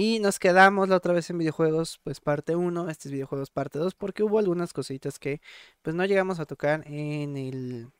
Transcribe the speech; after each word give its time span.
Y 0.00 0.20
nos 0.20 0.38
quedamos 0.38 0.88
la 0.88 0.94
otra 0.94 1.12
vez 1.12 1.28
en 1.28 1.38
videojuegos, 1.38 1.98
pues 2.04 2.20
parte 2.20 2.54
1, 2.54 2.88
este 2.88 3.08
es 3.08 3.12
videojuegos 3.12 3.50
parte 3.50 3.80
2, 3.80 3.96
porque 3.96 4.22
hubo 4.22 4.38
algunas 4.38 4.72
cositas 4.72 5.18
que 5.18 5.40
pues 5.82 5.96
no 5.96 6.04
llegamos 6.04 6.38
a 6.38 6.46
tocar 6.46 6.84
en 6.86 7.36
el, 7.36 7.90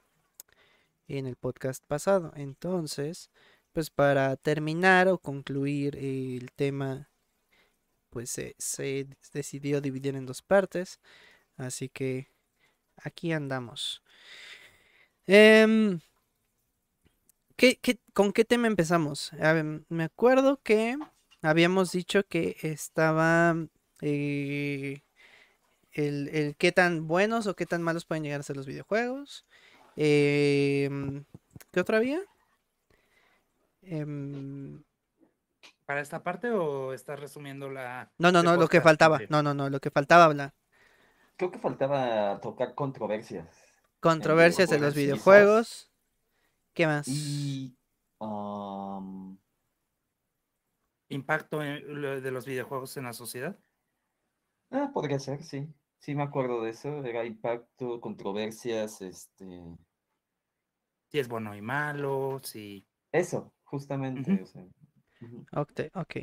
en 1.09 1.27
el 1.27 1.35
podcast 1.35 1.85
pasado. 1.85 2.33
Entonces, 2.37 3.33
pues 3.73 3.91
para 3.91 4.37
terminar 4.37 5.09
o 5.09 5.19
concluir 5.19 5.97
el 5.97 6.53
tema, 6.53 7.11
pues 8.11 8.31
se, 8.31 9.09
decidió 9.33 9.81
dividir 9.81 10.15
en 10.15 10.25
dos 10.25 10.41
partes. 10.41 11.01
Así 11.57 11.89
que 11.89 12.29
aquí 12.95 13.33
andamos. 13.33 14.05
Em, 15.27 15.99
con 18.13 18.33
qué 18.33 18.45
tema 18.45 18.69
empezamos? 18.69 19.33
me 19.89 20.05
acuerdo 20.05 20.61
que 20.63 20.97
habíamos 21.43 21.93
dicho 21.93 22.25
que 22.25 22.57
estaba 22.63 23.57
eh, 24.01 25.03
el, 25.93 26.57
qué 26.59 26.73
tan 26.73 27.07
buenos 27.07 27.47
o 27.47 27.55
qué 27.55 27.67
tan 27.67 27.83
malos 27.83 28.05
pueden 28.05 28.25
llegar 28.25 28.41
a 28.41 28.45
ser 28.45 28.57
los 28.57 28.67
videojuegos. 28.67 29.47
Em, 29.97 31.25
¿Qué 31.73 31.81
otra 31.81 31.99
había? 31.99 32.21
Em, 33.83 34.83
¿Para 35.87 36.01
esta 36.01 36.23
parte 36.23 36.51
o 36.51 36.93
estás 36.93 37.19
resumiendo 37.19 37.71
la... 37.71 38.13
No, 38.19 38.31
no, 38.31 38.43
no, 38.43 38.57
lo 38.57 38.69
que 38.69 38.81
faltaba. 38.81 39.21
No, 39.29 39.43
no, 39.43 39.55
no, 39.55 39.71
lo 39.71 39.81
que 39.81 39.91
faltaba 39.91 40.25
hablar. 40.25 40.55
Creo 41.37 41.51
que 41.51 41.59
faltaba 41.59 42.41
tocar 42.41 42.75
controversias. 42.75 43.47
Controversias 44.01 44.71
de 44.71 44.79
los 44.79 44.95
videojuegos. 44.95 45.91
¿Qué 46.75 46.87
más? 46.87 47.09
Y... 47.09 47.77
¿Impacto 51.09 51.61
de 51.61 52.31
los 52.31 52.47
videojuegos 52.47 52.97
en 52.97 53.05
la 53.05 53.13
sociedad? 53.13 53.59
Ah, 54.71 54.91
podría 54.93 55.19
ser, 55.19 55.43
sí. 55.43 55.67
Sí, 55.99 56.15
me 56.15 56.23
acuerdo 56.23 56.63
de 56.63 56.71
eso. 56.71 57.05
Era 57.05 57.25
impacto, 57.25 58.01
controversias, 58.01 59.01
este. 59.01 59.63
Si 61.09 61.19
es 61.19 61.29
bueno 61.29 61.55
y 61.57 61.63
malo, 61.63 62.41
si. 62.43 62.87
Eso, 63.13 63.53
justamente. 63.65 64.45
ok, 65.53 65.81
ok. 65.95 66.17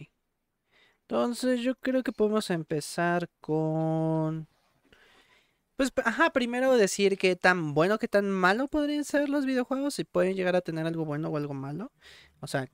Entonces, 1.02 1.62
yo 1.62 1.76
creo 1.76 2.04
que 2.04 2.12
podemos 2.12 2.50
empezar 2.50 3.30
con. 3.42 4.48
Pues, 5.76 5.92
ajá, 6.06 6.30
primero 6.32 6.78
decir 6.78 7.18
qué 7.18 7.36
tan 7.36 7.74
bueno, 7.74 7.98
qué 8.00 8.08
tan 8.08 8.32
malo 8.32 8.70
podrían 8.70 9.04
ser 9.04 9.28
los 9.28 9.46
videojuegos, 9.46 9.96
si 9.96 10.06
pueden 10.06 10.36
llegar 10.36 10.56
a 10.56 10.62
tener 10.62 10.86
algo 10.86 11.04
bueno 11.04 11.28
o 11.30 11.38
algo 11.38 11.54
malo. 11.54 11.92
O 12.40 12.48
sea, 12.48 12.68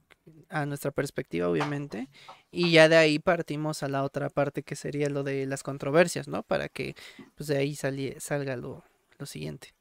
a 0.49 0.65
nuestra 0.65 0.91
perspectiva, 0.91 1.47
obviamente, 1.49 2.09
y 2.51 2.71
ya 2.71 2.89
de 2.89 2.97
ahí 2.97 3.19
partimos 3.19 3.83
a 3.83 3.87
la 3.89 4.03
otra 4.03 4.29
parte 4.29 4.63
que 4.63 4.75
sería 4.75 5.09
lo 5.09 5.23
de 5.23 5.45
las 5.45 5.63
controversias, 5.63 6.27
¿no? 6.27 6.43
Para 6.43 6.69
que 6.69 6.95
pues 7.35 7.47
de 7.47 7.57
ahí 7.57 7.75
salga 7.75 8.55
lo, 8.57 8.83
lo 9.19 9.25
siguiente. 9.25 9.73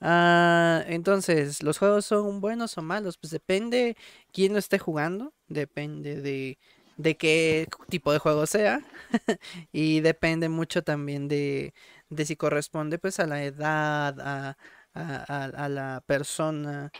Ah, 0.00 0.84
entonces, 0.86 1.62
¿los 1.62 1.78
juegos 1.78 2.04
son 2.06 2.40
buenos 2.40 2.76
o 2.78 2.82
malos? 2.82 3.16
Pues 3.18 3.30
depende 3.30 3.96
quién 4.32 4.52
lo 4.52 4.58
esté 4.58 4.78
jugando, 4.78 5.32
depende 5.48 6.20
de, 6.20 6.58
de 6.96 7.16
qué 7.16 7.68
tipo 7.88 8.12
de 8.12 8.18
juego 8.18 8.46
sea, 8.46 8.80
y 9.72 10.00
depende 10.00 10.48
mucho 10.48 10.82
también 10.82 11.28
de, 11.28 11.74
de 12.10 12.26
si 12.26 12.36
corresponde 12.36 12.98
pues 12.98 13.18
a 13.20 13.26
la 13.26 13.44
edad, 13.44 14.20
a, 14.20 14.56
a, 14.94 15.44
a 15.44 15.68
la 15.68 16.02
persona, 16.06 16.90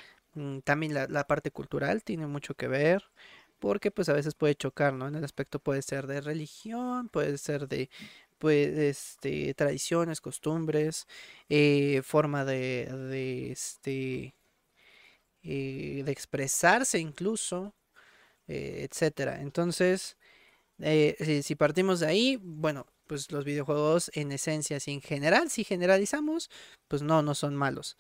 también 0.65 0.95
la, 0.95 1.27
parte 1.27 1.51
cultural 1.51 2.03
tiene 2.03 2.27
mucho 2.27 2.55
que 2.55 2.69
ver, 2.69 3.05
porque 3.59 3.91
pues 3.91 4.09
a 4.09 4.13
veces 4.13 4.35
puede 4.35 4.55
chocar, 4.55 4.93
¿no? 4.95 5.09
En 5.09 5.15
el 5.15 5.25
aspecto 5.25 5.59
puede 5.61 5.83
ser 5.83 6.07
de 6.07 6.21
religión, 6.21 7.09
puede 7.09 7.39
ser 7.39 7.69
de 7.69 7.91
pues, 8.39 8.77
este, 8.77 9.55
tradiciones, 9.55 10.21
costumbres, 10.21 11.07
eh, 11.49 12.03
forma 12.05 12.45
de, 12.45 12.87
de, 12.87 13.53
este, 13.53 14.35
eh, 15.43 16.03
de 16.05 16.13
expresarse 16.13 16.99
incluso, 16.99 17.75
eh, 18.49 18.89
etcétera. 18.91 19.41
Entonces, 19.43 20.17
si, 20.79 21.43
si, 21.43 21.55
partimos 21.57 22.01
de 22.01 22.07
ahí, 22.09 22.39
bueno, 22.43 22.87
pues 23.07 23.31
los 23.33 23.45
videojuegos 23.45 24.11
en 24.15 24.33
esencia, 24.33 24.81
si 24.81 24.93
en 24.93 25.01
general, 25.03 25.51
si 25.51 25.65
generalizamos, 25.65 26.51
pues 26.89 27.03
no, 27.03 27.23
no 27.23 27.35
son 27.35 27.57
malos. 27.57 27.97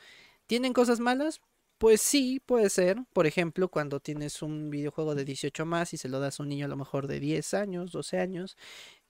¿Tienen 0.46 0.72
cosas 0.72 1.00
malas? 1.00 1.40
Pues 1.78 2.00
sí, 2.00 2.40
puede 2.46 2.70
ser. 2.70 2.98
Por 3.12 3.26
ejemplo, 3.26 3.68
cuando 3.68 4.00
tienes 4.00 4.42
un 4.42 4.70
videojuego 4.70 5.14
de 5.14 5.24
18 5.24 5.66
más 5.66 5.92
y 5.92 5.96
se 5.98 6.08
lo 6.08 6.20
das 6.20 6.40
a 6.40 6.42
un 6.42 6.48
niño 6.48 6.66
a 6.66 6.68
lo 6.68 6.76
mejor 6.76 7.06
de 7.08 7.20
10 7.20 7.52
años, 7.54 7.92
12 7.92 8.18
años, 8.20 8.56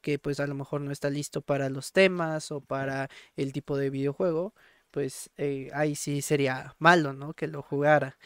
que 0.01 0.19
pues 0.19 0.41
a 0.41 0.47
lo 0.47 0.55
mejor 0.55 0.81
no 0.83 0.93
está 0.93 1.11
listo 1.11 1.43
para 1.43 1.71
los 1.71 1.93
temas 1.93 2.53
o 2.53 2.61
para 2.63 3.11
el 3.37 3.53
tipo 3.53 3.77
de 3.79 3.91
videojuego, 3.91 4.55
pues 4.93 5.31
eh, 5.39 5.71
ahí 5.75 5.97
sí 5.97 6.23
sería 6.23 6.75
malo, 6.79 7.13
¿no? 7.15 7.35
Que 7.35 7.49
lo 7.49 7.63
jugara. 7.63 8.19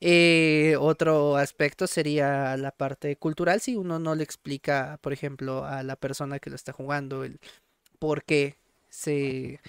Eh, 0.00 0.76
otro 0.80 1.36
aspecto 1.36 1.86
sería 1.86 2.56
la 2.58 2.72
parte 2.72 3.16
cultural, 3.16 3.60
si 3.60 3.76
uno 3.76 3.98
no 3.98 4.14
le 4.14 4.24
explica, 4.24 4.98
por 5.02 5.12
ejemplo, 5.14 5.64
a 5.64 5.82
la 5.82 5.96
persona 5.96 6.38
que 6.40 6.50
lo 6.50 6.56
está 6.56 6.72
jugando 6.72 7.24
el 7.24 7.40
por 7.98 8.24
qué 8.24 8.58
se 8.90 9.60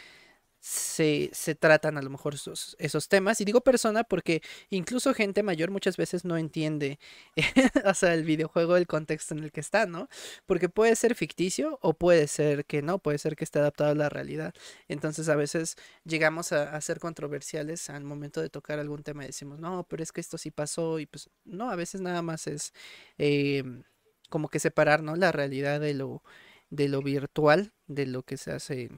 se, 0.67 1.29
se, 1.31 1.55
tratan 1.55 1.97
a 1.97 2.01
lo 2.01 2.09
mejor 2.09 2.33
esos, 2.35 2.75
esos, 2.77 3.07
temas. 3.07 3.39
Y 3.39 3.45
digo 3.45 3.61
persona 3.61 4.03
porque 4.03 4.41
incluso 4.69 5.13
gente 5.13 5.41
mayor 5.41 5.71
muchas 5.71 5.95
veces 5.95 6.25
no 6.25 6.35
entiende, 6.35 6.99
o 7.85 7.93
sea, 7.93 8.13
el 8.13 8.25
videojuego, 8.25 8.75
el 8.75 8.85
contexto 8.85 9.33
en 9.33 9.45
el 9.45 9.53
que 9.53 9.61
está, 9.61 9.85
¿no? 9.85 10.09
Porque 10.45 10.67
puede 10.67 10.95
ser 10.97 11.15
ficticio 11.15 11.79
o 11.81 11.93
puede 11.93 12.27
ser 12.27 12.65
que 12.65 12.81
no, 12.81 12.99
puede 12.99 13.17
ser 13.17 13.37
que 13.37 13.45
esté 13.45 13.59
adaptado 13.59 13.91
a 13.91 13.95
la 13.95 14.09
realidad. 14.09 14.53
Entonces 14.89 15.29
a 15.29 15.35
veces 15.35 15.77
llegamos 16.03 16.51
a, 16.51 16.79
ser 16.81 16.99
controversiales 16.99 17.89
al 17.89 18.03
momento 18.03 18.41
de 18.41 18.49
tocar 18.49 18.77
algún 18.79 19.03
tema 19.03 19.23
y 19.23 19.27
decimos, 19.27 19.59
no, 19.59 19.85
pero 19.89 20.03
es 20.03 20.11
que 20.11 20.21
esto 20.21 20.37
sí 20.37 20.51
pasó 20.51 20.99
y 20.99 21.05
pues 21.05 21.29
no, 21.45 21.71
a 21.71 21.75
veces 21.77 22.01
nada 22.01 22.21
más 22.21 22.45
es 22.47 22.73
em, 23.17 23.83
como 24.29 24.49
que 24.49 24.59
separar, 24.59 25.01
¿no? 25.01 25.15
La 25.15 25.31
realidad 25.31 25.79
de 25.79 25.93
lo 25.93 26.23
de 26.69 26.87
lo 26.87 27.01
virtual 27.01 27.73
de 27.87 28.05
lo 28.05 28.23
que 28.23 28.37
se 28.37 28.51
hace 28.51 28.89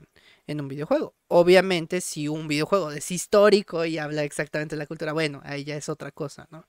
en, 0.47 0.61
un 0.61 0.67
videojuego. 0.67 1.13
Obviamente, 1.27 2.01
si 2.01 2.27
un 2.27 2.47
videojuego 2.47 2.91
es 2.91 3.11
histórico 3.11 3.85
y 3.85 3.97
habla 3.97 4.23
exactamente 4.23 4.75
de 4.75 4.79
la 4.79 4.87
cultura, 4.87 5.13
bueno, 5.13 5.41
ahí 5.43 5.63
ya 5.63 5.75
es 5.75 5.89
otra 5.89 6.11
cosa, 6.11 6.47
¿no? 6.51 6.65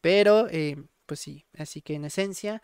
Pero, 0.00 0.48
eh, 0.50 0.76
pues 1.06 1.20
sí, 1.20 1.46
así 1.56 1.80
que 1.82 1.94
en 1.94 2.04
esencia 2.04 2.62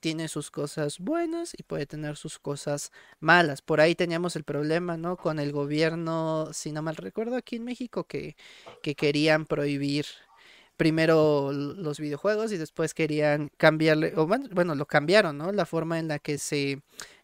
tiene 0.00 0.28
sus 0.28 0.50
cosas 0.50 0.98
buenas 0.98 1.54
y 1.56 1.62
puede 1.62 1.86
tener 1.86 2.16
sus 2.16 2.38
cosas 2.38 2.90
malas. 3.20 3.62
Por 3.62 3.80
ahí 3.80 3.94
teníamos 3.94 4.36
el 4.36 4.44
problema, 4.44 4.96
¿no? 4.96 5.16
Con 5.16 5.38
el 5.38 5.52
gobierno, 5.52 6.50
si 6.52 6.72
no 6.72 6.82
mal 6.82 6.96
recuerdo, 6.96 7.36
aquí 7.36 7.56
en 7.56 7.64
México, 7.64 8.04
que, 8.04 8.36
que 8.82 8.94
querían 8.96 9.46
prohibir 9.46 10.06
primero 10.76 11.52
los 11.52 12.00
videojuegos 12.00 12.50
y 12.50 12.56
después 12.56 12.94
querían 12.94 13.50
cambiarle, 13.56 14.14
o 14.16 14.26
bueno, 14.26 14.74
lo 14.74 14.86
cambiaron, 14.86 15.38
¿no? 15.38 15.52
La 15.52 15.66
forma 15.66 16.00
en 16.00 16.08
la 16.08 16.18
que 16.18 16.38
se 16.38 16.82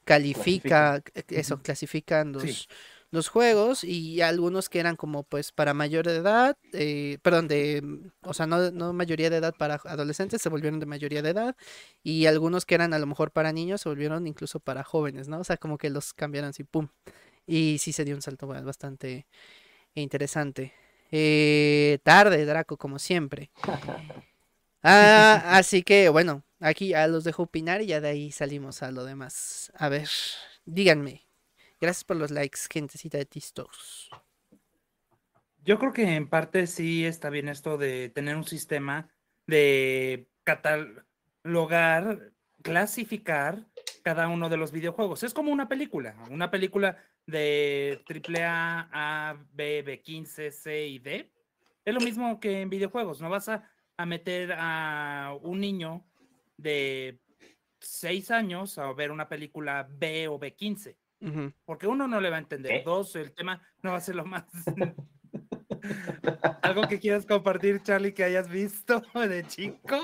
califica, 0.08 1.02
eso, 1.28 1.60
clasifican 1.60 2.32
los, 2.32 2.66
los 3.10 3.28
juegos 3.28 3.84
y 3.84 4.22
algunos 4.22 4.70
que 4.70 4.80
eran 4.80 4.96
como 4.96 5.22
pues 5.22 5.52
para 5.52 5.74
mayor 5.74 6.06
de 6.06 6.16
edad, 6.16 6.56
eh, 6.72 7.18
perdón, 7.20 7.46
de, 7.46 7.82
o 8.22 8.32
sea, 8.32 8.46
no, 8.46 8.70
no 8.70 8.94
mayoría 8.94 9.28
de 9.28 9.36
edad 9.36 9.54
para 9.58 9.74
adolescentes, 9.84 10.40
se 10.40 10.48
volvieron 10.48 10.80
de 10.80 10.86
mayoría 10.86 11.20
de 11.20 11.28
edad 11.28 11.56
y 12.02 12.24
algunos 12.24 12.64
que 12.64 12.74
eran 12.74 12.94
a 12.94 12.98
lo 12.98 13.06
mejor 13.06 13.32
para 13.32 13.52
niños 13.52 13.82
se 13.82 13.90
volvieron 13.90 14.26
incluso 14.26 14.60
para 14.60 14.82
jóvenes, 14.82 15.28
¿no? 15.28 15.40
O 15.40 15.44
sea, 15.44 15.58
como 15.58 15.76
que 15.76 15.90
los 15.90 16.14
cambiaron 16.14 16.50
así, 16.50 16.64
¡pum! 16.64 16.88
Y 17.46 17.76
sí 17.78 17.92
se 17.92 18.06
dio 18.06 18.14
un 18.14 18.22
salto 18.22 18.46
bastante 18.46 19.26
interesante. 19.94 20.72
Eh, 21.10 21.98
tarde, 22.02 22.46
Draco, 22.46 22.78
como 22.78 22.98
siempre. 22.98 23.50
Ah, 24.82 25.56
así 25.56 25.82
que 25.82 26.08
bueno, 26.08 26.44
aquí 26.60 26.88
ya 26.88 27.06
los 27.06 27.24
dejo 27.24 27.44
opinar 27.44 27.82
y 27.82 27.86
ya 27.86 28.00
de 28.00 28.08
ahí 28.08 28.32
salimos 28.32 28.82
a 28.82 28.90
lo 28.90 29.04
demás. 29.04 29.72
A 29.76 29.88
ver, 29.88 30.08
díganme. 30.64 31.26
Gracias 31.80 32.04
por 32.04 32.16
los 32.16 32.30
likes, 32.30 32.60
gentecita 32.70 33.18
de 33.18 33.24
Tistos. 33.24 34.10
Yo 35.64 35.78
creo 35.78 35.92
que 35.92 36.14
en 36.16 36.28
parte 36.28 36.66
sí 36.66 37.04
está 37.04 37.30
bien 37.30 37.48
esto 37.48 37.76
de 37.76 38.08
tener 38.08 38.36
un 38.36 38.44
sistema 38.44 39.08
de 39.46 40.28
catalogar, 40.44 42.32
clasificar 42.62 43.66
cada 44.02 44.28
uno 44.28 44.48
de 44.48 44.56
los 44.56 44.72
videojuegos. 44.72 45.22
Es 45.22 45.34
como 45.34 45.52
una 45.52 45.68
película, 45.68 46.16
una 46.30 46.50
película 46.50 46.96
de 47.26 48.02
AAA, 48.08 48.88
A, 48.92 49.36
B, 49.52 49.84
B15, 49.84 50.50
C 50.50 50.86
y 50.86 50.98
D. 50.98 51.30
Es 51.84 51.94
lo 51.94 52.00
mismo 52.00 52.40
que 52.40 52.60
en 52.62 52.70
videojuegos, 52.70 53.20
no 53.20 53.28
vas 53.28 53.48
a 53.48 53.70
a 53.98 54.06
meter 54.06 54.54
a 54.56 55.36
un 55.42 55.60
niño 55.60 56.06
de 56.56 57.20
6 57.80 58.30
años 58.30 58.78
a 58.78 58.92
ver 58.92 59.10
una 59.10 59.28
película 59.28 59.86
B 59.90 60.28
o 60.28 60.38
B15. 60.38 60.96
Porque 61.64 61.88
uno 61.88 62.06
no 62.06 62.20
le 62.20 62.30
va 62.30 62.36
a 62.36 62.40
entender. 62.40 62.84
Dos, 62.84 63.16
el 63.16 63.34
tema 63.34 63.60
no 63.82 63.90
va 63.90 63.96
a 63.96 64.00
ser 64.00 64.14
lo 64.14 64.24
más 64.24 64.44
¿Algo 66.62 66.88
que 66.88 67.00
quieras 67.00 67.26
compartir, 67.26 67.82
Charlie, 67.82 68.14
que 68.14 68.24
hayas 68.24 68.48
visto 68.48 69.02
de 69.14 69.46
chico? 69.46 70.00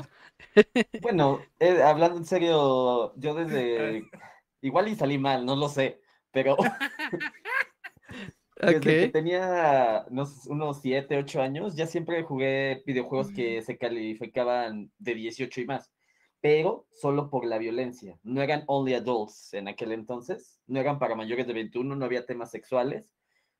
Bueno, 1.01 1.41
eh, 1.61 1.83
hablando 1.83 2.19
en 2.19 2.25
serio, 2.25 3.15
yo 3.17 3.35
desde... 3.35 4.11
Igual 4.61 4.89
y 4.89 4.97
salí 4.97 5.19
mal, 5.19 5.45
no 5.45 5.57
lo 5.57 5.69
sé, 5.69 6.01
pero 6.33 6.57
desde 8.65 8.81
que 8.81 9.09
tenía 9.09 10.07
no 10.11 10.27
sé, 10.27 10.51
unos 10.51 10.81
7, 10.81 11.17
8 11.17 11.43
años, 11.43 11.75
ya 11.77 11.87
siempre 11.87 12.23
jugué 12.23 12.83
videojuegos 12.87 13.31
que 13.31 13.63
se 13.63 13.77
calificaban 13.79 14.91
de 14.99 15.15
18 15.15 15.61
y 15.61 15.67
más, 15.67 15.93
pero 16.41 16.87
solo 16.93 17.31
por 17.31 17.47
la 17.47 17.59
violencia. 17.59 18.19
No 18.23 18.43
eran 18.43 18.65
only 18.67 18.95
adults 18.95 19.55
en 19.55 19.69
aquel 19.69 19.93
entonces, 19.93 20.61
no 20.67 20.81
eran 20.81 20.99
para 20.99 21.15
mayores 21.15 21.47
de 21.47 21.53
21, 21.53 21.97
no 21.97 22.05
había 22.05 22.27
temas 22.27 22.51
sexuales, 22.51 23.11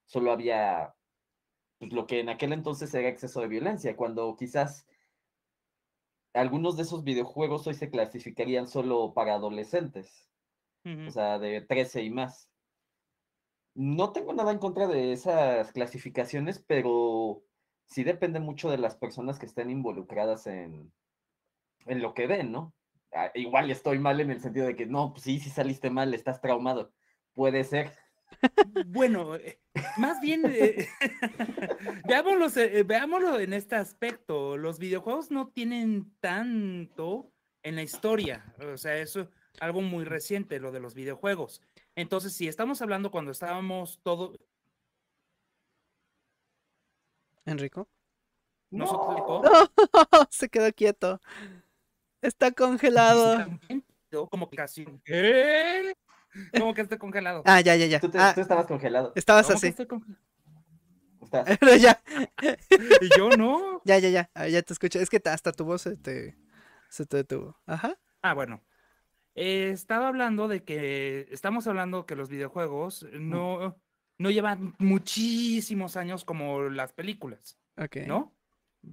solo 0.05 0.33
había 0.33 0.95
pues, 1.79 1.93
lo 1.93 2.07
que 2.07 2.21
en 2.21 2.29
aquel 2.29 2.53
entonces 2.53 2.93
era 2.95 3.09
exceso 3.09 3.41
de 3.41 3.49
violencia, 3.49 3.97
cuando 3.97 4.37
quizás 4.37 4.87
algunos 6.35 6.77
de 6.77 6.83
esos 6.83 7.05
videojuegos 7.05 7.67
hoy 7.67 7.75
se 7.75 7.91
clasificarían 7.91 8.69
solo 8.69 9.15
para 9.15 9.35
adolescentes, 9.35 10.29
o 10.85 11.11
sea, 11.11 11.39
de 11.39 11.63
13 11.63 12.03
y 12.03 12.11
más. 12.11 12.51
No 13.75 14.13
tengo 14.13 14.33
nada 14.33 14.53
en 14.53 14.59
contra 14.59 14.87
de 14.87 15.13
esas 15.13 15.73
clasificaciones, 15.73 16.59
pero 16.67 17.43
sí 17.87 18.05
depende 18.05 18.41
mucho 18.41 18.71
de 18.71 18.79
las 18.79 18.97
personas 18.97 19.39
que 19.39 19.47
estén 19.47 19.71
involucradas 19.71 20.47
en, 20.47 20.93
en 21.87 22.03
lo 22.03 22.15
que 22.15 22.27
ven, 22.27 22.53
¿no? 22.53 22.73
Ah, 23.13 23.31
igual 23.35 23.71
estoy 23.71 23.99
mal 23.99 24.21
en 24.21 24.31
el 24.31 24.41
sentido 24.41 24.67
de 24.67 24.75
que 24.75 24.87
no, 24.87 25.13
pues 25.13 25.25
sí, 25.25 25.39
sí 25.39 25.51
saliste 25.51 25.91
mal, 25.91 26.15
estás 26.15 26.41
traumado. 26.41 26.93
Puede 27.33 27.65
ser. 27.65 27.93
Bueno, 28.87 29.37
eh, 29.37 29.61
más 29.97 30.21
bien, 30.21 30.43
eh, 30.47 30.89
veámoslo, 32.07 32.49
eh, 32.61 32.83
veámoslo 32.83 33.39
en 33.39 33.53
este 33.53 33.77
aspecto. 33.77 34.57
Los 34.57 34.79
videojuegos 34.79 35.31
no 35.31 35.49
tienen 35.49 36.13
tanto 36.21 37.33
en 37.63 37.77
la 37.77 37.83
historia. 37.83 38.55
O 38.73 38.77
sea, 38.77 38.97
eso 38.99 39.21
es 39.23 39.29
algo 39.61 39.81
muy 39.81 40.05
reciente, 40.05 40.59
lo 40.59 40.73
de 40.73 40.81
los 40.81 40.95
videojuegos. 40.95 41.63
Entonces, 41.97 42.33
si 42.35 42.49
estamos 42.49 42.83
hablando 42.83 43.11
cuando 43.11 43.31
estábamos 43.31 44.01
todo, 44.03 44.37
Enrico. 47.47 47.89
¿no 48.71 48.87
se 48.87 48.95
explicó? 48.95 49.43
Se 50.31 50.49
quedó 50.49 50.73
quieto. 50.73 51.21
Está 52.23 52.51
congelado. 52.53 53.37
Como 54.31 54.49
que 54.49 54.57
casi. 54.57 54.87
¿Qué? 55.05 55.95
Como 56.57 56.75
que 56.75 56.81
esté 56.81 56.99
congelado. 56.99 57.43
Ah, 57.45 57.61
ya, 57.61 57.77
ya, 57.77 57.87
ya. 57.87 58.01
Tú, 58.01 58.09
te- 58.11 58.19
Ah, 58.19 58.33
tú 58.35 58.41
estabas 58.41 58.67
congelado. 58.67 59.13
estabas 59.15 59.47
¿Cómo 59.47 59.61
que 59.61 59.69
así. 59.69 59.87
congelado? 59.87 60.19
Pero 61.61 61.77
ya, 61.77 62.01
Y 63.01 63.17
yo 63.17 63.31
no. 63.31 63.83
ya, 63.85 63.99
ya, 63.99 64.09
ya. 64.09 64.31
Ah, 64.35 64.49
Ya 64.49 64.63
te 64.63 64.73
escuché. 64.73 65.01
Es 65.03 65.11
que 65.11 65.21
hasta 65.25 65.53
tu 65.53 65.65
voz 65.65 65.83
se 65.83 65.97
te, 65.97 66.37
se 66.89 67.07
te 67.07 67.19
detuvo. 67.19 67.57
Ajá. 67.67 67.99
Ah, 68.23 68.35
bueno. 68.35 68.63
Eh, 69.35 69.71
estaba 69.71 70.09
hablando 70.09 70.47
de 70.49 70.63
que 70.63 71.27
estamos 71.31 71.67
hablando 71.67 72.07
que 72.07 72.15
los 72.15 72.29
videojuegos 72.29 73.07
no, 73.13 73.77
no 74.19 74.31
llevan 74.31 74.75
muchísimos 74.79 75.97
años 75.97 76.25
como 76.25 76.63
las 76.69 76.93
películas, 76.93 77.59
Ok. 77.77 77.97
¿no? 78.07 78.33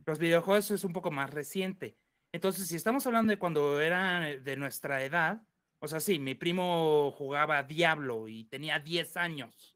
Los 0.06 0.20
videojuegos 0.20 0.72
es 0.72 0.84
un 0.84 0.94
poco 0.94 1.12
más 1.12 1.30
reciente. 1.30 1.98
Entonces, 2.32 2.68
si 2.68 2.76
estamos 2.78 3.06
hablando 3.06 3.32
de 3.32 3.38
cuando 3.38 3.82
eran 3.82 4.44
de 4.44 4.56
nuestra 4.56 5.04
edad, 5.04 5.42
o 5.80 5.88
sea, 5.88 6.00
sí, 6.00 6.18
mi 6.18 6.34
primo 6.34 7.12
jugaba 7.12 7.62
Diablo 7.64 8.28
y 8.28 8.46
tenía 8.46 8.80
10 8.80 9.18
años, 9.18 9.76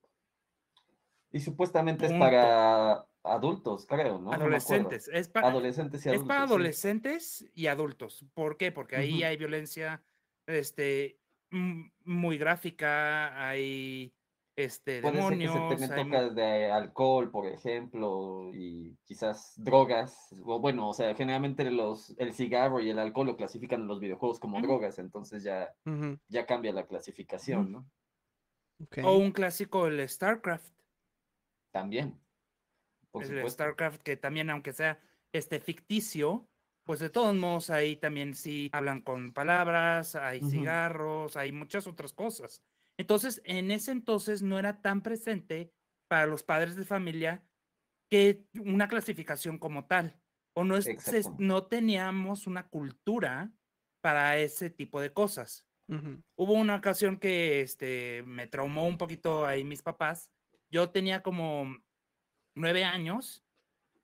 Y 1.32 1.42
supuestamente 1.42 2.06
es 2.06 2.14
para 2.14 3.06
adultos, 3.24 3.86
creo, 3.86 4.20
¿no? 4.20 4.32
Adolescentes. 4.32 5.10
Es 5.12 5.28
para, 5.28 5.48
Adolescentes 5.50 6.06
y 6.06 6.10
es 6.10 6.16
adultos. 6.16 6.28
para 6.28 6.48
sí. 6.48 6.54
adolescentes 6.54 7.46
y 7.54 7.68
adultos. 7.68 8.26
¿Por 8.34 8.56
qué? 8.56 8.72
Porque 8.72 8.96
ahí 8.96 9.24
hay 9.24 9.36
violencia 9.36 10.02
este, 10.48 11.20
muy 11.52 12.38
gráfica, 12.38 13.48
hay 13.48 14.14
este, 14.56 15.02
se 15.02 15.12
demonios, 15.12 15.80
me 15.80 16.14
hay 16.14 16.30
de 16.34 16.72
alcohol, 16.72 17.30
por 17.30 17.46
ejemplo, 17.46 18.52
y 18.54 18.98
quizás 19.04 19.54
drogas. 19.58 20.34
O 20.44 20.60
bueno, 20.60 20.90
o 20.90 20.94
sea, 20.94 21.14
generalmente 21.14 21.70
los, 21.70 22.16
el 22.18 22.34
cigarro 22.34 22.80
y 22.80 22.90
el 22.90 23.00
alcohol 23.00 23.28
lo 23.28 23.36
clasifican 23.36 23.82
en 23.82 23.88
los 23.88 24.00
videojuegos 24.00 24.40
como 24.40 24.62
drogas, 24.62 24.98
entonces 25.00 25.44
ya, 25.44 25.74
ya 26.30 26.46
cambia 26.46 26.72
la 26.72 26.88
clasificación, 26.88 27.72
¿no? 27.72 27.90
o 29.04 29.18
un 29.18 29.32
clásico, 29.32 29.88
el 29.88 30.08
StarCraft. 30.08 30.74
También. 31.72 32.20
Por 33.12 33.24
el 33.24 33.30
supuesto. 33.30 33.50
StarCraft, 33.50 34.02
que 34.04 34.18
también, 34.18 34.50
aunque 34.50 34.74
sea 34.74 35.00
este 35.34 35.60
ficticio, 35.60 36.48
pues 36.86 37.00
de 37.00 37.10
todos 37.10 37.36
modos 37.36 37.70
ahí 37.70 37.96
también 37.98 38.36
sí 38.36 38.70
hablan 38.74 39.02
con 39.02 39.34
palabras, 39.34 40.16
hay 40.16 40.40
cigarros, 40.52 41.36
hay 41.38 41.52
muchas 41.52 41.88
otras 41.88 42.14
cosas. 42.14 42.62
Entonces, 42.98 43.42
en 43.44 43.72
ese 43.72 43.92
entonces 43.92 44.42
no 44.42 44.58
era 44.60 44.82
tan 44.82 45.02
presente 45.02 45.74
para 46.08 46.28
los 46.28 46.44
padres 46.44 46.76
de 46.76 46.86
familia 46.86 47.44
que 48.10 48.46
una 48.60 48.88
clasificación 48.88 49.58
como 49.58 49.86
tal. 49.88 50.20
O 50.54 50.64
no, 50.64 50.78
es- 50.78 50.86
se- 50.86 51.18
no 51.40 51.66
teníamos 51.68 52.48
una 52.48 52.68
cultura 52.70 53.52
para 54.02 54.38
ese 54.38 54.70
tipo 54.70 55.02
de 55.02 55.12
cosas. 55.12 55.66
Hubo 56.38 56.54
una 56.54 56.76
ocasión 56.76 57.18
que 57.18 57.62
este, 57.62 58.24
me 58.26 58.48
traumó 58.48 58.88
un 58.88 58.98
poquito 58.98 59.46
ahí 59.46 59.64
mis 59.64 59.82
papás. 59.84 60.32
Yo 60.70 60.90
tenía 60.92 61.22
como 61.24 61.76
nueve 62.56 62.84
años 62.84 63.45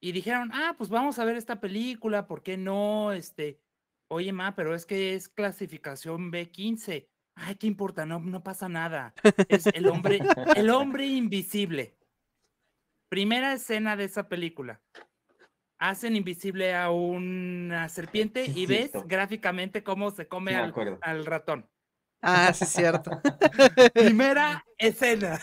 y 0.02 0.12
dijeron, 0.12 0.50
ah, 0.54 0.74
pues 0.78 0.90
vamos 0.90 1.20
a 1.20 1.26
ver 1.26 1.38
esta 1.38 1.62
película, 1.62 2.28
¿por 2.28 2.42
qué 2.42 2.58
no? 2.58 3.12
Este, 3.12 3.62
oye, 4.10 4.34
ma, 4.34 4.56
pero 4.56 4.74
es 4.74 4.88
que 4.88 5.14
es 5.14 5.30
clasificación 5.30 6.32
B15. 6.32 7.08
Ay, 7.36 7.56
¿qué 7.56 7.68
importa? 7.68 8.06
No, 8.06 8.20
no 8.20 8.44
pasa 8.44 8.68
nada. 8.68 9.14
Es 9.48 9.68
el 9.68 9.88
hombre, 9.88 10.20
el 10.56 10.70
hombre 10.72 11.06
invisible. 11.06 11.96
Primera 13.10 13.54
escena 13.54 13.96
de 13.96 14.06
esa 14.06 14.28
película. 14.28 14.82
Hacen 15.80 16.16
invisible 16.16 16.76
a 16.76 16.90
una 16.90 17.88
serpiente 17.90 18.46
y 18.46 18.66
ves 18.66 18.92
gráficamente 19.06 19.84
cómo 19.84 20.12
se 20.12 20.28
come 20.28 20.52
me 20.52 20.58
al, 20.58 21.00
al 21.02 21.26
ratón. 21.26 21.70
Ah, 22.22 22.54
sí, 22.54 22.64
es 22.64 22.72
cierto. 22.72 23.22
Primera 23.94 24.66
escena. 24.78 25.40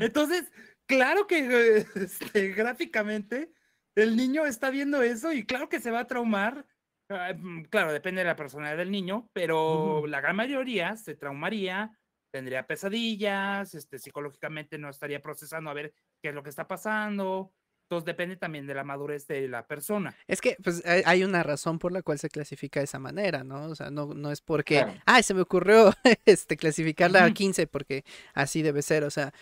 Entonces, 0.00 0.50
claro 0.90 1.26
que 1.26 1.86
este, 1.94 2.48
gráficamente 2.48 3.52
el 3.94 4.16
niño 4.16 4.44
está 4.44 4.70
viendo 4.70 5.02
eso 5.02 5.32
y 5.32 5.44
claro 5.46 5.68
que 5.68 5.80
se 5.80 5.90
va 5.90 6.00
a 6.00 6.06
traumar. 6.06 6.66
Ah, 7.08 7.32
mm, 7.36 7.64
Claro, 7.64 7.92
depende 7.92 8.20
de 8.20 8.26
la 8.26 8.36
personalidad 8.36 8.76
del 8.76 8.90
niño, 8.90 9.28
pero 9.32 10.06
la 10.06 10.20
gran 10.20 10.36
mayoría 10.36 10.96
se 10.96 11.14
traumaría, 11.14 11.96
tendría 12.32 12.66
pesadillas, 12.66 13.74
este, 13.74 13.98
psicológicamente 13.98 14.78
no 14.78 14.88
estaría 14.88 15.22
procesando 15.22 15.70
a 15.70 15.74
ver 15.74 15.94
qué 16.22 16.30
es 16.30 16.34
lo 16.34 16.42
que 16.42 16.50
está 16.50 16.66
pasando. 16.66 17.52
Entonces 17.84 18.06
depende 18.06 18.36
también 18.36 18.68
de 18.68 18.74
la 18.74 18.84
madurez 18.84 19.26
de 19.26 19.48
la 19.48 19.66
persona. 19.66 20.16
Es 20.28 20.40
que 20.40 20.56
pues 20.62 20.84
hay, 20.86 21.24
una 21.24 21.42
razón 21.42 21.80
por 21.80 21.90
la 21.90 22.02
cual 22.02 22.20
se 22.20 22.28
clasifica 22.28 22.78
de 22.78 22.84
esa 22.84 23.00
manera, 23.00 23.42
¿no? 23.42 23.64
O 23.64 23.74
sea, 23.74 23.90
no, 23.90 24.14
no 24.14 24.30
es 24.30 24.40
porque, 24.40 24.76
Claro. 24.76 24.94
ay, 25.06 25.24
se 25.24 25.34
me 25.34 25.40
ocurrió 25.40 25.92
este 26.24 26.56
clasificarla 26.56 27.24
a 27.24 27.26
Ujú. 27.26 27.34
15 27.34 27.66
porque 27.66 28.04
así 28.32 28.62
debe 28.62 28.82
ser, 28.82 29.02
o 29.02 29.10
sea, 29.10 29.32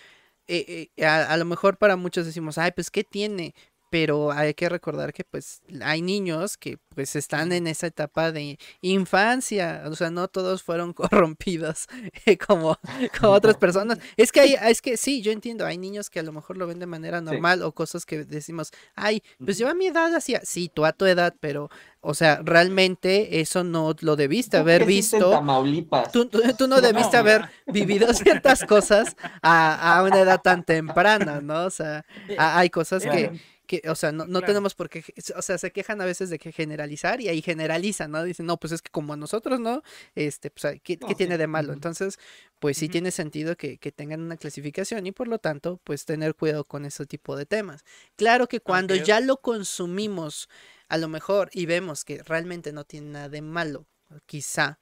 eh, 0.49 0.90
eh, 0.97 1.05
a, 1.07 1.33
a 1.33 1.37
lo 1.37 1.45
mejor 1.45 1.78
para 1.78 1.97
muchos 1.97 2.26
decimos, 2.26 2.59
ay, 2.59 2.73
pues, 2.73 2.90
¿qué 2.90 3.05
tiene? 3.05 3.55
Pero 3.90 4.30
hay 4.33 4.54
que 4.54 4.68
recordar 4.68 5.12
que 5.12 5.25
pues 5.25 5.62
hay 5.83 6.02
niños 6.02 6.57
que 6.57 6.78
pues 6.95 7.16
están 7.16 7.52
en 7.52 7.66
esa 7.66 7.87
etapa 7.87 8.33
de 8.33 8.59
infancia, 8.83 9.85
o 9.87 9.95
sea, 9.95 10.11
no 10.11 10.28
todos 10.28 10.62
fueron 10.62 10.92
corrompidos 11.33 11.87
eh, 12.26 12.37
como, 12.37 12.76
como 13.21 13.33
otras 13.33 13.57
personas. 13.57 13.99
Es 14.16 14.33
que 14.33 14.40
hay, 14.40 14.57
es 14.68 14.83
que 14.83 14.97
sí, 14.97 15.23
yo 15.23 15.33
entiendo, 15.33 15.64
hay 15.64 15.78
niños 15.78 16.11
que 16.11 16.21
a 16.21 16.23
lo 16.23 16.33
mejor 16.33 16.57
lo 16.57 16.66
ven 16.66 16.78
de 16.78 16.87
manera 16.87 17.21
normal 17.21 17.62
o 17.62 17.73
cosas 17.73 18.04
que 18.04 18.25
decimos, 18.25 18.71
ay, 18.95 19.23
pues 19.45 19.59
yo 19.59 19.68
a 19.68 19.75
mi 19.75 19.87
edad 19.87 20.14
hacía, 20.14 20.40
sí, 20.45 20.71
tú 20.73 20.85
a 20.85 20.92
tu 20.92 21.07
edad, 21.07 21.35
pero, 21.40 21.71
o 22.00 22.14
sea, 22.14 22.40
realmente 22.45 23.40
eso 23.40 23.64
no 23.64 23.95
lo 24.00 24.16
debiste 24.16 24.57
¿Tú 24.57 24.61
haber 24.61 24.85
visto. 24.85 25.30
Tamaulipas? 25.30 26.12
Tú, 26.12 26.26
tú- 26.26 26.42
tú 26.57 26.66
no 26.68 26.80
debiste 26.80 27.12
No, 27.14 27.18
haber 27.21 27.49
vivido 27.66 28.12
ciertas 28.12 28.64
cosas 28.64 29.16
a, 29.42 29.97
a 29.99 30.02
una 30.02 30.21
edad 30.21 30.40
tan 30.42 30.64
temprana, 30.64 31.40
¿no? 31.40 31.64
O 31.64 31.71
sea, 31.71 32.04
ha- 32.37 32.59
hay 32.59 32.71
cosas 32.71 33.04
que. 33.04 33.40
Que, 33.68 33.82
o 33.88 33.94
sea, 33.94 34.10
no, 34.10 34.25
no 34.25 34.40
Claro. 34.40 34.46
tenemos 34.46 34.75
por 34.75 34.88
qué, 34.88 35.04
o 35.37 35.42
sea, 35.42 35.58
se 35.58 35.70
quejan 35.70 36.00
a 36.00 36.06
veces 36.06 36.30
de 36.30 36.38
que 36.38 36.50
generalizar 36.50 37.20
y 37.20 37.28
ahí 37.28 37.42
generalizan, 37.42 38.10
¿no? 38.10 38.25
Dicen, 38.25 38.46
no, 38.46 38.56
pues 38.56 38.72
es 38.72 38.82
que 38.82 38.90
como 38.90 39.12
a 39.12 39.16
nosotros, 39.16 39.60
¿no? 39.60 39.82
Este, 40.16 40.50
pues, 40.50 40.80
¿qué, 40.82 40.96
tiene 40.96 41.38
de 41.38 41.46
malo? 41.46 41.72
Entonces, 41.72 42.18
pues 42.58 42.78
sí 42.78 42.88
tiene 42.88 43.10
sentido 43.12 43.56
que, 43.56 43.78
que 43.78 43.92
tengan 43.92 44.22
una 44.22 44.37
clasificación 44.37 45.06
y 45.06 45.12
por 45.12 45.28
lo 45.28 45.38
tanto, 45.38 45.80
pues 45.84 46.04
tener 46.04 46.34
cuidado 46.34 46.64
con 46.64 46.84
ese 46.87 47.06
tipo 47.06 47.37
de 47.37 47.46
temas. 47.46 47.84
Claro 48.16 48.48
que 48.48 48.60
cuando 48.60 48.96
ya 48.96 49.20
lo 49.20 49.37
consumimos, 49.40 50.48
a 50.88 50.96
lo 50.96 51.08
mejor, 51.08 51.50
y 51.52 51.66
vemos 51.66 52.04
que 52.04 52.22
realmente 52.22 52.72
no 52.72 52.84
tiene 52.84 53.10
nada 53.10 53.28
de 53.28 53.42
malo, 53.42 53.87
quizá, 54.26 54.78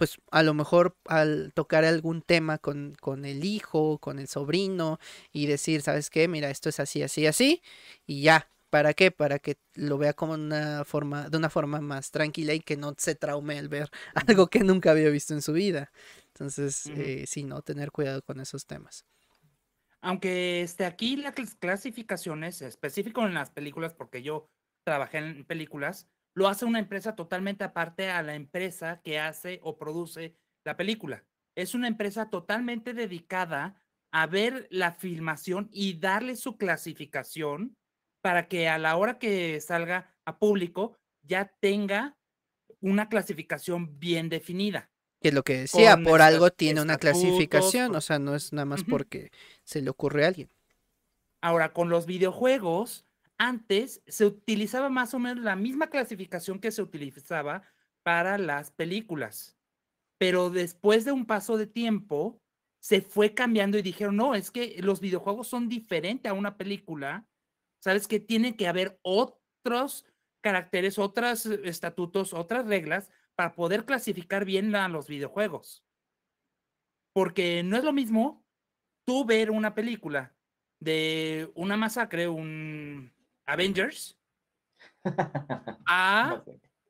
pues 0.00 0.18
a 0.30 0.42
lo 0.42 0.54
mejor 0.54 0.96
al 1.06 1.52
tocar 1.54 1.84
algún 1.84 2.22
tema 2.22 2.56
con, 2.58 2.94
con 3.00 3.26
el 3.26 3.44
hijo, 3.44 3.98
con 3.98 4.18
el 4.18 4.28
sobrino 4.28 4.98
y 5.32 5.46
decir, 5.46 5.82
¿sabes 5.82 6.08
qué? 6.10 6.26
Mira, 6.26 6.48
esto 6.50 6.70
es 6.70 6.80
así, 6.80 7.02
así, 7.02 7.26
así 7.26 7.62
y 8.06 8.22
ya. 8.22 8.48
¿Para 8.70 8.94
qué? 8.94 9.10
Para 9.10 9.40
que 9.40 9.58
lo 9.74 9.98
vea 9.98 10.12
como 10.14 10.34
una 10.34 10.84
forma, 10.84 11.28
de 11.28 11.36
una 11.36 11.50
forma 11.50 11.80
más 11.80 12.12
tranquila 12.12 12.54
y 12.54 12.60
que 12.60 12.76
no 12.76 12.94
se 12.96 13.16
traume 13.16 13.58
al 13.58 13.68
ver 13.68 13.90
algo 14.14 14.46
que 14.48 14.60
nunca 14.60 14.92
había 14.92 15.10
visto 15.10 15.34
en 15.34 15.42
su 15.42 15.52
vida. 15.52 15.92
Entonces, 16.28 16.90
eh, 16.94 17.24
sí, 17.26 17.42
no, 17.44 17.62
tener 17.62 17.90
cuidado 17.92 18.22
con 18.22 18.40
esos 18.40 18.66
temas. 18.66 19.04
Aunque 20.00 20.62
este, 20.62 20.86
aquí 20.86 21.16
las 21.16 21.34
clas- 21.34 21.56
clasificaciones, 21.58 22.62
específico 22.62 23.26
en 23.26 23.34
las 23.34 23.50
películas, 23.50 23.92
porque 23.94 24.22
yo 24.22 24.50
trabajé 24.84 25.18
en 25.18 25.44
películas, 25.44 26.08
lo 26.34 26.48
hace 26.48 26.64
una 26.64 26.78
empresa 26.78 27.14
totalmente 27.16 27.64
aparte 27.64 28.10
a 28.10 28.22
la 28.22 28.34
empresa 28.34 29.00
que 29.02 29.18
hace 29.18 29.60
o 29.62 29.78
produce 29.78 30.36
la 30.64 30.76
película. 30.76 31.24
Es 31.56 31.74
una 31.74 31.88
empresa 31.88 32.30
totalmente 32.30 32.94
dedicada 32.94 33.82
a 34.12 34.26
ver 34.26 34.66
la 34.70 34.92
filmación 34.92 35.68
y 35.72 35.98
darle 35.98 36.36
su 36.36 36.56
clasificación 36.56 37.76
para 38.22 38.48
que 38.48 38.68
a 38.68 38.78
la 38.78 38.96
hora 38.96 39.18
que 39.18 39.60
salga 39.60 40.14
a 40.24 40.38
público 40.38 40.96
ya 41.22 41.52
tenga 41.60 42.16
una 42.80 43.08
clasificación 43.08 43.98
bien 43.98 44.28
definida. 44.28 44.90
Que 45.20 45.28
es 45.28 45.34
lo 45.34 45.42
que 45.42 45.60
decía, 45.60 45.94
Con 45.94 46.04
por 46.04 46.22
algo 46.22 46.50
tiene 46.50 46.80
una 46.80 46.96
clasificación, 46.96 47.94
o 47.94 48.00
sea, 48.00 48.18
no 48.18 48.34
es 48.34 48.52
nada 48.52 48.64
más 48.64 48.84
porque 48.84 49.30
se 49.64 49.82
le 49.82 49.90
ocurre 49.90 50.24
a 50.24 50.28
alguien. 50.28 50.50
Ahora, 51.42 51.72
con 51.72 51.90
los 51.90 52.06
videojuegos, 52.06 53.06
antes 53.40 54.02
se 54.06 54.26
utilizaba 54.26 54.90
más 54.90 55.14
o 55.14 55.18
menos 55.18 55.42
la 55.42 55.56
misma 55.56 55.88
clasificación 55.88 56.60
que 56.60 56.70
se 56.70 56.82
utilizaba 56.82 57.62
para 58.02 58.36
las 58.36 58.70
películas. 58.70 59.56
Pero 60.18 60.50
después 60.50 61.06
de 61.06 61.12
un 61.12 61.24
paso 61.24 61.56
de 61.56 61.66
tiempo, 61.66 62.42
se 62.80 63.00
fue 63.00 63.32
cambiando 63.32 63.78
y 63.78 63.82
dijeron, 63.82 64.16
no, 64.16 64.34
es 64.34 64.50
que 64.50 64.76
los 64.82 65.00
videojuegos 65.00 65.48
son 65.48 65.70
diferentes 65.70 66.30
a 66.30 66.34
una 66.34 66.58
película. 66.58 67.26
Sabes 67.82 68.06
que 68.06 68.20
tiene 68.20 68.56
que 68.56 68.68
haber 68.68 69.00
otros 69.00 70.04
caracteres, 70.42 70.98
otros 70.98 71.46
eh, 71.46 71.62
estatutos, 71.64 72.34
otras 72.34 72.66
reglas 72.66 73.10
para 73.36 73.54
poder 73.54 73.86
clasificar 73.86 74.44
bien 74.44 74.74
a 74.74 74.90
los 74.90 75.06
videojuegos. 75.08 75.82
Porque 77.14 77.62
no 77.62 77.78
es 77.78 77.84
lo 77.84 77.94
mismo 77.94 78.44
tú 79.06 79.24
ver 79.24 79.50
una 79.50 79.74
película 79.74 80.34
de 80.78 81.50
una 81.54 81.78
masacre, 81.78 82.28
un 82.28 83.14
Avengers, 83.52 84.16
a 85.86 86.42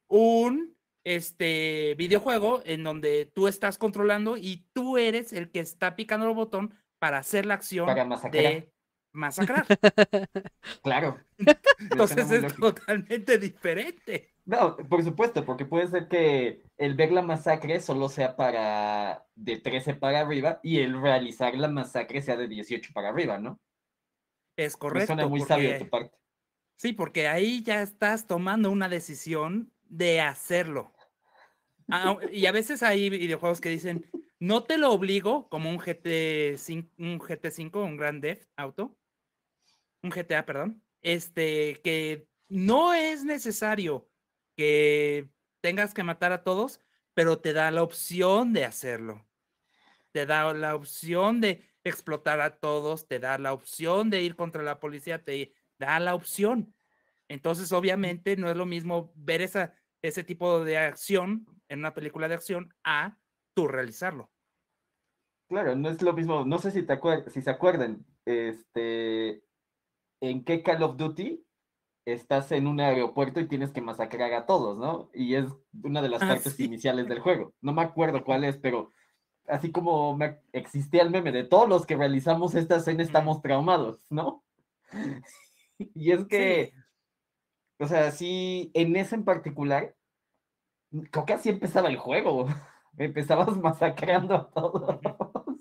un 0.09 0.77
este 1.05 1.95
videojuego 1.97 2.63
en 2.65 2.85
donde 2.85 3.31
tú 3.35 3.49
estás 3.49 3.79
controlando 3.79 4.37
y 4.37 4.67
tú 4.73 4.99
eres 4.99 5.33
el 5.33 5.51
que 5.51 5.61
está 5.61 5.97
picando 5.97 6.29
el 6.29 6.35
botón 6.35 6.75
para 6.99 7.19
hacer 7.19 7.47
la 7.47 7.55
acción 7.55 7.87
Para 7.87 8.05
masacrar. 8.05 8.43
de 8.45 8.73
masacrar. 9.13 9.67
Claro. 10.83 11.19
Entonces 11.79 12.31
es 12.31 12.43
lógico. 12.43 12.75
totalmente 12.75 13.39
diferente. 13.39 14.35
No, 14.45 14.77
por 14.77 15.03
supuesto, 15.05 15.45
porque 15.45 15.65
puede 15.65 15.87
ser 15.89 16.09
que 16.09 16.63
el 16.77 16.95
ver 16.95 17.13
la 17.13 17.23
masacre 17.23 17.81
solo 17.81 18.09
sea 18.09 18.37
para 18.37 19.25
de 19.35 19.59
13 19.59 19.95
para 19.95 20.21
arriba 20.21 20.61
y 20.63 20.81
el 20.81 21.01
realizar 21.01 21.55
la 21.55 21.69
masacre 21.69 22.21
sea 22.21 22.37
de 22.37 22.49
18 22.49 22.91
para 22.93 23.09
arriba, 23.11 23.39
¿no? 23.39 23.59
Es 24.57 24.75
Me 24.75 24.79
correcto. 24.79 25.07
suena 25.09 25.27
muy 25.29 25.41
sabio 25.43 25.71
de 25.71 25.79
tu 25.79 25.89
parte. 25.89 26.17
Sí, 26.81 26.95
porque 26.95 27.29
ahí 27.29 27.63
ya 27.63 27.83
estás 27.83 28.27
tomando 28.27 28.71
una 28.71 28.89
decisión 28.89 29.71
de 29.91 30.23
hacerlo. 30.23 30.95
Ah, 31.91 32.17
y 32.33 32.47
a 32.47 32.53
veces 32.53 32.83
hay 32.83 33.11
videojuegos 33.11 33.61
que 33.61 33.69
dicen, 33.69 34.11
no 34.39 34.65
te 34.65 34.79
lo 34.79 34.91
obligo, 34.91 35.47
como 35.51 35.69
un 35.69 35.79
GT, 35.79 36.57
un 36.97 37.19
GT5, 37.21 37.85
un 37.85 37.99
Grand 37.99 38.23
Theft 38.23 38.49
Auto, 38.57 38.97
un 40.03 40.11
GTA, 40.11 40.47
perdón, 40.47 40.83
este, 41.03 41.83
que 41.85 42.27
no 42.49 42.95
es 42.95 43.25
necesario 43.25 44.09
que 44.57 45.29
tengas 45.61 45.93
que 45.93 46.03
matar 46.03 46.33
a 46.33 46.45
todos, 46.45 46.81
pero 47.13 47.41
te 47.41 47.53
da 47.53 47.71
la 47.71 47.83
opción 47.83 48.55
de 48.55 48.65
hacerlo. 48.65 49.29
Te 50.13 50.25
da 50.25 50.51
la 50.55 50.75
opción 50.75 51.43
de 51.43 51.63
explotar 51.85 52.41
a 52.41 52.57
todos, 52.57 53.07
te 53.07 53.19
da 53.19 53.37
la 53.37 53.53
opción 53.53 54.09
de 54.09 54.23
ir 54.23 54.35
contra 54.35 54.63
la 54.63 54.81
policía, 54.81 55.23
te 55.23 55.53
da 55.81 55.99
la 55.99 56.15
opción. 56.15 56.73
Entonces, 57.29 57.73
obviamente, 57.73 58.37
no 58.37 58.51
es 58.51 58.57
lo 58.57 58.67
mismo 58.67 59.13
ver 59.17 59.43
esa, 59.43 59.75
ese 60.03 60.23
tipo 60.23 60.65
de 60.65 60.79
acción 60.79 61.47
en 61.69 61.81
una 61.81 61.95
película 61.95 62.29
de 62.29 62.35
acción 62.35 62.73
a 62.85 63.19
tú 63.55 63.67
realizarlo. 63.67 64.31
Claro, 65.49 65.75
no 65.75 65.89
es 65.89 66.01
lo 66.01 66.13
mismo, 66.13 66.45
no 66.45 66.59
sé 66.59 66.71
si, 66.71 66.83
te 66.85 66.97
si 67.29 67.43
se 67.43 67.51
acuerdan, 67.51 68.07
este, 68.25 69.43
en 70.21 70.45
qué 70.45 70.63
Call 70.63 70.83
of 70.85 70.97
Duty 70.97 71.45
estás 72.05 72.53
en 72.53 72.67
un 72.69 72.81
aeropuerto 72.81 73.41
y 73.41 73.49
tienes 73.49 73.73
que 73.73 73.81
masacrar 73.81 74.33
a 74.33 74.47
todos, 74.47 74.79
¿no? 74.79 75.11
Y 75.13 75.35
es 75.35 75.47
una 75.83 76.03
de 76.03 76.09
las 76.09 76.23
Ah, 76.23 76.29
partes 76.29 76.55
sí. 76.55 76.65
iniciales 76.65 77.09
del 77.09 77.19
juego. 77.19 77.53
No 77.61 77.73
me 77.73 77.83
acuerdo 77.83 78.23
cuál 78.25 78.45
es, 78.45 78.59
pero 78.59 78.91
así 79.49 79.73
como 79.73 80.17
me, 80.17 80.41
existía 80.53 81.03
el 81.03 81.11
meme 81.11 81.33
de 81.33 81.45
todos 81.45 81.69
los 81.69 81.85
que 81.85 81.97
realizamos 81.97 82.55
esta 82.55 82.77
escena 82.77 83.03
estamos 83.03 83.43
traumados, 83.43 84.01
¿no? 84.11 84.45
Y 85.95 86.13
es 86.13 86.27
que, 86.27 86.73
o 87.79 87.87
sea, 87.87 88.11
sí, 88.11 88.71
en 88.75 88.97
ese 88.97 89.15
en 89.17 89.25
particular, 89.25 89.97
creo 91.11 91.25
que 91.25 91.33
así 91.35 91.49
empezaba 91.49 91.89
el 91.89 91.97
juego. 91.97 92.47
Empezabas 92.99 93.57
masacrando 93.57 94.35
a 94.35 94.51
todos. 94.51 95.01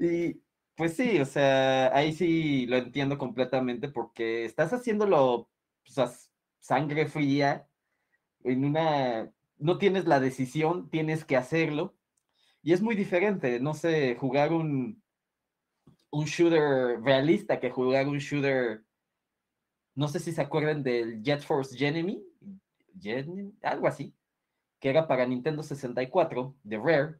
Y 0.00 0.40
pues 0.76 0.94
sí, 0.96 1.20
o 1.20 1.24
sea, 1.24 1.94
ahí 1.96 2.12
sí 2.12 2.66
lo 2.66 2.76
entiendo 2.76 3.18
completamente 3.18 3.88
porque 3.88 4.44
estás 4.44 4.72
haciéndolo 4.72 5.50
pues, 5.84 5.98
a 5.98 6.12
sangre 6.60 7.06
fría, 7.06 7.68
en 8.44 8.64
una, 8.64 9.32
no 9.58 9.78
tienes 9.78 10.06
la 10.06 10.20
decisión, 10.20 10.90
tienes 10.90 11.24
que 11.24 11.36
hacerlo. 11.36 11.96
Y 12.62 12.72
es 12.72 12.82
muy 12.82 12.94
diferente, 12.96 13.60
no 13.60 13.74
sé, 13.74 14.16
jugar 14.16 14.52
un, 14.52 15.02
un 16.10 16.24
shooter 16.24 17.00
realista 17.02 17.60
que 17.60 17.70
jugar 17.70 18.08
un 18.08 18.18
shooter, 18.18 18.84
no 19.94 20.08
sé 20.08 20.20
si 20.20 20.32
se 20.32 20.40
acuerdan 20.40 20.82
del 20.82 21.22
Jet 21.22 21.42
Force 21.42 21.76
Genemy, 21.76 22.22
Gen- 23.00 23.56
algo 23.62 23.86
así, 23.86 24.14
que 24.80 24.90
era 24.90 25.06
para 25.06 25.26
Nintendo 25.26 25.62
64 25.62 26.56
de 26.62 26.78
Rare 26.78 27.16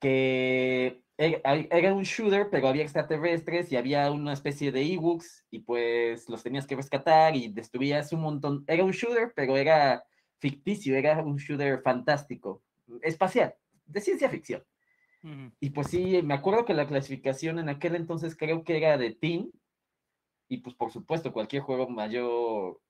que 0.00 1.02
era, 1.16 1.40
ay- 1.44 1.68
era 1.70 1.92
un 1.94 2.04
shooter, 2.04 2.48
pero 2.50 2.68
había 2.68 2.82
extraterrestres 2.82 3.72
y 3.72 3.76
había 3.76 4.10
una 4.12 4.32
especie 4.32 4.70
de 4.70 4.82
Ewoks 4.94 5.44
y 5.50 5.60
pues 5.60 6.28
los 6.28 6.42
tenías 6.42 6.66
que 6.66 6.76
rescatar 6.76 7.34
y 7.36 7.48
destruías 7.48 8.12
un 8.12 8.20
montón. 8.20 8.64
Era 8.66 8.84
un 8.84 8.92
shooter, 8.92 9.32
pero 9.34 9.56
era 9.56 10.04
ficticio, 10.38 10.96
era 10.96 11.22
un 11.22 11.36
shooter 11.36 11.82
fantástico, 11.82 12.62
espacial, 13.02 13.54
de 13.86 14.00
ciencia 14.00 14.28
ficción. 14.28 14.62
Y 15.60 15.70
pues 15.70 15.88
sí, 15.88 16.22
me 16.22 16.34
acuerdo 16.34 16.64
que 16.64 16.74
la 16.74 16.86
clasificación 16.86 17.58
en 17.58 17.68
aquel 17.68 17.96
entonces 17.96 18.36
creo 18.36 18.62
que 18.64 18.76
era 18.76 18.96
de 18.96 19.10
Team. 19.14 19.50
Y 20.48 20.58
pues 20.58 20.74
por 20.76 20.90
supuesto, 20.90 21.32
cualquier 21.32 21.62
juego 21.62 21.88
mayor, 21.88 22.80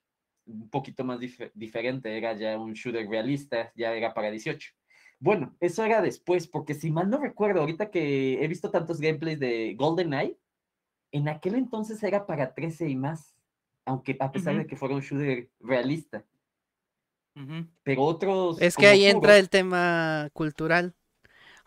un 0.47 0.69
poquito 0.71 1.05
más 1.05 1.19
dif- 1.19 1.51
diferente, 1.55 2.17
era 2.17 2.35
ya 2.35 2.59
un 2.59 2.73
shooter 2.75 3.09
realista, 3.09 3.73
ya 3.75 3.93
era 3.95 4.15
para 4.15 4.31
18. 4.31 4.73
Bueno, 5.19 5.57
eso 5.59 5.85
era 5.85 6.01
después, 6.01 6.47
porque 6.47 6.75
si 6.75 6.91
mal 6.91 7.11
no 7.11 7.19
recuerdo, 7.19 7.61
ahorita 7.61 7.91
que 7.91 8.43
he 8.43 8.47
visto 8.47 8.71
tantos 8.71 9.01
gameplays 9.01 9.41
de 9.41 9.75
GoldenEye, 9.77 10.39
en 11.11 11.29
aquel 11.29 11.57
entonces 11.57 12.03
era 12.03 12.27
para 12.27 12.55
13 12.55 12.89
y 12.89 12.95
más, 12.95 13.35
aunque 13.85 14.17
a 14.21 14.31
pesar 14.31 14.55
de 14.57 14.67
que 14.67 14.77
fuera 14.77 14.95
un 14.95 15.01
shooter 15.01 15.49
realista. 15.59 16.25
Pero 17.83 18.03
otros... 18.05 18.61
Es 18.61 18.77
que 18.77 18.87
ahí 18.87 19.05
entra 19.05 19.39
el 19.39 19.49
tema 19.49 20.29
cultural. 20.33 20.95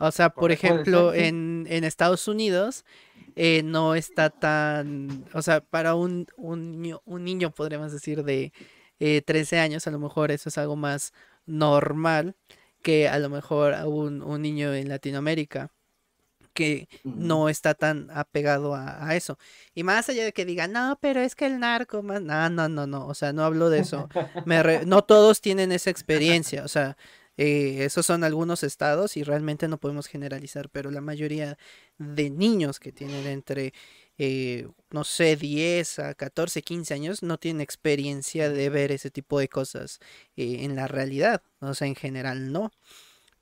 O 0.07 0.11
sea, 0.11 0.29
por 0.29 0.51
ejemplo, 0.51 1.11
ser, 1.11 1.21
sí. 1.21 1.27
en, 1.27 1.67
en 1.69 1.83
Estados 1.83 2.27
Unidos 2.27 2.85
eh, 3.35 3.61
no 3.63 3.95
está 3.95 4.29
tan, 4.29 5.25
o 5.33 5.41
sea, 5.41 5.61
para 5.61 5.95
un, 5.95 6.27
un, 6.37 6.81
niño, 6.81 7.01
un 7.05 7.23
niño, 7.23 7.51
podríamos 7.51 7.91
decir, 7.91 8.23
de 8.23 8.51
eh, 8.99 9.21
13 9.21 9.59
años, 9.59 9.87
a 9.87 9.91
lo 9.91 9.99
mejor 9.99 10.31
eso 10.31 10.49
es 10.49 10.57
algo 10.57 10.75
más 10.75 11.13
normal 11.45 12.35
que 12.81 13.07
a 13.09 13.19
lo 13.19 13.29
mejor 13.29 13.73
un, 13.85 14.21
un 14.21 14.41
niño 14.41 14.73
en 14.73 14.89
Latinoamérica 14.89 15.71
que 16.53 16.89
no 17.05 17.47
está 17.47 17.73
tan 17.75 18.09
apegado 18.11 18.75
a, 18.75 19.07
a 19.07 19.15
eso. 19.15 19.37
Y 19.73 19.83
más 19.83 20.09
allá 20.09 20.25
de 20.25 20.33
que 20.33 20.43
digan, 20.45 20.73
no, 20.73 20.97
pero 21.01 21.21
es 21.21 21.33
que 21.35 21.45
el 21.45 21.59
narco, 21.59 22.03
más... 22.03 22.21
no, 22.21 22.49
no, 22.49 22.67
no, 22.67 22.85
no, 22.87 23.07
o 23.07 23.13
sea, 23.13 23.31
no 23.31 23.43
hablo 23.45 23.69
de 23.69 23.79
eso. 23.79 24.09
Me 24.45 24.61
re- 24.61 24.85
No 24.85 25.01
todos 25.03 25.39
tienen 25.39 25.71
esa 25.71 25.89
experiencia, 25.89 26.65
o 26.65 26.67
sea, 26.67 26.97
eh, 27.37 27.83
esos 27.85 28.05
son 28.05 28.23
algunos 28.23 28.63
estados 28.63 29.17
y 29.17 29.23
realmente 29.23 29.67
no 29.67 29.79
podemos 29.79 30.07
generalizar, 30.07 30.69
pero 30.69 30.91
la 30.91 31.01
mayoría 31.01 31.57
de 31.97 32.29
niños 32.29 32.79
que 32.79 32.91
tienen 32.91 33.27
entre 33.27 33.73
eh, 34.23 34.67
no 34.91 35.03
sé, 35.03 35.35
10 35.35 35.97
a 35.97 36.13
14, 36.13 36.61
15 36.61 36.93
años, 36.93 37.23
no 37.23 37.39
tienen 37.39 37.61
experiencia 37.61 38.51
de 38.51 38.69
ver 38.69 38.91
ese 38.91 39.09
tipo 39.09 39.39
de 39.39 39.49
cosas 39.49 39.99
eh, 40.35 40.57
en 40.63 40.75
la 40.75 40.87
realidad. 40.87 41.41
O 41.59 41.73
sea, 41.73 41.87
en 41.87 41.95
general 41.95 42.51
no. 42.51 42.71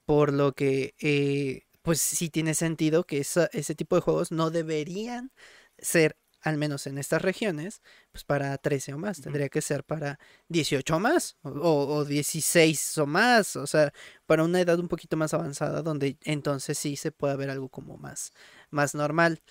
Por 0.05 0.33
lo 0.33 0.53
que, 0.53 0.95
eh, 1.01 1.63
pues 1.81 2.01
sí 2.01 2.29
tiene 2.29 2.53
sentido 2.55 3.05
que 3.05 3.19
ese 3.19 3.75
tipo 3.75 3.95
de 3.97 4.01
juegos 4.01 4.31
no 4.31 4.51
deberían 4.51 5.31
ser, 5.77 6.17
al 6.41 6.57
menos 6.57 6.87
en 6.87 6.97
estas 6.97 7.21
regiones, 7.21 7.81
pues 8.11 8.23
para 8.23 8.57
13 8.57 8.93
o 8.93 8.97
más. 8.97 9.21
Tendría 9.21 9.49
que 9.49 9.61
ser 9.61 9.83
para 9.83 10.19
18 10.47 10.95
o 10.97 10.99
más, 10.99 11.37
o, 11.43 11.49
o- 11.49 11.95
o 11.97 12.05
16 12.05 12.97
o 12.97 13.05
más. 13.05 13.55
O 13.55 13.67
sea, 13.67 13.91
para 14.25 14.43
una 14.43 14.61
edad 14.61 14.79
un 14.79 14.87
poquito 14.87 15.17
más 15.17 15.33
avanzada, 15.33 15.81
donde 15.81 16.17
entonces 16.23 16.77
sí 16.77 16.95
se 16.95 17.11
puede 17.11 17.35
ver 17.37 17.49
algo 17.49 17.69
como 17.69 17.97
más, 17.97 18.31
más 18.71 18.95
normal. 18.95 19.41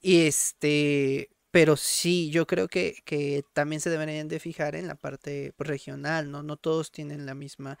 Y 0.00 0.26
este, 0.26 1.30
pero 1.50 1.76
sí, 1.76 2.30
yo 2.30 2.46
creo 2.46 2.68
que, 2.68 2.96
que 3.04 3.44
también 3.52 3.80
se 3.80 3.90
deberían 3.90 4.28
de 4.28 4.40
fijar 4.40 4.74
en 4.76 4.86
la 4.88 4.96
parte 4.96 5.52
pues, 5.56 5.68
regional, 5.68 6.30
¿no? 6.30 6.42
No 6.42 6.56
todos 6.56 6.90
tienen 6.92 7.26
la 7.26 7.34
misma 7.34 7.78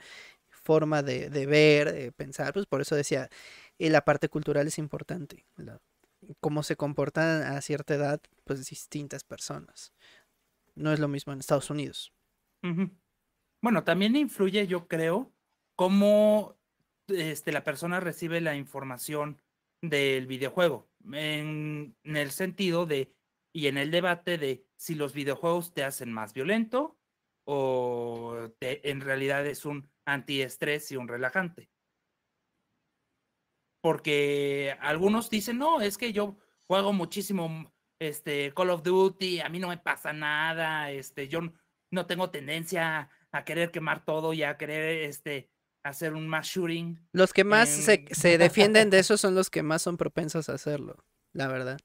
forma 0.50 1.02
de, 1.02 1.28
de 1.30 1.46
ver, 1.46 1.92
de 1.92 2.12
pensar, 2.12 2.52
pues 2.54 2.66
por 2.66 2.80
eso 2.80 2.94
decía, 2.96 3.28
eh, 3.78 3.90
la 3.90 4.04
parte 4.04 4.28
cultural 4.28 4.66
es 4.66 4.78
importante, 4.78 5.46
la- 5.56 5.80
cómo 6.40 6.62
se 6.62 6.76
comportan 6.76 7.42
a 7.42 7.60
cierta 7.60 7.94
edad, 7.94 8.20
pues 8.44 8.66
distintas 8.66 9.24
personas. 9.24 9.92
No 10.74 10.92
es 10.92 11.00
lo 11.00 11.08
mismo 11.08 11.32
en 11.32 11.40
Estados 11.40 11.70
Unidos. 11.70 12.12
Bueno, 13.60 13.84
también 13.84 14.16
influye, 14.16 14.66
yo 14.66 14.88
creo, 14.88 15.32
cómo 15.76 16.58
este, 17.08 17.52
la 17.52 17.64
persona 17.64 18.00
recibe 18.00 18.40
la 18.40 18.56
información 18.56 19.40
del 19.82 20.26
videojuego, 20.26 20.88
en, 21.12 21.96
el 22.04 22.30
sentido 22.30 22.86
de, 22.86 23.14
y 23.52 23.66
en 23.66 23.76
el 23.76 23.90
debate 23.90 24.38
de 24.38 24.66
si 24.76 24.94
los 24.94 25.12
videojuegos 25.12 25.74
te 25.74 25.84
hacen 25.84 26.12
más 26.12 26.32
violento 26.32 26.98
o 27.44 28.48
en 28.60 29.00
realidad 29.02 29.46
es 29.46 29.66
un 29.66 29.90
antiestrés 30.06 30.90
y 30.92 30.96
un 30.96 31.08
relajante. 31.08 31.68
Porque 33.84 34.74
algunos 34.80 35.28
dicen, 35.28 35.58
no, 35.58 35.82
es 35.82 35.98
que 35.98 36.14
yo 36.14 36.38
juego 36.66 36.94
muchísimo 36.94 37.70
este, 38.00 38.50
Call 38.54 38.70
of 38.70 38.82
Duty, 38.82 39.40
a 39.40 39.50
mí 39.50 39.58
no 39.58 39.68
me 39.68 39.76
pasa 39.76 40.14
nada, 40.14 40.90
este, 40.90 41.28
yo 41.28 41.40
no 41.90 42.06
tengo 42.06 42.30
tendencia 42.30 43.10
a 43.30 43.44
querer 43.44 43.70
quemar 43.70 44.02
todo 44.06 44.32
y 44.32 44.42
a 44.42 44.56
querer 44.56 45.02
este, 45.04 45.50
hacer 45.82 46.14
un 46.14 46.26
mass 46.26 46.46
shooting. 46.46 46.98
Los 47.12 47.34
que 47.34 47.44
más 47.44 47.68
se, 47.68 48.06
se 48.10 48.38
defienden 48.38 48.88
de 48.88 49.00
eso 49.00 49.18
son 49.18 49.34
los 49.34 49.50
que 49.50 49.62
más 49.62 49.82
son 49.82 49.98
propensos 49.98 50.48
a 50.48 50.54
hacerlo, 50.54 50.96
la 51.34 51.48
verdad. 51.48 51.78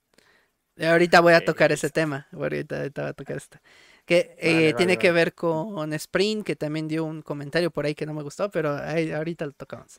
Y 0.76 0.86
ahorita 0.86 1.20
voy 1.20 1.34
a 1.34 1.44
tocar 1.44 1.70
ese 1.70 1.88
Es- 1.88 1.92
tema, 1.92 2.28
ahorita, 2.32 2.78
ahorita 2.78 3.02
voy 3.02 3.10
a 3.10 3.12
tocar 3.12 3.36
este. 3.36 3.60
Que 4.06 4.36
eh, 4.38 4.54
Vale, 4.54 4.72
tiene 4.72 4.92
vale, 4.94 4.98
que 4.98 5.10
vale. 5.10 5.20
ver 5.20 5.34
con 5.34 5.92
Sprint, 5.92 6.46
que 6.46 6.56
también 6.56 6.88
dio 6.88 7.04
un 7.04 7.20
comentario 7.20 7.70
por 7.70 7.84
ahí 7.84 7.94
que 7.94 8.06
no 8.06 8.14
me 8.14 8.22
gustó, 8.22 8.50
pero 8.50 8.74
ahí- 8.74 9.12
ahorita 9.12 9.44
lo 9.44 9.52
tocamos. 9.52 9.98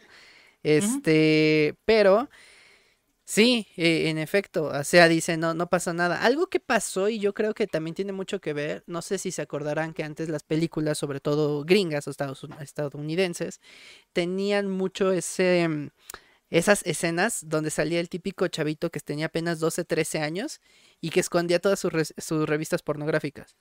Este, 0.63 1.75
pero 1.86 2.30
sí, 3.25 3.68
eh, 3.77 4.10
en 4.10 4.18
efecto, 4.18 4.65
o 4.65 4.84
sea, 4.84 5.08
dice, 5.08 5.38
no, 5.38 5.53
no 5.53 5.68
pasa 5.70 5.94
nada. 5.94 6.24
Algo 6.24 6.48
que 6.48 6.60
pasó 6.60 7.10
y 7.10 7.20
yo 7.20 7.34
creo 7.34 7.53
que 7.53 7.68
también 7.68 7.96
tiene 7.96 8.13
mucho 8.13 8.41
que 8.41 8.53
ver, 8.53 8.84
no 8.88 9.01
sé 9.01 9.18
si 9.18 9.32
se 9.32 9.41
acordarán 9.41 9.94
que 9.94 10.03
antes 10.03 10.30
las 10.30 10.44
películas, 10.44 10.98
sobre 10.98 11.20
todo 11.20 11.63
gringas 11.63 12.08
o 12.08 12.12
estados- 12.12 12.46
estadounidenses, 12.62 13.62
tenían 14.13 14.70
mucho 14.70 15.12
ese, 15.13 15.68
mm, 15.68 15.89
esas 16.51 16.84
escenas 16.86 17.48
donde 17.48 17.72
salía 17.72 18.00
el 18.01 18.10
típico 18.10 18.48
chavito 18.50 18.91
que 18.91 19.00
tenía 19.01 19.27
apenas 19.27 19.60
12, 19.60 19.86
13 19.86 20.20
años 20.20 20.62
y 21.01 21.10
que 21.12 21.22
escondía 21.22 21.60
todas 21.60 21.80
sus, 21.80 21.91
sus 22.18 22.48
revistas 22.50 22.82
pornográficas. 22.84 23.56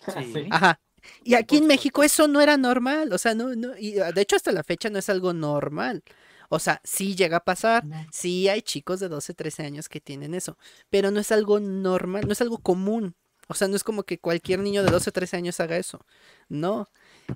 Sí. 0.34 0.48
Ajá. 0.50 0.80
Y 1.24 1.34
aquí 1.34 1.58
en. 1.58 1.66
México 1.66 2.02
eso 2.02 2.28
no 2.28 2.40
era 2.40 2.56
normal, 2.56 3.12
o 3.12 3.18
sea, 3.18 3.34
no, 3.34 3.54
no, 3.54 3.76
y 3.78 3.98
ah, 3.98 4.12
de 4.12 4.20
hecho 4.20 4.36
hasta 4.36 4.52
la 4.52 4.64
fecha 4.64 4.90
no 4.90 4.98
es 4.98 5.08
algo 5.08 5.32
normal. 5.32 6.02
O 6.48 6.58
sea, 6.58 6.82
sí 6.84 7.14
llega 7.14 7.38
a 7.38 7.44
pasar, 7.44 7.82
sí 8.10 8.48
hay 8.48 8.60
chicos 8.60 9.00
de 9.00 9.08
12, 9.08 9.32
13 9.32 9.64
años 9.64 9.88
que 9.88 10.02
tienen 10.02 10.34
eso, 10.34 10.58
pero 10.90 11.10
no 11.10 11.18
es 11.18 11.32
algo 11.32 11.60
normal, 11.60 12.26
no 12.26 12.32
es 12.32 12.42
algo 12.42 12.58
común. 12.58 13.16
O 13.48 13.54
sea, 13.54 13.68
no 13.68 13.76
es 13.76 13.84
como 13.84 14.02
que 14.02 14.18
cualquier 14.18 14.60
niño 14.60 14.82
de 14.82 14.90
12, 14.90 15.12
13 15.12 15.36
años 15.38 15.60
haga 15.60 15.76
eso. 15.76 16.04
No. 16.48 16.88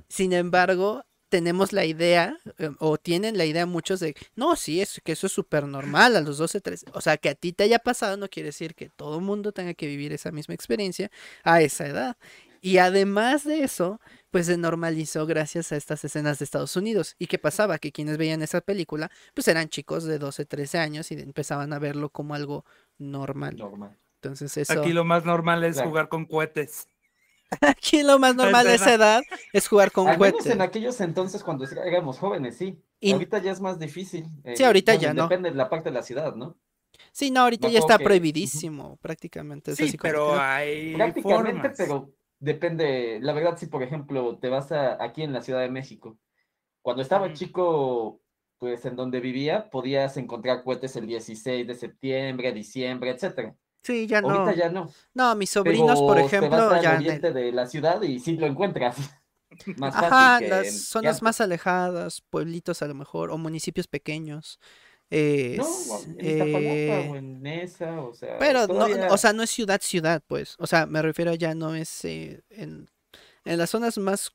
Sin 0.08 0.32
embargo, 0.32 1.04
tenemos 1.28 1.73
la 1.73 1.85
idea, 1.85 2.38
eh, 2.58 2.70
o 2.78 2.99
tienen 2.99 3.37
la 3.37 3.44
idea 3.44 3.66
muchos 3.66 4.00
de, 4.00 4.14
no, 4.37 4.54
sí, 4.56 4.80
es 4.80 5.00
que 5.04 5.12
eso 5.12 5.26
es 5.26 5.32
súper 5.32 5.64
normal 5.66 6.16
a 6.16 6.20
los 6.20 6.38
12, 6.38 6.61
13. 6.61 6.87
O 6.92 7.00
sea, 7.00 7.17
que 7.17 7.28
a 7.30 7.34
ti 7.34 7.52
te 7.52 7.64
haya 7.64 7.78
pasado 7.78 8.17
no 8.17 8.28
quiere 8.28 8.49
decir 8.49 8.75
que 8.75 8.88
todo 8.88 9.17
el 9.17 9.25
mundo 9.25 9.52
tenga 9.52 9.75
que 9.75 9.86
vivir 9.86 10.12
esa 10.12 10.30
misma 10.30 10.54
experiencia 10.54 11.10
a 11.43 11.60
esa 11.62 11.86
edad. 11.86 12.17
Y 12.66 12.78
además 12.78 13.44
de 13.44 13.62
eso, 13.62 14.00
pues 14.32 14.46
se 14.46 14.56
normalizó 14.56 15.24
gracias 15.24 15.70
a 15.70 15.76
estas 15.76 16.04
escenas 16.04 16.40
de 16.40 16.44
Estados 16.46 16.74
Unidos. 16.74 17.14
¿Y 17.16 17.28
qué 17.28 17.38
pasaba? 17.38 17.78
Que 17.78 17.92
quienes 17.92 18.18
veían 18.18 18.42
esa 18.42 18.60
película, 18.60 19.08
pues 19.34 19.46
eran 19.46 19.68
chicos 19.68 20.02
de 20.02 20.18
12, 20.18 20.46
13 20.46 20.78
años 20.78 21.12
y 21.12 21.14
empezaban 21.14 21.72
a 21.72 21.78
verlo 21.78 22.10
como 22.10 22.34
algo 22.34 22.64
normal. 22.98 23.56
Normal. 23.56 23.96
Entonces 24.16 24.56
eso... 24.56 24.80
Aquí 24.80 24.92
lo 24.92 25.04
más 25.04 25.24
normal 25.24 25.62
es 25.62 25.74
Claro. 25.76 25.90
jugar 25.90 26.08
con 26.08 26.24
cohetes. 26.24 26.88
Aquí 27.60 28.02
lo 28.02 28.18
más 28.18 28.34
normal 28.34 28.66
a 28.66 28.74
esa 28.74 28.92
edad 28.94 29.22
es 29.52 29.68
jugar 29.68 29.92
con 29.92 30.08
Al 30.08 30.18
menos 30.18 30.32
cohetes. 30.32 30.52
en 30.52 30.60
aquellos 30.60 31.00
entonces 31.00 31.44
cuando 31.44 31.64
éramos 31.64 32.18
jóvenes, 32.18 32.56
sí. 32.56 32.82
Y- 32.98 33.12
Ahorita 33.12 33.38
ya 33.38 33.52
es 33.52 33.60
más 33.60 33.78
difícil. 33.78 34.26
Sí, 34.56 34.64
ahorita 34.64 34.96
ya 34.96 35.14
no. 35.14 35.22
Depende 35.28 35.50
de 35.50 35.54
la 35.56 35.68
parte 35.70 35.90
de 35.90 35.94
la 35.94 36.02
ciudad, 36.02 36.34
¿no? 36.34 36.56
Sí, 37.12 37.30
no, 37.30 37.42
ahorita 37.42 37.68
ya 37.68 37.78
está 37.78 37.98
que- 37.98 38.04
prohibidísimo 38.04 38.96
prácticamente. 38.96 39.70
es 39.70 39.76
Sí, 39.76 39.84
así 39.84 39.96
pero 39.98 40.36
hay 40.40 40.94
Prácticamente, 40.94 41.52
formas. 41.60 41.74
pero 41.76 42.10
depende. 42.38 43.18
La 43.20 43.32
verdad, 43.32 43.56
si 43.58 43.66
por 43.66 43.82
ejemplo 43.82 44.38
te 44.38 44.49
vas 44.49 44.72
a, 44.72 45.02
aquí 45.02 45.22
en 45.22 45.32
la 45.32 45.42
Ciudad 45.42 45.60
de 45.60 45.70
México, 45.70 46.18
cuando 46.82 47.02
estaba 47.02 47.32
chico, 47.32 48.20
pues 48.58 48.84
en 48.86 48.96
donde 48.96 49.20
vivía, 49.20 49.70
podías 49.70 50.16
encontrar 50.16 50.64
cohetes 50.64 50.96
el 50.96 51.06
16 51.06 51.66
de 51.66 51.75
septiembre, 51.75 52.52
diciembre, 52.52 53.10
etcétera. 53.10 53.56
Sí, 53.82 54.06
ya 54.06 54.20
no. 54.20 54.28
Ahorita 54.28 54.54
ya 54.54 54.68
no. 54.68 54.90
No, 55.14 55.34
mis 55.36 55.50
sobrinos, 55.50 56.00
por 56.02 56.18
ejemplo, 56.18 56.49
te 56.49 56.56
vas 56.56 56.72
al 56.72 56.82
ya 56.82 56.96
oriente 56.96 57.32
de 57.32 57.52
la 57.52 57.66
ciudad 57.66 58.02
y 58.02 58.18
sí 58.18 58.36
lo 58.36 58.46
encuentras. 58.46 58.96
Más 59.78 59.94
Ajá, 59.94 60.10
fácil 60.10 60.38
que 60.38 60.49
las 60.50 60.75
zonas 60.88 61.22
más 61.22 61.40
alejadas, 61.40 62.20
pueblitos 62.20 62.82
a 62.82 62.86
lo 62.86 62.94
mejor, 62.94 63.30
o 63.30 63.38
municipios 63.38 63.86
pequeños. 63.86 64.58
Eh, 65.10 65.56
No, 65.58 65.66
en 66.02 66.16
eh, 66.19 67.08
o 67.10 67.16
en 67.16 67.42
Nesa, 67.42 68.00
o 68.00 68.14
sea, 68.14 68.38
Pero 68.38 68.66
no, 68.66 68.86
o 69.12 69.19
sea, 69.19 69.32
no 69.32 69.42
es 69.42 69.50
ciudad, 69.50 69.80
ciudad, 69.80 70.23
pues. 70.26 70.56
O 70.58 70.66
sea, 70.66 70.86
me 70.86 71.02
refiero 71.02 71.34
ya 71.34 71.54
no 71.54 71.75
es 71.75 72.04
eh, 72.04 72.42
en, 72.50 72.88
en 73.45 73.58
las 73.58 73.71
zonas 73.71 73.99
más 73.99 74.32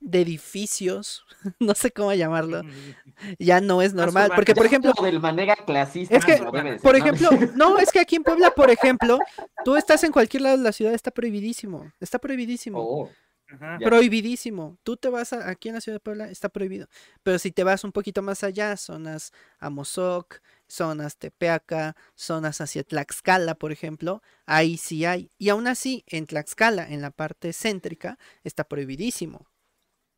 de 0.00 0.20
edificios, 0.20 1.24
no 1.60 1.74
sé 1.74 1.90
cómo 1.90 2.12
llamarlo, 2.14 2.62
ya 3.38 3.60
no 3.60 3.82
es 3.82 3.94
normal. 3.94 4.30
Porque, 4.34 4.54
por 4.54 4.66
ejemplo, 4.66 4.92
hablo 4.96 5.10
de 5.10 5.18
manera 5.18 5.56
clasista. 5.56 6.16
es 6.16 6.24
que, 6.24 6.38
por 6.82 6.96
ejemplo, 6.96 7.30
no, 7.54 7.78
es 7.78 7.92
que 7.92 8.00
aquí 8.00 8.16
en 8.16 8.22
Puebla, 8.22 8.50
por 8.52 8.70
ejemplo, 8.70 9.18
tú 9.64 9.76
estás 9.76 10.02
en 10.04 10.12
cualquier 10.12 10.42
lado 10.42 10.56
de 10.56 10.62
la 10.62 10.72
ciudad, 10.72 10.94
está 10.94 11.10
prohibidísimo, 11.10 11.92
está 12.00 12.18
prohibidísimo. 12.18 12.80
Oh, 12.80 13.10
Ajá. 13.48 13.78
Prohibidísimo. 13.82 14.78
Tú 14.82 14.96
te 14.96 15.08
vas 15.08 15.32
a- 15.32 15.48
aquí 15.48 15.68
en 15.68 15.74
la 15.76 15.80
ciudad 15.80 15.96
de 15.96 16.00
Puebla, 16.00 16.30
está 16.30 16.48
prohibido. 16.50 16.88
Pero 17.22 17.38
si 17.38 17.50
te 17.50 17.64
vas 17.64 17.82
un 17.84 17.92
poquito 17.92 18.20
más 18.22 18.44
allá, 18.44 18.76
zonas 18.76 19.32
Amozoc, 19.58 20.40
zonas 20.68 21.16
Tepeaca, 21.16 21.96
zonas 22.14 22.60
hacia 22.60 22.84
Tlaxcala, 22.84 23.54
por 23.54 23.72
ejemplo, 23.72 24.22
ahí 24.46 24.76
sí 24.76 25.04
hay. 25.06 25.30
Y 25.38 25.48
aún 25.48 25.66
así, 25.66 26.04
en 26.08 26.26
Tlaxcala, 26.26 26.86
en 26.88 27.00
la 27.00 27.10
parte 27.10 27.52
céntrica, 27.52 28.18
está 28.44 28.64
prohibidísimo. 28.64 29.48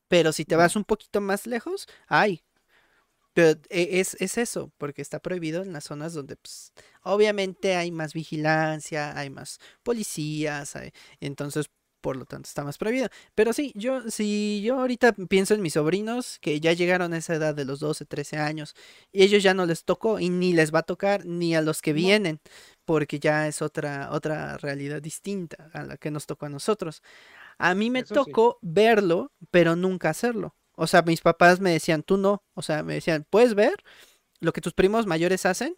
Pero 0.09 0.33
si 0.33 0.45
te 0.45 0.57
vas 0.57 0.77
un 0.77 0.85
poquito 0.85 1.21
más 1.21 1.47
lejos, 1.47 1.89
hay. 2.09 2.45
Pero 3.35 3.61
e- 3.71 4.01
es, 4.01 4.17
es 4.21 4.39
eso, 4.39 4.73
porque 4.79 5.03
está 5.03 5.21
prohibido 5.21 5.63
en 5.63 5.73
las 5.73 5.85
zonas 5.85 6.15
donde, 6.15 6.37
pues, 6.37 6.73
obviamente 7.03 7.77
hay 7.77 7.93
más 7.93 8.13
vigilancia, 8.15 9.17
hay 9.17 9.31
más 9.31 9.59
policías, 9.85 10.75
hay- 10.77 10.93
entonces, 11.21 11.71
por 12.01 12.17
lo 12.17 12.25
tanto, 12.25 12.49
está 12.49 12.65
más 12.65 12.79
prohibido. 12.79 13.09
Pero 13.35 13.53
sí, 13.53 13.73
yo, 13.75 14.11
si 14.11 14.63
yo 14.63 14.79
ahorita 14.81 15.13
pienso 15.29 15.55
en 15.55 15.63
mis 15.63 15.75
sobrinos 15.75 16.39
que 16.41 16.61
ya 16.61 16.73
llegaron 16.73 17.13
a 17.13 17.19
esa 17.19 17.35
edad 17.35 17.55
de 17.55 17.65
los 17.65 17.81
12, 17.81 18.05
13 18.07 18.39
años, 18.39 18.75
y 19.13 19.23
ellos 19.23 19.43
ya 19.43 19.55
no 19.55 19.67
les 19.67 19.85
tocó, 19.85 20.19
y 20.21 20.29
ni 20.31 20.53
les 20.53 20.75
va 20.75 20.81
a 20.81 20.83
tocar, 20.85 21.27
ni 21.27 21.55
a 21.55 21.63
los 21.63 21.83
que 21.83 21.93
vienen, 21.93 22.41
porque 22.85 23.19
ya 23.21 23.47
es 23.49 23.63
otra, 23.63 24.11
otra 24.13 24.57
realidad 24.59 25.01
distinta 25.03 25.71
a 25.73 25.85
la 25.85 25.97
que 25.97 26.11
nos 26.11 26.27
tocó 26.27 26.47
a 26.47 26.49
nosotros. 26.51 27.03
A 27.59 27.75
mí 27.75 27.91
me 27.91 28.01
Eso 28.01 28.17
sí. 28.25 28.33
tocó 28.33 28.59
verlo, 28.63 29.33
pero 29.51 29.77
nunca 29.77 30.11
hacerlo. 30.11 30.57
O 30.75 30.87
sea, 30.87 31.03
mis 31.03 31.21
papás 31.21 31.61
me 31.61 31.73
decían, 31.73 32.03
tú 32.03 32.17
no. 32.17 32.43
O 32.55 32.63
sea, 32.63 32.83
me 32.83 32.95
decían, 32.95 33.27
¿puedes 33.29 33.55
ver 33.55 33.75
lo 34.41 34.53
que 34.53 34.63
tus 34.63 34.73
primos 34.73 35.07
mayores 35.07 35.45
hacen? 35.47 35.77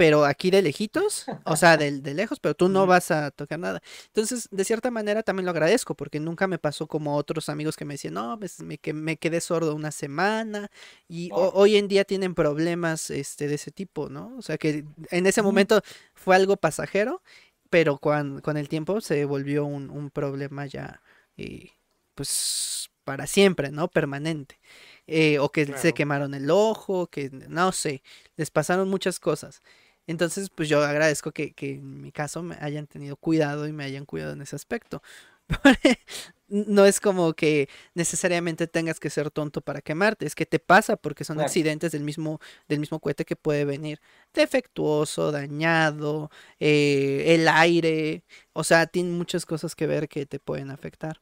Pero 0.00 0.24
aquí 0.24 0.50
de 0.50 0.62
lejitos, 0.62 1.26
o 1.44 1.56
sea, 1.56 1.76
de, 1.76 2.00
de 2.00 2.14
lejos, 2.14 2.40
pero 2.40 2.54
tú 2.54 2.70
no 2.70 2.86
vas 2.86 3.10
a 3.10 3.30
tocar 3.30 3.58
nada. 3.58 3.82
Entonces, 4.06 4.48
de 4.50 4.64
cierta 4.64 4.90
manera 4.90 5.22
también 5.22 5.44
lo 5.44 5.50
agradezco, 5.50 5.94
porque 5.94 6.20
nunca 6.20 6.46
me 6.46 6.58
pasó 6.58 6.86
como 6.86 7.16
otros 7.16 7.50
amigos 7.50 7.76
que 7.76 7.84
me 7.84 7.94
decían, 7.94 8.14
no, 8.14 8.38
pues, 8.38 8.60
me, 8.62 8.78
que 8.78 8.94
me 8.94 9.18
quedé 9.18 9.42
sordo 9.42 9.74
una 9.74 9.90
semana, 9.90 10.70
y 11.06 11.28
Oh. 11.34 11.50
hoy 11.54 11.76
en 11.76 11.86
día 11.88 12.04
tienen 12.06 12.34
problemas 12.34 13.10
este, 13.10 13.46
de 13.46 13.56
ese 13.56 13.72
tipo, 13.72 14.08
¿no? 14.08 14.34
O 14.38 14.42
sea, 14.42 14.56
que 14.56 14.84
en 15.10 15.26
ese 15.26 15.42
momento 15.42 15.82
fue 16.14 16.34
algo 16.36 16.56
pasajero, 16.56 17.22
pero 17.68 17.98
cuan- 17.98 18.40
con 18.40 18.56
el 18.56 18.68
tiempo 18.70 19.00
se 19.02 19.24
volvió 19.26 19.64
un, 19.66 19.90
un 19.90 20.10
problema 20.10 20.64
ya, 20.66 21.02
eh, 21.36 21.70
pues, 22.14 22.90
para 23.04 23.26
siempre, 23.26 23.70
¿no? 23.70 23.88
Permanente. 23.88 24.58
Eh, 25.06 25.38
o 25.38 25.50
que 25.50 25.66
se 25.76 25.92
quemaron 25.92 26.34
el 26.34 26.50
ojo, 26.50 27.08
que 27.08 27.30
no 27.48 27.72
sé, 27.72 28.02
les 28.36 28.50
pasaron 28.50 28.88
muchas 28.88 29.18
cosas. 29.20 29.62
Entonces, 30.10 30.50
pues 30.50 30.68
yo 30.68 30.82
agradezco 30.82 31.32
que, 31.32 31.52
que 31.54 31.72
en 31.74 32.02
mi 32.02 32.12
caso 32.12 32.42
me 32.42 32.56
hayan 32.60 32.86
tenido 32.86 33.16
cuidado 33.16 33.66
y 33.68 33.72
me 33.72 33.84
hayan 33.84 34.06
cuidado 34.06 34.32
en 34.32 34.42
ese 34.42 34.56
aspecto. 34.56 35.02
No 36.48 36.84
es 36.84 37.00
como 37.00 37.32
que 37.34 37.68
necesariamente 37.94 38.66
tengas 38.66 38.98
que 38.98 39.08
ser 39.10 39.30
tonto 39.30 39.60
para 39.60 39.82
quemarte, 39.82 40.26
es 40.26 40.34
que 40.34 40.46
te 40.46 40.58
pasa 40.58 40.96
porque 40.96 41.22
son 41.24 41.40
accidentes 41.40 41.92
del 41.92 42.02
mismo, 42.02 42.40
del 42.68 42.80
mismo 42.80 42.98
cohete 42.98 43.24
que 43.24 43.36
puede 43.36 43.64
venir 43.64 44.00
defectuoso, 44.34 45.30
dañado, 45.30 46.28
eh, 46.58 47.24
el 47.36 47.46
aire, 47.48 48.24
o 48.52 48.64
sea, 48.64 48.86
tiene 48.88 49.10
muchas 49.12 49.46
cosas 49.46 49.76
que 49.76 49.86
ver 49.86 50.08
que 50.08 50.26
te 50.26 50.40
pueden 50.40 50.70
afectar. 50.70 51.20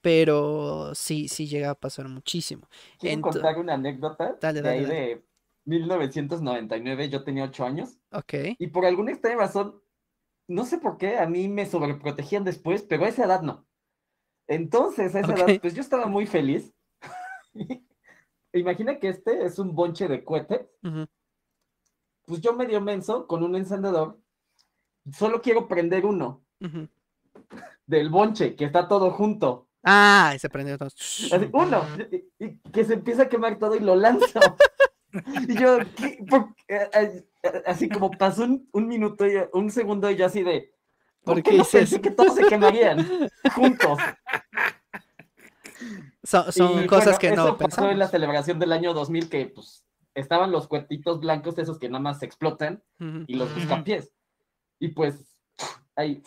Pero 0.00 0.94
sí, 0.94 1.28
sí 1.28 1.46
llega 1.46 1.70
a 1.70 1.74
pasar 1.74 2.08
muchísimo. 2.08 2.68
Quiero 2.98 3.20
contar 3.20 3.58
una 3.58 3.74
anécdota 3.74 4.38
Dale, 4.40 4.62
de 4.62 4.68
dale, 4.68 4.70
ahí 4.70 4.84
dale. 4.84 4.94
de 4.94 5.24
1999, 5.64 7.08
yo 7.08 7.24
tenía 7.24 7.44
8 7.44 7.64
años, 7.64 7.98
Ok. 8.12 8.34
y 8.58 8.66
por 8.68 8.84
alguna 8.86 9.12
extraña 9.12 9.36
razón, 9.38 9.80
no 10.48 10.64
sé 10.64 10.78
por 10.78 10.98
qué, 10.98 11.18
a 11.18 11.26
mí 11.26 11.48
me 11.48 11.66
sobreprotegían 11.66 12.44
después, 12.44 12.82
pero 12.82 13.04
a 13.04 13.08
esa 13.08 13.24
edad 13.24 13.42
no. 13.42 13.66
Entonces, 14.48 15.14
a 15.14 15.20
esa 15.20 15.34
edad, 15.34 15.60
pues 15.60 15.74
yo 15.74 15.80
estaba 15.80 16.06
muy 16.06 16.26
feliz. 16.26 16.72
Imagina 18.52 18.98
que 18.98 19.08
este 19.08 19.44
es 19.44 19.58
un 19.60 19.74
bonche 19.76 20.08
de 20.08 20.24
cohetes, 20.24 20.66
ujú, 20.82 21.06
pues 22.26 22.40
yo 22.40 22.52
medio 22.54 22.80
menso 22.80 23.26
con 23.28 23.42
un 23.44 23.54
encendedor, 23.54 24.18
solo 25.12 25.40
quiero 25.40 25.68
prender 25.68 26.04
uno 26.04 26.44
del 27.86 28.08
bonche, 28.08 28.56
que 28.56 28.64
está 28.64 28.88
todo 28.88 29.10
junto. 29.12 29.68
Ah, 29.82 30.32
y 30.34 30.38
se 30.38 30.48
prendió 30.50 30.76
todo. 30.78 30.88
Así, 30.88 31.48
uno, 31.52 31.82
y, 32.10 32.44
y 32.44 32.58
que 32.72 32.84
se 32.84 32.94
empieza 32.94 33.22
a 33.22 33.28
quemar 33.28 33.58
todo 33.58 33.76
y 33.76 33.80
lo 33.80 33.94
lanzo. 33.96 34.40
Y 35.48 35.58
yo, 35.58 35.78
¿qué? 35.96 36.24
¿Por 36.28 36.54
a- 36.70 37.29
así 37.66 37.88
como 37.88 38.10
pasó 38.10 38.44
un, 38.44 38.68
un 38.72 38.86
minuto, 38.88 39.26
y 39.26 39.34
un 39.52 39.70
segundo 39.70 40.10
y 40.10 40.16
yo 40.16 40.26
así 40.26 40.42
de, 40.42 40.72
¿por, 41.24 41.34
¿Por 41.36 41.42
qué 41.42 41.50
qué 41.50 41.56
no 41.58 41.62
hice 41.62 41.78
pensé 41.78 42.00
que 42.00 42.10
todos 42.10 42.34
se 42.34 42.44
quemarían 42.46 43.06
juntos? 43.54 43.98
Son, 46.22 46.52
son 46.52 46.84
Y, 46.84 46.86
cosas 46.86 47.04
bueno, 47.06 47.18
que 47.18 47.26
eso 47.28 47.36
no 47.36 47.56
pasó 47.58 47.82
en 47.82 47.98
la 47.98 48.04
pensamos. 48.06 48.10
celebración 48.10 48.58
del 48.58 48.72
año 48.72 48.92
2000 48.92 49.30
que 49.30 49.46
pues 49.46 49.84
estaban 50.14 50.50
los 50.52 50.68
cuetitos 50.68 51.20
blancos 51.20 51.56
esos 51.58 51.78
que 51.78 51.88
nada 51.88 52.00
más 52.02 52.18
se 52.18 52.26
explotan 52.26 52.82
Ujú. 53.00 53.24
y 53.26 53.34
los 53.36 53.54
buscapiés. 53.54 54.12
Y 54.78 54.88
pues 54.88 55.38
ahí 55.96 56.22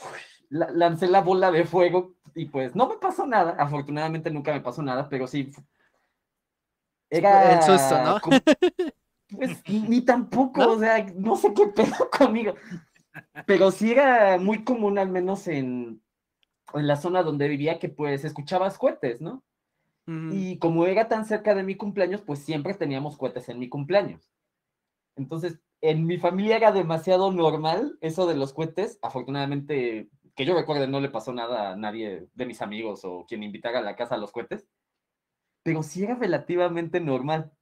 la- 0.49 0.71
lancé 0.71 1.07
la 1.07 1.21
bola 1.21 1.51
de 1.51 1.65
fuego 1.65 2.15
y 2.33 2.45
pues 2.45 2.75
no 2.75 2.87
me 2.89 2.97
pasó 2.97 3.27
nada. 3.27 3.55
Afortunadamente 3.59 4.31
nunca 4.31 4.51
me 4.51 4.61
pasó 4.61 4.81
nada, 4.81 5.07
pero 5.09 5.27
sí. 5.27 5.51
Era 7.09 7.53
El 7.53 7.61
susto, 7.61 8.03
¿no? 8.03 8.19
como- 8.19 8.37
Pues 9.35 9.61
ni 9.67 10.01
tampoco, 10.01 10.61
¿No? 10.61 10.71
o 10.73 10.79
sea, 10.79 11.05
no 11.15 11.35
sé 11.35 11.53
qué 11.53 11.67
pedo 11.67 12.09
conmigo. 12.17 12.55
Pero 13.45 13.71
sí 13.71 13.91
era 13.91 14.37
muy 14.37 14.63
común, 14.63 14.97
al 14.97 15.09
menos 15.09 15.47
en, 15.47 16.01
en 16.73 16.87
la 16.87 16.95
zona 16.95 17.23
donde 17.23 17.47
vivía, 17.47 17.79
que 17.79 17.89
pues 17.89 18.25
escuchabas 18.25 18.77
cohetes, 18.77 19.21
¿no? 19.21 19.43
Y 20.05 20.57
como 20.57 20.85
era 20.85 21.07
tan 21.07 21.25
cerca 21.25 21.55
de 21.55 21.63
mi 21.63 21.75
cumpleaños, 21.75 22.21
pues 22.21 22.39
siempre 22.39 22.73
teníamos 22.73 23.17
cohetes 23.17 23.47
en 23.47 23.57
mi 23.57 23.69
cumpleaños. 23.69 24.33
Entonces, 25.15 25.61
en 25.79 26.05
mi 26.05 26.17
familia 26.17 26.57
era 26.57 26.73
demasiado 26.73 27.31
normal 27.31 27.97
eso 28.01 28.27
de 28.27 28.35
los 28.35 28.51
cohetes. 28.53 28.99
Afortunadamente, 29.01 30.09
que 30.35 30.45
yo 30.45 30.55
recuerde, 30.55 30.87
no 30.87 30.99
le 30.99 31.09
pasó 31.09 31.31
nada 31.31 31.71
a 31.71 31.75
nadie 31.77 32.27
de 32.33 32.45
mis 32.45 32.61
amigos 32.61 33.05
o 33.05 33.25
quien 33.25 33.43
invitara 33.43 33.79
a 33.79 33.83
la 33.83 33.95
casa 33.95 34.15
a 34.15 34.17
los 34.17 34.33
cohetes. 34.33 34.67
Pero 35.63 35.83
sí 35.83 36.03
era 36.03 36.15
relativamente 36.15 36.99
normal. 36.99 37.53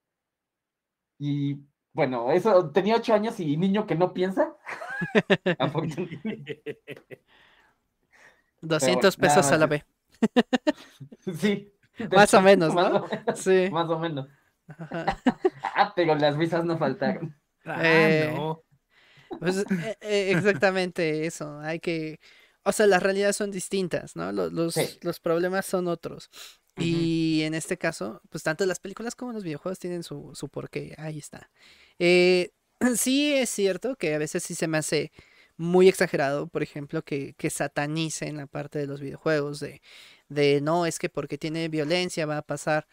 Y 1.24 1.60
bueno, 1.94 2.32
eso 2.32 2.72
tenía 2.72 2.96
ocho 2.96 3.14
años 3.14 3.40
y 3.40 3.56
niño 3.56 3.86
que 3.86 3.94
no 3.96 4.12
piensa. 4.12 4.56
Afortunadamente. 5.60 6.64
200 8.62 9.18
nada 9.18 9.28
pesos 9.28 9.52
a 9.52 9.58
la 9.58 9.68
vez. 9.68 9.86
Sí. 11.40 11.74
Más 12.12 12.34
o 12.36 12.42
menos, 12.42 12.74
Más 12.74 12.92
¿no? 12.92 13.00
o 13.00 13.08
menos, 13.08 13.40
Sí. 13.40 13.70
Más 13.72 13.90
o 13.90 14.00
menos. 14.00 14.28
Ajá. 14.68 15.18
Ah, 15.76 15.94
pero 15.96 16.16
las 16.16 16.36
risas 16.38 16.64
no 16.64 16.78
faltaron. 16.78 17.36
Ah, 17.66 17.80
Eh, 17.84 18.32
no. 18.36 18.64
Pues 19.40 19.58
eh, 19.60 19.98
eh, 20.02 20.32
exactamente 20.36 21.26
eso. 21.26 21.60
Hay 21.60 21.80
que. 21.80 22.20
O 22.64 22.72
sea, 22.72 22.86
las 22.88 23.02
realidades 23.02 23.36
son 23.36 23.50
distintas, 23.52 24.16
¿no? 24.16 24.32
Los, 24.32 24.54
los, 24.54 24.74
Sí. 24.76 25.00
los 25.02 25.20
problemas 25.20 25.66
son 25.66 25.88
otros. 25.88 26.30
Y 26.78 27.42
en 27.44 27.54
este 27.54 27.78
caso, 27.78 28.22
pues 28.30 28.44
tanto 28.44 28.66
las 28.66 28.80
películas 28.80 29.16
como 29.16 29.34
los 29.34 29.44
videojuegos 29.44 29.80
tienen 29.80 30.04
su, 30.04 30.32
su 30.36 30.50
porqué. 30.50 30.96
Ahí 30.98 31.20
está. 31.20 31.50
Eh, 32.00 32.52
sí 32.98 33.34
es 33.34 33.50
cierto 33.50 33.96
que 33.96 34.16
a 34.16 34.18
veces 34.18 34.44
sí 34.44 34.56
se 34.56 34.68
me 34.68 34.78
hace 34.78 35.12
muy 35.58 35.88
exagerado, 35.90 36.48
por 36.48 36.64
ejemplo, 36.64 37.04
que, 37.04 37.34
que 37.38 37.50
satanicen 37.50 38.38
la 38.38 38.48
parte 38.48 38.80
de 38.80 38.88
los 38.88 39.02
videojuegos, 39.02 39.60
de, 39.60 39.82
de 40.30 40.62
no, 40.62 40.86
es 40.86 40.98
que 41.00 41.10
porque 41.10 41.38
tiene 41.38 41.70
violencia 41.70 42.26
va 42.26 42.38
a 42.38 42.42
pasar. 42.42 42.88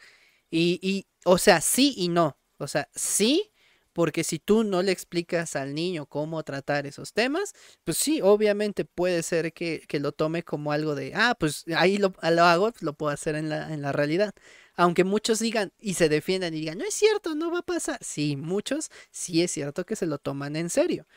Y, 0.50 0.78
y, 0.82 1.06
o 1.24 1.38
sea, 1.38 1.60
sí 1.60 1.94
y 1.96 2.08
no. 2.08 2.38
O 2.58 2.66
sea, 2.68 2.88
sí, 2.94 3.52
porque 3.98 4.22
si 4.22 4.38
tú 4.38 4.62
no 4.62 4.80
le 4.82 4.92
explicas 4.92 5.56
al 5.56 5.74
niño 5.74 6.06
cómo 6.06 6.44
tratar 6.44 6.86
esos 6.86 7.12
temas, 7.12 7.52
pues 7.82 7.96
sí, 7.98 8.20
obviamente 8.22 8.84
puede 8.84 9.24
ser 9.24 9.52
que, 9.52 9.82
que 9.88 9.98
lo 9.98 10.12
tome 10.12 10.44
como 10.44 10.70
algo 10.70 10.94
de, 10.94 11.14
ah, 11.16 11.34
pues 11.36 11.64
ahí 11.76 11.98
lo, 11.98 12.14
lo 12.22 12.44
hago, 12.44 12.70
pues 12.70 12.82
lo 12.84 12.92
puedo 12.92 13.10
hacer 13.12 13.34
en 13.34 13.48
la, 13.48 13.74
en 13.74 13.82
la 13.82 13.90
realidad. 13.90 14.32
Aunque 14.76 15.02
muchos 15.02 15.40
digan 15.40 15.72
y 15.80 15.94
se 15.94 16.08
defiendan 16.08 16.54
y 16.54 16.60
digan, 16.60 16.78
no 16.78 16.84
es 16.84 16.94
cierto, 16.94 17.34
no 17.34 17.50
va 17.50 17.58
a 17.58 17.62
pasar. 17.62 17.98
Sí, 18.00 18.36
muchos 18.36 18.88
sí 19.10 19.42
es 19.42 19.50
cierto 19.50 19.84
que 19.84 19.96
se 19.96 20.06
lo 20.06 20.18
toman 20.18 20.54
en 20.54 20.70
serio, 20.70 21.08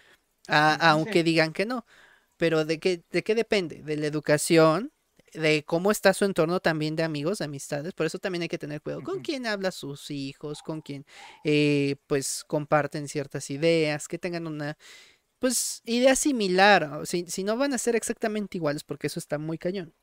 a- 0.47 0.91
aunque 0.91 1.23
digan 1.23 1.53
que 1.53 1.65
no. 1.65 1.85
Pero 2.37 2.65
¿de 2.65 2.79
qué, 2.79 3.03
de 3.11 3.23
qué 3.23 3.35
depende? 3.35 3.83
De 3.83 3.97
la 3.97 4.07
educación, 4.07 4.91
de 5.33 5.63
cómo 5.63 5.91
está 5.91 6.13
su 6.13 6.25
entorno 6.25 6.59
también 6.59 6.95
de 6.95 7.03
amigos, 7.03 7.39
de 7.39 7.45
amistades. 7.45 7.93
Por 7.93 8.05
eso 8.05 8.19
también 8.19 8.43
hay 8.43 8.47
que 8.47 8.57
tener 8.57 8.81
cuidado 8.81 9.03
con 9.03 9.21
quién 9.21 9.45
habla 9.45 9.71
sus 9.71 10.11
hijos, 10.11 10.61
con 10.61 10.81
quién 10.81 11.05
eh, 11.43 11.95
pues 12.07 12.43
comparten 12.45 13.07
ciertas 13.07 13.49
ideas, 13.49 14.07
que 14.07 14.17
tengan 14.17 14.47
una 14.47 14.77
pues 15.39 15.81
idea 15.85 16.15
similar. 16.15 17.01
Si, 17.05 17.25
si 17.27 17.43
no 17.43 17.57
van 17.57 17.73
a 17.73 17.77
ser 17.77 17.95
exactamente 17.95 18.57
iguales, 18.57 18.83
porque 18.83 19.07
eso 19.07 19.19
está 19.19 19.37
muy 19.37 19.57
cañón. 19.57 19.93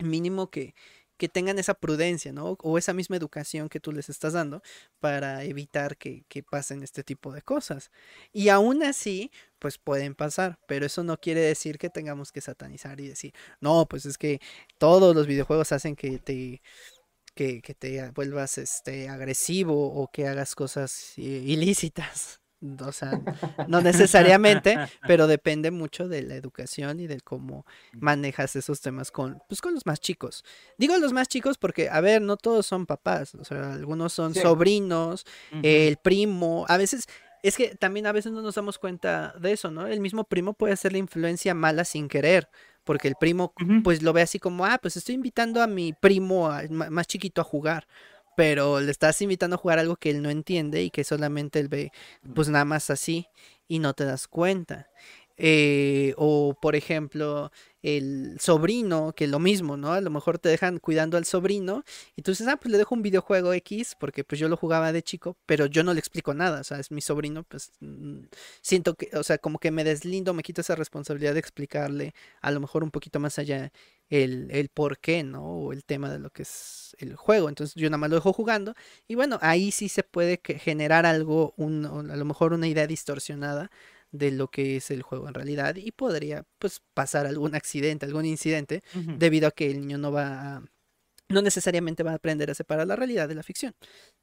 Mínimo 0.00 0.50
que, 0.50 0.74
que 1.18 1.28
tengan 1.28 1.58
esa 1.58 1.74
prudencia, 1.74 2.32
¿no? 2.32 2.56
O 2.62 2.78
esa 2.78 2.94
misma 2.94 3.16
educación 3.16 3.68
que 3.68 3.80
tú 3.80 3.92
les 3.92 4.08
estás 4.08 4.32
dando 4.32 4.62
para 5.00 5.44
evitar 5.44 5.96
que, 5.98 6.24
que 6.28 6.42
pasen 6.42 6.82
este 6.82 7.04
tipo 7.04 7.32
de 7.32 7.42
cosas. 7.42 7.90
Y 8.32 8.48
aún 8.48 8.82
así, 8.82 9.30
pues 9.58 9.78
pueden 9.78 10.14
pasar, 10.14 10.58
pero 10.66 10.86
eso 10.86 11.04
no 11.04 11.18
quiere 11.18 11.40
decir 11.40 11.78
que 11.78 11.90
tengamos 11.90 12.32
que 12.32 12.40
satanizar 12.40 13.00
y 13.00 13.08
decir, 13.08 13.34
no, 13.60 13.86
pues 13.86 14.06
es 14.06 14.16
que 14.16 14.40
todos 14.78 15.14
los 15.14 15.26
videojuegos 15.26 15.72
hacen 15.72 15.96
que 15.96 16.18
te, 16.18 16.62
que, 17.34 17.62
que 17.62 17.74
te 17.74 18.10
vuelvas 18.12 18.58
este, 18.58 19.08
agresivo 19.08 19.92
o 19.92 20.08
que 20.10 20.26
hagas 20.28 20.54
cosas 20.54 21.14
eh, 21.18 21.22
ilícitas. 21.22 22.40
O 22.86 22.92
sea, 22.92 23.20
no 23.68 23.80
necesariamente, 23.80 24.78
pero 25.06 25.26
depende 25.26 25.70
mucho 25.70 26.08
de 26.08 26.22
la 26.22 26.34
educación 26.34 26.98
y 27.00 27.06
de 27.06 27.20
cómo 27.20 27.64
manejas 28.00 28.56
esos 28.56 28.80
temas 28.80 29.10
con, 29.10 29.40
pues, 29.48 29.60
con 29.60 29.74
los 29.74 29.86
más 29.86 30.00
chicos. 30.00 30.44
Digo 30.76 30.96
los 30.98 31.12
más 31.12 31.28
chicos 31.28 31.56
porque, 31.58 31.88
a 31.88 32.00
ver, 32.00 32.20
no 32.22 32.36
todos 32.36 32.66
son 32.66 32.86
papás, 32.86 33.34
o 33.36 33.44
sea, 33.44 33.72
algunos 33.72 34.12
son 34.12 34.34
Sí. 34.34 34.40
sobrinos, 34.40 35.24
el 35.62 35.96
primo, 35.98 36.64
a 36.68 36.76
veces, 36.76 37.06
es 37.42 37.56
que 37.56 37.76
también 37.76 38.06
a 38.06 38.12
veces 38.12 38.32
no 38.32 38.42
nos 38.42 38.56
damos 38.56 38.78
cuenta 38.78 39.34
de 39.40 39.52
eso, 39.52 39.70
¿no? 39.70 39.86
El 39.86 40.00
mismo 40.00 40.24
primo 40.24 40.54
puede 40.54 40.72
hacer 40.72 40.90
la 40.92 40.98
influencia 40.98 41.54
mala 41.54 41.84
sin 41.84 42.08
querer, 42.08 42.48
porque 42.82 43.06
el 43.06 43.14
primo 43.20 43.52
pues 43.84 44.02
lo 44.02 44.12
ve 44.12 44.22
así 44.22 44.38
como, 44.40 44.64
ah, 44.64 44.78
pues 44.82 44.96
estoy 44.96 45.14
invitando 45.14 45.62
a 45.62 45.66
mi 45.68 45.92
primo 45.92 46.48
a- 46.50 46.64
más 46.68 47.06
chiquito 47.06 47.40
a 47.40 47.44
jugar, 47.44 47.86
pero 48.38 48.78
le 48.78 48.92
estás 48.92 49.20
invitando 49.20 49.56
a 49.56 49.58
jugar 49.58 49.80
algo 49.80 49.96
que 49.96 50.10
él 50.10 50.22
no 50.22 50.30
entiende 50.30 50.84
y 50.84 50.90
que 50.90 51.02
solamente 51.02 51.58
él 51.58 51.66
ve 51.66 51.90
pues 52.36 52.48
nada 52.48 52.64
más 52.64 52.88
así 52.88 53.26
y 53.66 53.80
no 53.80 53.94
te 53.94 54.04
das 54.04 54.28
cuenta. 54.28 54.88
Eh, 55.36 56.14
o 56.16 56.54
por 56.62 56.76
ejemplo, 56.76 57.50
el 57.82 58.36
sobrino, 58.38 59.12
que 59.16 59.26
lo 59.26 59.40
mismo, 59.40 59.76
¿no? 59.76 59.92
A 59.92 60.00
lo 60.00 60.10
mejor 60.10 60.38
te 60.38 60.48
dejan 60.48 60.78
cuidando 60.78 61.16
al 61.16 61.24
sobrino 61.24 61.82
y 62.14 62.22
tú 62.22 62.30
dices, 62.30 62.46
ah, 62.46 62.58
pues 62.58 62.70
le 62.70 62.78
dejo 62.78 62.94
un 62.94 63.02
videojuego 63.02 63.52
X 63.54 63.96
porque 63.98 64.22
pues 64.22 64.40
yo 64.40 64.48
lo 64.48 64.56
jugaba 64.56 64.92
de 64.92 65.02
chico, 65.02 65.36
pero 65.44 65.66
yo 65.66 65.82
no 65.82 65.92
le 65.92 65.98
explico 65.98 66.32
nada, 66.32 66.60
o 66.60 66.64
sea, 66.64 66.78
es 66.78 66.92
mi 66.92 67.00
sobrino, 67.00 67.42
pues 67.42 67.72
mm, 67.80 68.20
siento 68.60 68.94
que, 68.94 69.10
o 69.16 69.24
sea, 69.24 69.38
como 69.38 69.58
que 69.58 69.72
me 69.72 69.82
deslindo, 69.82 70.32
me 70.32 70.44
quito 70.44 70.60
esa 70.60 70.76
responsabilidad 70.76 71.34
de 71.34 71.40
explicarle 71.40 72.14
a 72.40 72.52
lo 72.52 72.60
mejor 72.60 72.84
un 72.84 72.92
poquito 72.92 73.18
más 73.18 73.38
allá 73.40 73.72
el, 74.10 74.48
el 74.50 74.68
por 74.68 74.98
qué, 74.98 75.22
¿no? 75.22 75.44
O 75.44 75.72
el 75.72 75.84
tema 75.84 76.10
de 76.10 76.18
lo 76.18 76.30
que 76.30 76.42
es 76.42 76.96
el 76.98 77.16
juego. 77.16 77.48
Entonces 77.48 77.74
yo 77.74 77.88
nada 77.88 77.98
más 77.98 78.10
lo 78.10 78.16
dejo 78.16 78.32
jugando 78.32 78.74
y 79.06 79.14
bueno, 79.14 79.38
ahí 79.42 79.70
sí 79.70 79.88
se 79.88 80.02
puede 80.02 80.40
generar 80.42 81.06
algo, 81.06 81.54
un, 81.56 81.86
a 81.86 82.16
lo 82.16 82.24
mejor 82.24 82.52
una 82.52 82.68
idea 82.68 82.86
distorsionada 82.86 83.70
de 84.10 84.30
lo 84.30 84.48
que 84.48 84.76
es 84.76 84.90
el 84.90 85.02
juego 85.02 85.28
en 85.28 85.34
realidad 85.34 85.76
y 85.76 85.92
podría 85.92 86.44
pues 86.58 86.80
pasar 86.94 87.26
algún 87.26 87.54
accidente, 87.54 88.06
algún 88.06 88.24
incidente 88.24 88.82
debido 89.18 89.48
a 89.48 89.50
que 89.50 89.70
el 89.70 89.80
niño 89.80 89.98
no 89.98 90.12
va 90.12 90.56
a, 90.56 90.62
no 91.28 91.42
necesariamente 91.42 92.02
va 92.02 92.12
a 92.12 92.14
aprender 92.14 92.50
a 92.50 92.54
separar 92.54 92.86
la 92.86 92.96
realidad 92.96 93.28
de 93.28 93.34
la 93.34 93.42
ficción. 93.42 93.74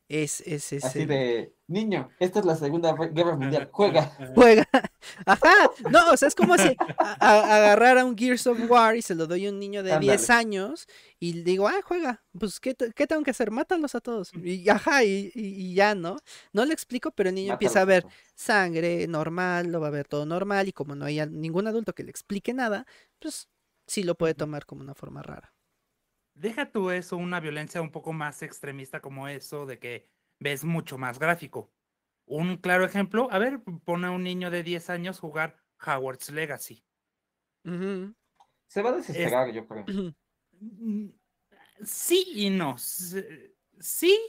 Es, 0.08 0.42
es, 0.42 0.72
es 0.72 0.86
Así 0.86 1.06
de, 1.06 1.56
niño, 1.66 2.10
esta 2.20 2.40
es 2.40 2.46
la 2.46 2.56
Segunda 2.56 2.94
Guerra 2.94 3.36
Mundial, 3.36 3.70
juega. 3.72 4.16
Juega. 4.36 4.68
Ajá. 5.26 5.72
No, 5.90 6.12
o 6.12 6.18
sea, 6.18 6.28
es 6.28 6.36
como 6.36 6.56
si 6.60 6.76
agarrara 7.20 8.06
un 8.06 8.16
Gears 8.16 8.46
of 8.46 8.60
War 8.70 8.96
y 8.96 9.02
se 9.02 9.16
lo 9.16 9.26
doy 9.26 9.48
a 9.48 9.50
un 9.50 9.60
niño 9.60 9.82
de 9.82 9.98
10 9.98 10.30
años 10.30 10.88
y 11.20 11.42
digo, 11.42 11.68
ah, 11.68 11.82
juega. 11.84 12.24
Pues, 12.38 12.60
¿qué, 12.60 12.76
¿qué, 12.76 13.08
tengo 13.08 13.24
que 13.24 13.32
hacer? 13.32 13.50
Mátalos 13.50 13.96
a 13.96 14.00
todos. 14.00 14.32
Y 14.36 14.70
ajá, 14.70 15.04
y, 15.04 15.32
y, 15.34 15.74
ya, 15.74 15.96
¿no? 15.96 16.18
No 16.54 16.66
le 16.66 16.74
explico, 16.74 17.10
pero 17.10 17.30
el 17.30 17.36
niño 17.36 17.54
empieza 17.54 17.82
a 17.82 17.86
ver 17.86 18.06
sangre 18.36 19.08
normal, 19.08 19.72
lo 19.72 19.82
va 19.82 19.88
a 19.88 19.92
ver 19.92 20.08
todo 20.08 20.28
normal 20.28 20.68
y 20.68 20.74
como 20.74 20.94
no 20.94 21.06
hay 21.06 21.26
ningún 21.28 21.66
adulto 21.66 21.94
que 21.94 22.04
le 22.04 22.12
explique 22.12 22.54
nada, 22.54 22.86
pues 23.20 23.50
sí 23.88 24.04
lo 24.04 24.14
puede 24.14 24.36
tomar 24.36 24.68
como 24.68 24.82
una 24.82 24.94
forma 24.94 25.24
rara 25.24 25.55
deja 26.36 26.72
tú 26.72 26.92
eso, 26.92 27.18
una 27.18 27.40
violencia 27.40 27.82
un 27.82 27.92
poco 27.92 28.14
más 28.14 28.44
extremista 28.44 29.02
como 29.02 29.28
eso, 29.28 29.66
de 29.66 29.80
que 29.80 30.08
ves 30.40 30.64
mucho 30.64 30.98
más 30.98 31.18
gráfico. 31.18 31.72
Un 32.26 32.58
claro 32.58 32.86
ejemplo, 32.86 33.28
a 33.32 33.40
ver, 33.40 33.62
pone 33.84 34.08
a 34.08 34.12
un 34.12 34.24
niño 34.24 34.52
de 34.52 34.64
10 34.64 34.90
años 34.90 35.20
jugar 35.20 35.58
Howard's 35.86 36.30
Legacy. 36.30 36.84
Se 38.68 38.82
va 38.82 38.90
a 38.90 38.96
desesperar, 38.96 39.52
yo 39.52 39.68
creo. 39.68 39.86
Mm, 40.60 41.10
sí 41.84 42.26
y 42.36 42.50
no. 42.50 42.78
Sí, 42.78 44.20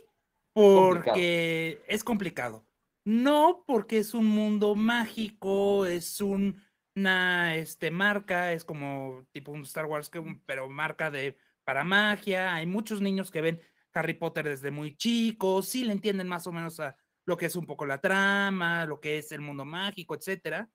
porque 0.52 1.82
es 1.86 2.04
complicado. 2.04 2.66
No 3.04 3.62
porque 3.66 3.98
es 3.98 4.14
un 4.14 4.26
mundo 4.26 4.74
mágico, 4.74 5.86
es 5.86 6.20
una 6.20 7.54
este, 7.54 7.90
marca, 7.90 8.52
es 8.52 8.64
como 8.64 9.26
tipo 9.32 9.52
un 9.52 9.62
Star 9.62 9.86
Wars, 9.86 10.10
pero 10.44 10.68
marca 10.68 11.10
de 11.10 11.36
para 11.66 11.82
magia, 11.82 12.54
hay 12.54 12.64
muchos 12.64 13.00
niños 13.00 13.30
que 13.30 13.40
ven 13.40 13.60
Harry 13.92 14.14
Potter 14.14 14.48
desde 14.48 14.70
muy 14.70 14.96
chicos, 14.96 15.68
sí 15.68 15.84
le 15.84 15.92
entienden 15.92 16.28
más 16.28 16.46
o 16.46 16.52
menos 16.52 16.78
a 16.78 16.96
lo 17.26 17.36
que 17.36 17.46
es 17.46 17.56
un 17.56 17.66
poco 17.66 17.86
la 17.86 18.00
trama, 18.00 18.86
lo 18.86 19.00
que 19.00 19.18
es 19.18 19.32
el 19.32 19.40
mundo 19.40 19.64
mágico, 19.64 20.14
etcétera. 20.14 20.70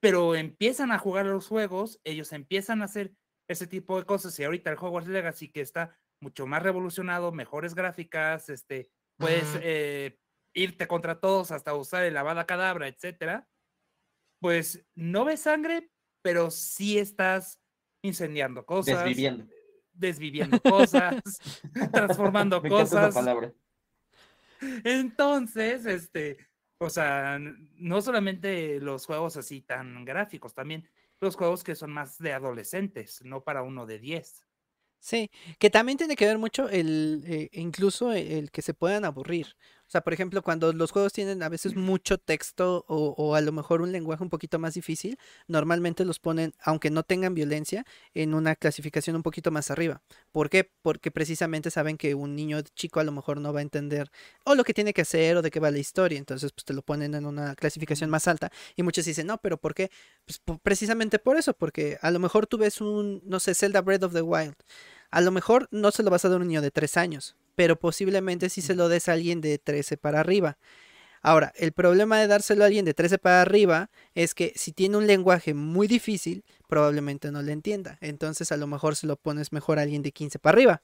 Pero 0.00 0.34
empiezan 0.34 0.90
a 0.90 0.98
jugar 0.98 1.26
los 1.26 1.46
juegos, 1.46 2.00
ellos 2.02 2.32
empiezan 2.32 2.82
a 2.82 2.86
hacer 2.86 3.12
ese 3.48 3.68
tipo 3.68 3.98
de 3.98 4.04
cosas 4.04 4.36
y 4.38 4.44
ahorita 4.44 4.70
el 4.70 4.78
Hogwarts 4.78 5.08
Legacy 5.08 5.52
que 5.52 5.60
está 5.60 5.96
mucho 6.20 6.44
más 6.44 6.62
revolucionado, 6.62 7.30
mejores 7.30 7.76
gráficas, 7.76 8.48
este, 8.48 8.90
puedes 9.16 9.46
eh, 9.62 10.18
irte 10.54 10.88
contra 10.88 11.20
todos 11.20 11.52
hasta 11.52 11.74
usar 11.76 12.04
el 12.04 12.14
lavada 12.14 12.46
cadabra, 12.46 12.88
etcétera. 12.88 13.48
Pues 14.40 14.84
no 14.96 15.24
ves 15.24 15.42
sangre, 15.42 15.88
pero 16.20 16.50
sí 16.50 16.98
estás 16.98 17.62
incendiando 18.02 18.66
cosas. 18.66 19.04
Desviviendo 19.04 19.46
desviviendo 19.92 20.60
cosas, 20.60 21.20
transformando 21.92 22.62
cosas. 22.62 23.14
Entonces, 24.84 25.86
este, 25.86 26.38
o 26.78 26.90
sea, 26.90 27.38
no 27.38 28.02
solamente 28.02 28.80
los 28.80 29.06
juegos 29.06 29.36
así 29.36 29.62
tan 29.62 30.04
gráficos, 30.04 30.54
también 30.54 30.88
los 31.20 31.36
juegos 31.36 31.62
que 31.62 31.74
son 31.74 31.90
más 31.92 32.18
de 32.18 32.32
adolescentes, 32.32 33.22
no 33.24 33.42
para 33.42 33.62
uno 33.62 33.86
de 33.86 33.98
10. 33.98 34.46
Sí, 34.98 35.30
que 35.58 35.70
también 35.70 35.96
tiene 35.96 36.14
que 36.14 36.26
ver 36.26 36.38
mucho 36.38 36.68
el, 36.68 37.22
eh, 37.26 37.48
incluso 37.52 38.12
el 38.12 38.50
que 38.50 38.62
se 38.62 38.74
puedan 38.74 39.04
aburrir. 39.04 39.56
O 39.90 39.92
sea, 39.92 40.02
por 40.02 40.12
ejemplo, 40.12 40.40
cuando 40.42 40.72
los 40.72 40.92
juegos 40.92 41.12
tienen 41.12 41.42
a 41.42 41.48
veces 41.48 41.74
mucho 41.74 42.16
texto 42.16 42.84
o, 42.86 43.34
a 43.34 43.40
lo 43.40 43.50
mejor 43.50 43.82
un 43.82 43.90
lenguaje 43.90 44.22
un 44.22 44.30
poquito 44.30 44.60
más 44.60 44.74
difícil, 44.74 45.18
normalmente 45.48 46.04
los 46.04 46.20
ponen, 46.20 46.54
aunque 46.62 46.90
no 46.90 47.02
tengan 47.02 47.34
violencia, 47.34 47.84
en 48.14 48.34
una 48.34 48.54
clasificación 48.54 49.16
un 49.16 49.24
poquito 49.24 49.50
más 49.50 49.68
arriba. 49.68 50.00
¿Por 50.30 50.48
qué? 50.48 50.70
Porque 50.80 51.10
precisamente 51.10 51.72
saben 51.72 51.96
que 51.96 52.14
un 52.14 52.36
niño 52.36 52.60
chico 52.76 53.00
a 53.00 53.04
lo 53.04 53.10
mejor 53.10 53.40
no 53.40 53.52
va 53.52 53.58
a 53.58 53.62
entender 53.62 54.12
o 54.44 54.54
lo 54.54 54.62
que 54.62 54.74
tiene 54.74 54.92
que 54.92 55.02
hacer 55.02 55.36
o 55.36 55.42
de 55.42 55.50
qué 55.50 55.58
va 55.58 55.72
la 55.72 55.78
historia. 55.78 56.18
Entonces, 56.18 56.52
pues 56.52 56.64
te 56.64 56.72
lo 56.72 56.82
ponen 56.82 57.16
en 57.16 57.26
una 57.26 57.56
clasificación 57.56 58.10
más 58.10 58.28
alta. 58.28 58.52
Y 58.76 58.84
muchos 58.84 59.04
dicen, 59.06 59.26
no, 59.26 59.38
pero 59.38 59.56
¿por 59.56 59.74
qué? 59.74 59.90
Pues 60.24 60.40
precisamente 60.62 61.18
por 61.18 61.36
eso, 61.36 61.52
porque 61.52 61.98
a 62.00 62.12
lo 62.12 62.20
mejor 62.20 62.46
tú 62.46 62.58
ves 62.58 62.80
un, 62.80 63.22
no 63.24 63.40
sé, 63.40 63.56
Zelda 63.56 63.80
Breath 63.80 64.04
of 64.04 64.12
the 64.12 64.22
Wild. 64.22 64.54
A 65.10 65.20
lo 65.20 65.30
mejor 65.30 65.68
no 65.70 65.90
se 65.90 66.02
lo 66.02 66.10
vas 66.10 66.24
a 66.24 66.28
dar 66.28 66.38
a 66.38 66.42
un 66.42 66.48
niño 66.48 66.62
de 66.62 66.70
tres 66.70 66.96
años, 66.96 67.36
pero 67.54 67.78
posiblemente 67.78 68.48
si 68.48 68.62
se 68.62 68.74
lo 68.74 68.88
des 68.88 69.08
a 69.08 69.12
alguien 69.12 69.40
de 69.40 69.58
13 69.58 69.96
para 69.96 70.20
arriba. 70.20 70.56
Ahora, 71.22 71.52
el 71.56 71.72
problema 71.72 72.18
de 72.18 72.26
dárselo 72.26 72.64
a 72.64 72.66
alguien 72.66 72.84
de 72.84 72.94
13 72.94 73.18
para 73.18 73.42
arriba 73.42 73.90
es 74.14 74.34
que 74.34 74.52
si 74.56 74.72
tiene 74.72 74.96
un 74.96 75.06
lenguaje 75.06 75.52
muy 75.52 75.86
difícil, 75.86 76.44
probablemente 76.66 77.30
no 77.30 77.42
le 77.42 77.52
entienda. 77.52 77.98
Entonces 78.00 78.52
a 78.52 78.56
lo 78.56 78.66
mejor 78.66 78.96
se 78.96 79.06
lo 79.06 79.16
pones 79.16 79.52
mejor 79.52 79.78
a 79.78 79.82
alguien 79.82 80.02
de 80.02 80.12
15 80.12 80.38
para 80.38 80.56
arriba. 80.56 80.82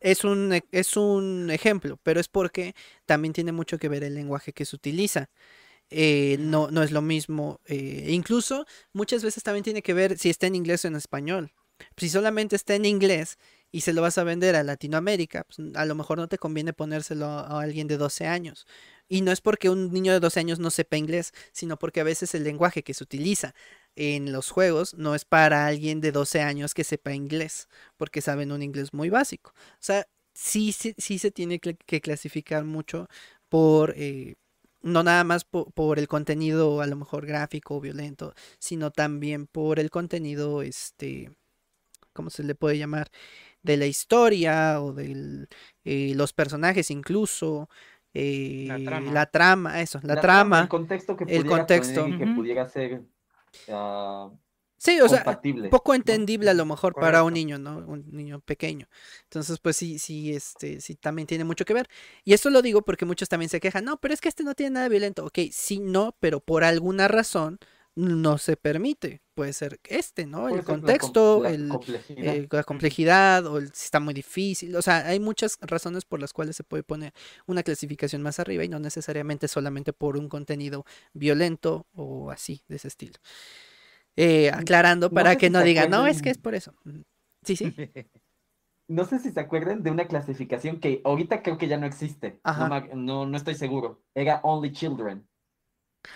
Es 0.00 0.24
un, 0.24 0.52
e, 0.52 0.64
es 0.72 0.96
un 0.96 1.50
ejemplo, 1.50 1.98
pero 2.02 2.20
es 2.20 2.28
porque 2.28 2.74
también 3.06 3.32
tiene 3.32 3.52
mucho 3.52 3.78
que 3.78 3.88
ver 3.88 4.04
el 4.04 4.14
lenguaje 4.14 4.52
que 4.52 4.64
se 4.64 4.76
utiliza. 4.76 5.30
Eh, 5.90 6.36
no, 6.40 6.70
no 6.70 6.82
es 6.82 6.90
lo 6.90 7.02
mismo. 7.02 7.60
Eh, 7.66 8.06
incluso 8.10 8.66
muchas 8.92 9.22
veces 9.22 9.42
también 9.44 9.64
tiene 9.64 9.82
que 9.82 9.94
ver 9.94 10.18
si 10.18 10.30
está 10.30 10.46
en 10.48 10.56
inglés 10.56 10.84
o 10.84 10.88
en 10.88 10.96
español. 10.96 11.52
Si 11.96 12.08
solamente 12.08 12.56
está 12.56 12.74
en 12.74 12.84
inglés 12.84 13.38
y 13.72 13.82
se 13.82 13.92
lo 13.92 14.02
vas 14.02 14.18
a 14.18 14.24
vender 14.24 14.56
a 14.56 14.62
Latinoamérica, 14.62 15.44
pues, 15.44 15.58
a 15.74 15.84
lo 15.84 15.94
mejor 15.94 16.18
no 16.18 16.28
te 16.28 16.38
conviene 16.38 16.72
ponérselo 16.72 17.26
a 17.26 17.60
alguien 17.60 17.88
de 17.88 17.96
12 17.96 18.26
años. 18.26 18.66
Y 19.08 19.22
no 19.22 19.32
es 19.32 19.40
porque 19.40 19.70
un 19.70 19.92
niño 19.92 20.12
de 20.12 20.20
12 20.20 20.40
años 20.40 20.58
no 20.58 20.70
sepa 20.70 20.96
inglés, 20.96 21.32
sino 21.52 21.78
porque 21.78 22.00
a 22.00 22.04
veces 22.04 22.34
el 22.34 22.44
lenguaje 22.44 22.82
que 22.82 22.94
se 22.94 23.04
utiliza 23.04 23.54
en 23.94 24.32
los 24.32 24.50
juegos 24.50 24.94
no 24.94 25.14
es 25.14 25.24
para 25.24 25.66
alguien 25.66 26.00
de 26.00 26.12
12 26.12 26.40
años 26.42 26.74
que 26.74 26.84
sepa 26.84 27.14
inglés, 27.14 27.68
porque 27.96 28.20
saben 28.20 28.52
un 28.52 28.62
inglés 28.62 28.92
muy 28.92 29.10
básico. 29.10 29.52
O 29.56 29.78
sea, 29.80 30.06
sí, 30.34 30.72
sí, 30.72 30.94
sí 30.98 31.18
se 31.18 31.30
tiene 31.30 31.60
que 31.60 32.00
clasificar 32.00 32.64
mucho 32.64 33.08
por... 33.48 33.94
Eh, 33.96 34.36
no 34.86 35.02
nada 35.02 35.24
más 35.24 35.44
por, 35.44 35.98
el 35.98 36.08
contenido 36.08 36.80
a 36.80 36.86
lo 36.86 36.96
mejor 36.96 37.26
gráfico 37.26 37.76
o 37.76 37.80
violento, 37.80 38.34
sino 38.58 38.90
también 38.92 39.46
por 39.46 39.80
el 39.80 39.90
contenido, 39.90 40.62
este, 40.62 41.32
¿cómo 42.16 42.30
se 42.30 42.42
le 42.42 42.56
puede 42.56 42.78
llamar? 42.78 43.10
de 43.66 43.76
la 43.76 43.86
historia 43.86 44.80
o 44.80 44.92
de 44.92 45.48
eh, 45.84 46.12
los 46.14 46.32
personajes 46.32 46.90
incluso. 46.90 47.68
la, 48.14 49.26
trama. 49.30 49.82
eso, 49.82 50.00
la, 50.02 50.20
trama, 50.20 50.62
El 50.62 50.68
contexto 50.68 51.16
que 51.16 51.24
el 51.24 51.44
contexto. 51.44 52.06
que 52.16 52.26
pudiera 52.28 52.66
ser 52.68 53.02
uh, 53.68 54.30
Sí, 54.78 55.00
o 55.00 55.08
sea, 55.08 55.24
poco 55.70 55.94
entendible 55.94 56.50
a 56.50 56.54
lo 56.54 56.66
mejor 56.66 56.94
para 56.94 57.24
un 57.24 57.32
niño, 57.32 57.58
¿no? 57.58 57.78
Un 57.78 58.04
niño 58.12 58.40
pequeño. 58.40 58.86
Entonces, 59.24 59.58
pues 59.58 59.76
sí, 59.76 59.98
sí, 59.98 60.34
este, 60.34 60.80
sí 60.80 60.96
también 60.96 61.26
tiene 61.26 61.44
mucho 61.44 61.64
que 61.64 61.72
ver. 61.72 61.88
Y 62.24 62.34
esto 62.34 62.50
lo 62.50 62.60
digo 62.60 62.82
porque 62.82 63.06
muchos 63.06 63.28
también 63.28 63.48
se 63.48 63.58
quejan, 63.58 63.86
no, 63.86 63.98
pero 63.98 64.12
es 64.12 64.20
que 64.20 64.28
este 64.28 64.44
no 64.44 64.54
tiene 64.54 64.74
nada 64.74 64.88
violento. 64.88 65.24
Ok, 65.24 65.38
sí, 65.50 65.80
no, 65.80 66.14
pero 66.20 66.40
por 66.40 66.62
alguna 66.62 67.08
razón 67.08 67.58
no 67.96 68.38
se 68.38 68.56
permite. 68.56 69.22
Puede 69.34 69.52
ser 69.52 69.80
este, 69.84 70.26
¿no? 70.26 70.48
El 70.48 70.64
contexto, 70.64 71.42
la, 71.42 71.50
el, 71.50 71.68
complejidad. 71.68 72.46
la 72.50 72.64
complejidad 72.64 73.46
o 73.46 73.58
el, 73.58 73.66
si 73.72 73.84
está 73.84 74.00
muy 74.00 74.14
difícil. 74.14 74.74
O 74.76 74.82
sea, 74.82 75.06
hay 75.06 75.18
muchas 75.20 75.58
razones 75.60 76.04
por 76.04 76.20
las 76.20 76.32
cuales 76.32 76.56
se 76.56 76.64
puede 76.64 76.82
poner 76.82 77.12
una 77.46 77.62
clasificación 77.62 78.22
más 78.22 78.38
arriba 78.38 78.64
y 78.64 78.68
no 78.68 78.78
necesariamente 78.78 79.48
solamente 79.48 79.92
por 79.92 80.16
un 80.16 80.28
contenido 80.28 80.84
violento 81.12 81.86
o 81.94 82.30
así, 82.30 82.62
de 82.68 82.76
ese 82.76 82.88
estilo. 82.88 83.18
Eh, 84.16 84.50
aclarando 84.50 85.10
para 85.10 85.36
que 85.36 85.50
no 85.50 85.62
digan, 85.62 85.90
no, 85.90 86.06
es 86.06 86.22
que 86.22 86.30
es 86.30 86.38
por 86.38 86.54
eso. 86.54 86.74
Sí, 87.42 87.56
sí. 87.56 87.74
No 88.88 89.04
sé 89.04 89.18
si 89.18 89.32
se 89.32 89.40
acuerdan 89.40 89.82
de 89.82 89.90
una 89.90 90.06
clasificación 90.06 90.78
que 90.78 91.00
ahorita 91.04 91.42
creo 91.42 91.58
que 91.58 91.66
ya 91.66 91.76
no 91.76 91.86
existe. 91.86 92.38
No, 92.94 93.26
no, 93.26 93.36
estoy 93.36 93.56
seguro. 93.56 94.00
Era 94.14 94.40
Only 94.44 94.70
Children. 94.70 95.26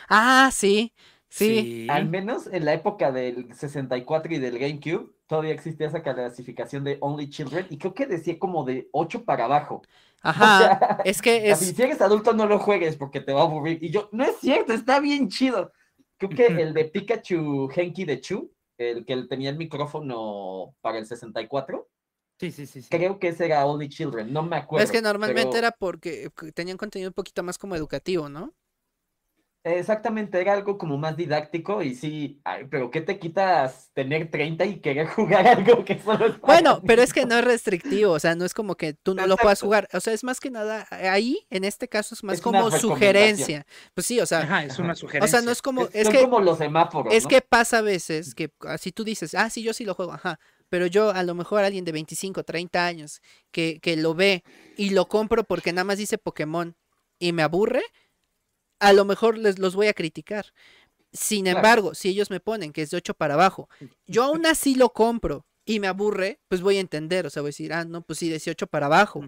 Ah, 0.09 0.51
sí. 0.53 0.95
Sí. 1.31 1.87
Al 1.89 2.09
menos 2.09 2.49
en 2.49 2.65
la 2.65 2.75
época 2.75 3.13
del 3.13 3.55
64 3.55 4.35
y 4.35 4.39
del 4.39 4.59
GameCube, 4.59 5.13
todavía 5.29 5.55
existía 5.55 5.87
esa 5.87 6.03
clasificación 6.03 6.83
de 6.83 6.99
Only 7.01 7.31
Children 7.31 7.69
y 7.71 7.79
creo 7.79 7.95
que 7.95 8.07
decía 8.07 8.37
como 8.39 8.65
de 8.65 8.89
8 8.93 9.25
para 9.25 9.45
abajo. 9.45 9.83
Ajá, 10.23 10.99
es 11.05 11.23
que 11.23 11.51
es... 11.51 11.61
Si 11.61 11.81
eres 11.81 12.01
adulto 12.01 12.35
no 12.35 12.47
lo 12.47 12.59
juegues 12.59 12.97
porque 12.97 13.21
te 13.21 13.33
va 13.33 13.43
a 13.43 13.45
aburrir. 13.45 13.83
Y 13.83 13.91
yo, 13.91 14.09
no 14.13 14.25
es 14.25 14.37
cierto, 14.39 14.73
está 14.73 14.99
bien 14.99 15.29
chido. 15.29 15.73
Creo 16.19 16.31
que 16.31 16.47
el 16.47 16.75
de 16.75 16.85
Pikachu 16.87 17.71
Henki 17.75 18.05
de 18.05 18.21
Chu, 18.21 18.53
el 18.77 19.07
que 19.07 19.17
tenía 19.23 19.51
el 19.51 19.57
micrófono 19.57 20.75
para 20.83 20.99
el 20.99 21.07
64. 21.07 21.89
Sí, 22.41 22.51
sí, 22.51 22.67
sí. 22.67 22.83
sí. 22.83 22.89
Creo 22.91 23.19
que 23.19 23.29
ese 23.29 23.47
era 23.47 23.65
Only 23.65 23.89
Children, 23.89 24.33
no 24.33 24.43
me 24.43 24.57
acuerdo. 24.57 24.85
Es 24.85 24.91
que 24.91 25.01
normalmente 25.01 25.51
pero- 25.51 25.59
era 25.59 25.71
porque 25.71 26.31
tenían 26.55 26.77
contenido 26.77 27.09
un 27.09 27.15
poquito 27.15 27.43
más 27.43 27.57
como 27.57 27.77
educativo, 27.77 28.29
¿no? 28.29 28.53
Exactamente, 29.63 30.41
era 30.41 30.55
algo 30.55 30.79
como 30.79 30.97
más 30.97 31.17
didáctico 31.19 31.83
y 31.83 31.95
sí, 31.95 32.41
ay, 32.45 32.65
pero 32.71 32.91
¿qué 32.91 33.03
te 33.03 33.19
quitas 33.19 33.91
tener 33.93 34.31
30 34.31 34.65
y 34.65 34.81
querer 34.81 35.07
jugar 35.09 35.47
algo 35.47 35.85
que 35.85 35.99
solo 35.99 36.27
es 36.27 36.39
para 36.39 36.63
Bueno, 36.63 36.83
pero 36.87 37.03
es 37.03 37.13
que 37.13 37.27
no 37.27 37.37
es 37.37 37.45
restrictivo, 37.45 38.13
o 38.13 38.19
sea, 38.19 38.35
no 38.35 38.47
es 38.47 38.55
como 38.55 38.75
que 38.75 38.95
tú 38.95 39.15
no 39.15 39.27
lo 39.27 39.37
puedas 39.37 39.61
jugar, 39.61 39.87
o 39.93 40.01
sea, 40.01 40.15
es 40.15 40.25
más 40.25 40.41
que 40.41 40.51
nada, 40.51 40.87
ahí, 40.91 41.47
en 41.51 41.65
este 41.65 41.89
caso 41.89 42.15
es 42.15 42.25
más 42.25 42.37
Es 42.37 42.41
como 42.41 42.71
sugerencia. 42.71 43.67
Pues 43.95 44.07
sí, 44.07 44.19
o 44.21 44.27
sea, 44.27 44.41
Ajá, 44.41 44.65
es 44.65 44.79
una 44.79 44.95
o 44.95 44.97
sugerencia. 44.97 45.39
sea, 45.39 45.43
no 45.43 45.51
es 45.51 45.61
como, 45.63 45.83
Es- 45.83 45.95
es 45.95 46.05
son 46.05 46.13
que, 46.15 46.23
como 46.23 46.41
los 46.41 46.57
semáforos, 46.59 47.15
es 47.15 47.23
¿no? 47.25 47.29
que 47.29 47.41
pasa 47.43 47.79
a 47.79 47.83
veces 47.83 48.35
que 48.35 48.51
así 48.61 48.93
tú 48.93 49.05
dices, 49.05 49.35
ah, 49.35 49.51
sí, 49.51 49.63
yo 49.63 49.75
sí 49.75 49.85
lo 49.85 49.95
juego, 49.95 50.13
ajá, 50.13 50.39
pero 50.71 50.87
yo 50.87 51.11
a 51.11 51.23
lo 51.23 51.35
mejor 51.35 51.63
alguien 51.65 51.85
de 51.85 51.93
25, 51.93 52.43
30 52.45 52.87
años 52.87 53.21
que, 53.51 53.79
que 53.81 53.97
lo 53.97 54.15
ve 54.15 54.43
y 54.77 54.91
lo 54.91 55.07
compro 55.09 55.45
porque 55.45 55.73
nada 55.73 55.85
más 55.85 55.99
dice 55.99 56.17
Pokémon 56.19 56.75
y 57.19 57.33
me 57.33 57.43
aburre, 57.43 57.83
a 58.81 58.93
lo 58.93 59.05
mejor 59.05 59.39
les 59.39 59.59
los 59.59 59.75
voy 59.77 59.87
a 59.87 59.95
criticar. 59.95 60.47
Sin 61.13 61.47
embargo, 61.59 61.95
si 61.95 62.09
ellos 62.09 62.31
me 62.31 62.41
ponen 62.41 62.73
que 62.73 62.83
es 62.83 62.91
de 62.91 62.97
8 62.97 63.15
para 63.15 63.35
abajo, 63.35 63.69
yo 64.07 64.25
aún 64.25 64.47
así 64.47 64.75
lo 64.77 64.93
compro 64.93 65.47
y 65.65 65.81
me 65.81 65.89
aburre, 65.89 66.41
pues 66.49 66.61
voy 66.63 66.77
a 66.77 66.81
entender, 66.81 67.27
o 67.27 67.31
sea, 67.31 67.43
voy 67.43 67.49
a 67.49 67.51
decir, 67.51 67.73
ah, 67.73 67.85
no, 67.85 68.03
pues 68.03 68.19
sí, 68.21 68.29
18 68.29 68.67
para 68.69 68.87
abajo, 68.87 69.21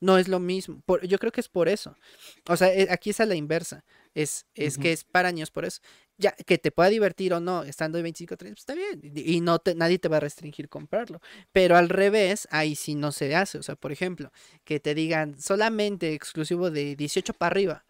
no 0.00 0.16
es 0.16 0.28
lo 0.28 0.38
mismo. 0.40 0.80
Por- 0.86 1.06
yo 1.06 1.18
creo 1.18 1.32
que 1.32 1.40
es 1.40 1.48
por 1.48 1.68
eso. 1.68 1.96
O 2.48 2.56
sea, 2.56 2.72
eh, 2.72 2.86
aquí 2.90 3.10
es 3.10 3.20
a 3.20 3.26
la 3.26 3.34
inversa, 3.34 3.84
es, 4.14 4.46
es 4.54 4.78
que 4.78 4.92
es 4.92 5.04
para 5.04 5.30
niños 5.32 5.50
por 5.50 5.64
eso. 5.66 5.80
Ya, 6.16 6.32
que 6.32 6.56
te 6.58 6.70
pueda 6.72 6.88
divertir 6.88 7.32
o 7.34 7.40
no, 7.40 7.62
estando 7.62 7.96
de 7.98 8.02
25 8.02 8.36
30, 8.36 8.54
pues 8.54 8.62
está 8.62 8.74
bien, 8.74 9.00
y 9.16 9.36
y 9.36 9.40
no 9.40 9.58
te, 9.58 9.74
nadie 9.74 9.98
te 9.98 10.08
va 10.08 10.16
a 10.16 10.20
restringir 10.20 10.68
comprarlo. 10.68 11.20
Pero 11.52 11.76
al 11.76 11.88
revés, 11.90 12.48
ahí 12.50 12.74
sí 12.74 12.94
no 12.94 13.12
se 13.12 13.34
hace, 13.36 13.58
o 13.58 13.62
sea, 13.62 13.76
por 13.76 13.92
ejemplo, 13.92 14.32
que 14.64 14.80
te 14.80 14.94
digan 14.94 15.38
solamente 15.40 16.14
exclusivo 16.14 16.70
de 16.70 16.96
18 16.96 17.34
para 17.34 17.50
arriba. 17.52 17.84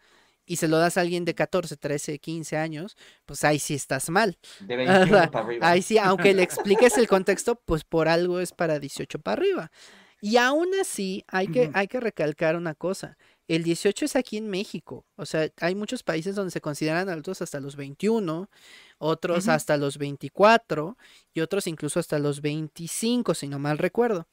Y 0.49 0.57
se 0.57 0.67
lo 0.67 0.79
das 0.79 0.97
a 0.97 1.03
alguien 1.03 1.25
de 1.25 1.35
14, 1.35 1.77
13, 1.77 2.19
15 2.19 2.57
años, 2.57 2.97
pues 3.27 3.45
ahí 3.45 3.59
sí 3.59 3.75
estás 3.75 4.09
mal. 4.09 4.39
De 4.61 4.77
21 4.77 5.17
Ajá, 5.19 5.31
para 5.31 5.45
arriba. 5.45 5.69
Ahí 5.71 5.83
sí, 5.83 5.99
aunque 5.99 6.33
le 6.35 6.43
expliques 6.43 6.97
el 6.97 7.07
contexto, 7.09 7.61
pues 7.65 7.85
por 7.85 8.09
algo 8.09 8.41
es 8.41 8.53
para 8.53 8.79
18 8.79 9.19
para 9.21 9.41
arriba. 9.43 9.71
Y 10.21 10.37
aún 10.39 10.69
así, 10.81 11.23
hay 11.29 11.47
que, 11.47 11.65
Ujú. 11.65 11.73
hay 11.75 11.87
que 11.87 12.01
recalcar 12.01 12.57
una 12.57 12.75
cosa. 12.75 13.17
El 13.47 13.63
18 13.63 14.05
es 14.05 14.17
aquí 14.17 14.37
en 14.37 14.49
México. 14.49 15.07
O 15.17 15.25
sea, 15.27 15.49
hay 15.61 15.75
muchos 15.75 16.03
países 16.03 16.35
donde 16.35 16.51
se 16.51 16.61
consideran 16.61 17.09
adultos 17.09 17.41
hasta 17.41 17.61
los 17.61 17.77
21, 17.77 18.51
otros 18.99 19.45
Ujú. 19.45 19.53
hasta 19.53 19.77
los 19.77 19.97
24 19.99 20.97
y 21.35 21.41
otros 21.41 21.67
incluso 21.67 22.01
hasta 22.01 22.19
los 22.19 22.41
25, 22.41 23.35
si 23.35 23.47
no 23.49 23.59
mal 23.59 23.79
recuerdo. 23.79 24.27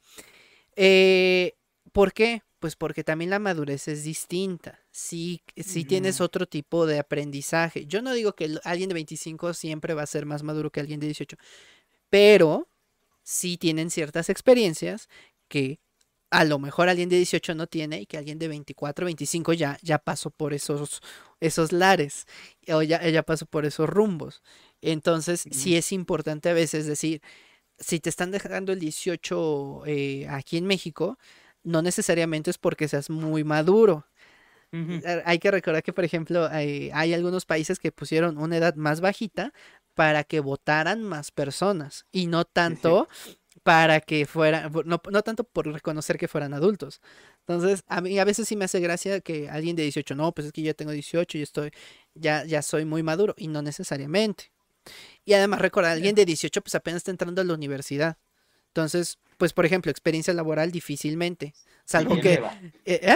Eh, 0.76 1.54
¿Por 1.92 2.14
qué? 2.14 2.42
Pues 2.66 2.76
porque 2.76 3.04
también 3.04 3.30
la 3.30 3.38
madurez 3.38 3.88
es 3.88 4.04
distinta. 4.04 4.80
Sí, 4.90 5.44
sí 5.56 5.86
tienes 5.86 6.20
otro 6.20 6.48
tipo 6.48 6.88
de 6.88 6.98
aprendizaje. 6.98 7.86
Yo 7.86 8.02
no 8.02 8.12
digo 8.12 8.34
que 8.34 8.58
alguien 8.64 8.90
de 8.90 8.96
25 8.96 9.54
siempre 9.54 9.94
va 9.94 10.02
a 10.02 10.08
ser 10.08 10.26
más 10.26 10.42
maduro 10.42 10.72
que 10.72 10.80
alguien 10.80 11.00
de 11.00 11.06
18, 11.06 11.38
pero 12.10 12.68
sí 13.22 13.58
tienen 13.58 13.92
ciertas 13.92 14.32
experiencias 14.32 15.10
que 15.48 15.80
a 16.32 16.44
lo 16.44 16.58
mejor 16.58 16.90
alguien 16.90 17.08
de 17.08 17.18
18 17.18 17.54
no 17.54 17.68
tiene 17.68 18.02
y 18.02 18.08
que 18.08 18.18
alguien 18.18 18.40
de 18.40 18.48
24, 18.48 19.06
25 19.06 19.54
ya, 19.54 19.78
ya 19.84 20.00
pasó 20.00 20.32
por 20.32 20.52
esos, 20.52 21.04
esos 21.40 21.72
lares 21.72 22.26
o 22.68 22.82
ya, 22.82 23.08
ya 23.08 23.22
pasó 23.22 23.46
por 23.46 23.68
esos 23.68 23.88
rumbos. 23.88 24.42
Entonces, 24.82 25.46
sí 25.52 25.78
es 25.78 25.92
importante 25.92 26.50
a 26.50 26.54
veces 26.54 26.88
decir, 26.88 27.22
si 27.78 28.00
te 28.00 28.10
están 28.10 28.32
dejando 28.32 28.74
el 28.74 28.80
18 28.80 29.84
eh, 29.86 30.28
aquí 30.30 30.58
en 30.58 30.66
México, 30.66 31.20
no 31.66 31.82
necesariamente 31.82 32.52
es 32.52 32.58
porque 32.58 32.88
seas 32.88 33.10
muy 33.10 33.44
maduro. 33.44 34.08
Eh, 35.06 35.24
Hay 35.26 35.40
que 35.40 35.52
recordar 35.52 35.84
que, 35.84 35.94
por 35.94 36.04
ejemplo, 36.06 36.48
hay, 36.52 36.92
hay 36.94 37.14
algunos 37.14 37.46
países 37.46 37.80
que 37.80 37.92
pusieron 37.92 38.38
una 38.38 38.58
edad 38.58 38.76
más 38.76 39.02
bajita 39.02 39.54
para 39.94 40.24
que 40.26 40.42
votaran 40.42 41.04
más 41.04 41.32
personas 41.32 42.06
y 42.12 42.28
no 42.28 42.44
tanto 42.46 43.08
para 43.64 44.02
que 44.02 44.26
fueran, 44.26 44.72
no, 44.86 45.02
no 45.12 45.22
tanto 45.24 45.44
por 45.46 45.68
reconocer 45.68 46.18
que 46.18 46.28
fueran 46.28 46.54
adultos. 46.54 47.02
Entonces, 47.48 47.84
a 47.88 48.02
mí 48.02 48.20
a 48.20 48.26
veces 48.26 48.48
sí 48.48 48.56
me 48.56 48.66
hace 48.66 48.80
gracia 48.82 49.22
que 49.22 49.50
alguien 49.50 49.76
de 49.76 49.84
18, 49.84 50.16
no, 50.16 50.34
pues 50.34 50.48
es 50.48 50.54
que 50.54 50.62
yo 50.62 50.68
ya 50.68 50.74
tengo 50.74 50.92
18 50.92 51.38
y 51.38 51.42
estoy, 51.42 51.72
ya, 52.14 52.46
ya 52.46 52.62
soy 52.62 52.86
muy 52.86 53.02
maduro 53.04 53.34
y 53.38 53.48
no 53.48 53.62
necesariamente. 53.62 54.52
Y 55.26 55.34
además 55.34 55.62
recordar, 55.62 55.94
alguien 55.94 56.16
de 56.16 56.26
18 56.26 56.62
pues 56.62 56.76
apenas 56.76 56.98
está 57.00 57.12
entrando 57.12 57.42
a 57.42 57.46
la 57.46 57.54
universidad. 57.54 58.18
Entonces, 58.76 59.20
pues 59.38 59.54
por 59.54 59.66
ejemplo, 59.66 59.90
experiencia 59.90 60.34
laboral 60.34 60.72
difícilmente. 60.72 61.56
Salvo 61.86 62.18
bien 62.18 62.22
que... 62.22 62.30
le 62.30 62.40
va. 62.42 62.60
eh, 62.86 63.00
¿eh? 63.04 63.16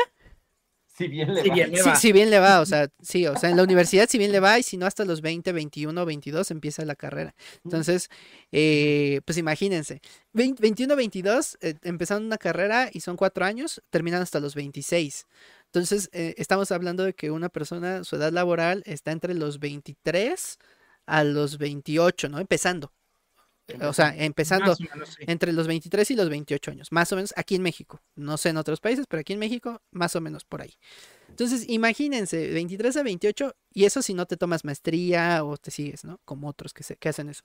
Si 0.85 1.07
bien 1.07 1.33
le 1.33 1.43
Si 1.43 1.49
va. 1.49 1.55
bien 1.55 1.71
le 1.71 1.81
va. 1.83 1.95
si 1.95 2.11
bien 2.11 2.29
le 2.29 2.39
va, 2.39 2.59
o 2.61 2.65
sea, 2.65 2.89
sí, 3.01 3.25
o 3.27 3.37
sea, 3.37 3.49
en 3.49 3.57
la 3.57 3.63
universidad 3.63 4.07
si 4.09 4.17
bien 4.17 4.31
le 4.33 4.39
va 4.41 4.59
y 4.59 4.63
si 4.63 4.75
no 4.77 4.85
hasta 4.85 5.05
los 5.05 5.21
20, 5.21 5.51
21, 5.53 6.05
22 6.05 6.51
empieza 6.51 6.83
la 6.85 6.95
carrera. 6.95 7.35
Entonces, 7.63 8.09
eh, 8.51 9.21
pues 9.25 9.37
imagínense, 9.37 10.01
20 10.33 10.61
21, 10.61 10.95
22 10.97 11.57
eh, 11.61 11.75
empezaron 11.83 12.25
una 12.25 12.37
carrera 12.37 12.89
y 12.91 12.99
son 13.01 13.15
cuatro 13.17 13.45
años, 13.45 13.81
terminan 13.89 14.21
hasta 14.21 14.39
los 14.41 14.55
26. 14.55 15.25
Entonces, 15.65 16.09
eh, 16.13 16.35
estamos 16.37 16.71
hablando 16.71 17.03
de 17.03 17.13
que 17.13 17.31
una 17.31 17.49
persona, 17.49 18.03
su 18.03 18.15
edad 18.17 18.31
laboral 18.33 18.83
está 18.85 19.11
entre 19.11 19.33
los 19.35 19.59
23 19.59 20.57
a 21.05 21.23
los 21.23 21.57
28, 21.57 22.29
¿no? 22.29 22.39
Empezando. 22.39 22.91
O 23.81 23.93
sea, 23.93 24.15
empezando 24.17 24.75
menos, 24.79 25.09
sí. 25.09 25.23
entre 25.27 25.53
los 25.53 25.67
23 25.67 26.11
y 26.11 26.15
los 26.15 26.29
28 26.29 26.71
años, 26.71 26.91
más 26.91 27.11
o 27.11 27.15
menos 27.15 27.33
aquí 27.35 27.55
en 27.55 27.61
México. 27.61 28.01
No 28.15 28.37
sé 28.37 28.49
en 28.49 28.57
otros 28.57 28.79
países, 28.79 29.05
pero 29.07 29.21
aquí 29.21 29.33
en 29.33 29.39
México, 29.39 29.81
más 29.91 30.15
o 30.15 30.21
menos 30.21 30.45
por 30.45 30.61
ahí. 30.61 30.73
Entonces, 31.27 31.65
imagínense, 31.67 32.49
23 32.49 32.97
a 32.97 33.03
28, 33.03 33.55
y 33.73 33.85
eso 33.85 34.01
si 34.01 34.13
no 34.13 34.25
te 34.25 34.37
tomas 34.37 34.65
maestría 34.65 35.43
o 35.43 35.57
te 35.57 35.71
sigues, 35.71 36.03
¿no? 36.03 36.19
Como 36.25 36.47
otros 36.47 36.73
que, 36.73 36.83
se, 36.83 36.95
que 36.95 37.09
hacen 37.09 37.29
eso. 37.29 37.43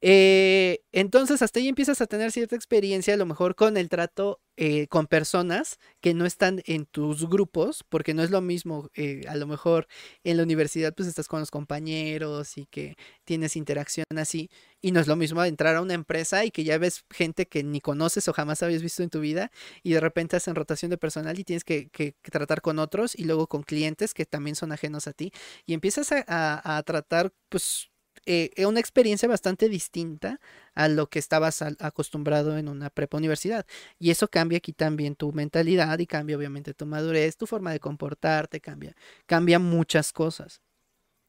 Eh, 0.00 0.80
entonces, 0.92 1.42
hasta 1.42 1.58
ahí 1.60 1.68
empiezas 1.68 2.00
a 2.00 2.06
tener 2.06 2.30
cierta 2.32 2.56
experiencia, 2.56 3.14
a 3.14 3.16
lo 3.16 3.26
mejor 3.26 3.54
con 3.56 3.76
el 3.76 3.88
trato 3.88 4.40
eh, 4.56 4.86
con 4.88 5.06
personas 5.08 5.78
que 6.00 6.14
no 6.14 6.24
están 6.24 6.62
en 6.66 6.86
tus 6.86 7.28
grupos, 7.28 7.84
porque 7.88 8.14
no 8.14 8.22
es 8.22 8.30
lo 8.30 8.40
mismo, 8.40 8.88
eh, 8.94 9.22
a 9.28 9.36
lo 9.36 9.46
mejor 9.46 9.86
en 10.24 10.36
la 10.36 10.44
universidad 10.44 10.94
pues 10.94 11.08
estás 11.08 11.28
con 11.28 11.40
los 11.40 11.50
compañeros 11.50 12.56
y 12.58 12.66
que 12.66 12.96
tienes 13.24 13.56
interacción 13.56 14.04
así, 14.16 14.50
y 14.80 14.92
no 14.92 15.00
es 15.00 15.06
lo 15.08 15.16
mismo 15.16 15.42
entrar 15.44 15.76
a 15.76 15.82
una 15.82 15.94
empresa 15.94 16.44
y 16.44 16.50
que 16.50 16.64
ya 16.64 16.78
ves 16.78 17.04
gente 17.10 17.46
que 17.46 17.62
ni 17.64 17.80
conoces 17.80 18.26
o 18.28 18.32
jamás 18.32 18.62
habías 18.62 18.82
visto 18.82 19.02
en 19.02 19.10
tu 19.10 19.20
vida 19.20 19.50
y 19.82 19.92
de 19.92 20.00
repente 20.00 20.36
hacen 20.36 20.54
rotación 20.54 20.90
de 20.90 20.98
personal 20.98 21.38
y 21.38 21.44
tienes 21.44 21.64
que, 21.64 21.88
que- 21.90 22.14
que 22.22 22.30
tratar 22.30 22.60
con 22.62 22.78
otros 22.78 23.14
y 23.18 23.24
luego 23.24 23.46
con 23.48 23.62
clientes 23.64 24.14
que 24.14 24.26
también 24.26 24.56
son 24.56 24.72
ajenos 24.72 25.06
a 25.08 25.12
ti 25.12 25.32
y 25.66 25.74
empiezas 25.74 26.12
a, 26.12 26.24
a- 26.26 26.76
a 26.78 26.82
tratar 26.84 27.32
pues 27.48 27.90
eh, 28.30 28.50
eh, 28.56 28.66
una 28.66 28.78
experiencia 28.78 29.26
bastante 29.26 29.70
distinta 29.70 30.38
a 30.74 30.88
lo 30.88 31.08
que 31.08 31.18
estabas 31.18 31.62
acostumbrado 31.62 32.58
en 32.58 32.68
una 32.68 32.90
prepa 32.90 33.16
universidad. 33.16 33.64
Y 33.98 34.10
eso 34.10 34.28
cambia 34.28 34.58
aquí 34.58 34.74
también 34.74 35.16
tu 35.16 35.32
mentalidad 35.32 35.98
y 35.98 36.06
cambia 36.06 36.36
obviamente 36.36 36.74
tu 36.74 36.84
madurez, 36.84 37.38
tu 37.38 37.46
forma 37.46 37.72
de 37.72 37.80
comportarte, 37.80 38.60
cambia, 38.60 38.94
cambia 39.24 39.58
muchas 39.58 40.12
cosas. 40.12 40.60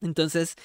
Entonces, 0.02 0.56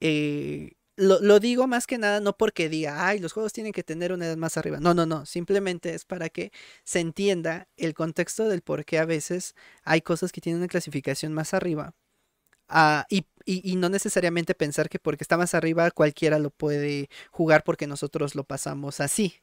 eh, 0.00 0.72
lo, 0.96 1.20
lo 1.20 1.40
digo 1.40 1.66
más 1.66 1.86
que 1.86 1.96
nada 1.96 2.20
no 2.20 2.36
porque 2.36 2.68
diga, 2.68 3.08
ay, 3.08 3.18
los 3.18 3.32
juegos 3.32 3.54
tienen 3.54 3.72
que 3.72 3.82
tener 3.82 4.12
una 4.12 4.26
edad 4.26 4.36
más 4.36 4.58
arriba. 4.58 4.78
No, 4.78 4.92
no, 4.92 5.06
no. 5.06 5.24
Simplemente 5.24 5.94
es 5.94 6.04
para 6.04 6.28
que 6.28 6.52
se 6.84 7.00
entienda 7.00 7.66
el 7.78 7.94
contexto 7.94 8.46
del 8.48 8.60
por 8.60 8.84
qué 8.84 8.98
a 8.98 9.06
veces 9.06 9.54
hay 9.84 10.02
cosas 10.02 10.32
que 10.32 10.42
tienen 10.42 10.60
una 10.60 10.68
clasificación 10.68 11.32
más 11.32 11.54
arriba. 11.54 11.94
Ah, 12.68 13.06
y, 13.10 13.26
y- 13.44 13.72
y 13.72 13.76
no 13.76 13.88
necesariamente 13.88 14.54
pensar 14.54 14.88
que 14.88 14.98
porque 14.98 15.24
está 15.24 15.36
más 15.36 15.54
arriba 15.54 15.90
cualquiera 15.90 16.38
lo 16.38 16.50
puede 16.50 17.08
jugar 17.30 17.64
porque 17.64 17.86
nosotros 17.86 18.34
lo 18.34 18.44
pasamos 18.44 19.00
así. 19.00 19.34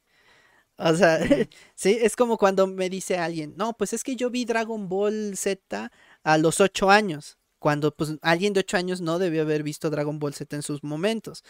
O 0.78 0.94
sea, 0.94 1.18
sí, 1.74 1.98
es 2.00 2.16
como 2.16 2.38
cuando 2.38 2.66
me 2.66 2.90
dice 2.90 3.18
alguien, 3.18 3.54
no, 3.56 3.74
pues 3.74 3.92
es 3.92 4.04
que 4.04 4.16
yo 4.16 4.30
vi 4.30 4.44
Dragon 4.44 4.88
Ball 4.88 5.36
Z 5.36 5.92
a 6.24 6.38
los 6.38 6.60
8 6.60 6.90
años, 6.90 7.38
cuando 7.58 7.94
pues 7.94 8.14
alguien 8.22 8.52
de 8.54 8.60
8 8.60 8.76
años 8.78 9.00
no 9.00 9.18
debió 9.18 9.42
haber 9.42 9.62
visto 9.62 9.90
Dragon 9.90 10.18
Ball 10.18 10.34
Z 10.34 10.56
en 10.56 10.62
sus 10.62 10.82
momentos. 10.84 11.44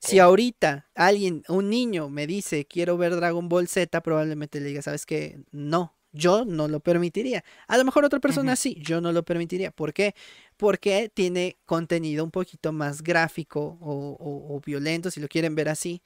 Si 0.00 0.18
ahorita 0.18 0.90
alguien, 0.94 1.44
un 1.48 1.70
niño 1.70 2.08
me 2.10 2.26
dice 2.26 2.66
quiero 2.66 2.96
ver 2.98 3.16
Dragon 3.16 3.48
Ball 3.48 3.68
Z, 3.68 4.00
probablemente 4.02 4.60
le 4.60 4.68
diga, 4.68 4.82
¿sabes 4.82 5.06
qué? 5.06 5.40
No, 5.52 5.96
yo 6.14 6.44
no 6.46 6.68
lo 6.68 6.80
permitiría. 6.80 7.44
A 7.68 7.76
lo 7.76 7.84
mejor 7.84 8.04
otra 8.06 8.20
persona 8.20 8.56
sí, 8.56 8.76
yo 8.80 9.00
no 9.02 9.12
lo 9.12 9.24
permitiría. 9.24 9.70
¿Por 9.72 9.92
qué? 9.92 10.14
Porque 10.56 11.10
tiene 11.12 11.58
contenido 11.66 12.24
un 12.24 12.30
poquito 12.30 12.72
más 12.72 13.02
gráfico 13.02 13.76
o, 13.80 13.92
o- 14.18 14.56
o 14.56 14.60
violento, 14.60 15.10
si 15.10 15.20
lo 15.20 15.28
quieren 15.28 15.54
ver 15.54 15.68
así, 15.68 16.02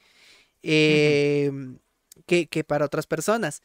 em, 0.63 1.79
que, 2.27 2.47
que 2.49 2.65
para 2.65 2.85
otras 2.87 3.07
personas. 3.07 3.63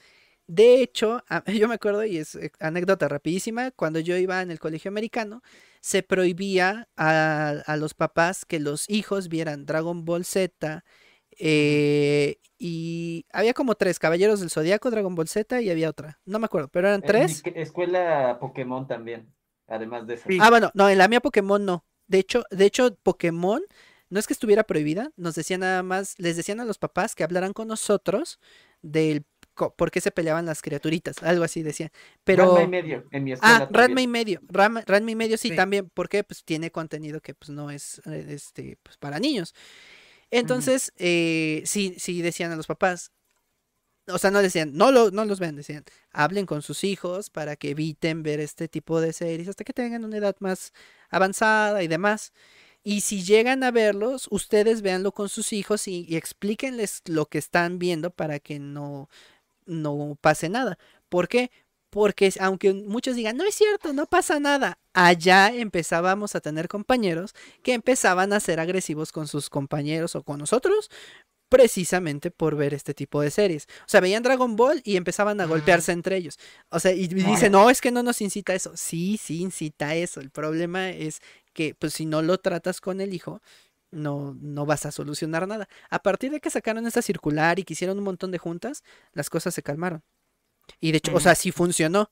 De 0.47 0.82
hecho, 0.82 1.23
yo 1.47 1.67
me 1.67 1.75
acuerdo, 1.75 2.03
y 2.06 2.17
es 2.17 2.36
eh, 2.36 2.51
anécdota 2.60 3.08
rapidísima, 3.08 3.71
cuando 3.71 3.99
yo 3.99 4.17
iba 4.17 4.41
en 4.41 4.51
el 4.51 4.60
colegio 4.60 4.89
americano, 4.89 5.41
se 5.82 6.03
prohibía 6.03 6.89
a, 6.97 7.49
a 7.65 7.77
los 7.77 7.93
papás 7.93 8.45
que 8.45 8.60
los 8.60 8.89
hijos 8.89 9.29
vieran 9.29 9.65
Dragon 9.65 10.06
Ball 10.06 10.25
Z. 10.25 10.84
eh, 11.39 12.38
y 12.58 13.25
había 13.31 13.54
como 13.54 13.75
tres, 13.75 14.00
Caballeros 14.00 14.40
del 14.40 14.50
Zodiaco, 14.50 14.90
Dragon 14.92 15.15
Ball 15.15 15.27
Z 15.27 15.62
y 15.62 15.69
había 15.69 15.90
otra. 15.90 16.19
No 16.25 16.40
me 16.40 16.46
acuerdo, 16.46 16.69
pero 16.69 16.88
eran 16.88 17.02
En 17.04 17.06
mi 17.06 17.08
tres. 17.08 17.44
escuela 17.56 18.38
Pokémon 18.40 18.88
también, 18.88 19.34
además 19.67 20.08
de 20.08 20.15
eso. 20.15 20.25
Sí. 20.27 20.38
Ah, 20.42 20.50
bueno, 20.50 20.71
no, 20.73 20.90
en 20.90 20.98
la 20.98 21.08
mía 21.08 21.19
Pokémon 21.21 21.63
no. 21.65 21.86
De 22.08 22.19
hecho, 22.19 22.44
de 22.52 22.65
hecho, 22.65 22.96
Pokémon 23.04 23.62
no 24.10 24.19
es 24.19 24.27
que 24.27 24.34
estuviera 24.34 24.63
prohibida, 24.63 25.12
nos 25.17 25.36
decían 25.36 25.62
nada 25.62 25.81
más, 25.84 26.15
les 26.19 26.38
decían 26.38 26.60
a 26.60 26.65
los 26.65 26.77
papás 26.77 27.15
que 27.15 27.23
hablaran 27.23 27.54
con 27.54 27.67
nosotros 27.67 28.40
del 28.81 29.25
por 29.77 29.92
qué 29.92 30.02
se 30.02 30.12
peleaban 30.12 30.46
las 30.46 30.62
criaturitas, 30.62 31.21
algo 31.21 31.44
así 31.44 31.62
decían. 31.63 31.92
Pero 32.23 32.56
Ranma 32.56 32.63
y 32.63 32.67
medio, 32.67 33.06
en 33.12 33.23
mi 33.23 33.34
escuela 33.34 33.56
ah, 33.56 33.60
Ranma 33.71 33.71
también. 33.71 34.00
y 34.00 34.08
medio, 34.08 34.40
Ranma, 34.48 34.81
Ranma 34.86 35.12
y 35.12 35.15
medio 35.15 35.38
sí, 35.38 35.50
Sí. 35.50 35.56
también, 35.56 35.90
porque 35.94 36.23
pues 36.23 36.44
tiene 36.44 36.71
contenido 36.71 37.21
que 37.21 37.34
pues 37.36 37.50
no 37.50 37.69
es 37.69 38.02
eh, 38.06 38.25
este 38.29 38.77
pues 38.84 38.98
para 38.98 39.19
niños. 39.19 39.54
Entonces, 40.34 40.92
eh, 40.98 41.62
sí, 41.65 41.96
sí 42.00 42.21
decían 42.23 42.52
a 42.52 42.56
los 42.56 42.67
papás, 42.67 43.12
o 44.08 44.17
sea, 44.17 44.31
no 44.31 44.42
decían, 44.42 44.73
no, 44.75 44.92
lo, 44.92 45.12
no 45.12 45.25
los 45.25 45.40
vean, 45.40 45.56
decían, 45.56 45.86
hablen 46.12 46.46
con 46.46 46.62
sus 46.62 46.84
hijos 46.84 47.29
para 47.29 47.56
que 47.56 47.69
eviten 47.71 48.23
ver 48.23 48.40
este 48.40 48.67
tipo 48.67 49.00
de 49.00 49.13
series 49.13 49.48
hasta 49.48 49.63
que 49.63 49.73
tengan 49.73 50.04
una 50.04 50.17
edad 50.17 50.36
más 50.40 50.73
avanzada 51.10 51.84
y 51.84 51.88
demás. 51.88 52.34
Y 52.84 53.02
si 53.02 53.23
llegan 53.23 53.63
a 53.63 53.71
verlos, 53.71 54.27
ustedes 54.31 54.81
véanlo 54.81 55.13
con 55.13 55.29
sus 55.29 55.54
hijos 55.54 55.88
y, 55.88 56.06
y 56.10 56.17
explíquenles 56.17 57.02
lo 57.06 57.27
que 57.27 57.38
están 57.38 57.79
viendo 57.79 58.12
para 58.12 58.40
que 58.40 58.60
no, 58.60 59.10
no 59.65 60.17
pase 60.21 60.50
nada. 60.50 60.77
¿Por 61.10 61.27
qué? 61.29 61.52
Porque 61.94 62.33
aunque 62.39 62.73
muchos 62.73 63.15
digan, 63.15 63.37
no 63.37 63.44
es 63.44 63.54
cierto, 63.54 63.94
no 63.94 64.08
pasa 64.08 64.39
nada, 64.39 64.79
allá 64.94 65.54
empezábamos 65.54 66.33
a 66.33 66.41
tener 66.41 66.67
compañeros 66.67 67.35
que 67.62 67.73
empezaban 67.73 68.33
a 68.33 68.39
ser 68.39 68.60
agresivos 68.60 69.12
con 69.12 69.27
sus 69.27 69.48
compañeros 69.48 70.15
o 70.15 70.23
con 70.23 70.39
nosotros 70.39 70.89
precisamente 71.50 72.31
por 72.31 72.56
ver 72.56 72.73
este 72.73 72.96
tipo 72.96 73.21
de 73.21 73.29
series. 73.29 73.67
O 73.81 73.85
sea, 73.85 74.02
veían 74.02 74.23
Dragon 74.23 74.56
Ball 74.56 74.81
y 74.83 74.96
empezaban 74.98 75.39
a 75.39 75.46
golpearse 75.46 75.91
entre 75.91 76.17
ellos. 76.17 76.39
O 76.69 76.79
sea, 76.79 76.94
y 76.94 77.04
y 77.04 77.08
dicen, 77.10 77.52
no, 77.52 77.69
es 77.69 77.79
que 77.79 77.91
no 77.91 78.02
nos 78.02 78.21
incita 78.21 78.56
eso. 78.56 78.71
Sí, 78.75 79.19
sí 79.21 79.41
incita 79.41 79.89
a 79.89 79.96
eso. 79.96 80.19
El 80.19 80.31
problema 80.31 80.89
es 80.89 81.21
que, 81.54 81.75
pues, 81.75 81.94
si 81.94 82.08
no 82.08 82.23
lo 82.23 82.39
tratas 82.39 82.81
con 82.81 83.02
el 83.02 83.13
hijo, 83.13 83.39
no, 83.91 84.35
no 84.41 84.65
vas 84.65 84.87
a 84.87 84.91
solucionar 84.91 85.48
nada. 85.48 85.69
A 85.91 86.02
partir 86.02 86.31
de 86.31 86.39
que 86.39 86.50
sacaron 86.50 86.87
esta 86.87 87.04
circular 87.04 87.60
y 87.60 87.63
que 87.65 87.73
hicieron 87.73 88.00
un 88.00 88.04
montón 88.06 88.31
de 88.31 88.39
juntas, 88.39 88.83
las 89.12 89.29
cosas 89.29 89.54
se 89.54 89.62
calmaron. 89.62 90.02
Y 90.79 90.91
de 90.91 90.97
hecho, 90.99 91.13
o 91.15 91.19
sea, 91.19 91.35
sí 91.35 91.51
funcionó. 91.51 92.09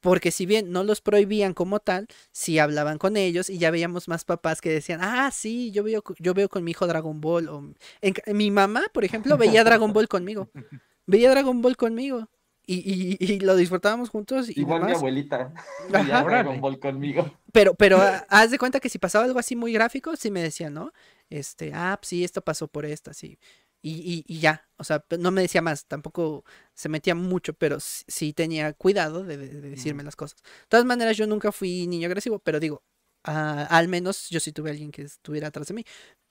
Porque 0.00 0.30
si 0.30 0.46
bien 0.46 0.72
no 0.72 0.82
los 0.82 1.02
prohibían 1.02 1.52
como 1.52 1.78
tal, 1.78 2.06
sí 2.32 2.58
hablaban 2.58 2.96
con 2.96 3.18
ellos 3.18 3.50
y 3.50 3.58
ya 3.58 3.70
veíamos 3.70 4.08
más 4.08 4.24
papás 4.24 4.62
que 4.62 4.70
decían, 4.70 5.00
ah, 5.02 5.30
sí, 5.30 5.70
yo 5.72 5.82
veo, 5.82 6.02
yo 6.18 6.32
veo 6.32 6.48
con 6.48 6.64
mi 6.64 6.70
hijo 6.70 6.86
Dragon 6.86 7.20
Ball. 7.20 7.48
O... 7.48 7.74
en 8.00 8.14
mi 8.36 8.50
mamá, 8.50 8.84
por 8.94 9.04
ejemplo, 9.04 9.36
veía 9.36 9.62
Dragon 9.62 9.92
Ball 9.92 10.08
conmigo. 10.08 10.48
Veía 11.06 11.30
Dragon 11.30 11.60
Ball 11.60 11.76
conmigo. 11.76 12.28
Y, 12.64 12.76
y- 12.76 13.16
y 13.34 13.40
lo 13.40 13.56
disfrutábamos 13.56 14.10
juntos 14.10 14.48
y 14.48 14.60
Igual 14.60 14.84
mi 14.84 14.92
abuelita. 14.92 15.52
Veía. 15.90 16.22
Dragon 16.22 16.60
Ball 16.60 16.78
conmigo. 16.78 17.30
Pero, 17.52 17.74
pero 17.74 17.98
ah, 18.00 18.24
haz 18.28 18.52
de 18.52 18.58
cuenta 18.58 18.78
que 18.80 18.88
si 18.88 18.98
pasaba 18.98 19.24
algo 19.24 19.38
así 19.40 19.56
muy 19.56 19.72
gráfico, 19.72 20.14
sí 20.16 20.30
me 20.30 20.40
decía, 20.40 20.70
¿no? 20.70 20.92
Este, 21.28 21.72
ah, 21.74 21.98
pues 22.00 22.08
sí, 22.08 22.22
esto 22.24 22.42
pasó 22.42 22.68
por 22.68 22.86
esta, 22.86 23.12
sí. 23.12 23.38
Y, 23.82 24.24
y, 24.28 24.36
y 24.36 24.40
ya, 24.40 24.68
o 24.76 24.84
sea, 24.84 25.04
no 25.18 25.30
me 25.30 25.40
decía 25.42 25.62
más, 25.62 25.86
tampoco 25.86 26.44
se 26.74 26.88
metía 26.90 27.14
mucho, 27.14 27.54
pero 27.54 27.80
sí, 27.80 28.04
sí 28.08 28.32
tenía 28.34 28.72
cuidado 28.74 29.24
de, 29.24 29.36
de- 29.38 29.48
de 29.60 29.70
decirme 29.70 30.02
las 30.04 30.16
cosas. 30.16 30.42
De 30.42 30.66
todas 30.68 30.84
maneras, 30.86 31.16
yo 31.16 31.26
nunca 31.26 31.50
fui 31.52 31.86
niño 31.86 32.06
agresivo, 32.06 32.38
pero 32.40 32.60
digo, 32.60 32.82
ah, 33.24 33.66
al 33.70 33.88
menos 33.88 34.28
yo 34.30 34.38
sí 34.40 34.52
tuve 34.52 34.70
alguien 34.70 34.90
que 34.92 35.02
estuviera 35.02 35.48
atrás 35.48 35.68
de 35.68 35.74
mí. 35.74 35.84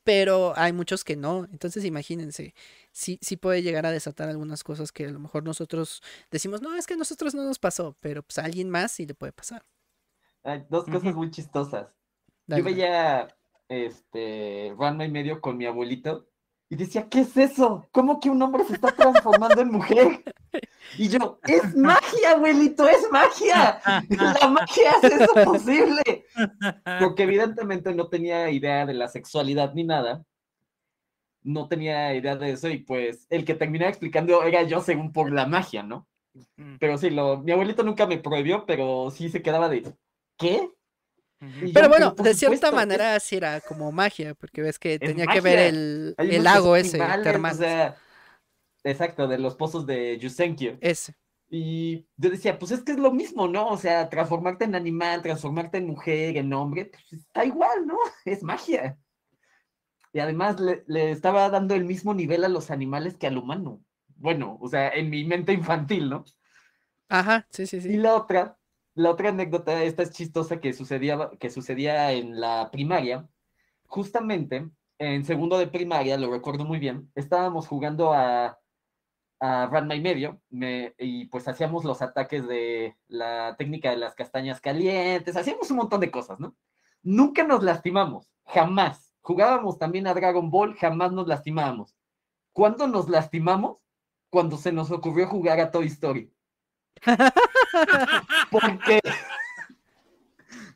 Pero 0.03 0.53
hay 0.57 0.73
muchos 0.73 1.03
que 1.03 1.15
no, 1.15 1.45
entonces 1.51 1.85
imagínense, 1.85 2.53
sí, 2.91 3.19
sí 3.21 3.37
puede 3.37 3.61
llegar 3.61 3.85
a 3.85 3.91
desatar 3.91 4.29
algunas 4.29 4.63
cosas 4.63 4.91
que 4.91 5.05
a 5.05 5.11
lo 5.11 5.19
mejor 5.19 5.43
nosotros 5.43 6.01
decimos, 6.31 6.61
no, 6.61 6.75
es 6.75 6.87
que 6.87 6.95
a 6.95 6.97
nosotros 6.97 7.35
no 7.35 7.43
nos 7.43 7.59
pasó, 7.59 7.95
pero 7.99 8.23
pues 8.23 8.37
a 8.39 8.45
alguien 8.45 8.69
más 8.69 8.91
sí 8.93 9.05
le 9.05 9.13
puede 9.15 9.33
pasar. 9.33 9.65
Hay 10.43 10.65
dos 10.69 10.87
cosas 10.89 11.15
muy 11.15 11.31
chistosas. 11.31 11.87
Dale, 12.47 12.59
Yo 12.59 12.63
veía 12.63 13.27
este 13.69 14.73
Ranma 14.79 15.05
y 15.05 15.11
medio 15.11 15.41
con 15.41 15.57
mi 15.57 15.67
abuelito 15.67 16.28
y 16.71 16.75
decía, 16.75 17.07
¿qué 17.09 17.21
es 17.21 17.35
eso? 17.35 17.87
¿Cómo 17.91 18.19
que 18.19 18.29
un 18.29 18.41
hombre 18.43 18.63
se 18.63 18.73
está 18.73 18.91
transformando 18.91 19.61
en 19.61 19.71
mujer? 19.71 20.23
Y 20.97 21.07
yo, 21.09 21.39
es 21.47 21.75
magia, 21.75 22.31
abuelito, 22.31 22.87
es 22.87 23.09
magia. 23.11 23.81
La 24.09 24.47
magia 24.47 24.91
hace 24.91 25.15
eso 25.15 25.33
posible. 25.45 26.25
Porque 26.99 27.23
evidentemente 27.23 27.93
no 27.93 28.07
tenía 28.07 28.51
idea 28.51 28.85
de 28.85 28.93
la 28.93 29.07
sexualidad 29.07 29.73
ni 29.73 29.83
nada. 29.83 30.23
No 31.41 31.67
tenía 31.67 32.13
idea 32.13 32.35
de 32.35 32.51
eso 32.51 32.69
y 32.69 32.79
pues 32.79 33.25
el 33.29 33.45
que 33.45 33.55
terminaba 33.55 33.89
explicando 33.89 34.43
era 34.43 34.61
yo 34.63 34.81
según 34.81 35.11
por 35.11 35.31
la 35.31 35.47
magia, 35.47 35.81
¿no? 35.81 36.07
Pero 36.79 36.97
sí, 36.99 37.09
lo, 37.09 37.39
mi 37.39 37.51
abuelito 37.51 37.83
nunca 37.83 38.05
me 38.05 38.19
prohibió, 38.19 38.65
pero 38.67 39.09
sí 39.09 39.29
se 39.29 39.41
quedaba 39.41 39.69
de, 39.69 39.91
¿qué? 40.37 40.69
Y 41.41 41.73
Pero 41.73 41.89
yo, 41.89 41.89
bueno, 41.89 42.15
de 42.17 42.33
cierta 42.33 42.71
supuesto, 42.71 42.79
es- 42.89 42.89
manera 42.89 43.19
sí 43.19 43.37
era 43.37 43.61
como 43.61 43.91
magia, 43.91 44.35
porque 44.35 44.61
ves 44.61 44.79
que 44.79 44.99
Es 44.99 45.15
tenía 45.15 45.27
que 45.27 45.41
ver 45.41 45.59
el, 45.59 46.17
el 46.19 46.43
lago 46.43 46.75
ese 46.75 47.15
termal. 47.21 47.53
O 47.53 47.55
sea, 47.55 48.01
exacto, 48.83 49.27
de 49.27 49.39
los 49.39 49.55
pozos 49.55 49.85
de 49.87 50.17
Yusenkyo. 50.19 50.81
Ese. 50.81 51.15
Y 51.49 52.07
yo 52.17 52.29
decía, 52.31 52.59
pues 52.59 52.71
es 52.71 52.83
que 52.83 52.93
es 52.93 52.99
lo 52.99 53.11
mismo, 53.11 53.47
¿no? 53.47 53.69
O 53.69 53.77
sea, 53.77 54.09
transformarte 54.09 54.65
en 54.65 54.75
animal, 54.75 55.21
transformarte 55.23 55.79
en 55.79 55.87
mujer, 55.87 56.37
en 56.37 56.53
hombre, 56.53 56.85
pues 56.87 57.13
está 57.13 57.45
igual, 57.45 57.87
¿no? 57.87 57.97
Es 58.25 58.43
magia. 58.43 58.99
Y 60.13 60.19
además 60.19 60.59
le, 60.59 60.83
le 60.87 61.11
estaba 61.11 61.49
dando 61.49 61.73
el 61.75 61.83
mismo 61.85 62.13
nivel 62.13 62.43
a 62.43 62.49
los 62.49 62.69
animales 62.71 63.17
que 63.17 63.27
al 63.27 63.37
humano. 63.37 63.83
Bueno, 64.17 64.57
o 64.61 64.67
sea, 64.69 64.89
en 64.89 65.09
mi 65.09 65.23
mente 65.23 65.53
infantil, 65.53 66.09
¿no? 66.09 66.25
Ajá, 67.09 67.47
sí, 67.51 67.67
sí, 67.67 67.81
Y 67.87 67.97
sí. 67.97 67.97
la 67.97 68.15
otra, 68.15 68.57
la 68.99 69.11
otra 69.11 69.29
anécdota, 69.29 69.83
esta 69.83 70.03
es 70.03 70.11
chistosa 70.11 70.59
que 70.59 70.73
sucedía, 70.73 71.29
que 71.39 71.49
sucedía 71.49 72.11
en 72.11 72.39
la 72.41 72.69
primaria. 72.71 73.27
Justamente 73.87 74.69
en 74.99 75.25
segundo 75.25 75.57
de 75.57 75.67
primaria, 75.67 76.17
lo 76.17 76.29
recuerdo 76.31 76.65
muy 76.65 76.79
bien, 76.79 77.09
estábamos 77.15 77.67
jugando 77.67 78.13
a, 78.13 78.59
a 79.39 79.67
Ranma 79.67 79.95
y 79.95 80.01
medio 80.01 80.41
me- 80.49 80.93
y 80.97 81.25
pues 81.27 81.47
hacíamos 81.47 81.85
los 81.85 82.01
ataques 82.01 82.45
de 82.47 82.97
la 83.07 83.55
técnica 83.57 83.89
de 83.91 83.97
las 83.97 84.15
castañas 84.15 84.59
calientes, 84.61 85.37
hacíamos 85.37 85.71
un 85.71 85.77
montón 85.77 86.01
de 86.01 86.11
cosas, 86.11 86.39
¿no? 86.39 86.55
Nunca 87.01 87.43
nos 87.45 87.63
lastimamos, 87.63 88.29
jamás. 88.45 89.13
Jugábamos 89.21 89.77
también 89.77 90.07
a 90.07 90.13
Dragon 90.13 90.49
Ball, 90.51 90.75
jamás 90.75 91.11
nos 91.13 91.27
lastimábamos. 91.27 91.95
¿Cuándo 92.53 92.87
nos 92.87 93.07
lastimamos? 93.09 93.77
Cuando 94.29 94.57
se 94.57 94.71
nos 94.73 94.91
ocurrió 94.91 95.27
jugar 95.27 95.59
a 95.61 95.71
Toy 95.71 95.87
Story. 95.87 96.33
Porque, 98.51 98.99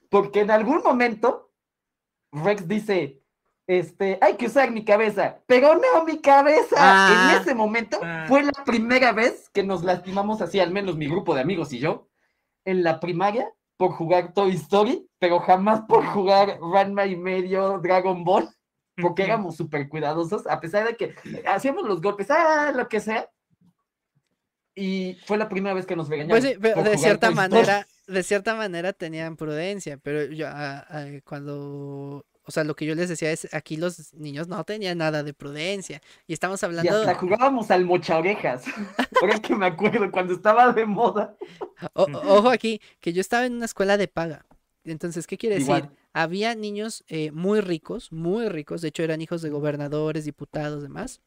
porque 0.10 0.42
en 0.42 0.52
algún 0.52 0.82
momento 0.84 1.52
Rex 2.32 2.68
dice, 2.68 3.22
este, 3.68 4.18
hay 4.22 4.36
que 4.36 4.48
usar 4.48 4.72
mi 4.72 4.84
cabeza, 4.84 5.40
pero 5.48 5.76
no 5.76 6.04
mi 6.06 6.20
cabeza. 6.20 6.76
Ah. 6.78 7.32
En 7.36 7.42
ese 7.42 7.56
momento 7.56 8.00
Ah. 8.02 8.26
fue 8.28 8.44
la 8.44 8.52
primera 8.66 9.12
vez 9.12 9.50
que 9.50 9.64
nos 9.64 9.84
lastimamos 9.84 10.42
así, 10.42 10.60
al 10.60 10.72
menos 10.72 10.98
mi 10.98 11.08
grupo 11.08 11.34
de 11.36 11.42
amigos 11.42 11.72
y 11.74 11.80
yo, 11.80 12.08
en 12.66 12.84
la 12.84 13.00
primaria 13.00 13.52
por 13.78 13.92
jugar 13.92 14.34
Toy 14.34 14.52
Story, 14.52 15.08
pero 15.20 15.40
jamás 15.40 15.82
por 15.82 16.06
jugar 16.06 16.60
Ranma 16.62 17.06
y 17.06 17.16
medio 17.16 17.80
Dragon 17.80 18.24
Ball, 18.24 18.50
porque 19.02 19.24
éramos 19.24 19.56
súper 19.58 19.90
cuidadosos, 19.90 20.46
a 20.48 20.60
pesar 20.60 20.86
de 20.88 20.96
que 20.96 21.16
hacíamos 21.48 21.84
los 21.84 22.02
golpes, 22.02 22.30
ah, 22.30 22.72
lo 22.76 22.88
que 22.88 23.00
sea. 23.00 23.28
Y 24.76 25.18
fue 25.26 25.38
la 25.38 25.50
primera 25.50 25.74
vez 25.76 25.86
que 25.86 25.96
nos 25.96 26.10
regañaron. 26.10 26.42
Pues 26.42 26.54
sí, 26.54 26.60
pero 26.60 26.82
de 26.84 26.98
cierta 26.98 27.32
manera, 27.32 27.88
de 28.08 28.24
cierta 28.24 28.56
manera 28.56 28.94
tenían 28.94 29.36
prudencia, 29.36 29.98
pero 29.98 30.26
yo 30.26 30.48
ah, 30.48 30.86
ah, 30.90 31.06
cuando, 31.24 32.26
o 32.46 32.52
sea, 32.52 32.64
lo 32.64 32.76
que 32.76 32.86
yo 32.86 32.96
les 32.96 33.10
decía 33.10 33.32
es, 33.32 33.54
aquí 33.54 33.78
los 33.78 34.14
niños 34.16 34.48
no 34.48 34.64
tenían 34.64 34.98
nada 34.98 35.22
de 35.24 35.34
prudencia 35.34 36.02
y 36.28 36.34
estamos 36.34 36.62
Y 36.64 36.66
hablando, 36.66 36.96
hasta 36.98 37.16
jugábamos 37.16 37.70
al 37.72 37.86
mocha 37.86 38.18
orejas. 38.18 38.64
Ahora 39.22 39.40
que 39.40 39.56
me 39.56 39.68
acuerdo, 39.68 40.10
cuando 40.12 40.34
estaba 40.34 40.72
de 40.74 40.86
moda. 40.86 41.36
o- 41.94 42.10
ojo 42.14 42.50
aquí, 42.50 42.82
que 43.00 43.14
yo 43.14 43.22
estaba 43.22 43.46
en 43.46 43.54
una 43.54 43.66
escuela 43.66 43.98
de 43.98 44.08
paga. 44.08 44.46
Entonces, 44.86 45.28
¿qué 45.28 45.38
quiere 45.38 45.56
decir? 45.56 45.90
Había 46.14 46.56
niños 46.56 47.04
eh, 47.08 47.32
muy 47.32 47.62
ricos, 47.62 48.12
muy 48.12 48.50
ricos, 48.50 48.82
de 48.82 48.90
hecho 48.90 49.04
eran 49.04 49.22
hijos 49.22 49.42
de 49.42 49.50
gobernadores, 49.50 50.26
diputados, 50.26 50.84
demás. 50.84 51.22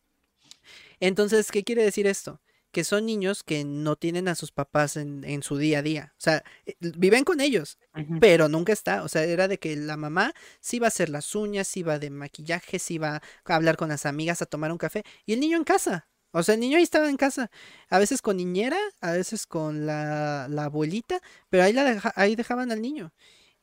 Entonces, 1.00 1.50
¿qué 1.50 1.64
quiere 1.64 1.82
decir 1.82 2.06
esto? 2.06 2.40
Que 2.72 2.84
son 2.84 3.06
niños 3.06 3.42
que 3.42 3.64
no 3.64 3.96
tienen 3.96 4.28
a 4.28 4.34
sus 4.34 4.52
papás 4.52 4.96
en, 4.96 5.24
en 5.24 5.42
su 5.42 5.56
día 5.56 5.78
a 5.78 5.82
día. 5.82 6.12
O 6.12 6.20
sea, 6.20 6.44
eh, 6.66 6.74
viven 6.80 7.24
con 7.24 7.40
ellos, 7.40 7.78
pero 8.20 8.48
nunca 8.48 8.72
está. 8.72 9.02
O 9.02 9.08
sea, 9.08 9.24
era 9.24 9.48
de 9.48 9.58
que 9.58 9.74
la 9.76 9.96
mamá 9.96 10.34
sí 10.60 10.76
iba 10.76 10.86
a 10.86 10.88
hacer 10.88 11.08
las 11.08 11.34
uñas, 11.34 11.68
sí 11.68 11.80
iba 11.80 11.98
de 11.98 12.10
maquillaje, 12.10 12.78
sí 12.78 12.94
iba 12.94 13.16
a 13.44 13.54
hablar 13.54 13.76
con 13.78 13.88
las 13.88 14.04
amigas, 14.04 14.42
a 14.42 14.46
tomar 14.46 14.72
un 14.72 14.78
café. 14.78 15.02
Y 15.24 15.32
el 15.32 15.40
niño 15.40 15.56
en 15.56 15.64
casa. 15.64 16.08
O 16.32 16.42
sea, 16.42 16.54
el 16.54 16.60
niño 16.60 16.76
ahí 16.76 16.82
estaba 16.82 17.08
en 17.08 17.16
casa. 17.16 17.50
A 17.88 17.98
veces 17.98 18.20
con 18.20 18.36
niñera, 18.36 18.76
a 19.00 19.12
veces 19.12 19.46
con 19.46 19.86
la, 19.86 20.46
la 20.50 20.64
abuelita, 20.64 21.20
pero 21.48 21.62
ahí, 21.64 21.72
la 21.72 21.84
deja- 21.84 22.12
ahí 22.14 22.36
dejaban 22.36 22.70
al 22.72 22.82
niño. 22.82 23.14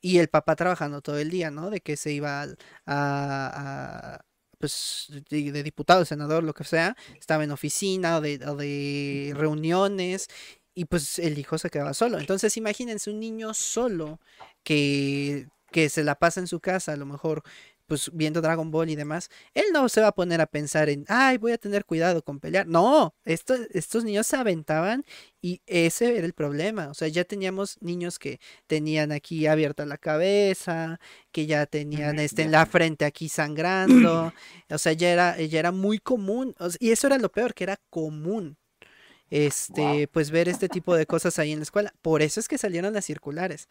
y 0.02 0.18
el 0.18 0.28
papá 0.28 0.56
trabajando 0.58 1.02
todo 1.02 1.18
el 1.20 1.30
día, 1.30 1.50
¿no? 1.52 1.70
De 1.70 1.80
que 1.82 1.96
se 1.98 2.12
iba 2.12 2.42
a, 2.42 2.46
a- 2.86 4.16
a, 4.16 4.26
pues, 4.64 5.08
de, 5.30 5.52
de 5.52 5.62
diputado, 5.62 6.06
senador, 6.06 6.42
lo 6.42 6.54
que 6.54 6.64
sea, 6.64 6.96
estaba 7.20 7.44
en 7.44 7.52
oficina 7.52 8.16
o 8.16 8.22
de, 8.22 8.40
o 8.48 8.56
de 8.56 9.34
reuniones, 9.36 10.30
y 10.74 10.86
pues 10.86 11.20
el 11.20 11.38
hijo 11.38 11.58
se 11.58 11.70
quedaba 11.70 11.94
solo. 11.94 12.18
Entonces, 12.18 12.56
imagínense 12.56 13.10
un 13.12 13.20
niño 13.20 13.54
solo 13.54 14.22
que, 14.64 15.50
que 15.70 15.90
se 15.90 16.06
la 16.06 16.16
pasa 16.16 16.40
en 16.40 16.48
su 16.48 16.62
casa, 16.62 16.94
a 16.94 16.96
lo 16.96 17.06
mejor 17.06 17.44
pues 17.88 18.10
viendo 18.14 18.42
Dragon 18.42 18.72
Ball 18.72 18.90
y 18.90 18.96
demás, 18.96 19.30
él 19.54 19.66
no 19.74 19.88
se 19.90 20.02
va 20.02 20.08
a 20.08 20.16
poner 20.16 20.42
a 20.42 20.46
pensar 20.46 20.90
en, 20.90 21.06
ay, 21.08 21.38
voy 21.38 21.52
a 21.52 21.58
tener 21.58 21.86
cuidado 21.86 22.24
con 22.24 22.40
pelear. 22.40 22.68
No, 22.68 23.16
estos, 23.26 23.60
estos 23.72 24.04
niños 24.04 24.28
se 24.28 24.38
aventaban 24.38 25.06
y 25.42 25.62
ese 25.66 26.18
era 26.18 26.26
el 26.26 26.34
problema. 26.34 26.90
O 26.90 26.94
sea, 26.94 27.08
ya 27.08 27.24
teníamos 27.26 27.78
niños 27.82 28.20
que 28.20 28.40
tenían 28.68 29.12
aquí 29.12 29.48
abierta 29.48 29.86
la 29.86 29.98
cabeza, 29.98 31.00
que 31.32 31.46
ya 31.46 31.66
tenían 31.66 32.20
este, 32.20 32.44
en 32.44 32.52
la 32.52 32.66
frente 32.66 33.06
aquí 33.06 33.30
sangrando. 33.30 34.34
O 34.70 34.78
sea, 34.78 34.94
ya 34.94 35.10
era, 35.12 35.42
ya 35.42 35.60
era 35.60 35.72
muy 35.72 36.00
común. 36.00 36.56
o 36.60 36.70
y 36.80 36.92
eso 36.92 37.08
era 37.08 37.18
lo 37.18 37.32
peor, 37.32 37.54
que 37.54 37.66
era 37.66 37.78
común. 37.90 38.58
Este, 39.30 40.08
pues 40.10 40.30
ver 40.30 40.48
este 40.48 40.70
tipo 40.70 40.96
de 40.96 41.08
cosas 41.08 41.40
ahí 41.40 41.52
en 41.52 41.60
la 41.60 41.64
escuela. 41.64 41.92
Por 42.04 42.22
eso 42.22 42.40
es 42.40 42.48
que 42.48 42.60
salieron 42.60 42.94
las 42.94 43.06
circulares. 43.06 43.68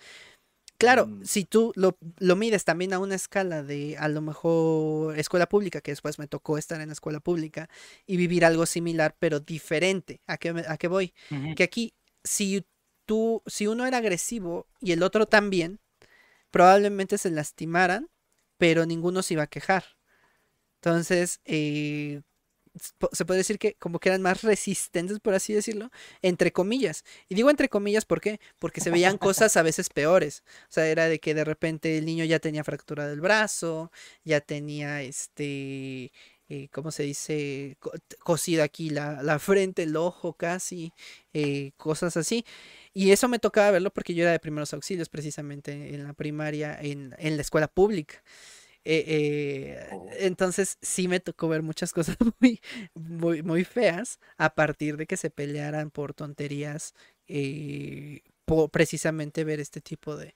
Claro, 0.83 1.07
Mm. 1.07 1.25
si 1.25 1.45
tú 1.45 1.73
lo, 1.77 1.97
lo 2.19 2.35
mides 2.37 2.65
también 2.65 2.93
a 2.93 2.99
una 2.99 3.15
escala 3.15 3.63
de 3.63 3.97
a 3.99 4.09
lo 4.09 4.21
mejor 4.21 5.19
escuela 5.19 5.49
pública, 5.49 5.81
que 5.81 5.93
después 5.93 6.19
me 6.19 6.27
tocó 6.27 6.59
estar 6.59 6.81
en 6.81 6.89
la 6.89 6.93
escuela 6.93 7.21
pública 7.21 7.69
y 8.07 8.17
vivir 8.17 8.45
algo 8.45 8.67
similar, 8.67 9.15
pero 9.19 9.39
diferente. 9.41 10.21
¿A 10.27 10.37
qué, 10.39 10.53
me- 10.53 10.65
a 10.67 10.77
qué 10.77 10.89
voy? 10.89 11.15
Que 11.57 11.63
aquí, 11.63 11.95
si 12.25 12.67
tú, 13.07 13.43
si 13.47 13.67
uno 13.67 13.87
era 13.87 13.99
agresivo 13.99 14.67
y 14.81 14.93
el 14.93 15.03
otro 15.03 15.27
también, 15.27 15.79
probablemente 16.51 17.17
se 17.17 17.31
lastimaran, 17.31 18.09
pero 18.59 18.85
ninguno 18.85 19.23
se 19.23 19.35
iba 19.35 19.45
a 19.45 19.47
quejar. 19.47 19.85
Entonces, 20.81 21.41
eh, 21.45 22.23
se 23.13 23.25
puede 23.25 23.39
decir 23.39 23.59
que 23.59 23.75
como 23.75 23.99
que 24.01 24.09
eran 24.09 24.23
más 24.23 24.43
resistentes, 24.43 25.21
por 25.21 25.35
así 25.35 25.53
decirlo, 25.53 25.91
entre 26.23 26.53
comillas. 26.53 27.05
Y 27.29 27.35
digo 27.35 27.51
entre 27.51 27.69
comillas, 27.69 28.05
¿por 28.05 28.21
qué? 28.21 28.41
Porque 28.59 28.81
se 28.81 28.91
veían 28.91 29.19
cosas 29.19 29.57
a 29.57 29.63
veces 29.63 29.91
peores. 29.91 30.43
O 30.65 30.73
sea, 30.73 30.87
era 30.87 31.09
de 31.09 31.21
que 31.21 31.35
de 31.35 31.45
repente 31.45 31.99
el 31.99 32.07
niño 32.07 32.25
ya 32.25 32.39
tenía 32.39 32.65
fractura 32.65 33.07
del 33.09 33.21
brazo, 33.21 33.91
ya 34.25 34.41
tenía 34.41 35.03
este, 35.03 36.13
eh, 36.49 36.69
¿cómo 36.73 36.91
se 36.91 37.03
dice? 37.05 37.77
Co- 37.81 37.93
Cosido 38.21 38.63
aquí 38.63 38.91
la, 38.91 39.23
la 39.23 39.39
frente, 39.39 39.83
el 39.85 39.97
ojo 39.97 40.35
casi, 40.35 40.93
eh, 41.33 41.73
cosas 41.77 42.17
así. 42.17 42.45
Y 42.95 43.11
eso 43.13 43.29
me 43.29 43.39
tocaba 43.39 43.71
verlo 43.71 43.91
porque 43.93 44.15
yo 44.15 44.23
era 44.23 44.33
de 44.33 44.39
primeros 44.41 44.73
auxilios 44.75 45.09
precisamente 45.09 45.95
en 45.95 46.05
la 46.05 46.13
primaria, 46.15 46.79
en, 46.81 47.15
en 47.19 47.37
la 47.37 47.43
escuela 47.43 47.69
pública. 47.69 48.23
Eh, 48.85 49.05
eh, 49.07 49.89
Oh. 49.93 50.09
entonces 50.19 50.79
sí 50.83 51.09
me 51.09 51.21
tocó 51.21 51.49
ver 51.49 51.63
muchas 51.63 51.93
cosas 51.93 52.17
muy, 52.41 52.61
muy, 52.95 53.43
muy 53.43 53.65
feas 53.65 54.19
a 54.39 54.55
partir 54.55 54.97
de 54.97 55.07
que 55.07 55.17
se 55.17 55.31
pelearan 55.31 55.91
por 55.91 56.15
tonterías, 56.15 56.95
eh, 57.29 58.23
por 58.45 58.71
precisamente 58.71 59.45
ver 59.45 59.61
este 59.61 59.81
tipo 59.81 60.17
de, 60.17 60.35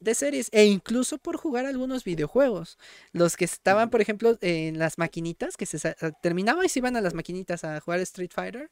de 0.00 0.14
series 0.14 0.48
e 0.52 0.64
incluso 0.66 1.18
por 1.18 1.36
jugar 1.36 1.66
algunos 1.66 2.04
videojuegos. 2.04 2.78
Los 3.12 3.36
que 3.36 3.44
estaban, 3.44 3.90
por 3.90 4.00
ejemplo, 4.00 4.38
en 4.42 4.78
las 4.78 4.96
maquinitas, 4.98 5.56
que 5.56 5.66
se 5.66 5.78
sa- 5.80 5.96
terminaban 6.22 6.64
y 6.66 6.68
se 6.68 6.78
iban 6.78 6.96
a 6.96 7.00
las 7.00 7.14
maquinitas 7.14 7.64
a 7.64 7.80
jugar 7.80 8.00
Street 8.00 8.30
Fighter 8.32 8.70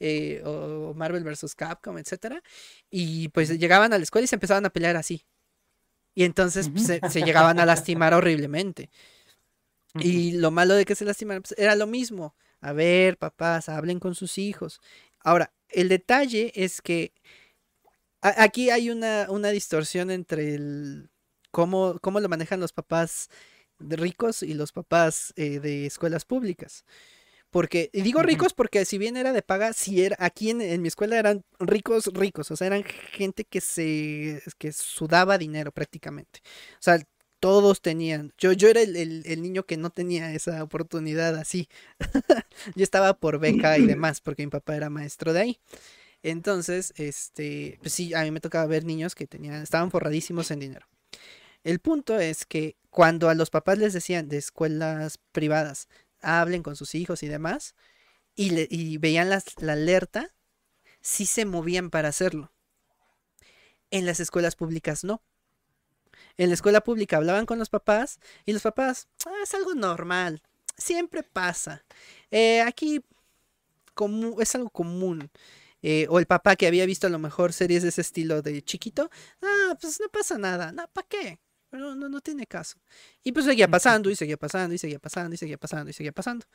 eh, 0.00 0.42
o 0.44 0.94
Marvel 0.94 1.24
vs. 1.24 1.54
Capcom, 1.56 1.98
etcétera, 1.98 2.42
y 2.90 3.28
pues 3.30 3.48
llegaban 3.58 3.92
a 3.92 3.98
la 3.98 4.04
escuela 4.04 4.24
y 4.24 4.28
se 4.28 4.36
empezaban 4.36 4.66
a 4.66 4.70
pelear 4.70 4.96
así. 4.96 5.24
Y 6.18 6.24
entonces 6.24 6.68
pues, 6.68 6.84
se, 6.84 7.00
se 7.08 7.22
llegaban 7.22 7.60
a 7.60 7.64
lastimar 7.64 8.12
horriblemente. 8.12 8.90
Y 9.94 10.32
lo 10.32 10.50
malo 10.50 10.74
de 10.74 10.84
que 10.84 10.96
se 10.96 11.04
lastimaran 11.04 11.42
pues, 11.42 11.54
era 11.56 11.76
lo 11.76 11.86
mismo. 11.86 12.34
A 12.60 12.72
ver, 12.72 13.18
papás, 13.18 13.68
hablen 13.68 14.00
con 14.00 14.16
sus 14.16 14.36
hijos. 14.36 14.80
Ahora, 15.20 15.52
el 15.68 15.88
detalle 15.88 16.50
es 16.56 16.82
que 16.82 17.12
aquí 18.20 18.70
hay 18.70 18.90
una, 18.90 19.28
una 19.28 19.50
distorsión 19.50 20.10
entre 20.10 20.56
el 20.56 21.08
cómo, 21.52 22.00
cómo 22.00 22.18
lo 22.18 22.28
manejan 22.28 22.58
los 22.58 22.72
papás 22.72 23.30
de 23.78 23.94
ricos 23.94 24.42
y 24.42 24.54
los 24.54 24.72
papás 24.72 25.32
eh, 25.36 25.60
de 25.60 25.86
escuelas 25.86 26.24
públicas. 26.24 26.84
Porque, 27.50 27.88
y 27.94 28.02
digo 28.02 28.22
ricos 28.22 28.52
porque 28.52 28.84
si 28.84 28.98
bien 28.98 29.16
era 29.16 29.32
de 29.32 29.40
paga, 29.42 29.72
si 29.72 30.04
era, 30.04 30.16
aquí 30.18 30.50
en, 30.50 30.60
en 30.60 30.82
mi 30.82 30.88
escuela 30.88 31.18
eran 31.18 31.44
ricos, 31.58 32.06
ricos, 32.12 32.50
o 32.50 32.56
sea, 32.56 32.66
eran 32.66 32.84
gente 32.84 33.44
que 33.44 33.60
se, 33.62 34.42
que 34.58 34.70
sudaba 34.72 35.38
dinero 35.38 35.72
prácticamente. 35.72 36.40
O 36.74 36.80
sea, 36.82 37.00
todos 37.40 37.80
tenían, 37.80 38.32
yo, 38.36 38.52
yo 38.52 38.68
era 38.68 38.82
el, 38.82 38.96
el- 38.96 39.22
el 39.24 39.40
niño 39.42 39.64
que 39.64 39.76
no 39.78 39.90
tenía 39.90 40.32
esa 40.34 40.62
oportunidad 40.62 41.36
así. 41.36 41.68
yo 42.74 42.82
estaba 42.84 43.14
por 43.14 43.38
beca 43.38 43.78
y 43.78 43.86
demás, 43.86 44.20
porque 44.20 44.44
mi 44.44 44.50
papá 44.50 44.76
era 44.76 44.90
maestro 44.90 45.32
de 45.32 45.40
ahí. 45.40 45.58
Entonces, 46.22 46.92
este, 46.96 47.78
pues 47.80 47.92
sí, 47.94 48.12
a 48.14 48.22
mí 48.24 48.30
me 48.30 48.40
tocaba 48.40 48.66
ver 48.66 48.84
niños 48.84 49.14
que 49.14 49.26
tenían, 49.26 49.62
estaban 49.62 49.90
forradísimos 49.90 50.50
en 50.50 50.60
dinero. 50.60 50.86
El 51.64 51.80
punto 51.80 52.18
es 52.18 52.46
que 52.46 52.76
cuando 52.90 53.28
a 53.28 53.34
los 53.34 53.50
papás 53.50 53.78
les 53.78 53.92
decían 53.92 54.28
de 54.28 54.38
escuelas 54.38 55.18
privadas, 55.32 55.88
hablen 56.22 56.62
con 56.62 56.76
sus 56.76 56.94
hijos 56.94 57.22
y 57.22 57.28
demás, 57.28 57.74
y, 58.36 58.50
le- 58.50 58.68
y 58.70 58.98
veían 58.98 59.30
la 59.30 59.42
alerta, 59.72 60.34
sí 61.02 61.26
se 61.26 61.44
movían 61.46 61.90
para 61.90 62.08
hacerlo. 62.10 62.52
En 63.90 64.06
las 64.06 64.18
escuelas 64.20 64.56
públicas 64.56 65.04
no. 65.04 65.22
En 66.36 66.48
la 66.48 66.54
escuela 66.54 66.80
pública 66.82 67.16
hablaban 67.16 67.46
con 67.46 67.58
los 67.58 67.68
papás 67.70 68.18
y 68.46 68.52
los 68.52 68.62
papás, 68.62 69.08
"Ah, 69.26 69.30
es 69.42 69.54
algo 69.54 69.74
normal, 69.74 70.42
siempre 70.76 71.22
pasa. 71.22 71.84
Eh, 72.30 72.60
aquí 72.62 73.02
es 74.40 74.54
algo 74.54 74.70
común. 74.70 75.30
Eh, 75.82 76.06
o 76.10 76.18
el 76.18 76.26
papá 76.26 76.56
que 76.56 76.66
había 76.66 76.86
visto 76.86 77.06
a 77.06 77.10
lo 77.10 77.18
mejor 77.20 77.52
series 77.52 77.82
de 77.82 77.90
ese 77.90 78.00
estilo 78.00 78.42
de 78.42 78.62
chiquito, 78.62 79.10
ah, 79.42 79.76
pues 79.80 80.00
no 80.00 80.08
pasa 80.08 80.36
nada, 80.38 80.72
no, 80.72 80.88
¿para 80.92 81.06
qué? 81.08 81.38
No, 81.70 81.94
no, 81.94 82.08
no 82.08 82.20
tiene 82.20 82.46
caso. 82.46 82.78
Y 83.22 83.32
pues 83.32 83.44
seguía 83.44 83.68
pasando 83.68 84.08
y 84.10 84.16
seguía 84.16 84.38
pasando 84.38 84.74
y 84.74 84.78
seguía 84.78 84.98
pasando 84.98 85.34
y 85.34 85.38
seguía 85.38 85.58
pasando 85.58 85.90
y 85.90 85.92
seguía 85.92 86.12
pasando. 86.12 86.46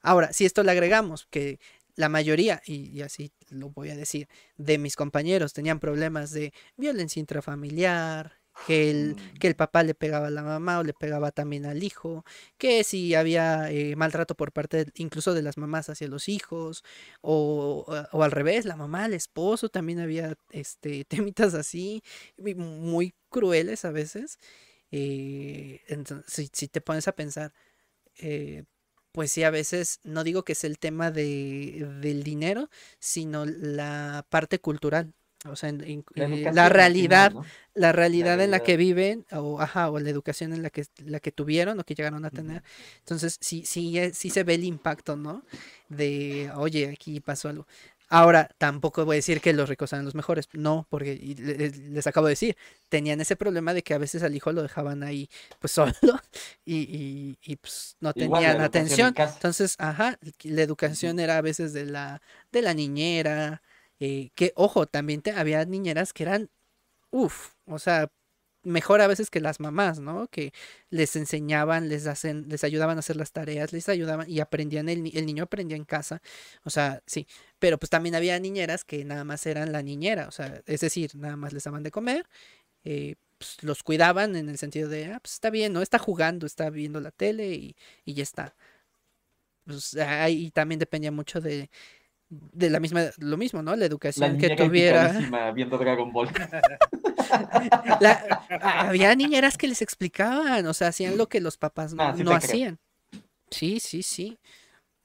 Ahora, 0.00 0.32
si 0.32 0.46
esto 0.46 0.62
le 0.62 0.70
agregamos 0.70 1.26
que 1.30 1.60
la 1.94 2.08
mayoría, 2.08 2.62
y, 2.64 2.88
y 2.90 3.02
así 3.02 3.32
lo 3.50 3.68
voy 3.70 3.90
a 3.90 3.96
decir, 3.96 4.28
de 4.56 4.78
mis 4.78 4.96
compañeros 4.96 5.52
tenían 5.52 5.78
problemas 5.78 6.30
de 6.30 6.54
violencia 6.76 7.20
intrafamiliar, 7.20 8.41
que 8.66 8.90
el, 8.90 9.16
Mm. 9.16 9.38
que 9.38 9.48
el 9.48 9.56
papá 9.56 9.82
le 9.82 9.94
pegaba 9.94 10.28
a 10.28 10.30
la 10.30 10.42
mamá 10.42 10.78
o 10.78 10.84
le 10.84 10.92
pegaba 10.94 11.30
también 11.32 11.66
al 11.66 11.82
hijo, 11.82 12.24
que 12.58 12.84
si 12.84 13.14
había 13.14 13.70
eh, 13.70 13.96
maltrato 13.96 14.34
por 14.36 14.52
parte 14.52 14.84
de- 14.84 14.92
incluso 14.96 15.34
de 15.34 15.42
las 15.42 15.56
mamás 15.58 15.88
hacia 15.88 16.08
los 16.08 16.28
hijos, 16.28 16.84
o, 17.20 17.84
o- 17.88 18.16
o 18.18 18.22
al 18.22 18.30
revés, 18.30 18.64
la 18.64 18.76
mamá, 18.76 19.06
el 19.06 19.14
esposo, 19.14 19.68
también 19.68 19.98
había 20.00 20.36
este, 20.50 21.04
temitas 21.34 21.54
así, 21.54 22.02
muy- 22.36 22.54
muy 22.54 23.14
crueles 23.30 23.84
a 23.84 23.90
veces. 23.90 24.38
eh, 24.90 25.80
entonces, 25.88 26.30
si, 26.32 26.50
si 26.52 26.68
te 26.68 26.80
pones 26.82 27.08
a 27.08 27.12
pensar, 27.12 27.52
eh, 28.18 28.64
pues 29.12 29.32
sí, 29.32 29.42
a 29.44 29.50
veces 29.50 30.00
no 30.04 30.24
digo 30.24 30.44
que 30.44 30.52
es 30.52 30.64
el 30.64 30.78
tema 30.78 31.10
de, 31.10 31.86
del 32.00 32.22
dinero, 32.24 32.68
sino 32.98 33.44
la 33.46 34.26
parte 34.30 34.58
cultural. 34.60 35.14
O 35.48 35.56
sea, 35.56 35.70
en- 35.70 35.82
en- 35.82 36.04
La 36.14 36.26
eh, 36.26 36.44
la 36.52 36.68
final, 36.68 36.68
realidad, 36.68 37.32
¿no? 37.32 37.44
la 37.74 37.92
realidad 37.92 38.40
en 38.40 38.50
la 38.50 38.60
que 38.60 38.76
viven, 38.76 39.26
o 39.32 39.60
ajá, 39.60 39.90
o 39.90 39.98
la 39.98 40.10
educación 40.10 40.52
en 40.52 40.62
la 40.62 40.70
que, 40.70 40.84
la 41.04 41.20
que 41.20 41.32
tuvieron 41.32 41.78
o 41.80 41.84
que 41.84 41.94
llegaron 41.94 42.24
a 42.24 42.30
tener. 42.30 42.62
Entonces, 43.00 43.38
sí, 43.40 43.64
sí, 43.66 43.98
eh, 43.98 44.12
sí 44.14 44.30
se 44.30 44.44
ve 44.44 44.54
el 44.54 44.64
impacto, 44.64 45.16
¿no? 45.16 45.44
De, 45.88 46.50
oye, 46.56 46.90
aquí 46.90 47.20
pasó 47.20 47.48
algo. 47.48 47.66
Ahora, 48.08 48.50
tampoco 48.58 49.06
voy 49.06 49.14
a 49.14 49.18
decir 49.18 49.40
que 49.40 49.54
los 49.54 49.68
ricos 49.70 49.90
eran 49.94 50.04
los 50.04 50.14
mejores, 50.14 50.46
no, 50.52 50.86
porque 50.90 51.16
les 51.16 52.06
acabo 52.06 52.26
de 52.26 52.32
decir, 52.32 52.56
tenían 52.90 53.20
ese 53.22 53.36
problema 53.36 53.72
de 53.72 53.82
que 53.82 53.94
a 53.94 53.98
veces 53.98 54.22
al 54.22 54.34
hijo 54.36 54.52
lo 54.52 54.60
dejaban 54.62 55.02
ahí, 55.02 55.30
pues 55.60 55.72
solo, 55.72 55.92
y, 56.66 56.76
y, 56.82 57.38
y, 57.42 57.56
pues 57.56 57.96
no 58.00 58.12
Igual 58.14 58.42
tenían 58.42 58.56
en 58.56 58.60
atención. 58.60 59.14
Entonces, 59.34 59.76
ajá, 59.78 60.18
la 60.42 60.62
educación 60.62 61.20
era 61.20 61.38
a 61.38 61.40
veces 61.40 61.72
de 61.72 61.86
la, 61.86 62.20
de 62.52 62.60
la 62.62 62.74
niñera, 62.74 63.62
eh, 64.00 64.30
que, 64.34 64.52
ojo, 64.56 64.86
también 64.86 65.22
te- 65.22 65.32
había 65.32 65.64
niñeras 65.64 66.12
que 66.12 66.24
eran, 66.24 66.50
uff, 67.10 67.54
o 67.66 67.78
sea, 67.78 68.10
mejor 68.64 69.00
a 69.00 69.08
veces 69.08 69.30
que 69.30 69.40
las 69.40 69.60
mamás, 69.60 70.00
¿no? 70.00 70.28
Que 70.28 70.52
les 70.90 71.16
enseñaban, 71.16 71.88
les 71.88 72.06
hacen, 72.06 72.48
les 72.48 72.64
ayudaban 72.64 72.96
a 72.98 73.00
hacer 73.00 73.16
las 73.16 73.32
tareas, 73.32 73.72
les 73.72 73.88
ayudaban 73.88 74.30
y 74.30 74.40
aprendían, 74.40 74.88
el, 74.88 75.10
el 75.16 75.26
niño 75.26 75.44
aprendía 75.44 75.76
en 75.76 75.84
casa, 75.84 76.22
o 76.64 76.70
sea, 76.70 77.02
sí, 77.06 77.26
pero 77.58 77.78
pues 77.78 77.90
también 77.90 78.14
había 78.14 78.38
niñeras 78.40 78.84
que 78.84 79.04
nada 79.04 79.24
más 79.24 79.46
eran 79.46 79.72
la 79.72 79.82
niñera, 79.82 80.28
o 80.28 80.32
sea, 80.32 80.62
es 80.66 80.80
decir, 80.80 81.12
nada 81.16 81.36
más 81.36 81.52
les 81.52 81.64
daban 81.64 81.82
de 81.82 81.90
comer, 81.90 82.26
eh, 82.84 83.16
pues, 83.38 83.58
los 83.62 83.82
cuidaban 83.82 84.36
en 84.36 84.48
el 84.48 84.58
sentido 84.58 84.88
de, 84.88 85.06
ah, 85.14 85.20
pues 85.22 85.34
está 85.34 85.50
bien, 85.50 85.72
¿no? 85.72 85.82
Está 85.82 85.98
jugando, 85.98 86.46
está 86.46 86.70
viendo 86.70 87.00
la 87.00 87.10
tele 87.12 87.50
y, 87.54 87.76
y 88.04 88.14
ya 88.14 88.22
está. 88.22 88.54
Pues 89.64 89.94
ahí 89.96 90.50
también 90.50 90.78
dependía 90.80 91.12
mucho 91.12 91.40
de, 91.40 91.70
de 92.52 92.70
la 92.70 92.80
misma, 92.80 93.10
lo 93.18 93.36
mismo, 93.36 93.62
¿no? 93.62 93.72
La 93.72 93.76
La 93.78 93.86
educación 93.86 94.38
que 94.38 94.48
niñera 94.48 94.56
tuviera. 94.66 95.52
viendo 95.52 95.76
Dragon 95.78 96.12
Ball. 96.12 96.28
La- 98.00 98.46
había 98.88 99.14
niñeras 99.14 99.56
que 99.58 99.68
les 99.68 99.82
explicaban, 99.82 100.66
o 100.66 100.74
sea, 100.74 100.88
hacían 100.88 101.16
lo 101.16 101.28
que 101.28 101.40
los 101.40 101.56
papás 101.56 101.94
no, 101.94 102.02
Ah, 102.02 102.14
sí 102.16 102.22
no 102.24 102.30
creo. 102.30 102.38
hacían. 102.38 102.78
Sí, 103.50 103.80
sí, 103.80 104.02
sí. 104.02 104.38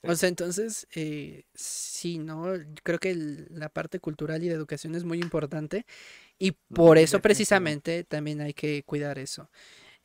O 0.03 0.15
sea, 0.15 0.29
entonces, 0.29 0.87
eh, 0.95 1.43
sí, 1.53 2.17
¿no? 2.19 2.45
Creo 2.83 2.99
que 2.99 3.11
el- 3.11 3.47
la 3.49 3.67
parte 3.69 3.99
cultural 3.99 4.43
y 4.43 4.47
de 4.47 4.53
educación 4.53 4.95
es 4.95 5.03
muy 5.03 5.19
importante 5.19 5.85
y 6.39 6.51
por 6.51 6.97
eso 6.97 7.19
precisamente 7.21 8.03
también 8.03 8.39
hay 8.41 8.53
que 8.53 8.83
cuidar 8.83 9.19
eso. 9.19 9.49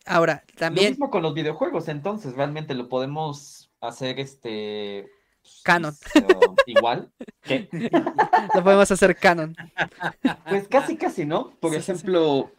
Ahora, 0.06 0.42
Lo 0.54 0.58
también 0.58 0.90
mismo 0.92 1.10
con 1.10 1.22
los 1.22 1.34
videojuegos, 1.34 1.88
entonces 1.88 2.34
realmente 2.34 2.74
lo 2.74 2.88
podemos 2.88 3.70
hacer 3.80 4.18
este 4.18 5.08
Canon. 5.64 5.94
uh, 6.16 6.54
igual. 6.66 7.10
que 7.42 7.68
lo 8.54 8.62
podemos 8.64 8.90
hacer 8.90 9.16
canon. 9.16 9.54
Pues 10.48 10.68
casi, 10.68 10.96
casi, 10.96 11.24
¿no? 11.24 11.50
Por 11.60 11.72
Sí, 11.72 11.76
sí, 11.78 11.82
sí. 11.82 11.92
ejemplo, 11.92 12.50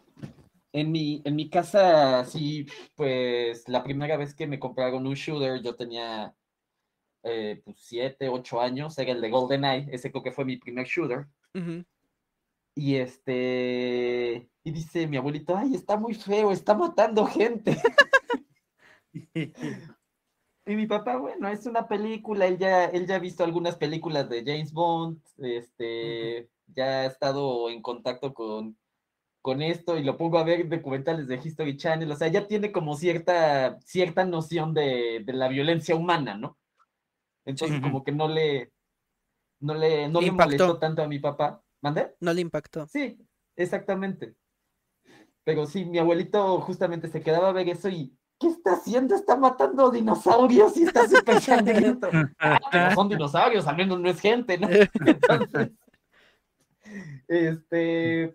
en 0.72 0.90
mi, 0.90 1.22
en 1.24 1.36
mi 1.36 1.48
casa, 1.48 2.24
sí, 2.24 2.66
pues 2.94 3.68
la 3.68 3.82
primera 3.84 4.16
vez 4.16 4.34
que 4.34 4.46
me 4.46 4.58
compraron 4.58 5.06
un 5.06 5.14
shooter, 5.14 5.62
yo 5.62 5.76
tenía 5.76 6.34
eh, 7.22 7.62
pues, 7.64 7.76
siete, 7.80 8.28
ocho 8.28 8.60
años, 8.60 8.98
era 8.98 9.12
el 9.12 9.20
de 9.20 9.30
GoldenEye, 9.30 9.88
ese 9.94 10.10
creo 10.10 10.22
que 10.22 10.32
fue 10.32 10.44
mi 10.44 10.56
primer 10.56 10.86
shooter. 10.86 11.26
Y 12.76 12.96
este, 12.96 14.50
y 14.64 14.70
dice 14.72 15.06
mi 15.06 15.16
abuelito, 15.16 15.56
ay, 15.56 15.74
está 15.76 15.96
muy 15.96 16.14
feo, 16.14 16.50
está 16.50 16.74
matando 16.74 17.24
gente. 17.26 17.80
Y 20.66 20.76
mi 20.76 20.86
papá, 20.86 21.18
bueno, 21.18 21.48
es 21.48 21.66
una 21.66 21.86
película, 21.88 22.46
él 22.46 22.56
ya, 22.58 22.86
él 22.86 23.06
ya 23.06 23.16
ha 23.16 23.18
visto 23.18 23.44
algunas 23.44 23.76
películas 23.76 24.28
de 24.30 24.42
James 24.44 24.72
Bond, 24.72 25.20
este, 25.38 26.48
ya 26.68 27.02
ha 27.02 27.04
estado 27.06 27.68
en 27.68 27.82
contacto 27.82 28.32
con, 28.32 28.78
con 29.42 29.60
esto 29.60 29.98
y 29.98 30.04
lo 30.04 30.16
pongo 30.16 30.38
a 30.38 30.44
ver 30.44 30.66
documentales 30.66 31.28
de 31.28 31.36
History 31.36 31.76
Channel, 31.76 32.10
o 32.10 32.16
sea, 32.16 32.28
ya 32.28 32.46
tiene 32.46 32.72
como 32.72 32.96
cierta, 32.96 33.78
cierta 33.80 34.24
noción 34.24 34.72
de, 34.72 35.22
de 35.26 35.32
la 35.34 35.48
violencia 35.48 35.94
humana, 35.96 36.34
¿no? 36.34 36.56
Entonces, 37.44 37.78
como 37.82 38.02
que 38.02 38.12
no 38.12 38.26
le, 38.26 38.72
no 39.60 39.74
le, 39.74 40.08
no 40.08 40.20
Le 40.20 40.26
le 40.28 40.32
molestó 40.32 40.64
impactó. 40.64 40.78
tanto 40.78 41.02
a 41.02 41.08
mi 41.08 41.18
papá. 41.18 41.62
¿Mande? 41.82 42.14
No 42.20 42.32
le 42.32 42.40
impactó. 42.40 42.86
Sí, 42.86 43.18
exactamente. 43.54 44.34
Pero 45.44 45.66
sí, 45.66 45.84
mi 45.84 45.98
abuelito 45.98 46.58
justamente 46.62 47.08
se 47.08 47.20
quedaba 47.20 47.50
a 47.50 47.52
ver 47.52 47.68
eso 47.68 47.90
y 47.90 48.16
¿qué 48.38 48.48
está 48.48 48.72
haciendo? 48.72 49.14
Está 49.14 49.36
matando 49.36 49.90
dinosaurios 49.90 50.76
y 50.76 50.84
está 50.84 51.08
súper 51.08 51.40
sangriento. 51.40 52.08
Ah, 52.38 52.60
pero 52.70 52.94
son 52.94 53.08
dinosaurios, 53.08 53.66
al 53.66 53.76
menos 53.76 54.00
no 54.00 54.08
es 54.10 54.20
gente, 54.20 54.58
¿no? 54.58 54.68
Entonces, 55.06 55.70
este, 57.28 58.34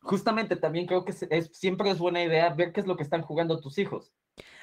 justamente 0.00 0.56
también 0.56 0.86
creo 0.86 1.04
que 1.04 1.12
es, 1.12 1.22
es- 1.30 1.50
siempre 1.52 1.90
es 1.90 1.98
buena 1.98 2.22
idea 2.22 2.52
ver 2.54 2.72
qué 2.72 2.80
es 2.80 2.86
lo 2.86 2.96
que 2.96 3.02
están 3.02 3.22
jugando 3.22 3.60
tus 3.60 3.78
hijos. 3.78 4.12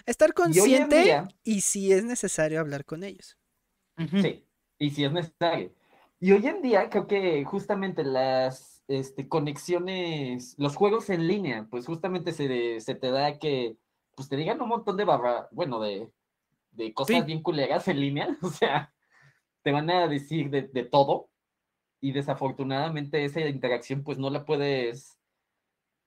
Estar 0.06 0.30
Y 0.30 0.34
consciente 0.34 1.04
día, 1.04 1.28
y 1.43 1.62
si 1.62 1.91
es 1.91 2.04
necesario 2.04 2.60
hablar 2.60 2.86
con 2.86 3.04
ellos. 3.04 3.38
Sí, 4.22 4.45
y 4.80 4.89
si 4.91 5.04
es 5.06 5.12
necesario. 5.12 5.72
Y 6.20 6.32
hoy 6.32 6.47
en 6.47 6.62
día 6.62 6.89
creo 6.89 7.08
que 7.08 7.43
justamente 7.43 8.04
las 8.04 8.82
este, 8.88 9.28
conexiones, 9.28 10.56
los 10.58 10.76
juegos 10.76 11.10
en 11.10 11.28
línea, 11.28 11.68
pues 11.70 11.86
justamente 11.86 12.32
se, 12.32 12.80
se 12.80 12.95
te 12.95 13.12
da 13.12 13.38
que 13.39 13.78
pues 14.16 14.30
te 14.30 14.36
digan 14.36 14.61
un 14.61 14.70
montón 14.70 14.97
de 14.97 15.05
barra, 15.05 15.47
bueno, 15.51 15.80
de, 15.80 16.11
de 16.72 16.93
cosas 16.93 17.18
Sí. 17.18 17.22
bien 17.24 17.41
culeras 17.41 17.88
en 17.88 17.99
línea, 17.99 18.38
o 18.41 18.49
sea, 18.49 18.93
te 19.64 19.72
van 19.72 19.89
a 19.89 20.07
decir 20.07 20.49
de, 20.49 20.64
de 20.64 20.84
todo 20.84 21.30
y 22.01 22.11
desafortunadamente 22.11 23.24
esa 23.24 23.41
interacción 23.41 24.03
pues 24.03 24.18
no 24.18 24.30
la 24.30 24.45
puedes, 24.45 25.20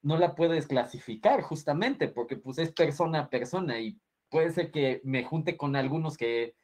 no 0.03 0.19
la 0.19 0.35
puedes 0.35 0.67
clasificar 0.67 1.41
justamente 1.43 2.09
porque 2.09 2.37
pues 2.37 2.59
es 2.59 2.73
persona 2.73 3.21
a 3.21 3.31
persona 3.31 3.81
y 3.81 3.99
puede 4.29 4.51
ser 4.51 4.71
que 4.71 5.01
me 5.05 5.25
junte 5.25 5.57
con 5.57 5.75
algunos 5.77 6.17
que 6.17 6.55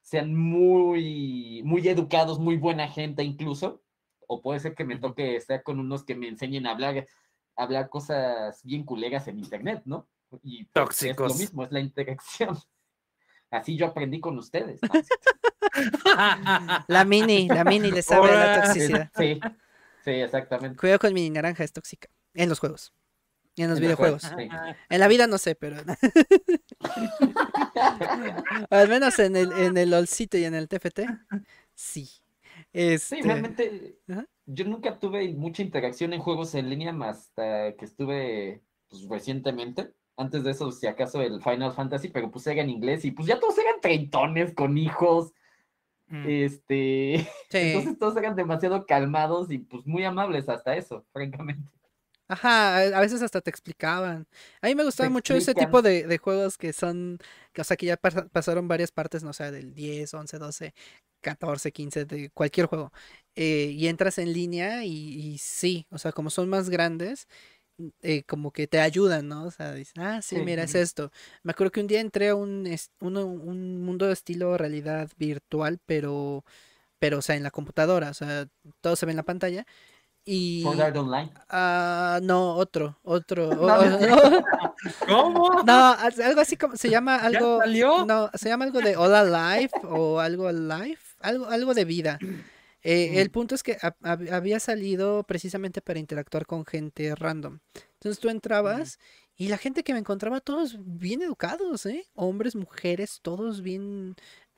sean 0.00 0.34
muy, 0.34 1.62
muy 1.64 1.86
educados, 1.86 2.38
muy 2.40 2.56
buena 2.56 2.88
gente 2.88 3.22
incluso, 3.22 3.82
o 4.26 4.40
puede 4.40 4.58
ser 4.60 4.74
que 4.74 4.84
me 4.84 4.98
toque 4.98 5.36
estar 5.36 5.62
con 5.62 5.78
unos 5.78 6.04
que 6.04 6.14
me 6.16 6.26
enseñen 6.28 6.66
a 6.66 6.72
hablar, 6.72 7.06
a 7.56 7.62
hablar 7.62 7.88
cosas 7.88 8.62
bien 8.64 8.84
culeras 8.84 9.28
en 9.28 9.38
internet, 9.38 9.82
¿no? 9.84 10.08
Y 10.42 10.64
pues, 10.64 11.02
es 11.02 11.16
Tóxicos. 11.16 11.32
lo 11.32 11.38
mismo, 11.38 11.64
es 11.64 11.72
la 11.72 11.80
interacción. 11.80 12.56
Así 13.50 13.76
yo 13.76 13.86
aprendí 13.86 14.18
con 14.20 14.38
ustedes. 14.38 14.80
¿no? 14.82 14.88
La 16.88 17.04
mini, 17.04 17.48
la 17.48 17.64
mini 17.64 17.90
le 17.90 18.02
sabe 18.02 18.32
la 18.32 18.62
toxicidad. 18.62 19.10
Sí, 19.16 19.40
sí, 20.04 20.10
exactamente. 20.10 20.76
Cuidado 20.78 20.98
con 21.00 21.12
mini 21.12 21.30
naranja, 21.30 21.62
es 21.64 21.72
tóxica. 21.72 22.08
En 22.34 22.48
los 22.48 22.58
juegos. 22.60 22.92
Y 23.54 23.62
en 23.62 23.68
los 23.70 23.78
En 23.78 23.82
los 23.84 23.88
videojuegos. 23.88 24.24
juegos, 24.26 24.50
sí. 24.50 24.76
En 24.88 25.00
la 25.00 25.08
vida 25.08 25.26
no 25.26 25.36
sé, 25.36 25.54
pero. 25.54 25.76
Al 28.70 28.88
menos 28.88 29.18
en 29.18 29.36
el, 29.36 29.52
en 29.52 29.76
el 29.76 29.90
LOLcito 29.90 30.38
y 30.38 30.44
en 30.44 30.54
el 30.54 30.68
TFT. 30.68 31.00
Sí. 31.74 32.06
Sí, 32.06 32.20
Este, 32.72 33.20
realmente 33.22 33.98
Ajá. 34.08 34.26
yo 34.46 34.64
nunca 34.64 34.98
tuve 34.98 35.28
mucha 35.34 35.62
interacción 35.62 36.12
en 36.12 36.20
juegos 36.20 36.54
en 36.54 36.70
línea 36.70 36.92
más 36.92 37.18
hasta 37.18 37.74
que 37.76 37.84
estuve 37.84 38.62
pues, 38.88 39.06
recientemente. 39.08 39.92
Antes 40.16 40.44
de 40.44 40.50
eso, 40.52 40.70
si 40.72 40.86
acaso 40.86 41.20
el 41.22 41.42
Final 41.42 41.72
Fantasy, 41.72 42.08
pero 42.08 42.30
pues 42.30 42.46
era 42.46 42.62
en 42.62 42.70
inglés 42.70 43.04
y 43.04 43.10
pues 43.12 43.26
ya 43.28 43.40
todos 43.40 43.58
eran 43.58 43.80
treintones 43.80 44.54
con 44.54 44.76
hijos. 44.78 45.32
Mm. 46.10 46.24
Este, 46.26 47.28
sí. 47.50 47.58
entonces 47.60 47.98
todos 47.98 48.16
eran 48.16 48.36
demasiado 48.36 48.86
calmados 48.86 49.50
y 49.50 49.58
pues 49.58 49.86
muy 49.86 50.04
amables 50.04 50.48
hasta 50.48 50.76
eso, 50.76 51.04
francamente. 51.12 51.70
Ajá, 52.28 52.78
a 52.78 53.00
veces 53.00 53.20
hasta 53.20 53.42
te 53.42 53.50
explicaban. 53.50 54.26
A 54.62 54.66
mí 54.68 54.74
me 54.74 54.84
gustaba 54.84 55.10
mucho 55.10 55.34
ese 55.34 55.54
tipo 55.54 55.82
de, 55.82 56.06
de 56.06 56.18
juegos 56.18 56.56
que 56.56 56.72
son, 56.72 57.18
que, 57.52 57.60
o 57.60 57.64
sea, 57.64 57.76
que 57.76 57.84
ya 57.86 57.96
pasa- 57.98 58.26
pasaron 58.28 58.68
varias 58.68 58.90
partes, 58.90 59.22
no 59.22 59.32
sé, 59.34 59.50
del 59.50 59.74
10, 59.74 60.14
11, 60.14 60.38
12, 60.38 60.72
14, 61.20 61.72
15, 61.72 62.04
de 62.06 62.30
cualquier 62.30 62.66
juego. 62.66 62.90
eh, 63.34 63.66
y 63.74 63.86
entras 63.88 64.16
en 64.18 64.32
línea 64.32 64.84
y, 64.84 64.90
y 65.34 65.38
sí, 65.38 65.86
o 65.90 65.98
sea, 65.98 66.12
como 66.12 66.30
son 66.30 66.48
más 66.48 66.70
grandes, 66.70 67.28
eh, 68.02 68.22
como 68.24 68.50
que 68.52 68.66
te 68.66 68.80
ayudan, 68.80 69.28
¿no? 69.28 69.44
O 69.44 69.50
sea, 69.50 69.72
dices, 69.74 69.94
ah, 69.98 70.20
sí, 70.22 70.36
Sí. 70.36 70.42
mira, 70.42 70.62
es 70.64 70.74
esto. 70.74 71.10
Me 71.42 71.52
acuerdo 71.52 71.70
que 71.72 71.80
un 71.80 71.86
día 71.86 72.00
entré 72.00 72.28
a 72.30 72.34
un, 72.34 72.66
es- 72.66 72.90
uno- 73.00 73.26
un 73.26 73.82
mundo 73.84 74.06
de 74.06 74.12
estilo 74.12 74.56
realidad 74.58 75.10
virtual, 75.16 75.78
pero, 75.86 76.44
pero, 76.98 77.18
o 77.18 77.22
sea, 77.22 77.36
en 77.36 77.42
la 77.42 77.50
computadora, 77.50 78.10
o 78.10 78.14
sea, 78.14 78.46
todo 78.80 78.96
se 78.96 79.06
ve 79.06 79.12
en 79.12 79.16
la 79.16 79.22
pantalla. 79.24 79.66
Y... 80.24 80.64
Art 80.80 80.96
Online. 80.96 81.32
Ah, 81.48 82.20
no, 82.22 82.54
otro, 82.54 82.98
otro. 83.02 83.50
¿Cómo? 85.06 85.62
no, 85.64 85.92
algo 86.24 86.40
así 86.40 86.56
como 86.56 86.76
se 86.76 86.88
llama 86.90 87.16
¿Ya 87.18 87.26
algo. 87.38 87.58
salió? 87.60 88.04
No, 88.06 88.30
se 88.34 88.48
llama 88.48 88.64
algo 88.64 88.80
de 88.80 88.96
All 88.96 89.14
Alive 89.14 89.70
o 89.82 90.20
algo 90.20 90.48
Alive, 90.48 90.98
algo, 91.20 91.46
algo 91.46 91.74
de 91.74 91.84
vida. 91.84 92.18
Eh, 92.82 93.20
el 93.20 93.30
punto 93.30 93.54
es 93.54 93.62
que 93.62 93.78
hab- 93.78 93.96
hab- 94.02 94.30
había 94.32 94.58
salido 94.60 95.22
precisamente 95.24 95.80
para 95.80 95.98
interactuar 96.00 96.46
con 96.46 96.64
gente 96.66 97.14
random. 97.14 97.60
Entonces 97.94 98.18
tú 98.20 98.28
entrabas 98.28 98.98
y 99.36 99.48
la 99.48 99.56
gente 99.58 99.84
que 99.84 99.92
me 99.92 100.00
encontraba, 100.00 100.40
todos 100.40 100.76
bien 100.80 101.22
educados, 101.22 101.86
¿eh? 101.86 102.04
Hombres, 102.14 102.56
mujeres, 102.56 103.20
todos 103.22 103.62
bien. 103.62 104.16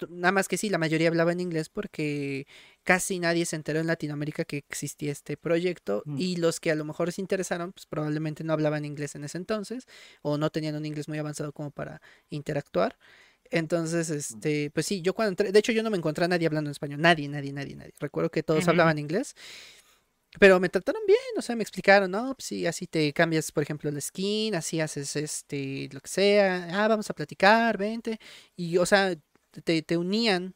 Nada 0.09 0.33
más 0.33 0.49
que 0.49 0.57
sí, 0.57 0.71
la 0.71 0.79
mayoría 0.79 1.09
hablaba 1.09 1.33
en 1.33 1.41
inglés 1.41 1.69
porque 1.69 2.47
casi 2.83 3.19
nadie 3.21 3.47
se 3.47 3.57
enteró 3.57 3.79
en 3.81 3.87
Latinoamérica 3.87 4.45
que 4.45 4.57
existía 4.59 5.13
este 5.13 5.37
proyecto 5.37 6.03
Mm. 6.07 6.19
y 6.19 6.37
los 6.37 6.59
que 6.61 6.71
a 6.71 6.75
lo 6.75 6.85
mejor 6.85 7.13
se 7.13 7.21
interesaron, 7.21 7.73
pues 7.73 7.87
probablemente 7.87 8.43
no 8.43 8.53
hablaban 8.55 8.85
inglés 8.85 9.15
en 9.15 9.25
ese 9.25 9.39
entonces 9.39 9.87
o 10.23 10.37
no 10.39 10.51
tenían 10.51 10.75
un 10.75 10.85
inglés 10.87 11.09
muy 11.09 11.19
avanzado 11.19 11.53
como 11.53 11.71
para 11.71 12.01
interactuar. 12.31 12.99
Entonces, 13.51 14.11
este, 14.11 14.71
pues 14.71 14.87
sí, 14.87 15.03
yo 15.03 15.15
cuando 15.15 15.31
entré, 15.31 15.53
de 15.53 15.59
hecho 15.59 15.73
yo 15.73 15.83
no 15.83 15.91
me 15.91 15.97
encontré 15.97 16.25
a 16.25 16.29
nadie 16.29 16.47
hablando 16.47 16.69
en 16.69 16.73
español, 16.73 17.01
nadie, 17.01 17.29
nadie, 17.29 17.53
nadie, 17.53 17.77
nadie. 17.77 17.93
Recuerdo 18.01 18.31
que 18.31 18.43
todos 18.43 18.67
hablaban 18.69 18.99
inglés, 18.99 19.35
pero 20.41 20.59
me 20.59 20.69
trataron 20.69 21.03
bien, 21.07 21.19
o 21.37 21.43
sea, 21.43 21.55
me 21.55 21.63
explicaron, 21.63 22.11
no, 22.11 22.35
pues 22.35 22.47
sí, 22.47 22.67
así 22.67 22.87
te 22.87 23.13
cambias, 23.13 23.53
por 23.53 23.63
ejemplo, 23.63 23.89
el 23.91 24.01
skin, 24.03 24.55
así 24.55 24.81
haces 24.81 25.15
este, 25.17 25.89
lo 25.93 26.01
que 26.01 26.09
sea, 26.09 26.85
ah, 26.85 26.89
vamos 26.89 27.09
a 27.11 27.15
platicar, 27.15 27.79
vente, 27.79 28.19
y, 28.57 28.77
o 28.79 28.87
sea, 28.87 29.15
te, 29.65 29.83
te 29.83 29.97
unían, 29.97 30.55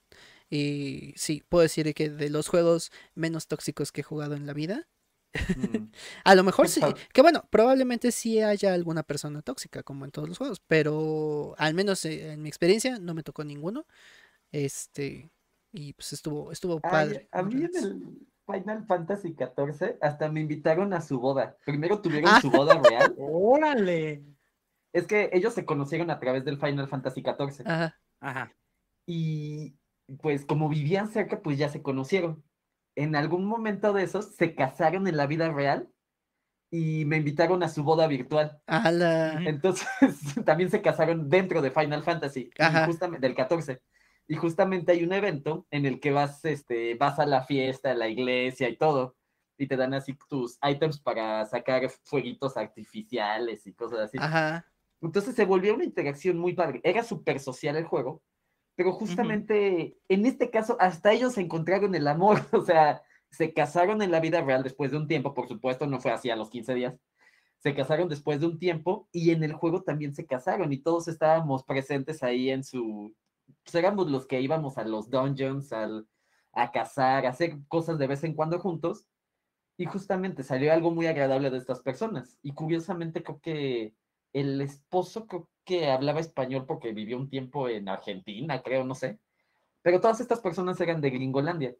y 0.50 1.14
sí, 1.16 1.44
puedo 1.48 1.62
decir 1.62 1.92
que 1.94 2.10
de 2.10 2.30
los 2.30 2.48
juegos 2.48 2.90
menos 3.14 3.46
tóxicos 3.46 3.92
que 3.92 4.00
he 4.00 4.04
jugado 4.04 4.34
en 4.34 4.46
la 4.46 4.54
vida, 4.54 4.88
Mm. 5.34 5.90
a 6.24 6.34
lo 6.34 6.42
mejor 6.44 6.68
sí, 6.68 6.80
que 7.12 7.22
bueno, 7.22 7.44
probablemente 7.50 8.12
sí 8.12 8.40
haya 8.40 8.72
alguna 8.74 9.02
persona 9.02 9.42
tóxica, 9.42 9.82
como 9.82 10.04
en 10.04 10.10
todos 10.10 10.28
los 10.28 10.38
juegos, 10.38 10.60
pero 10.66 11.54
al 11.58 11.74
menos 11.74 12.04
eh, 12.04 12.32
en 12.32 12.42
mi 12.42 12.48
experiencia 12.48 12.98
no 12.98 13.14
me 13.14 13.22
tocó 13.22 13.44
ninguno. 13.44 13.86
Este, 14.52 15.30
y 15.72 15.92
pues 15.92 16.12
estuvo, 16.12 16.50
estuvo 16.52 16.80
Ay, 16.82 16.90
padre. 16.90 17.28
a 17.32 17.42
mí 17.42 17.62
en 17.64 17.76
el 17.76 18.18
Final 18.46 18.86
Fantasy 18.86 19.36
XIV 19.36 19.98
hasta 20.00 20.30
me 20.30 20.40
invitaron 20.40 20.94
a 20.94 21.00
su 21.02 21.20
boda. 21.20 21.56
Primero 21.66 22.00
tuvieron 22.00 22.30
Ah. 22.32 22.40
su 22.40 22.50
boda 22.50 22.80
real. 22.82 23.14
Órale. 23.18 24.24
Es 24.94 25.06
que 25.06 25.28
ellos 25.34 25.52
se 25.52 25.66
conocieron 25.66 26.10
a 26.10 26.18
través 26.18 26.44
del 26.46 26.58
Final 26.58 26.88
Fantasy 26.88 27.20
XIV. 27.22 27.66
Ajá. 27.66 28.00
Ajá. 28.20 28.52
Y 29.06 29.74
pues 30.22 30.46
como 30.46 30.70
vivían 30.70 31.10
cerca, 31.10 31.42
pues 31.42 31.58
ya 31.58 31.68
se 31.68 31.82
conocieron. 31.82 32.42
En 32.98 33.14
algún 33.14 33.44
momento 33.44 33.92
de 33.92 34.02
esos 34.02 34.34
se 34.34 34.56
casaron 34.56 35.06
en 35.06 35.16
la 35.16 35.28
vida 35.28 35.52
real 35.52 35.88
y 36.68 37.04
me 37.04 37.16
invitaron 37.16 37.62
a 37.62 37.68
su 37.68 37.84
boda 37.84 38.08
virtual. 38.08 38.60
Ujú. 38.66 39.48
Entonces 39.48 39.86
también 40.44 40.68
se 40.68 40.82
casaron 40.82 41.30
dentro 41.30 41.62
de 41.62 41.70
Final 41.70 42.02
Fantasy, 42.02 42.50
justamente, 42.86 43.24
del 43.24 43.36
14. 43.36 43.80
Y 44.26 44.34
justamente 44.34 44.90
hay 44.90 45.04
un 45.04 45.12
evento 45.12 45.64
en 45.70 45.86
el 45.86 46.00
que 46.00 46.10
vas, 46.10 46.44
este, 46.44 46.96
vas 46.96 47.20
a 47.20 47.26
la 47.26 47.44
fiesta, 47.44 47.92
a 47.92 47.94
la 47.94 48.08
iglesia 48.08 48.68
y 48.68 48.76
todo, 48.76 49.16
y 49.56 49.68
te 49.68 49.76
dan 49.76 49.94
así 49.94 50.18
tus 50.28 50.58
items 50.68 50.98
para 50.98 51.46
sacar 51.46 51.88
fueguitos 52.02 52.56
artificiales 52.56 53.64
y 53.68 53.74
cosas 53.74 54.00
así. 54.00 54.18
Ajá. 54.20 54.66
Entonces 55.00 55.36
se 55.36 55.44
volvió 55.44 55.76
una 55.76 55.84
interacción 55.84 56.36
muy 56.36 56.54
padre. 56.54 56.80
Era 56.82 57.04
súper 57.04 57.38
social 57.38 57.76
el 57.76 57.84
juego, 57.84 58.22
pero 58.78 58.92
justamente 58.92 59.98
en 60.08 60.24
este 60.24 60.50
caso 60.52 60.76
hasta 60.78 61.12
ellos 61.12 61.36
encontraron 61.36 61.96
el 61.96 62.06
amor, 62.06 62.42
o 62.52 62.62
sea, 62.64 63.02
se 63.28 63.52
casaron 63.52 64.02
en 64.02 64.12
la 64.12 64.20
vida 64.20 64.40
real 64.40 64.62
después 64.62 64.92
de 64.92 64.98
un 64.98 65.08
tiempo, 65.08 65.34
por 65.34 65.48
supuesto, 65.48 65.88
no 65.88 65.98
fue 65.98 66.12
así 66.12 66.30
a 66.30 66.36
los 66.36 66.48
15 66.48 66.74
días. 66.74 66.94
Se 67.58 67.74
casaron 67.74 68.08
después 68.08 68.38
de 68.38 68.46
un 68.46 68.60
tiempo 68.60 69.08
y 69.10 69.32
en 69.32 69.42
el 69.42 69.52
juego 69.52 69.82
también 69.82 70.14
se 70.14 70.26
casaron 70.26 70.72
y 70.72 70.78
todos 70.78 71.08
estábamos 71.08 71.64
presentes 71.64 72.22
ahí 72.22 72.50
en 72.50 72.62
su... 72.62 73.16
Pues 73.64 73.74
éramos 73.74 74.08
los 74.12 74.28
que 74.28 74.40
íbamos 74.40 74.78
a 74.78 74.84
los 74.84 75.10
dungeons, 75.10 75.72
al, 75.72 76.06
a 76.52 76.70
cazar, 76.70 77.26
a 77.26 77.30
hacer 77.30 77.58
cosas 77.66 77.98
de 77.98 78.06
vez 78.06 78.22
en 78.22 78.34
cuando 78.34 78.60
juntos. 78.60 79.08
Y 79.76 79.86
justamente 79.86 80.44
salió 80.44 80.72
algo 80.72 80.92
muy 80.92 81.08
agradable 81.08 81.50
de 81.50 81.58
estas 81.58 81.80
personas. 81.80 82.38
Y 82.42 82.54
curiosamente 82.54 83.24
creo 83.24 83.40
que 83.40 83.96
el 84.32 84.60
esposo 84.60 85.26
creo 85.26 85.48
que 85.68 85.90
hablaba 85.90 86.20
español 86.20 86.64
porque 86.66 86.92
vivió 86.92 87.18
un 87.18 87.28
tiempo 87.28 87.68
en 87.68 87.88
Argentina, 87.90 88.62
creo, 88.62 88.84
no 88.84 88.94
sé. 88.94 89.18
Pero 89.82 90.00
todas 90.00 90.20
estas 90.20 90.40
personas 90.40 90.80
eran 90.80 91.02
de 91.02 91.10
Gringolandia. 91.10 91.76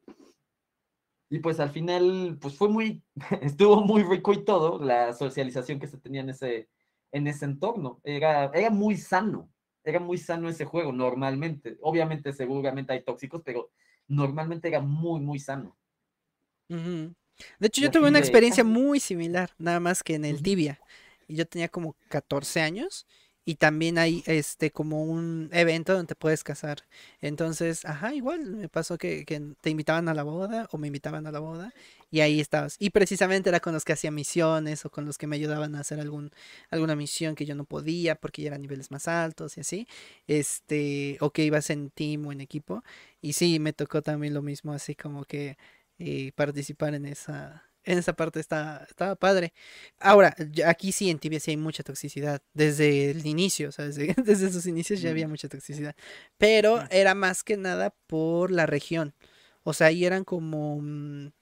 Y 1.30 1.38
pues 1.40 1.58
al 1.58 1.70
final, 1.70 2.38
pues 2.40 2.54
fue 2.54 2.68
muy, 2.68 3.02
estuvo 3.42 3.80
muy 3.80 4.02
rico 4.02 4.32
y 4.34 4.44
todo, 4.44 4.78
la 4.84 5.14
socialización 5.14 5.80
que 5.80 5.86
se 5.86 5.98
tenía 5.98 6.20
en 6.20 6.30
ese, 6.30 6.68
en 7.12 7.26
ese 7.26 7.46
entorno. 7.46 8.00
Era, 8.04 8.50
era 8.54 8.70
muy 8.70 8.96
sano, 8.98 9.50
era 9.82 10.00
muy 10.00 10.18
sano 10.18 10.50
ese 10.50 10.66
juego 10.66 10.92
normalmente. 10.92 11.78
Obviamente, 11.80 12.34
seguramente 12.34 12.92
hay 12.92 13.02
tóxicos, 13.02 13.40
pero 13.42 13.70
normalmente 14.06 14.68
era 14.68 14.80
muy, 14.80 15.20
muy 15.20 15.38
sano. 15.38 15.78
Ujú. 16.68 17.14
De 17.58 17.68
hecho, 17.68 17.80
yo 17.80 17.90
tuve 17.90 18.08
una 18.08 18.18
de, 18.18 18.24
experiencia 18.24 18.62
ah, 18.62 18.66
muy 18.66 19.00
similar, 19.00 19.50
nada 19.58 19.80
más 19.80 20.02
que 20.02 20.14
en 20.14 20.26
el 20.26 20.34
Ujú. 20.34 20.42
Tibia. 20.42 20.78
Y 21.26 21.36
yo 21.36 21.46
tenía 21.46 21.68
como 21.68 21.94
14 22.08 22.60
años 22.60 23.06
y 23.48 23.54
también 23.54 23.96
hay 23.96 24.22
este 24.26 24.70
como 24.70 25.02
un 25.04 25.48
evento 25.54 25.94
donde 25.94 26.08
te 26.08 26.14
puedes 26.14 26.44
casar. 26.44 26.84
Entonces, 27.22 27.86
ajá, 27.86 28.14
igual 28.14 28.44
me 28.44 28.68
pasó 28.68 28.98
que, 28.98 29.24
que 29.24 29.40
te 29.62 29.70
invitaban 29.70 30.06
a 30.10 30.12
la 30.12 30.22
boda 30.22 30.68
o 30.70 30.76
me 30.76 30.88
invitaban 30.88 31.26
a 31.26 31.32
la 31.32 31.38
boda 31.38 31.72
y 32.10 32.20
ahí 32.20 32.40
estabas. 32.40 32.76
Y 32.78 32.90
precisamente 32.90 33.48
era 33.48 33.60
con 33.60 33.72
los 33.72 33.86
que 33.86 33.94
hacía 33.94 34.10
misiones 34.10 34.84
o 34.84 34.90
con 34.90 35.06
los 35.06 35.16
que 35.16 35.26
me 35.26 35.36
ayudaban 35.36 35.76
a 35.76 35.80
hacer 35.80 35.98
algún, 35.98 36.30
alguna 36.68 36.94
misión 36.94 37.34
que 37.34 37.46
yo 37.46 37.54
no 37.54 37.64
podía 37.64 38.16
porque 38.16 38.42
ya 38.42 38.48
eran 38.48 38.60
niveles 38.60 38.90
más 38.90 39.08
altos 39.08 39.56
y 39.56 39.60
así. 39.62 39.88
Este, 40.26 41.16
o 41.20 41.30
que 41.30 41.44
ibas 41.44 41.70
en 41.70 41.88
team 41.88 42.26
o 42.26 42.32
en 42.32 42.42
equipo. 42.42 42.84
Y 43.22 43.32
sí, 43.32 43.58
me 43.60 43.72
tocó 43.72 44.02
también 44.02 44.34
lo 44.34 44.42
mismo, 44.42 44.74
así 44.74 44.94
como 44.94 45.24
que 45.24 45.56
eh, 45.98 46.32
participar 46.34 46.94
en 46.94 47.06
esa, 47.06 47.67
en 47.88 47.98
esa 47.98 48.12
parte 48.12 48.38
está, 48.38 48.86
estaba 48.88 49.16
padre. 49.16 49.54
Ahora, 49.98 50.36
aquí 50.66 50.92
sí 50.92 51.08
en 51.08 51.18
Tibia 51.18 51.40
sí 51.40 51.52
hay 51.52 51.56
mucha 51.56 51.82
toxicidad, 51.82 52.42
desde 52.52 53.10
el 53.10 53.24
inicio, 53.26 53.70
o 53.70 53.72
sea, 53.72 53.86
desde, 53.86 54.14
desde 54.24 54.52
sus 54.52 54.66
inicios 54.66 55.00
ya 55.00 55.10
había 55.10 55.26
Mm. 55.26 55.30
mucha 55.30 55.48
toxicidad, 55.48 55.96
pero 56.36 56.84
era 56.90 57.14
más 57.14 57.42
que 57.42 57.56
nada 57.56 57.94
por 58.06 58.50
la 58.50 58.66
región, 58.66 59.14
o 59.64 59.72
sea, 59.72 59.86
ahí 59.88 60.04
eran 60.04 60.24
como, 60.24 60.80
mm, 60.82 61.32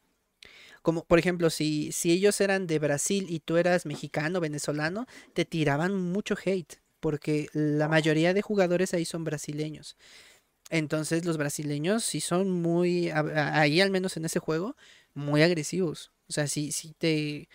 como 0.83 1.05
por 1.05 1.19
ejemplo, 1.19 1.51
si, 1.51 1.91
si 1.91 2.13
ellos 2.13 2.41
eran 2.41 2.69
de 2.69 2.79
Brasil 2.79 3.27
y 3.29 3.41
tú 3.41 3.57
eras 3.57 3.85
mexicano, 3.85 4.39
venezolano, 4.41 5.07
te 5.35 5.45
tiraban 5.45 5.95
mucho 6.01 6.37
hate, 6.45 6.81
porque 7.01 7.49
la 7.55 7.89
mayoría 7.89 8.35
de 8.35 8.43
jugadores 8.43 8.95
ahí 8.95 9.05
son 9.05 9.25
brasileños. 9.25 9.97
Entonces 10.71 11.25
los 11.25 11.39
brasileños 11.39 12.05
sí 12.05 12.21
son 12.21 12.51
muy, 12.51 13.11
ahí 13.11 13.81
al 13.81 13.91
menos 13.91 14.17
en 14.17 14.25
ese 14.27 14.39
juego, 14.39 14.77
muy 15.15 15.43
agresivos. 15.43 16.13
O 16.29 16.33
sea, 16.33 16.47
sí, 16.47 16.73
sí 16.73 16.95
te... 16.99 17.49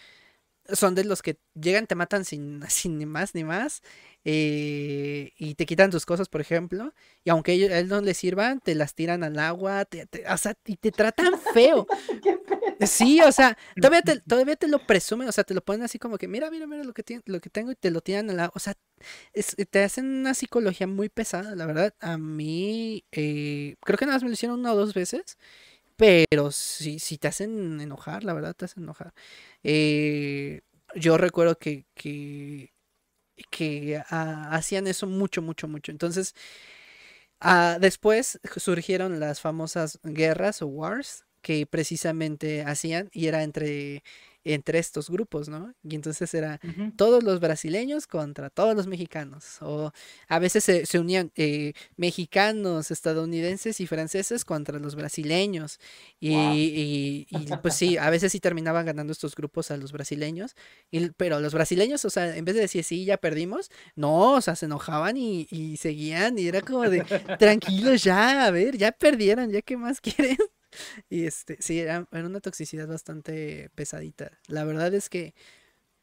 Son 0.74 0.96
de 0.96 1.04
los 1.04 1.22
que 1.22 1.40
llegan, 1.56 1.88
te 1.88 1.96
matan 1.96 2.26
sin, 2.26 2.62
sin 2.70 2.98
ni 3.00 3.06
más 3.06 3.36
ni 3.36 3.44
más. 3.44 3.82
eh, 4.26 5.32
y 5.38 5.56
te 5.56 5.66
quitan 5.66 5.92
tus 5.92 6.06
cosas, 6.06 6.30
por 6.30 6.42
ejemplo. 6.42 6.94
Y 7.24 7.30
aunque 7.32 7.54
ellos, 7.54 7.72
a 7.72 7.80
él 7.80 7.88
no 7.90 8.02
les 8.02 8.18
sirvan, 8.18 8.60
te 8.62 8.76
las 8.76 8.96
tiran 8.96 9.24
al 9.24 9.40
agua. 9.40 9.86
te- 9.86 10.06
te- 10.08 10.26
o 10.32 10.38
sea, 10.38 10.56
y 10.66 10.78
te 10.78 10.92
tratan 10.92 11.38
feo. 11.40 11.88
Sí, 12.80 13.22
o 13.22 13.32
sea, 13.32 13.58
todavía 13.80 14.02
te, 14.02 14.22
todavía 14.22 14.56
te 14.56 14.68
lo 14.68 14.80
presumen, 14.80 15.28
o 15.30 15.32
sea, 15.32 15.44
te 15.44 15.54
lo 15.54 15.62
ponen 15.64 15.84
así 15.84 16.00
como 16.00 16.18
que, 16.18 16.28
mira, 16.28 16.50
mira, 16.50 16.66
mira 16.68 16.84
lo 16.84 16.94
que, 16.94 17.04
tien- 17.06 17.22
lo 17.26 17.40
que 17.40 17.50
tengo 17.52 17.72
y 17.72 17.76
te 17.76 17.92
lo 17.92 18.02
tiran 18.02 18.30
al 18.32 18.40
agua. 18.40 18.54
O 18.56 18.60
sea, 18.60 18.74
es- 19.34 19.56
te 19.70 19.84
hacen 19.84 20.06
una 20.06 20.34
psicología 20.34 20.88
muy 20.88 21.10
pesada, 21.10 21.56
la 21.56 21.66
verdad. 21.68 21.94
A 22.02 22.18
mí, 22.18 23.06
eh, 23.12 23.76
creo 23.82 23.98
que 23.98 24.06
nada 24.06 24.16
más 24.18 24.24
me 24.24 24.30
lo 24.30 24.34
hicieron 24.34 24.60
una 24.60 24.74
o 24.74 24.76
dos 24.78 24.94
veces, 24.94 25.38
pero 26.02 26.52
sí 26.52 27.18
te 27.20 27.28
hacen 27.28 27.80
enojar, 27.80 28.24
la 28.24 28.34
verdad, 28.34 28.56
te 28.56 28.66
hacen 28.66 28.84
enojar. 28.84 29.14
Eh, 29.64 30.62
yo 30.96 31.18
recuerdo 31.18 31.58
que, 31.60 31.86
que, 31.94 32.74
que 33.52 34.02
hacían 34.10 34.88
eso 34.88 35.08
mucho, 35.08 35.42
mucho, 35.42 35.68
mucho. 35.68 35.92
Entonces, 35.92 36.36
ah, 37.40 37.78
después 37.80 38.40
surgieron 38.58 39.20
las 39.20 39.42
famosas 39.42 40.00
guerras 40.04 40.62
o 40.62 40.68
wars 40.68 41.26
que 41.42 41.66
precisamente 41.66 42.64
hacían 42.64 43.10
y 43.14 43.28
era 43.28 43.44
entre, 43.44 44.04
entre 44.44 44.80
estos 44.80 45.10
grupos, 45.10 45.50
¿no? 45.50 45.74
Y 45.84 45.96
entonces 45.96 46.34
era 46.34 46.60
todos 46.96 47.24
los 47.24 47.40
brasileños 47.40 48.08
contra 48.08 48.50
todos 48.50 48.76
los 48.76 48.88
mexicanos. 48.88 49.58
O 49.62 49.92
a 50.28 50.40
veces 50.40 50.64
se, 50.64 50.86
se 50.86 51.00
unían 51.00 51.32
eh, 51.36 51.74
mexicanos, 51.98 52.92
estadounidenses 52.92 53.80
y 53.80 53.88
franceses 53.88 54.44
contra 54.46 54.80
los 54.80 54.96
brasileños. 54.96 55.80
Y- 56.20 57.28
y, 57.30 57.46
pues 57.62 57.76
sí, 57.76 57.98
a 57.98 58.10
veces 58.10 58.32
sí 58.32 58.40
terminaban 58.40 58.86
ganando 58.86 59.12
estos 59.14 59.36
grupos 59.36 59.72
a 59.72 59.78
los 59.78 59.92
brasileños. 59.92 60.56
y- 60.92 61.10
pero 61.12 61.40
los 61.40 61.54
brasileños, 61.54 62.04
o 62.06 62.10
sea, 62.10 62.36
en 62.36 62.46
vez 62.46 62.56
de 62.56 62.62
decir 62.62 62.84
sí, 62.84 63.06
ya 63.06 63.18
perdimos, 63.18 63.70
no, 63.96 64.34
o 64.34 64.42
sea, 64.42 64.56
se 64.56 64.66
enojaban 64.66 65.18
y, 65.18 65.48
y 65.52 65.78
seguían. 65.78 66.38
Y 66.38 66.48
era 66.48 66.62
como 66.62 66.90
de 66.90 67.04
tranquilos 67.40 68.04
ya, 68.04 68.46
a 68.46 68.52
ver, 68.52 68.78
ya 68.78 68.92
perdieron, 68.92 69.52
ya 69.52 69.62
qué 69.62 69.78
más 69.78 70.02
quieren. 70.02 70.38
Y 71.10 71.26
este, 71.26 71.58
sí, 71.60 71.80
era, 71.80 72.08
era 72.12 72.26
una 72.26 72.40
toxicidad 72.42 72.88
bastante 72.88 73.70
pesadita. 73.76 74.32
La 74.48 74.64
verdad 74.64 74.94
es 74.94 75.10
que 75.10 75.34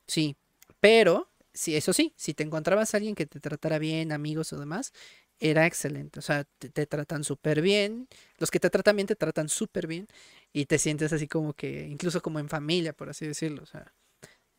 sí, 0.07 0.37
pero 0.81 1.31
sí, 1.53 1.77
eso 1.77 1.93
sí, 1.93 2.15
si 2.17 2.35
te 2.35 2.45
encontrabas 2.45 2.95
a 2.95 2.99
alguien 2.99 3.15
que 3.15 3.27
te 3.27 3.41
tratara 3.41 3.79
bien, 3.79 4.13
amigos 4.13 4.53
o 4.53 4.61
demás, 4.61 4.93
era 5.41 5.67
excelente. 5.67 6.19
O 6.19 6.23
sea, 6.23 6.45
te, 6.59 6.87
tratan 6.87 7.25
súper 7.25 7.63
bien. 7.63 8.09
Los 8.39 8.51
que 8.51 8.61
te 8.61 8.71
tratan 8.71 8.97
bien 8.97 9.07
te 9.07 9.17
tratan 9.17 9.49
súper 9.49 9.87
bien. 9.87 10.09
Y 10.53 10.67
te 10.67 10.79
sientes 10.79 11.13
así 11.13 11.29
como 11.29 11.55
que, 11.55 11.87
incluso 11.89 12.23
como 12.23 12.39
en 12.41 12.49
familia, 12.49 12.93
por 12.93 13.09
así 13.11 13.27
decirlo. 13.27 13.63
O 13.63 13.67
sea, 13.67 13.93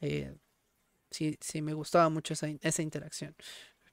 eh, 0.01 0.36
sí, 1.12 1.38
sí, 1.41 1.62
me 1.62 1.74
gustaba 1.74 2.10
mucho 2.10 2.34
esa, 2.34 2.47
esa 2.62 2.82
interacción. 2.82 3.36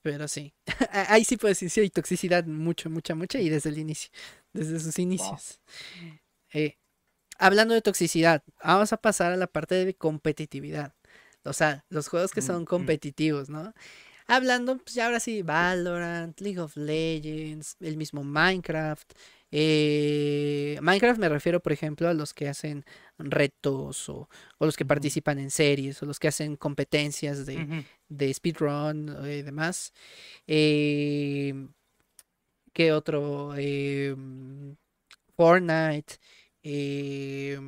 Pero 0.03 0.29
sí, 0.29 0.55
ahí 0.93 1.25
sí 1.25 1.37
puedes 1.37 1.59
decir, 1.59 1.71
sí 1.71 1.81
hay 1.81 1.91
toxicidad, 1.91 2.45
mucho, 2.47 2.91
mucha, 2.91 3.15
mucha, 3.17 3.41
y 3.41 3.49
desde 3.49 3.71
el 3.71 3.79
inicio, 3.79 4.11
desde 4.57 4.81
sus 4.81 4.99
inicios. 4.99 5.61
Eh, 6.53 6.79
hablando 7.39 7.75
de 7.75 7.83
toxicidad, 7.83 8.43
vamos 8.65 8.93
a 8.93 8.97
pasar 8.97 9.33
a 9.33 9.37
la 9.37 9.47
parte 9.47 9.85
de 9.85 9.95
competitividad. 9.95 10.95
O 11.45 11.53
sea, 11.53 11.85
los 11.91 12.09
juegos 12.09 12.33
que 12.33 12.43
son 12.43 12.65
competitivos, 12.65 13.49
¿no? 13.49 13.73
Hablando, 14.27 14.79
pues 14.79 14.95
ya 14.95 15.07
ahora 15.07 15.21
sí, 15.21 15.43
Valorant, 15.43 16.41
League 16.41 16.59
of 16.59 16.77
Legends, 16.77 17.77
el 17.81 17.97
mismo 17.97 18.25
Minecraft. 18.25 19.13
eh, 19.53 20.77
Minecraft 20.83 21.21
me 21.21 21.29
refiero, 21.29 21.61
por 21.61 21.71
ejemplo, 21.73 22.09
a 22.09 22.15
los 22.15 22.35
que 22.35 22.49
hacen 22.49 22.85
retos 23.19 24.09
o, 24.09 24.29
o 24.59 24.67
los 24.67 24.77
que 24.77 24.85
participan 24.85 25.39
en 25.39 25.53
series 25.53 26.03
o 26.03 26.07
los 26.07 26.19
que 26.19 26.27
hacen 26.27 26.57
competencias 26.57 27.47
de, 27.47 27.85
de 28.09 28.35
speedrun 28.35 29.17
y 29.25 29.43
demás. 29.43 29.93
Eh, 30.49 31.55
¿qué 32.77 32.93
otro? 32.93 33.55
Eh, 33.57 34.15
Fortnite. 35.35 36.17
eh, 36.63 37.59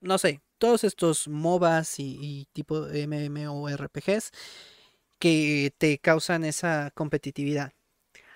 no 0.00 0.18
sé, 0.18 0.40
todos 0.58 0.84
estos 0.84 1.26
MOBAs 1.26 1.98
y, 1.98 2.46
tipo 2.52 2.86
MMORPGs 2.86 4.30
que 5.18 5.74
te 5.78 5.98
causan 5.98 6.44
esa 6.44 6.92
competitividad. 6.94 7.72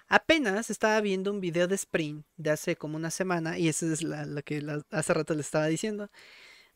Apenas 0.08 0.68
estaba 0.70 1.00
viendo 1.00 1.30
un 1.30 1.40
video 1.40 1.68
de 1.68 1.76
Sprint 1.76 2.26
de 2.36 2.50
hace 2.50 2.74
como 2.76 2.96
una 2.96 3.10
semana, 3.12 3.56
y 3.58 3.68
eso 3.68 3.86
es 3.92 4.02
lo 4.02 4.42
que 4.42 4.66
hace 4.90 5.14
rato 5.14 5.34
le 5.34 5.42
estaba 5.42 5.66
diciendo, 5.66 6.10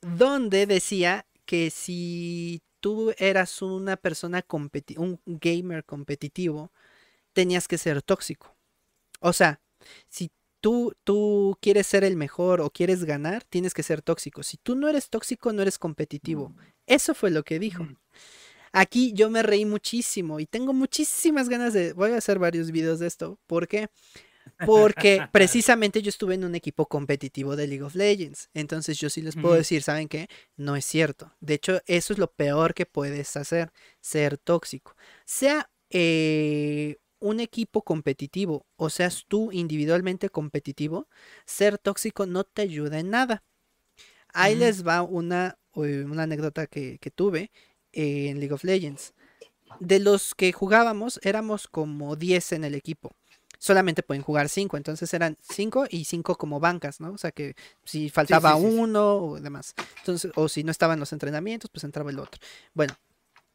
donde 0.01 0.67
decía 0.67 1.27
que 1.45 1.71
si 1.71 2.63
tú 2.81 3.13
eras 3.19 3.63
una 3.63 3.97
persona 3.97 4.45
un 4.99 5.21
gamer 5.27 5.85
competitivo, 5.85 6.73
tenías 7.33 7.69
que 7.69 7.79
ser 7.79 8.03
tóxico. 8.03 8.56
O 9.21 9.33
sea, 9.33 9.61
si 10.09 10.31
tú, 10.61 10.95
tú 11.05 11.57
quieres 11.61 11.87
ser 11.87 12.05
el 12.05 12.17
mejor 12.17 12.61
o 12.61 12.71
quieres 12.71 13.05
ganar, 13.05 13.45
tienes 13.45 13.75
que 13.75 13.83
ser 13.83 14.03
tóxico. 14.03 14.43
Si 14.43 14.57
tú 14.57 14.75
no 14.75 14.89
eres 14.89 15.11
tóxico, 15.11 15.53
no 15.53 15.63
eres 15.63 15.79
competitivo. 15.79 16.55
Eso 16.87 17.15
fue 17.15 17.31
lo 17.31 17.45
que 17.45 17.59
dijo. 17.59 17.85
Mm. 17.85 17.97
Aquí 18.73 19.13
yo 19.15 19.31
me 19.31 19.43
reí 19.43 19.65
muchísimo 19.65 20.39
y 20.41 20.47
tengo 20.47 20.73
muchísimas 20.73 21.49
ganas 21.49 21.73
de... 21.73 21.93
Voy 21.93 22.11
a 22.11 22.19
hacer 22.19 22.39
varios 22.39 22.71
videos 22.71 22.99
de 22.99 23.07
esto. 23.07 23.39
¿Por 23.47 23.69
qué? 23.69 23.89
Porque 24.67 25.27
precisamente 25.33 26.03
yo 26.03 26.09
estuve 26.09 26.35
en 26.35 26.45
un 26.45 26.55
equipo 26.55 26.87
competitivo 26.87 27.57
de 27.57 27.67
League 27.67 27.83
of 27.83 27.95
Legends. 27.95 28.51
Entonces 28.53 28.99
yo 28.99 29.09
sí 29.09 29.23
les 29.23 29.37
puedo 29.37 29.55
decir, 29.55 29.83
¿saben 29.83 30.09
qué? 30.09 30.29
No 30.57 30.77
es 30.77 30.85
cierto. 30.85 31.35
De 31.41 31.55
hecho, 31.55 31.81
eso 31.87 32.13
es 32.13 32.19
lo 32.19 32.33
peor 32.33 32.75
que 32.75 32.87
puedes 32.87 33.37
hacer, 33.37 33.73
ser 34.01 34.37
tóxico. 34.37 34.95
Sea 35.25 35.71
eh, 35.91 36.97
un 37.19 37.41
equipo 37.41 37.83
competitivo 37.83 38.67
o 38.77 38.91
seas 38.91 39.25
tú 39.29 39.51
individualmente 39.53 40.31
competitivo, 40.31 41.09
ser 41.45 41.79
tóxico 41.79 42.27
no 42.27 42.45
te 42.45 42.63
ayuda 42.63 42.99
en 42.99 43.11
nada. 43.11 43.43
Ahí 44.33 44.55
les 44.55 44.87
va 44.87 45.03
una, 45.03 45.59
eh, 45.77 46.05
una 46.05 46.25
anécdota 46.25 46.67
que, 46.67 46.99
que 46.99 47.11
tuve 47.11 47.51
en 47.93 48.39
League 48.39 48.53
of 48.53 48.65
Legends. 48.65 49.15
De 49.81 49.99
los 49.99 50.35
que 50.35 50.53
jugábamos, 50.53 51.19
éramos 51.23 51.67
como 51.69 52.17
10 52.17 52.53
en 52.53 52.65
el 52.65 52.75
equipo. 52.75 53.17
Solamente 53.59 54.03
pueden 54.03 54.23
jugar 54.23 54.49
5, 54.49 54.77
entonces 54.77 55.13
eran 55.15 55.37
5 55.41 55.87
y 55.91 56.05
5 56.05 56.37
como 56.37 56.61
bancas, 56.61 57.01
¿no? 57.01 57.13
O 57.13 57.19
sea 57.19 57.33
que 57.33 57.57
si 57.85 58.11
faltaba 58.11 58.55
sí, 58.55 58.61
sí. 58.61 58.67
uno 58.67 59.17
o 59.17 59.41
demás. 59.41 59.75
Entonces, 59.99 60.31
o 60.37 60.49
si 60.49 60.63
no 60.63 60.71
estaban 60.71 61.01
los 61.01 61.13
entrenamientos, 61.13 61.71
pues 61.71 61.85
entraba 61.85 62.11
el 62.11 62.19
otro. 62.19 62.41
Bueno, 62.75 62.95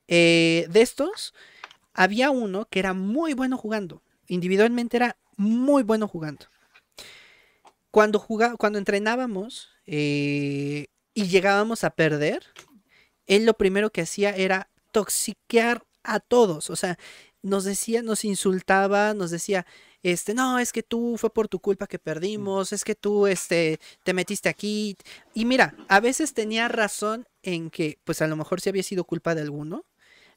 eh, 0.08 0.66
de 0.70 0.82
estos, 0.82 1.34
había 1.94 2.32
uno 2.32 2.68
que 2.70 2.80
era 2.80 2.94
muy 2.94 3.34
bueno 3.34 3.58
jugando. 3.58 4.02
Individualmente 4.28 4.98
era 4.98 5.18
muy 5.38 5.84
bueno 5.84 6.08
jugando. 6.08 6.46
Cuando, 7.92 8.20
juga- 8.20 8.56
cuando 8.58 8.80
entrenábamos 8.80 9.70
eh, 9.86 10.88
y 11.14 11.28
llegábamos 11.28 11.84
a 11.84 11.90
perder, 11.90 12.44
él 13.28 13.46
lo 13.46 13.54
primero 13.56 13.92
que 13.92 14.02
hacía 14.02 14.32
era 14.36 14.70
toxiquear 14.92 15.84
a 16.04 16.20
todos. 16.20 16.70
O 16.70 16.76
sea, 16.76 16.98
nos 17.42 17.66
decía, 17.66 18.02
nos 18.02 18.24
insultaba, 18.24 19.14
nos 19.14 19.32
decía, 19.32 19.66
este, 20.04 20.34
no, 20.34 20.60
es 20.60 20.72
que 20.72 20.84
tú 20.84 21.16
fue 21.18 21.34
por 21.34 21.48
tu 21.48 21.60
culpa 21.60 21.88
que 21.88 22.00
perdimos, 22.00 22.72
es 22.72 22.84
que 22.84 22.96
tú, 22.96 23.28
este, 23.28 23.80
te 24.04 24.14
metiste 24.14 24.48
aquí. 24.50 24.96
Y 25.34 25.46
mira, 25.46 25.76
a 25.90 26.00
veces 26.00 26.34
tenía 26.34 26.68
razón 26.70 27.28
en 27.44 27.70
que, 27.70 28.00
pues 28.06 28.22
a 28.22 28.28
lo 28.28 28.36
mejor 28.38 28.62
sí 28.62 28.70
había 28.70 28.84
sido 28.84 29.04
culpa 29.04 29.36
de 29.36 29.42
alguno, 29.42 29.86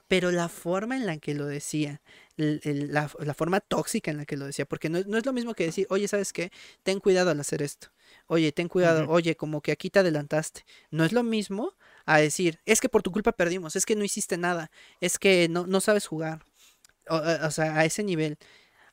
pero 0.09 0.31
la 0.31 0.49
forma 0.49 0.97
en 0.97 1.07
la 1.07 1.19
que 1.19 1.35
lo 1.35 1.47
decía, 1.47 2.03
la, 2.37 3.11
la 3.21 3.35
forma 3.35 3.61
tóxica 3.61 4.11
en 4.11 4.19
la 4.19 4.27
que 4.27 4.37
lo 4.37 4.47
decía, 4.47 4.67
porque 4.67 4.89
no, 4.89 5.01
no 5.07 5.19
es 5.19 5.27
lo 5.27 5.33
mismo 5.33 5.55
que 5.55 5.65
decir, 5.67 5.87
oye, 5.91 6.09
¿sabes 6.09 6.33
qué? 6.33 6.51
Ten 6.83 7.01
cuidado 7.01 7.31
al 7.31 7.41
hacer 7.41 7.63
esto. 7.63 7.89
Oye, 8.27 8.53
ten 8.53 8.69
cuidado, 8.69 9.07
oye, 9.09 9.37
como 9.37 9.61
que 9.63 9.73
aquí 9.73 9.91
te 9.91 10.01
adelantaste. 10.01 10.65
No 10.91 11.05
es 11.05 11.13
lo 11.13 11.23
mismo 11.23 11.75
a 12.07 12.19
decir, 12.19 12.61
es 12.67 12.81
que 12.81 12.89
por 12.89 13.03
tu 13.03 13.13
culpa 13.13 13.33
perdimos, 13.33 13.77
es 13.77 13.87
que 13.87 13.97
no 13.97 14.05
hiciste 14.05 14.37
nada, 14.39 14.71
es 15.01 15.19
que 15.19 15.49
no, 15.49 15.67
no 15.67 15.81
sabes 15.81 16.07
jugar. 16.07 16.45
O, 17.09 17.17
o- 17.17 17.47
o 17.47 17.51
sea, 17.51 17.77
a 17.79 17.85
ese 17.85 18.03
nivel. 18.05 18.39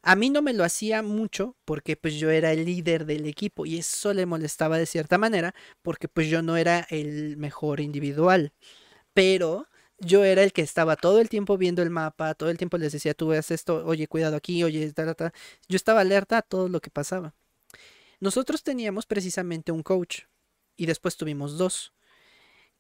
A 0.03 0.15
mí 0.15 0.29
no 0.31 0.41
me 0.41 0.53
lo 0.53 0.63
hacía 0.63 1.03
mucho 1.03 1.57
porque 1.65 1.95
pues 1.97 2.15
yo 2.15 2.31
era 2.31 2.51
el 2.53 2.65
líder 2.65 3.05
del 3.05 3.25
equipo 3.27 3.65
y 3.67 3.77
eso 3.79 4.13
le 4.13 4.25
molestaba 4.25 4.77
de 4.79 4.85
cierta 4.87 5.17
manera 5.19 5.53
porque 5.83 6.07
pues 6.07 6.27
yo 6.29 6.41
no 6.41 6.57
era 6.57 6.87
el 6.89 7.37
mejor 7.37 7.79
individual. 7.81 8.53
Pero 9.13 9.67
yo 10.01 10.23
era 10.25 10.43
el 10.43 10.53
que 10.53 10.61
estaba 10.63 10.95
todo 10.97 11.19
el 11.21 11.29
tiempo 11.29 11.57
viendo 11.57 11.81
el 11.83 11.89
mapa, 11.91 12.33
todo 12.35 12.49
el 12.49 12.57
tiempo 12.57 12.77
les 12.77 12.93
decía, 12.93 13.13
tú 13.13 13.29
ves 13.29 13.51
esto, 13.51 13.85
oye, 13.85 14.07
cuidado 14.07 14.35
aquí, 14.37 14.63
oye, 14.63 14.91
ta, 14.93 15.05
ta, 15.05 15.15
ta". 15.15 15.33
Yo 15.69 15.75
estaba 15.77 16.01
alerta 16.01 16.37
a 16.39 16.41
todo 16.43 16.69
lo 16.69 16.81
que 16.81 16.89
pasaba. 16.91 17.33
Nosotros 18.19 18.63
teníamos 18.63 19.05
precisamente 19.05 19.71
un 19.71 19.83
coach 19.83 20.21
y 20.77 20.85
después 20.87 21.17
tuvimos 21.17 21.57
dos. 21.57 21.93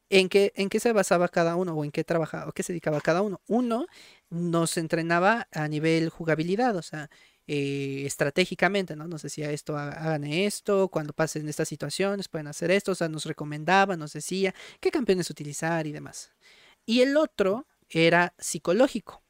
¿En 0.09 0.27
qué, 0.27 0.51
en 0.57 0.67
qué 0.69 0.79
se 0.81 0.91
basaba 0.91 1.29
cada 1.29 1.55
uno 1.55 1.73
o 1.73 1.85
en 1.85 1.91
qué 1.91 2.03
trabajaba 2.03 2.49
o 2.49 2.51
qué 2.51 2.63
se 2.63 2.73
dedicaba 2.73 2.99
cada 2.99 3.21
uno? 3.21 3.41
Uno 3.47 3.87
nos 4.29 4.75
entrenaba 4.77 5.47
a 5.53 5.67
nivel 5.69 6.09
jugabilidad, 6.09 6.75
o 6.75 6.81
sea, 6.81 7.09
eh, 7.47 8.03
estratégicamente, 8.05 8.95
¿no? 8.97 9.07
Nos 9.07 9.21
decía 9.21 9.51
esto, 9.51 9.77
ha- 9.77 9.89
hagan 9.91 10.25
esto, 10.25 10.89
cuando 10.89 11.13
pasen 11.13 11.47
estas 11.47 11.69
situaciones 11.69 12.27
pueden 12.27 12.47
hacer 12.47 12.71
esto, 12.71 12.91
o 12.91 12.95
sea, 12.95 13.07
nos 13.09 13.25
recomendaba, 13.25 13.95
nos 13.97 14.11
decía 14.13 14.53
qué 14.81 14.91
campeones 14.91 15.29
utilizar 15.29 15.87
y 15.87 15.93
demás. 15.93 16.31
Y 16.85 17.01
el 17.01 17.17
otro 17.17 17.67
era 17.89 18.33
psicológico. 18.37 19.23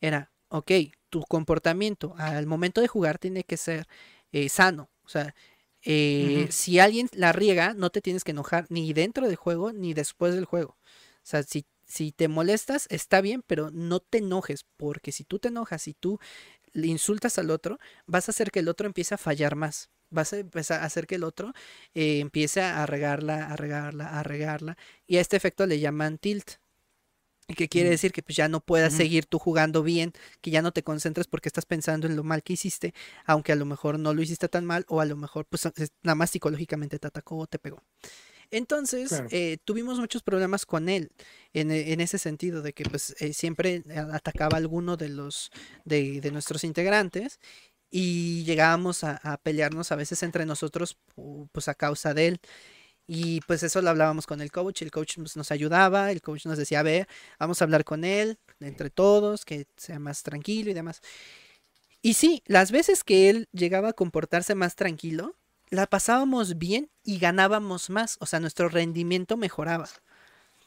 Era, 0.00 0.32
ok, 0.48 0.70
tu 1.08 1.22
comportamiento 1.22 2.14
al 2.18 2.46
momento 2.46 2.80
de 2.80 2.88
jugar 2.88 3.18
tiene 3.18 3.44
que 3.44 3.56
ser 3.56 3.86
eh, 4.32 4.48
sano. 4.48 4.90
O 5.04 5.08
sea, 5.08 5.34
eh, 5.82 6.48
si 6.50 6.80
alguien 6.80 7.08
la 7.12 7.32
riega, 7.32 7.74
no 7.74 7.90
te 7.90 8.00
tienes 8.00 8.24
que 8.24 8.32
enojar 8.32 8.66
ni 8.70 8.92
dentro 8.92 9.26
del 9.26 9.36
juego 9.36 9.72
ni 9.72 9.94
después 9.94 10.34
del 10.34 10.44
juego. 10.44 10.76
O 10.80 11.28
sea, 11.28 11.42
si, 11.44 11.64
si 11.86 12.12
te 12.12 12.28
molestas, 12.28 12.86
está 12.90 13.20
bien, 13.20 13.42
pero 13.46 13.70
no 13.70 14.00
te 14.00 14.18
enojes, 14.18 14.66
porque 14.76 15.12
si 15.12 15.24
tú 15.24 15.38
te 15.38 15.48
enojas 15.48 15.86
y 15.88 15.94
tú 15.94 16.18
le 16.72 16.88
insultas 16.88 17.38
al 17.38 17.50
otro, 17.50 17.78
vas 18.06 18.28
a 18.28 18.32
hacer 18.32 18.50
que 18.50 18.60
el 18.60 18.68
otro 18.68 18.86
empiece 18.86 19.14
a 19.14 19.18
fallar 19.18 19.56
más. 19.56 19.90
Vas 20.10 20.32
a 20.32 20.38
empezar 20.38 20.82
a 20.82 20.86
hacer 20.86 21.06
que 21.06 21.16
el 21.16 21.24
otro 21.24 21.52
eh, 21.94 22.20
empiece 22.20 22.60
a 22.62 22.86
regarla, 22.86 23.48
a 23.48 23.56
regarla, 23.56 24.18
a 24.18 24.22
regarla. 24.22 24.76
Y 25.06 25.16
a 25.16 25.20
este 25.20 25.36
efecto 25.36 25.66
le 25.66 25.80
llaman 25.80 26.18
tilt. 26.18 26.52
Y 27.48 27.54
que 27.54 27.68
quiere 27.68 27.90
decir 27.90 28.10
que 28.12 28.22
pues 28.22 28.34
ya 28.36 28.48
no 28.48 28.60
puedas 28.60 28.92
seguir 28.92 29.26
tú 29.26 29.38
jugando 29.38 29.82
bien, 29.84 30.12
que 30.40 30.50
ya 30.50 30.62
no 30.62 30.72
te 30.72 30.82
concentres 30.82 31.28
porque 31.28 31.48
estás 31.48 31.64
pensando 31.64 32.08
en 32.08 32.16
lo 32.16 32.24
mal 32.24 32.42
que 32.42 32.54
hiciste, 32.54 32.92
aunque 33.24 33.52
a 33.52 33.56
lo 33.56 33.64
mejor 33.66 34.00
no 34.00 34.12
lo 34.14 34.20
hiciste 34.22 34.48
tan 34.48 34.64
mal 34.64 34.84
o 34.88 35.00
a 35.00 35.04
lo 35.04 35.16
mejor 35.16 35.46
pues 35.46 35.64
es- 35.76 35.92
nada 36.02 36.16
más 36.16 36.30
psicológicamente 36.30 36.98
te 36.98 37.06
atacó 37.06 37.36
o 37.38 37.46
te 37.46 37.60
pegó. 37.60 37.82
Entonces, 38.50 39.08
Claro. 39.10 39.28
eh, 39.30 39.58
tuvimos 39.64 39.98
muchos 39.98 40.22
problemas 40.22 40.66
con 40.66 40.88
él 40.88 41.10
en, 41.52 41.70
e- 41.70 41.92
en 41.92 42.00
ese 42.00 42.18
sentido 42.18 42.62
de 42.62 42.72
que 42.72 42.84
pues 42.84 43.14
eh, 43.20 43.32
siempre 43.32 43.82
atacaba 44.12 44.56
a 44.56 44.58
alguno 44.58 44.96
de 44.96 45.08
los 45.08 45.50
de, 45.84 46.20
de 46.20 46.30
nuestros 46.32 46.64
integrantes 46.64 47.38
y 47.90 48.42
llegábamos 48.44 49.04
a, 49.04 49.16
a 49.22 49.36
pelearnos 49.38 49.92
a 49.92 49.96
veces 49.96 50.22
entre 50.24 50.46
nosotros 50.46 50.96
pu- 51.16 51.48
pues 51.52 51.68
a 51.68 51.74
causa 51.74 52.12
de 52.14 52.26
él. 52.28 52.40
Y 53.06 53.40
pues 53.42 53.62
eso 53.62 53.80
lo 53.82 53.90
hablábamos 53.90 54.26
con 54.26 54.40
el 54.40 54.50
coach, 54.50 54.82
el 54.82 54.90
coach 54.90 55.18
nos 55.18 55.50
ayudaba, 55.52 56.10
el 56.10 56.20
coach 56.20 56.46
nos 56.46 56.58
decía, 56.58 56.80
a 56.80 56.82
ver, 56.82 57.08
vamos 57.38 57.60
a 57.60 57.64
hablar 57.64 57.84
con 57.84 58.04
él, 58.04 58.38
entre 58.58 58.90
todos, 58.90 59.44
que 59.44 59.66
sea 59.76 59.98
más 59.98 60.24
tranquilo 60.24 60.70
y 60.70 60.74
demás. 60.74 61.00
Y 62.02 62.14
sí, 62.14 62.42
las 62.46 62.72
veces 62.72 63.04
que 63.04 63.30
él 63.30 63.48
llegaba 63.52 63.90
a 63.90 63.92
comportarse 63.92 64.54
más 64.54 64.74
tranquilo, 64.74 65.36
la 65.70 65.86
pasábamos 65.86 66.58
bien 66.58 66.90
y 67.04 67.18
ganábamos 67.18 67.90
más, 67.90 68.16
o 68.20 68.26
sea, 68.26 68.40
nuestro 68.40 68.68
rendimiento 68.68 69.36
mejoraba. 69.36 69.88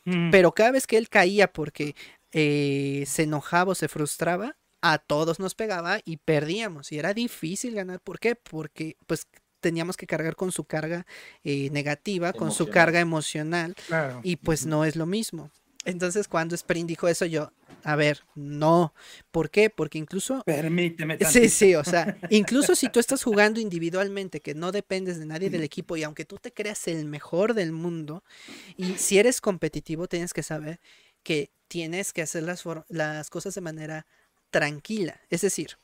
Ujú. 0.06 0.30
Pero 0.32 0.54
cada 0.54 0.72
vez 0.72 0.88
que 0.88 0.98
él 0.98 1.10
caía 1.10 1.52
porque 1.52 1.96
eh, 2.32 3.04
se 3.08 3.24
enojaba 3.24 3.72
o 3.72 3.76
se 3.76 3.88
frustraba, 3.88 4.56
a 4.82 4.98
todos 4.98 5.40
nos 5.40 5.56
pegaba 5.56 6.00
y 6.06 6.18
perdíamos. 6.18 6.92
Y 6.92 7.00
era 7.00 7.14
difícil 7.14 7.76
ganar. 7.76 8.00
¿Por 8.00 8.20
qué? 8.20 8.36
Porque 8.36 8.96
pues 9.08 9.28
teníamos 9.60 9.98
que 9.98 10.08
cargar 10.08 10.36
con 10.36 10.52
su 10.52 10.64
carga 10.64 11.06
eh, 11.44 11.70
negativa, 11.72 12.34
con 12.34 12.52
su 12.52 12.70
carga 12.70 13.00
emocional. 13.00 13.76
Claro. 13.88 14.20
Y 14.24 14.38
pues 14.38 14.66
no 14.66 14.86
es 14.86 14.96
lo 14.96 15.06
mismo. 15.06 15.52
Entonces 15.86 16.28
cuando 16.28 16.56
Sprint 16.56 16.90
dijo 16.90 17.08
eso, 17.08 17.26
yo, 17.26 17.52
a 17.84 17.96
ver, 17.96 18.24
no. 18.36 18.94
¿Por 19.32 19.50
qué? 19.50 19.70
Porque 19.70 19.98
incluso 19.98 20.44
Permíteme 20.46 21.14
Sí, 21.16 21.20
tantito. 21.24 21.50
sí, 21.50 21.76
o 21.76 21.84
sea, 21.84 22.18
incluso 22.30 22.76
si 22.76 22.90
tú 22.90 23.00
estás 23.00 23.24
jugando 23.24 23.60
individualmente, 23.60 24.42
que 24.42 24.54
no 24.54 24.72
dependes 24.72 25.18
de 25.20 25.26
nadie 25.26 25.50
del 25.50 25.64
equipo 25.64 25.96
y 25.96 26.04
aunque 26.04 26.26
tú 26.26 26.38
te 26.38 26.52
creas 26.52 26.88
el 26.88 27.06
mejor 27.06 27.54
del 27.54 27.72
mundo, 27.72 28.24
y 28.76 28.96
si 28.96 29.18
eres 29.20 29.40
competitivo, 29.42 30.08
tienes 30.08 30.34
que 30.34 30.44
saber 30.44 30.80
que 31.24 31.52
tienes 31.70 32.14
que 32.14 32.22
hacer 32.24 32.44
las 32.44 33.30
cosas 33.30 33.56
de 33.56 33.62
manera 33.62 34.06
tranquila. 34.50 35.20
Es 35.30 35.42
decir, 35.42 35.78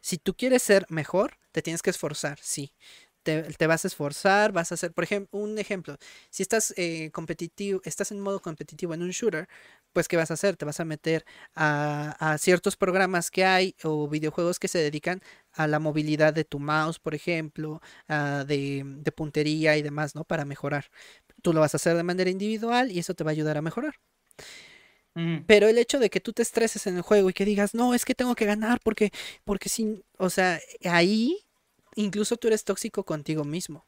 si 0.00 0.18
tú 0.18 0.34
quieres 0.34 0.62
ser 0.62 0.86
mejor, 0.88 1.38
te 1.52 1.62
tienes 1.62 1.82
que 1.82 1.90
esforzar, 1.90 2.38
sí. 2.42 2.72
Te, 3.22 3.66
vas 3.66 3.84
a 3.84 3.88
esforzar, 3.88 4.50
vas 4.52 4.72
a 4.72 4.74
hacer, 4.76 4.92
por 4.94 5.04
ejemplo, 5.04 5.38
un 5.38 5.58
ejemplo, 5.58 5.98
si 6.30 6.42
estás 6.42 6.72
eh, 6.78 7.10
competitivo, 7.12 7.80
estás 7.84 8.12
en 8.12 8.20
modo 8.20 8.40
competitivo 8.40 8.94
en 8.94 9.02
un 9.02 9.10
shooter, 9.10 9.46
pues 9.92 10.08
¿qué 10.08 10.16
vas 10.16 10.30
a 10.30 10.34
hacer? 10.34 10.56
Te 10.56 10.64
vas 10.64 10.80
a 10.80 10.86
meter 10.86 11.24
a, 11.54 12.16
a 12.18 12.38
ciertos 12.38 12.76
programas 12.76 13.30
que 13.30 13.44
hay 13.44 13.74
o 13.84 14.08
videojuegos 14.08 14.58
que 14.58 14.68
se 14.68 14.78
dedican 14.78 15.20
a 15.52 15.66
la 15.66 15.78
movilidad 15.80 16.32
de 16.32 16.44
tu 16.44 16.60
mouse, 16.60 16.98
por 16.98 17.14
ejemplo, 17.14 17.80
de, 18.08 18.82
de 18.86 19.12
puntería 19.12 19.76
y 19.76 19.82
demás, 19.82 20.14
¿no? 20.14 20.24
Para 20.24 20.44
mejorar. 20.46 20.86
Tú 21.42 21.52
lo 21.52 21.60
vas 21.60 21.74
a 21.74 21.76
hacer 21.78 21.96
de 21.96 22.02
manera 22.04 22.30
individual 22.30 22.90
y 22.90 22.98
eso 23.00 23.14
te 23.14 23.24
va 23.24 23.30
a 23.30 23.32
ayudar 23.32 23.58
a 23.58 23.62
mejorar. 23.62 23.94
Pero 25.46 25.68
el 25.68 25.76
hecho 25.76 25.98
de 25.98 26.08
que 26.08 26.20
tú 26.20 26.32
te 26.32 26.42
estreses 26.42 26.86
en 26.86 26.96
el 26.96 27.02
juego 27.02 27.28
y 27.28 27.32
que 27.32 27.44
digas, 27.44 27.74
no, 27.74 27.94
es 27.94 28.04
que 28.04 28.14
tengo 28.14 28.34
que 28.34 28.46
ganar 28.46 28.80
porque, 28.82 29.10
porque 29.44 29.68
sin, 29.68 30.04
o 30.18 30.30
sea, 30.30 30.60
ahí 30.84 31.36
incluso 31.96 32.36
tú 32.36 32.48
eres 32.48 32.64
tóxico 32.64 33.04
contigo 33.04 33.44
mismo. 33.44 33.86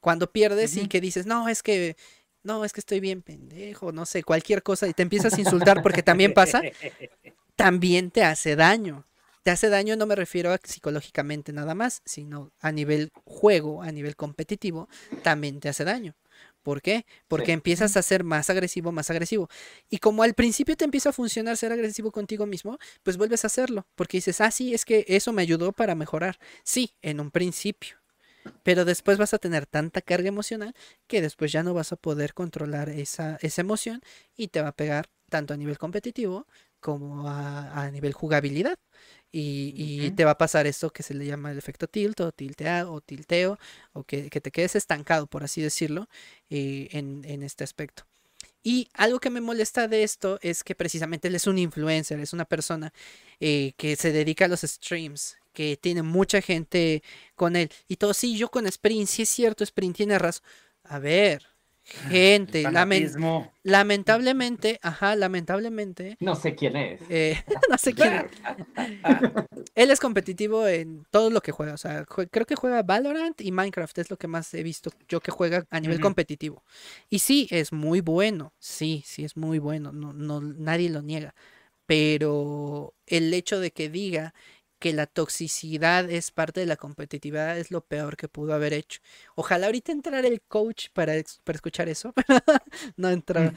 Cuando 0.00 0.30
pierdes 0.30 0.76
y 0.76 0.86
que 0.86 1.00
dices, 1.00 1.26
no, 1.26 1.48
es 1.48 1.62
que, 1.62 1.96
no, 2.42 2.64
es 2.64 2.72
que 2.72 2.80
estoy 2.80 3.00
bien 3.00 3.22
pendejo, 3.22 3.90
no 3.92 4.06
sé, 4.06 4.22
cualquier 4.22 4.62
cosa 4.62 4.86
y 4.86 4.94
te 4.94 5.02
empiezas 5.02 5.34
a 5.34 5.40
insultar 5.40 5.82
porque 5.82 6.02
también 6.02 6.32
pasa, 6.32 6.62
también 7.56 8.10
te 8.10 8.22
hace 8.22 8.54
daño. 8.56 9.04
Te 9.42 9.52
hace 9.52 9.68
daño, 9.68 9.94
no 9.94 10.06
me 10.06 10.16
refiero 10.16 10.52
a 10.52 10.58
psicológicamente 10.62 11.52
nada 11.52 11.74
más, 11.74 12.02
sino 12.04 12.50
a 12.58 12.72
nivel 12.72 13.10
juego, 13.24 13.82
a 13.82 13.92
nivel 13.92 14.16
competitivo, 14.16 14.88
también 15.22 15.60
te 15.60 15.68
hace 15.68 15.84
daño. 15.84 16.14
¿Por 16.66 16.82
qué? 16.82 17.06
Porque 17.28 17.46
Sí. 17.46 17.52
empiezas 17.52 17.96
a 17.96 18.02
ser 18.02 18.24
más 18.24 18.50
agresivo, 18.50 18.90
más 18.90 19.08
agresivo. 19.08 19.48
Y 19.88 19.98
como 19.98 20.24
al 20.24 20.34
principio 20.34 20.76
te 20.76 20.84
empieza 20.84 21.10
a 21.10 21.12
funcionar 21.12 21.56
ser 21.56 21.70
agresivo 21.70 22.10
contigo 22.10 22.44
mismo, 22.44 22.76
pues 23.04 23.16
vuelves 23.16 23.44
a 23.44 23.46
hacerlo. 23.46 23.86
Porque 23.94 24.16
dices, 24.16 24.40
ah, 24.40 24.50
sí, 24.50 24.74
es 24.74 24.84
que 24.84 25.04
eso 25.06 25.32
me 25.32 25.42
ayudó 25.42 25.70
para 25.72 25.94
mejorar. 25.94 26.40
Sí, 26.64 26.96
en 27.02 27.20
un 27.20 27.30
principio. 27.30 27.98
Pero 28.64 28.84
después 28.84 29.18
vas 29.18 29.32
a 29.34 29.38
tener 29.38 29.66
tanta 29.66 30.02
carga 30.02 30.28
emocional 30.28 30.74
que 31.06 31.22
después 31.22 31.52
ya 31.52 31.62
no 31.62 31.72
vas 31.74 31.92
a 31.92 31.96
poder 31.96 32.34
controlar 32.34 32.88
esa, 32.88 33.38
esa 33.42 33.60
emoción 33.60 34.00
y 34.36 34.48
te 34.48 34.60
va 34.62 34.68
a 34.68 34.76
pegar 34.76 35.06
tanto 35.30 35.54
a 35.54 35.56
nivel 35.56 35.78
competitivo 35.78 36.46
como 36.80 37.28
a, 37.28 37.82
a 37.84 37.90
nivel 37.92 38.12
jugabilidad. 38.12 38.78
Y, 39.32 40.10
te 40.12 40.24
va 40.24 40.32
a 40.32 40.38
pasar 40.38 40.66
esto 40.66 40.90
que 40.90 41.02
se 41.02 41.12
le 41.12 41.26
llama 41.26 41.50
el 41.50 41.58
efecto 41.58 41.86
tilt 41.88 42.20
o 42.20 42.32
tiltea 42.32 42.88
o 42.90 43.00
tilteo 43.02 43.58
o 43.92 44.02
que, 44.04 44.30
que 44.30 44.40
te 44.40 44.50
quedes 44.50 44.76
estancado, 44.76 45.26
por 45.26 45.44
así 45.44 45.60
decirlo, 45.60 46.08
eh, 46.48 46.88
en, 46.92 47.22
en 47.26 47.42
este 47.42 47.62
aspecto. 47.62 48.04
Y 48.62 48.88
algo 48.94 49.20
que 49.20 49.30
me 49.30 49.40
molesta 49.40 49.86
de 49.86 50.02
esto 50.02 50.40
es 50.42 50.64
que 50.64 50.74
precisamente 50.74 51.28
él 51.28 51.36
es 51.36 51.46
un 51.46 51.56
influencer, 51.56 52.18
es 52.18 52.32
una 52.32 52.44
persona 52.44 52.92
eh, 53.38 53.74
que 53.76 53.94
se 53.94 54.10
dedica 54.10 54.46
a 54.46 54.48
los 54.48 54.62
streams, 54.62 55.36
que 55.52 55.76
tiene 55.76 56.02
mucha 56.02 56.42
gente 56.42 57.04
con 57.36 57.54
él. 57.54 57.70
Y 57.86 57.94
todo, 57.94 58.12
sí, 58.12 58.36
yo 58.36 58.50
con 58.50 58.66
Sprint, 58.66 59.06
sí 59.08 59.22
es 59.22 59.28
cierto, 59.28 59.62
Sprint 59.62 59.96
tiene 59.96 60.18
razón. 60.18 60.44
A 60.82 60.98
ver, 60.98 61.46
gente, 61.86 62.62
lamentablemente, 63.62 64.78
ajá, 64.82 65.16
lamentablemente, 65.16 66.16
No 66.20 66.34
sé 66.34 66.54
quién 66.54 66.76
es. 66.76 67.00
eh, 67.08 67.40
no 67.70 67.78
sé 67.78 67.94
quién. 67.94 68.26
Él 69.74 69.90
es 69.90 70.00
competitivo 70.00 70.66
en 70.66 71.04
todo 71.10 71.30
lo 71.30 71.40
que 71.40 71.52
juega. 71.52 71.74
O 71.74 71.78
sea, 71.78 72.04
jue- 72.06 72.28
creo 72.30 72.46
que 72.46 72.54
juega 72.56 72.82
Valorant 72.82 73.40
y 73.40 73.52
Minecraft. 73.52 73.98
Es 73.98 74.10
lo 74.10 74.16
que 74.16 74.26
más 74.26 74.52
he 74.54 74.62
visto 74.62 74.90
yo 75.08 75.20
que 75.20 75.30
juega 75.30 75.64
a 75.70 75.80
nivel 75.80 76.00
competitivo. 76.00 76.64
Y 77.10 77.18
sí, 77.18 77.46
es 77.50 77.72
muy 77.72 78.00
bueno. 78.00 78.52
Sí, 78.58 79.02
sí, 79.06 79.24
es 79.24 79.36
muy 79.36 79.58
bueno. 79.58 79.92
No, 79.92 80.12
no, 80.12 80.40
nadie 80.40 80.88
lo 80.90 81.02
niega. 81.02 81.34
Pero 81.86 82.94
el 83.06 83.32
hecho 83.32 83.60
de 83.60 83.70
que 83.70 83.88
diga 83.88 84.34
que 84.78 84.92
la 84.92 85.06
toxicidad 85.06 86.10
es 86.10 86.30
parte 86.30 86.60
de 86.60 86.66
la 86.66 86.76
competitividad 86.76 87.58
es 87.58 87.70
lo 87.70 87.82
peor 87.86 88.16
que 88.16 88.28
pudo 88.28 88.54
haber 88.54 88.72
hecho. 88.74 89.00
Ojalá 89.34 89.66
ahorita 89.66 89.92
entrara 89.92 90.26
el 90.28 90.42
coach 90.42 90.88
para, 90.92 91.14
para 91.44 91.56
escuchar 91.56 91.88
eso. 91.88 92.12
no 92.96 93.08
entró. 93.10 93.54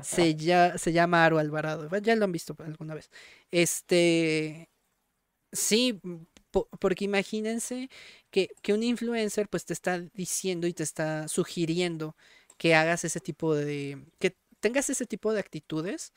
Se, 0.00 0.34
ya, 0.36 0.78
se 0.78 0.92
llama 0.92 1.24
Aro 1.24 1.38
Alvarado. 1.38 1.88
Ya 2.00 2.16
lo 2.16 2.24
han 2.24 2.32
visto 2.32 2.56
alguna 2.60 2.94
vez. 2.94 3.10
Este. 3.50 4.70
Sí, 5.52 6.00
mm, 6.02 6.16
po- 6.50 6.68
porque 6.80 7.04
imagínense 7.04 7.90
que, 8.30 8.50
que 8.62 8.72
un 8.74 8.82
influencer 8.82 9.48
pues 9.48 9.64
te 9.64 9.72
está 9.72 10.00
diciendo 10.14 10.66
y 10.66 10.74
te 10.74 10.82
está 10.84 11.28
sugiriendo 11.28 12.16
que 12.58 12.74
hagas 12.74 13.04
ese 13.04 13.20
tipo 13.20 13.54
de. 13.54 14.04
que 14.18 14.36
tengas 14.60 14.90
ese 14.90 15.06
tipo 15.06 15.32
de 15.32 15.40
actitudes 15.40 16.12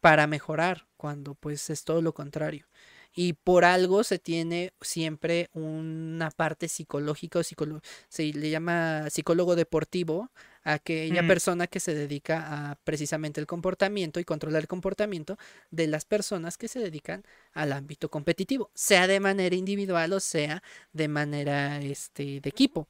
para 0.00 0.26
mejorar, 0.26 0.86
cuando 0.96 1.34
pues 1.34 1.70
es 1.70 1.84
todo 1.84 2.02
lo 2.02 2.14
contrario. 2.14 2.66
Y 3.14 3.32
por 3.32 3.64
algo 3.64 4.04
se 4.04 4.18
tiene 4.18 4.72
siempre 4.80 5.48
una 5.52 6.30
parte 6.30 6.68
psicológica 6.68 7.40
o 7.40 7.42
se 7.42 8.24
le 8.32 8.50
llama 8.50 9.10
psicólogo 9.10 9.56
deportivo 9.56 10.30
a 10.62 10.74
aquella 10.74 11.22
Mm. 11.22 11.26
persona 11.28 11.66
que 11.66 11.80
se 11.80 11.94
dedica 11.94 12.70
a 12.70 12.74
precisamente 12.84 13.40
el 13.40 13.46
comportamiento 13.46 14.20
y 14.20 14.24
controlar 14.24 14.62
el 14.62 14.68
comportamiento 14.68 15.36
de 15.70 15.86
las 15.86 16.04
personas 16.04 16.58
que 16.58 16.68
se 16.68 16.78
dedican 16.78 17.24
al 17.52 17.72
ámbito 17.72 18.08
competitivo, 18.10 18.70
sea 18.74 19.06
de 19.06 19.20
manera 19.20 19.56
individual 19.56 20.12
o 20.12 20.20
sea 20.20 20.62
de 20.92 21.08
manera 21.08 21.80
este, 21.80 22.40
de 22.40 22.48
equipo. 22.48 22.88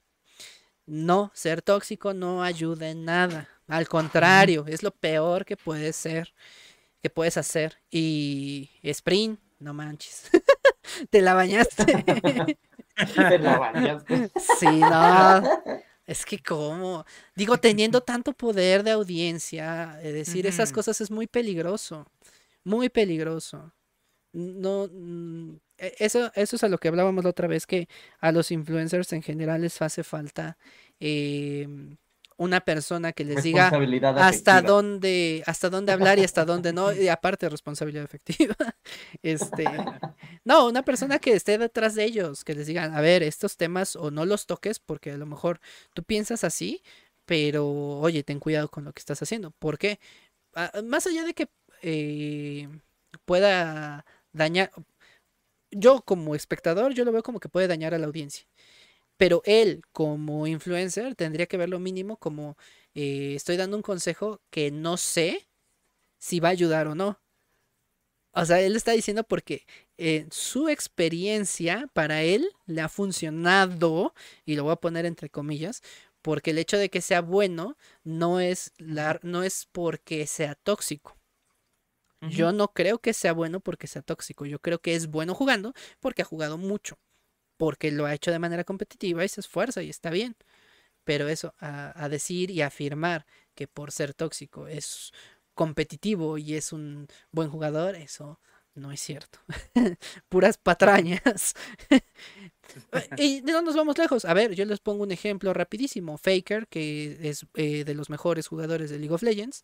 No, 0.87 1.31
ser 1.35 1.63
tóxico 1.63 2.15
no 2.15 2.43
ayuda 2.43 2.89
en 2.91 3.05
nada. 3.05 3.49
Al 3.67 3.89
contrario, 3.89 4.65
es 4.67 4.83
lo 4.83 4.91
peor 4.91 5.45
que 5.45 5.57
puedes 5.57 5.97
ser, 5.97 6.33
que 7.03 7.11
puedes 7.11 7.37
hacer. 7.37 7.79
Y 7.91 8.71
Sprint, 8.83 9.39
no 9.59 9.75
manches. 9.75 10.31
Te 11.11 11.21
la 11.23 11.35
bañaste. 11.35 11.85
Te 13.29 13.39
la 13.39 13.59
bañaste. 13.59 14.31
Sí, 14.59 14.67
no. 14.67 15.43
Es 16.07 16.25
que 16.25 16.39
cómo. 16.43 17.05
Digo, 17.37 17.59
teniendo 17.59 18.01
tanto 18.01 18.33
poder 18.33 18.83
de 18.83 18.93
audiencia, 18.93 19.99
eh, 20.03 20.13
decir 20.13 20.47
esas 20.47 20.73
cosas 20.73 21.01
es 21.01 21.11
muy 21.11 21.27
peligroso. 21.27 22.07
Muy 22.65 22.89
peligroso. 22.89 23.73
No, 24.33 24.89
mm, 24.91 25.57
e- 25.79 25.95
eso, 25.99 26.33
eso 26.35 26.57
es 26.57 26.65
a 26.65 26.69
lo 26.69 26.79
que 26.79 26.89
hablábamos 26.89 27.25
la 27.25 27.31
otra 27.31 27.47
vez, 27.49 27.67
que 27.67 27.89
a 28.21 28.33
los 28.33 28.51
influencers 28.51 29.13
en 29.13 29.23
general 29.23 29.61
les 29.63 29.81
hace 29.83 30.03
falta 30.03 30.57
eh, 31.01 31.69
una 32.39 32.61
persona 32.61 33.13
que 33.13 33.25
les 33.25 33.43
diga 33.43 33.67
hasta 33.67 34.23
afectiva. 34.23 34.63
dónde, 34.63 35.43
hasta 35.45 35.69
dónde 35.69 35.93
hablar 35.93 36.19
y 36.21 36.25
hasta 36.25 36.45
dónde 36.45 36.73
no, 36.73 36.93
y 36.93 37.09
aparte 37.09 37.49
responsabilidad 37.49 38.05
efectiva. 38.05 38.55
Este, 39.23 39.65
no, 40.45 40.69
una 40.69 40.83
persona 40.83 41.19
que 41.19 41.33
esté 41.33 41.59
detrás 41.59 41.95
de 41.95 42.05
ellos, 42.05 42.45
que 42.45 42.55
les 42.55 42.67
digan, 42.67 42.95
a 42.95 43.01
ver, 43.01 43.23
estos 43.23 43.57
temas 43.57 43.97
o 43.97 44.11
no 44.11 44.25
los 44.25 44.47
toques 44.47 44.79
porque 44.79 45.11
a 45.11 45.17
lo 45.17 45.27
mejor 45.27 45.61
tú 45.93 46.05
piensas 46.05 46.45
así, 46.45 46.83
pero 47.27 47.67
oye, 47.99 48.23
ten 48.23 48.39
cuidado 48.39 48.69
con 48.69 48.85
lo 48.85 48.93
que 48.93 49.01
estás 49.01 49.21
haciendo. 49.21 49.51
¿Por 49.51 49.77
qué? 49.77 49.99
Ah, 50.55 50.71
más 50.85 51.07
allá 51.07 51.25
de 51.25 51.35
que 51.35 51.49
eh, 51.83 52.69
pueda 53.25 54.07
dañar, 54.33 54.71
yo 55.71 56.03
como 56.03 56.35
espectador, 56.35 56.95
yo 56.95 57.05
lo 57.05 57.13
veo 57.13 57.23
como 57.23 57.41
que 57.41 57.49
puede 57.49 57.67
dañar 57.67 57.95
a 57.95 57.99
la 57.99 58.07
audiencia. 58.07 58.47
Pero 59.19 59.43
él, 59.45 59.83
como 59.93 60.47
influencer, 60.47 61.15
tendría 61.17 61.47
que 61.47 61.59
ver 61.59 61.69
lo 61.69 61.81
mínimo 61.81 62.17
como 62.17 62.57
eh, 62.95 63.35
estoy 63.35 63.57
dando 63.59 63.77
un 63.77 63.83
consejo 63.83 64.41
que 64.51 64.71
no 64.71 64.97
sé 64.97 65.49
si 66.19 66.41
va 66.41 66.49
a 66.49 66.53
ayudar 66.53 66.87
o 66.89 66.95
no. 66.95 67.21
O 68.33 68.45
sea, 68.45 68.61
él 68.61 68.77
está 68.77 68.93
diciendo 68.93 69.25
porque 69.25 69.67
eh, 69.97 70.27
su 70.31 70.69
experiencia 70.69 71.91
para 71.93 72.23
él 72.23 72.49
le 72.67 72.81
ha 72.81 72.89
funcionado, 72.89 74.15
y 74.45 74.55
lo 74.55 74.65
voy 74.65 74.73
a 74.73 74.77
poner 74.77 75.07
entre 75.07 75.29
comillas, 75.29 75.83
porque 76.23 76.51
el 76.53 76.59
hecho 76.59 76.77
de 76.79 76.91
que 76.91 77.01
sea 77.01 77.21
bueno 77.21 77.77
no 78.05 78.39
es, 78.41 78.73
la, 78.79 79.19
no 79.23 79.43
es 79.43 79.67
porque 79.73 80.27
sea 80.27 80.55
tóxico. 80.55 81.17
Yo 82.21 82.53
no 82.53 82.73
creo 82.73 82.99
que 82.99 83.13
sea 83.13 83.33
bueno 83.33 83.61
porque 83.61 83.87
sea 83.87 84.03
tóxico. 84.03 84.45
Yo 84.45 84.59
creo 84.59 84.81
que 84.81 84.97
es 84.97 85.07
bueno 85.09 85.35
jugando 85.35 85.73
porque 86.01 86.23
ha 86.23 86.25
jugado 86.25 86.59
mucho. 86.59 86.99
Porque 87.59 87.91
lo 87.93 88.07
ha 88.07 88.15
hecho 88.15 88.31
de 88.31 88.39
manera 88.39 88.65
competitiva 88.65 89.25
y 89.25 89.29
se 89.29 89.41
esfuerza 89.43 89.83
y 89.83 89.91
está 89.91 90.11
bien. 90.11 90.37
Pero 91.05 91.29
eso, 91.29 91.55
a, 91.61 91.93
a 92.03 92.09
decir 92.09 92.51
y 92.51 92.63
afirmar 92.63 93.27
que 93.55 93.69
por 93.69 93.93
ser 93.93 94.15
tóxico 94.15 94.69
es 94.69 95.13
competitivo 95.55 96.39
y 96.39 96.55
es 96.55 96.73
un 96.73 97.09
buen 97.33 97.51
jugador, 97.51 97.97
eso 97.97 98.41
no 98.75 98.93
es 98.93 99.01
cierto. 99.01 99.41
Puras 100.29 100.57
patrañas. 100.57 101.55
y 103.19 103.43
no 103.43 103.63
nos 103.63 103.77
vamos 103.77 103.99
lejos. 103.99 104.25
A 104.25 104.35
ver, 104.35 104.55
yo 104.55 104.65
les 104.65 104.81
pongo 104.81 105.03
un 105.03 105.13
ejemplo 105.13 105.53
rapidísimo. 105.53 106.19
Faker, 106.19 106.67
que 106.69 107.19
es 107.23 107.47
eh, 107.55 107.85
de 107.85 107.95
los 107.95 108.11
mejores 108.11 108.47
jugadores 108.47 108.91
de 108.91 108.99
League 108.99 109.15
of 109.15 109.23
Legends, 109.23 109.63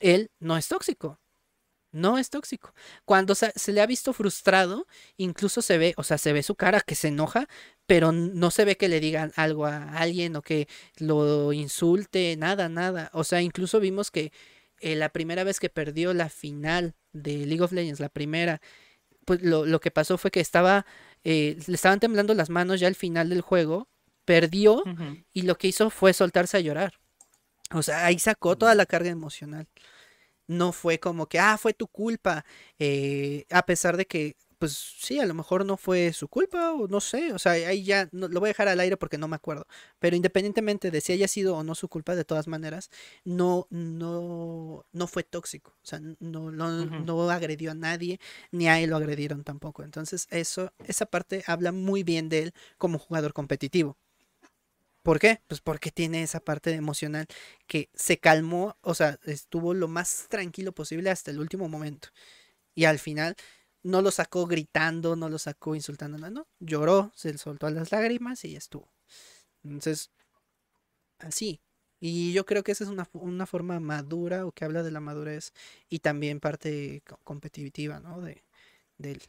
él 0.00 0.30
no 0.40 0.56
es 0.56 0.68
tóxico. 0.68 1.18
No 1.94 2.18
es 2.18 2.28
tóxico. 2.28 2.74
Cuando 3.04 3.34
se, 3.34 3.52
se 3.54 3.72
le 3.72 3.80
ha 3.80 3.86
visto 3.86 4.12
frustrado, 4.12 4.86
incluso 5.16 5.62
se 5.62 5.78
ve, 5.78 5.94
o 5.96 6.02
sea, 6.02 6.18
se 6.18 6.32
ve 6.32 6.42
su 6.42 6.56
cara 6.56 6.80
que 6.80 6.96
se 6.96 7.08
enoja, 7.08 7.48
pero 7.86 8.10
no 8.12 8.50
se 8.50 8.64
ve 8.64 8.76
que 8.76 8.88
le 8.88 8.98
digan 8.98 9.32
algo 9.36 9.66
a 9.66 9.92
alguien 9.92 10.34
o 10.34 10.42
que 10.42 10.66
lo 10.98 11.52
insulte, 11.52 12.36
nada, 12.36 12.68
nada. 12.68 13.10
O 13.12 13.22
sea, 13.22 13.42
incluso 13.42 13.78
vimos 13.78 14.10
que 14.10 14.32
eh, 14.80 14.96
la 14.96 15.10
primera 15.10 15.44
vez 15.44 15.60
que 15.60 15.70
perdió 15.70 16.12
la 16.14 16.28
final 16.28 16.94
de 17.12 17.46
League 17.46 17.62
of 17.62 17.72
Legends, 17.72 18.00
la 18.00 18.08
primera, 18.08 18.60
pues 19.24 19.40
lo, 19.42 19.64
lo 19.64 19.80
que 19.80 19.90
pasó 19.90 20.18
fue 20.18 20.30
que 20.30 20.40
estaba, 20.40 20.86
eh, 21.22 21.56
le 21.66 21.74
estaban 21.74 22.00
temblando 22.00 22.34
las 22.34 22.50
manos 22.50 22.80
ya 22.80 22.88
al 22.88 22.96
final 22.96 23.28
del 23.28 23.40
juego, 23.40 23.88
perdió 24.24 24.82
y 25.32 25.42
lo 25.42 25.56
que 25.56 25.68
hizo 25.68 25.90
fue 25.90 26.12
soltarse 26.12 26.56
a 26.56 26.60
llorar. 26.60 26.94
O 27.72 27.82
sea, 27.82 28.06
ahí 28.06 28.18
sacó 28.18 28.56
toda 28.56 28.74
la 28.74 28.86
carga 28.86 29.10
emocional. 29.10 29.68
No 30.46 30.72
fue 30.72 30.98
como 31.00 31.26
que, 31.28 31.38
ah, 31.38 31.56
fue 31.58 31.72
tu 31.74 31.86
culpa. 31.88 32.44
eh, 32.78 33.46
a 33.50 33.64
pesar 33.66 33.96
de 33.96 34.06
que, 34.06 34.36
pues 34.58 34.72
sí, 34.98 35.18
a 35.18 35.26
lo 35.26 35.34
mejor 35.34 35.64
no 35.66 35.76
fue 35.76 36.12
su 36.12 36.28
culpa 36.28 36.72
o 36.72 36.86
no 36.88 37.00
sé. 37.00 37.32
O 37.32 37.38
sea, 37.38 37.52
ahí 37.52 37.84
ya 37.84 38.08
no- 38.12 38.28
lo 38.28 38.40
voy 38.40 38.48
a 38.48 38.50
dejar 38.50 38.68
al 38.68 38.80
aire 38.80 38.96
porque 38.96 39.18
no 39.18 39.28
me 39.28 39.36
acuerdo. 39.36 39.66
Pero 39.98 40.16
independientemente 40.16 40.90
de 40.90 41.00
si 41.00 41.12
haya 41.12 41.28
sido 41.28 41.56
o 41.56 41.62
no 41.64 41.74
su 41.74 41.88
culpa, 41.88 42.14
de 42.14 42.24
todas 42.24 42.46
maneras, 42.48 42.90
no, 43.24 43.66
no, 43.70 44.84
no 44.92 45.06
fue 45.06 45.22
tóxico. 45.24 45.72
O 45.82 45.86
sea, 45.86 46.00
no, 46.00 46.50
no, 46.50 46.84
no 46.86 47.30
agredió 47.30 47.70
a 47.72 47.74
nadie, 47.74 48.20
ni 48.52 48.68
a 48.68 48.80
él 48.80 48.90
lo 48.90 48.96
agredieron 48.96 49.44
tampoco. 49.44 49.82
Entonces, 49.82 50.26
eso, 50.30 50.72
esa 50.86 51.06
parte 51.06 51.42
habla 51.46 51.72
muy 51.72 52.02
bien 52.02 52.28
de 52.28 52.44
él 52.44 52.54
como 52.78 52.98
jugador 52.98 53.32
competitivo. 53.32 53.98
¿Por 55.04 55.20
qué? 55.20 55.42
Pues 55.48 55.62
porque 55.62 55.92
tiene 55.92 56.24
esa 56.24 56.40
parte 56.40 56.72
emocional 56.74 57.28
que 57.68 57.90
se 57.94 58.18
calmó, 58.20 58.78
o 58.82 58.94
sea, 58.94 59.20
estuvo 59.26 59.74
lo 59.74 59.88
más 59.88 60.28
tranquilo 60.30 60.72
posible 60.74 61.10
hasta 61.10 61.32
el 61.32 61.40
último 61.40 61.68
momento. 61.70 62.10
Y 62.74 62.86
al 62.86 62.98
final 63.00 63.36
no 63.82 64.02
lo 64.02 64.10
sacó 64.12 64.46
gritando, 64.46 65.16
no 65.16 65.28
lo 65.30 65.38
sacó 65.38 65.74
insultando, 65.76 66.18
no, 66.18 66.30
no, 66.30 66.48
lloró, 66.60 67.12
se 67.16 67.36
soltó 67.38 67.70
las 67.70 67.92
lágrimas 67.92 68.44
y 68.44 68.56
estuvo. 68.56 68.92
Entonces, 69.64 70.10
así. 71.18 71.60
Y 72.00 72.32
yo 72.32 72.44
creo 72.46 72.62
que 72.62 72.72
esa 72.72 72.84
es 72.84 72.90
una, 72.90 73.08
una 73.14 73.46
forma 73.46 73.80
madura 73.80 74.46
o 74.46 74.52
que 74.52 74.64
habla 74.64 74.82
de 74.82 74.90
la 74.90 75.00
madurez 75.00 75.52
y 75.88 76.00
también 76.00 76.40
parte 76.40 77.02
co- 77.06 77.18
competitiva, 77.24 78.00
¿no? 78.00 78.20
De, 78.20 78.44
de 78.98 79.12
él. 79.12 79.22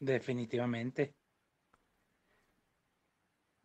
Definitivamente. 0.00 1.14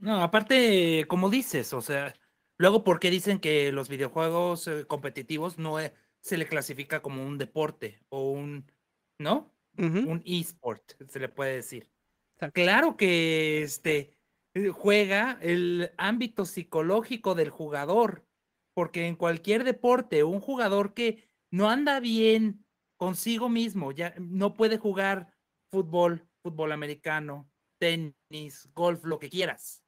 No, 0.06 0.22
aparte, 0.22 1.06
como 1.08 1.32
dices, 1.32 1.74
o 1.74 1.82
sea, 1.82 2.14
luego, 2.60 2.84
¿por 2.84 3.00
qué 3.00 3.10
dicen 3.10 3.40
que 3.40 3.72
los 3.72 3.90
videojuegos 3.90 4.68
eh, 4.68 4.86
competitivos 4.86 5.58
no 5.58 5.80
e- 5.80 5.96
se 6.22 6.38
le 6.38 6.48
clasifica 6.48 7.02
como 7.02 7.26
un 7.26 7.40
deporte 7.40 8.00
o 8.10 8.30
un, 8.30 8.72
¿no? 9.20 9.52
Ujú, 9.78 10.00
Un 10.04 10.22
esport, 10.26 10.94
se 11.10 11.20
le 11.20 11.30
puede 11.30 11.56
decir. 11.56 11.90
Exacto. 12.36 12.54
Claro 12.54 12.98
que 12.98 13.64
este 13.64 14.18
eh, 14.54 14.70
juega 14.70 15.40
el 15.42 15.92
ámbito 15.98 16.46
psicológico 16.46 17.36
del 17.36 17.50
jugador, 17.50 18.28
porque 18.76 19.08
en 19.08 19.16
cualquier 19.16 19.64
deporte, 19.64 20.24
un 20.24 20.42
jugador 20.42 20.94
que 20.94 21.30
no 21.52 21.70
anda 21.70 22.00
bien 22.00 22.66
consigo 22.98 23.50
mismo, 23.50 23.92
ya 23.92 24.14
no 24.20 24.54
puede 24.56 24.78
jugar 24.78 25.34
fútbol, 25.72 26.28
fútbol 26.44 26.72
americano, 26.74 27.50
tenis, 27.80 28.70
golf, 28.74 29.06
lo 29.06 29.20
que 29.20 29.30
quieras, 29.30 29.85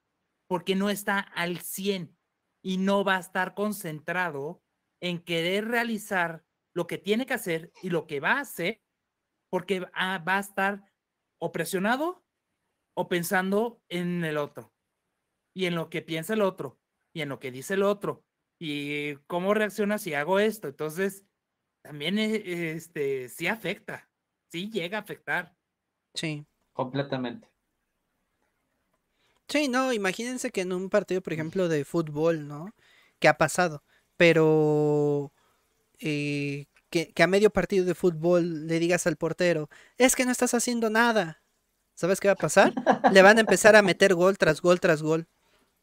porque 0.47 0.75
no 0.75 0.89
está 0.89 1.19
al 1.19 1.59
100 1.59 2.17
y 2.63 2.77
no 2.77 3.03
va 3.03 3.17
a 3.17 3.21
estar 3.21 3.53
concentrado 3.53 4.61
en 5.01 5.19
querer 5.23 5.67
realizar 5.67 6.43
lo 6.73 6.87
que 6.87 6.97
tiene 6.97 7.25
que 7.25 7.33
hacer 7.33 7.71
y 7.81 7.89
lo 7.89 8.07
que 8.07 8.19
va 8.19 8.33
a 8.33 8.41
hacer, 8.41 8.81
porque 9.49 9.81
va 9.81 10.17
va 10.19 10.37
a 10.37 10.41
estar 10.41 10.83
o 11.39 11.51
presionado 11.51 12.23
o 12.95 13.07
pensando 13.07 13.81
en 13.89 14.23
el 14.23 14.37
otro 14.37 14.73
y 15.55 15.65
en 15.65 15.75
lo 15.75 15.89
que 15.89 16.01
piensa 16.01 16.33
el 16.33 16.41
otro 16.41 16.79
y 17.13 17.21
en 17.21 17.29
lo 17.29 17.39
que 17.39 17.51
dice 17.51 17.75
el 17.75 17.83
otro 17.83 18.23
y 18.59 19.15
cómo 19.27 19.53
reacciona 19.53 19.97
si 19.97 20.13
hago 20.13 20.39
esto. 20.39 20.67
Entonces, 20.67 21.25
también 21.83 22.17
eh, 22.17 22.71
este 22.71 23.29
sí 23.29 23.47
afecta, 23.47 24.09
sí 24.51 24.69
llega 24.69 24.97
a 24.97 25.01
afectar. 25.01 25.55
Sí. 26.15 26.45
Completamente. 26.73 27.49
Sí, 29.47 29.67
no, 29.69 29.93
imagínense 29.93 30.51
que 30.51 30.61
en 30.61 30.73
un 30.73 30.89
partido, 30.89 31.21
por 31.21 31.33
ejemplo, 31.33 31.69
de 31.69 31.85
fútbol, 31.85 32.47
¿no? 32.47 32.73
Que 33.19 33.27
ha 33.29 33.37
pasado, 33.37 33.83
pero 34.17 35.31
eh, 35.99 36.67
que, 36.89 37.13
que 37.13 37.23
a 37.23 37.27
medio 37.27 37.49
partido 37.51 37.85
de 37.85 37.95
fútbol 37.95 38.67
le 38.67 38.79
digas 38.79 39.07
al 39.07 39.17
portero, 39.17 39.69
es 39.97 40.15
que 40.15 40.25
no 40.25 40.31
estás 40.31 40.53
haciendo 40.53 40.89
nada. 40.89 41.41
¿Sabes 41.95 42.19
qué 42.19 42.27
va 42.29 42.33
a 42.33 42.37
pasar? 42.37 42.73
Le 43.11 43.21
van 43.23 43.37
a 43.37 43.41
empezar 43.41 43.75
a 43.75 43.81
meter 43.83 44.15
gol 44.15 44.37
tras 44.37 44.61
gol 44.61 44.79
tras 44.79 45.01
gol. 45.03 45.27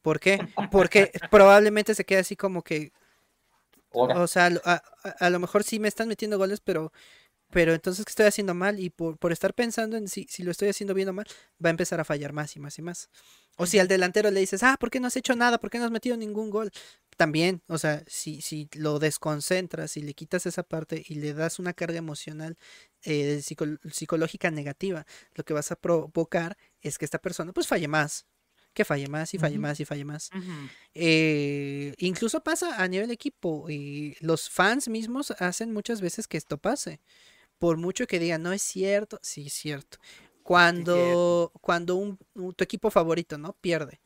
¿Por 0.03 0.21
qué? 0.21 0.41
Porque 0.71 1.13
probablemente 1.31 1.95
se 1.95 2.05
quede 2.05 2.21
así 2.21 2.37
como 2.37 2.63
que, 2.63 2.93
o 3.93 4.27
sea, 4.27 4.51
a- 4.65 4.83
a 5.21 5.31
lo 5.31 5.39
mejor 5.39 5.63
sí 5.65 5.79
me 5.79 5.89
están 5.89 6.09
metiendo 6.09 6.39
goles, 6.39 6.61
pero, 6.61 6.93
pero 7.55 7.73
entonces, 7.73 8.05
¿qué 8.05 8.11
estoy 8.11 8.27
haciendo 8.27 8.53
mal? 8.55 8.79
Y 8.81 8.91
por, 8.91 9.17
por 9.17 9.33
estar 9.33 9.55
pensando 9.55 9.97
en 9.97 10.09
si, 10.09 10.27
si 10.29 10.43
lo 10.43 10.51
estoy 10.51 10.69
haciendo 10.69 10.93
bien 10.93 11.09
o 11.09 11.13
mal, 11.15 11.27
va 11.65 11.69
a 11.69 11.71
empezar 11.71 12.01
a 12.01 12.05
fallar 12.05 12.33
más 12.35 12.55
y 12.57 12.61
más 12.61 12.79
y 12.79 12.83
más. 12.83 13.09
O 13.57 13.65
si 13.67 13.79
al 13.79 13.87
delantero 13.89 14.31
le 14.31 14.41
dices, 14.41 14.63
ah, 14.65 14.77
¿por 14.79 14.91
qué 14.91 14.99
no 15.01 15.07
has 15.07 15.17
hecho 15.17 15.37
nada? 15.37 15.59
¿Por 15.59 15.71
qué 15.71 15.79
no 15.79 15.85
has 15.85 15.91
metido 15.93 16.17
ningún 16.17 16.51
gol? 16.51 16.71
También, 17.17 17.63
o 17.69 17.79
sea, 17.79 18.03
si, 18.09 18.41
si 18.43 18.69
lo 18.75 18.99
desconcentras 18.99 19.97
y 19.97 20.03
le 20.03 20.15
quitas 20.15 20.45
esa 20.47 20.65
parte 20.65 21.03
y 21.07 21.15
le 21.15 21.33
das 21.33 21.61
una 21.61 21.73
carga 21.73 21.97
emocional 21.99 22.59
eh, 23.05 23.41
psico- 23.41 23.79
psicológica 23.93 24.51
negativa, 24.51 25.07
lo 25.35 25.45
que 25.45 25.55
vas 25.55 25.71
a 25.71 25.77
provocar 25.77 26.57
es 26.81 26.99
que 26.99 27.05
esta 27.05 27.21
persona 27.21 27.53
pues 27.53 27.69
falle 27.69 27.87
más, 27.87 28.27
que 28.73 28.85
falle 28.85 29.07
más 29.07 29.33
y 29.35 29.39
falle 29.39 29.59
más 29.59 29.79
y 29.79 29.85
falle 29.85 30.05
más. 30.05 30.31
Eh, 30.95 31.95
incluso 31.99 32.43
pasa 32.43 32.83
a 32.83 32.89
nivel 32.89 33.11
equipo 33.11 33.69
y 33.71 34.17
los 34.21 34.49
fans 34.51 34.89
mismos 34.89 35.33
hacen 35.39 35.73
muchas 35.73 36.01
veces 36.01 36.27
que 36.29 36.37
esto 36.37 36.59
pase. 36.59 37.01
Por 37.59 37.77
mucho 37.79 38.07
que 38.07 38.19
digan, 38.19 38.43
no 38.43 38.53
es 38.53 38.63
cierto, 38.63 39.19
sí 39.23 39.47
es 39.47 39.53
cierto. 39.55 39.99
Cuando, 40.43 41.53
cuando 41.61 41.97
un, 41.97 42.19
un- 42.35 42.55
tu 42.55 42.65
equipo 42.65 42.91
favorito, 42.91 43.39
¿no? 43.39 43.55
Pierde. 43.61 44.01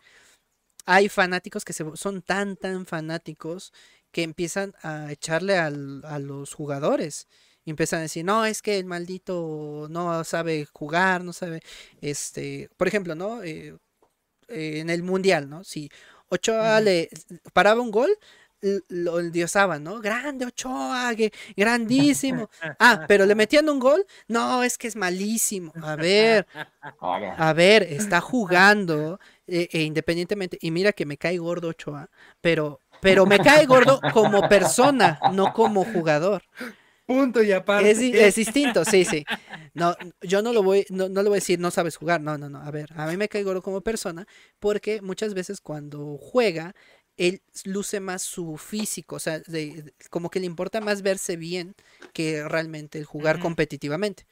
Hay 0.86 1.08
fanáticos 1.08 1.64
que 1.64 1.72
se, 1.74 1.84
son 1.96 2.22
tan, 2.22 2.56
tan 2.56 2.86
fanáticos 2.86 3.72
que 4.10 4.22
empiezan 4.22 4.74
a 4.82 5.12
echarle 5.12 5.58
al- 5.58 6.02
a 6.04 6.18
los 6.18 6.54
jugadores. 6.54 7.28
Y 7.64 7.70
empiezan 7.70 8.00
a 8.00 8.02
decir, 8.02 8.24
no, 8.24 8.46
es 8.46 8.62
que 8.62 8.78
el 8.78 8.86
maldito 8.86 9.88
no 9.90 10.24
sabe 10.24 10.66
jugar, 10.72 11.22
no 11.24 11.32
sabe, 11.34 11.60
este, 12.00 12.70
por 12.78 12.88
ejemplo, 12.88 13.14
¿no? 13.14 13.42
Eh, 13.42 13.76
eh, 14.48 14.80
en 14.80 14.90
el 14.90 15.02
mundial, 15.02 15.48
¿no? 15.50 15.64
Si 15.64 15.90
Ochoa 16.30 16.80
le 16.80 17.08
paraba 17.52 17.80
un 17.82 17.90
gol, 17.90 18.10
lo 18.88 19.20
endiosaban, 19.20 19.82
¿no? 19.84 20.00
Grande 20.00 20.46
Ochoa, 20.46 21.14
que- 21.16 21.32
grandísimo. 21.56 22.48
Ah, 22.78 23.04
pero 23.08 23.26
le 23.26 23.34
metían 23.34 23.68
un 23.68 23.78
gol, 23.78 24.04
no, 24.28 24.62
es 24.62 24.78
que 24.78 24.88
es 24.88 24.96
malísimo. 24.96 25.72
A 25.82 25.96
ver, 25.96 26.46
a 27.36 27.52
ver, 27.52 27.82
está 27.84 28.20
jugando 28.20 29.20
eh, 29.46 29.68
e 29.70 29.82
independientemente, 29.82 30.58
y 30.60 30.70
mira 30.70 30.92
que 30.92 31.06
me 31.06 31.16
cae 31.16 31.38
gordo 31.38 31.68
Ochoa, 31.68 32.10
pero, 32.40 32.80
pero 33.00 33.26
me 33.26 33.38
cae 33.38 33.66
gordo 33.66 34.00
como 34.12 34.48
persona, 34.48 35.20
no 35.26 35.52
como 35.52 35.84
jugador. 35.84 36.42
Punto 37.06 37.42
y 37.42 37.52
aparte. 37.52 37.90
Es 38.26 38.34
distinto, 38.34 38.84
sí, 38.84 39.04
sí. 39.04 39.24
No, 39.74 39.96
yo 40.22 40.42
no 40.42 40.52
lo 40.52 40.62
voy, 40.62 40.84
no, 40.90 41.08
no 41.08 41.22
le 41.22 41.28
voy 41.28 41.36
a 41.36 41.40
decir 41.40 41.58
no 41.58 41.70
sabes 41.70 41.96
jugar, 41.96 42.20
no, 42.20 42.36
no, 42.36 42.48
no. 42.48 42.60
A 42.60 42.70
ver, 42.70 42.90
a 42.96 43.06
mí 43.06 43.16
me 43.16 43.28
cae 43.28 43.44
gordo 43.44 43.62
como 43.62 43.80
persona 43.80 44.26
porque 44.58 45.00
muchas 45.00 45.34
veces 45.34 45.60
cuando 45.60 46.18
juega, 46.18 46.74
él 47.18 47.42
luce 47.64 48.00
más 48.00 48.22
su 48.22 48.56
físico, 48.58 49.16
o 49.16 49.20
sea, 49.20 49.40
de- 49.40 49.92
como 50.10 50.30
que 50.30 50.40
le 50.40 50.46
importa 50.46 50.80
más 50.80 51.02
verse 51.02 51.36
bien 51.36 51.74
que 52.14 52.48
realmente 52.48 52.98
el 52.98 53.04
jugar 53.04 53.38
competitivamente. 53.40 54.26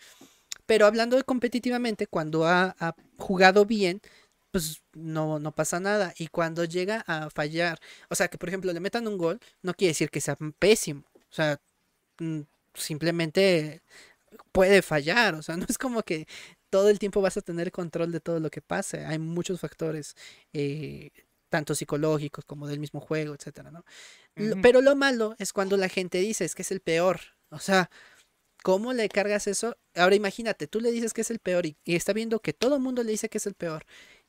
Pero 0.66 0.86
hablando 0.86 1.16
de 1.16 1.24
competitivamente, 1.24 2.06
cuando 2.06 2.46
ha, 2.46 2.74
ha 2.80 2.94
jugado 3.18 3.66
bien, 3.66 4.00
pues 4.50 4.82
no, 4.94 5.38
no 5.38 5.52
pasa 5.54 5.80
nada. 5.80 6.14
Y 6.18 6.28
cuando 6.28 6.64
llega 6.64 7.04
a 7.06 7.30
fallar, 7.30 7.78
o 8.10 8.14
sea, 8.14 8.28
que 8.28 8.38
por 8.38 8.48
ejemplo 8.48 8.72
le 8.72 8.80
metan 8.80 9.06
un 9.06 9.18
gol, 9.18 9.40
no 9.62 9.74
quiere 9.74 9.90
decir 9.92 10.10
que 10.10 10.20
sea 10.20 10.36
pésimo. 10.58 11.04
O 11.30 11.34
sea, 11.34 11.60
mm, 12.20 12.42
simplemente 12.74 13.82
puede 14.52 14.82
fallar. 14.82 15.34
O 15.34 15.42
sea, 15.42 15.56
no 15.58 15.66
es 15.68 15.78
como 15.78 16.02
que 16.02 16.26
todo 16.70 16.88
el 16.90 16.98
tiempo 16.98 17.20
vas 17.22 17.36
a 17.36 17.42
tener 17.42 17.72
control 17.72 18.12
de 18.12 18.20
todo 18.20 18.40
lo 18.40 18.50
que 18.50 18.62
pase. 18.62 19.04
Hay 19.06 19.18
muchos 19.18 19.60
factores, 19.60 20.16
eh, 20.52 21.10
tanto 21.48 21.74
psicológicos 21.74 22.44
como 22.44 22.66
del 22.66 22.80
mismo 22.80 23.00
juego, 23.00 23.34
etcétera, 23.34 23.70
¿no? 23.70 23.84
Pero 24.62 24.80
lo 24.80 24.94
malo 24.96 25.34
es 25.38 25.52
cuando 25.52 25.76
la 25.76 25.88
gente 25.88 26.18
dice 26.18 26.44
es 26.44 26.54
que 26.54 26.62
es 26.62 26.70
el 26.70 26.80
peor. 26.80 27.20
O 27.50 27.58
sea, 27.58 27.90
¿cómo 28.62 28.92
le 28.92 29.08
cargas 29.08 29.46
eso? 29.46 29.76
Ahora 29.94 30.14
imagínate, 30.14 30.66
tú 30.66 30.80
le 30.80 30.90
dices 30.90 31.14
que 31.14 31.22
es 31.22 31.30
el 31.30 31.38
peor 31.38 31.66
y, 31.66 31.76
y 31.84 31.96
está 31.96 32.12
viendo 32.12 32.40
que 32.40 32.52
todo 32.52 32.76
el 32.76 32.82
mundo 32.82 33.02
le 33.02 33.12
dice 33.12 33.28
que 33.28 33.38
es 33.38 33.46
el 33.46 33.54
peor. 33.54 33.84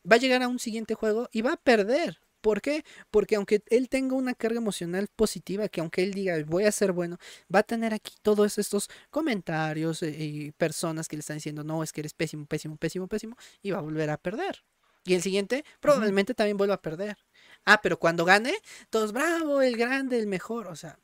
Va 0.09 0.15
a 0.15 0.19
llegar 0.19 0.43
a 0.43 0.47
un 0.47 0.59
siguiente 0.59 0.93
juego 0.93 1.29
y 1.31 1.41
va 1.41 1.53
a 1.53 1.57
perder. 1.57 2.19
¿Por 2.41 2.61
qué? 2.61 2.85
Porque 3.11 3.35
aunque 3.35 3.61
él 3.67 3.89
tenga 3.89 4.15
una 4.15 4.33
carga 4.33 4.57
emocional 4.57 5.07
positiva, 5.15 5.67
que 5.69 5.81
aunque 5.81 6.03
él 6.03 6.13
diga 6.13 6.35
voy 6.45 6.65
a 6.65 6.71
ser 6.71 6.91
bueno, 6.91 7.17
va 7.53 7.59
a 7.59 7.63
tener 7.63 7.93
aquí 7.93 8.15
todos 8.21 8.57
estos 8.57 8.89
comentarios 9.09 10.03
eh, 10.03 10.15
y 10.17 10.51
personas 10.51 11.07
que 11.07 11.15
le 11.17 11.21
están 11.21 11.37
diciendo 11.37 11.63
no, 11.63 11.83
es 11.83 11.91
que 11.91 12.01
eres 12.01 12.13
pésimo, 12.13 12.45
pésimo, 12.45 12.77
pésimo, 12.77 13.07
pésimo, 13.07 13.35
y 13.61 13.71
va 13.71 13.79
a 13.79 13.81
volver 13.81 14.09
a 14.09 14.17
perder. 14.17 14.63
Y 15.07 15.13
el 15.15 15.21
siguiente 15.21 15.63
probablemente 15.79 16.33
también 16.35 16.57
vuelva 16.57 16.75
a 16.75 16.81
perder. 16.81 17.17
Ah, 17.65 17.79
pero 17.81 17.97
cuando 17.99 18.25
gane, 18.25 18.53
todos 18.89 19.13
bravo, 19.13 19.61
el 19.61 19.77
grande, 19.77 20.19
el 20.19 20.27
mejor. 20.27 20.67
O 20.67 20.75
sea, 20.75 20.99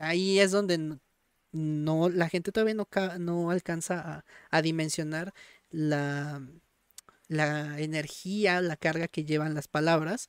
ahí 0.00 0.38
es 0.40 0.50
donde 0.52 0.78
no, 0.78 1.00
no- 1.52 2.08
la 2.08 2.28
gente 2.28 2.52
todavía 2.52 2.74
no, 2.74 2.88
no 3.18 3.50
alcanza 3.50 4.00
a, 4.00 4.24
a 4.50 4.62
dimensionar 4.62 5.34
la, 5.70 6.42
la 7.28 7.78
energía, 7.80 8.60
la 8.60 8.76
carga 8.76 9.08
que 9.08 9.24
llevan 9.24 9.54
las 9.54 9.68
palabras 9.68 10.28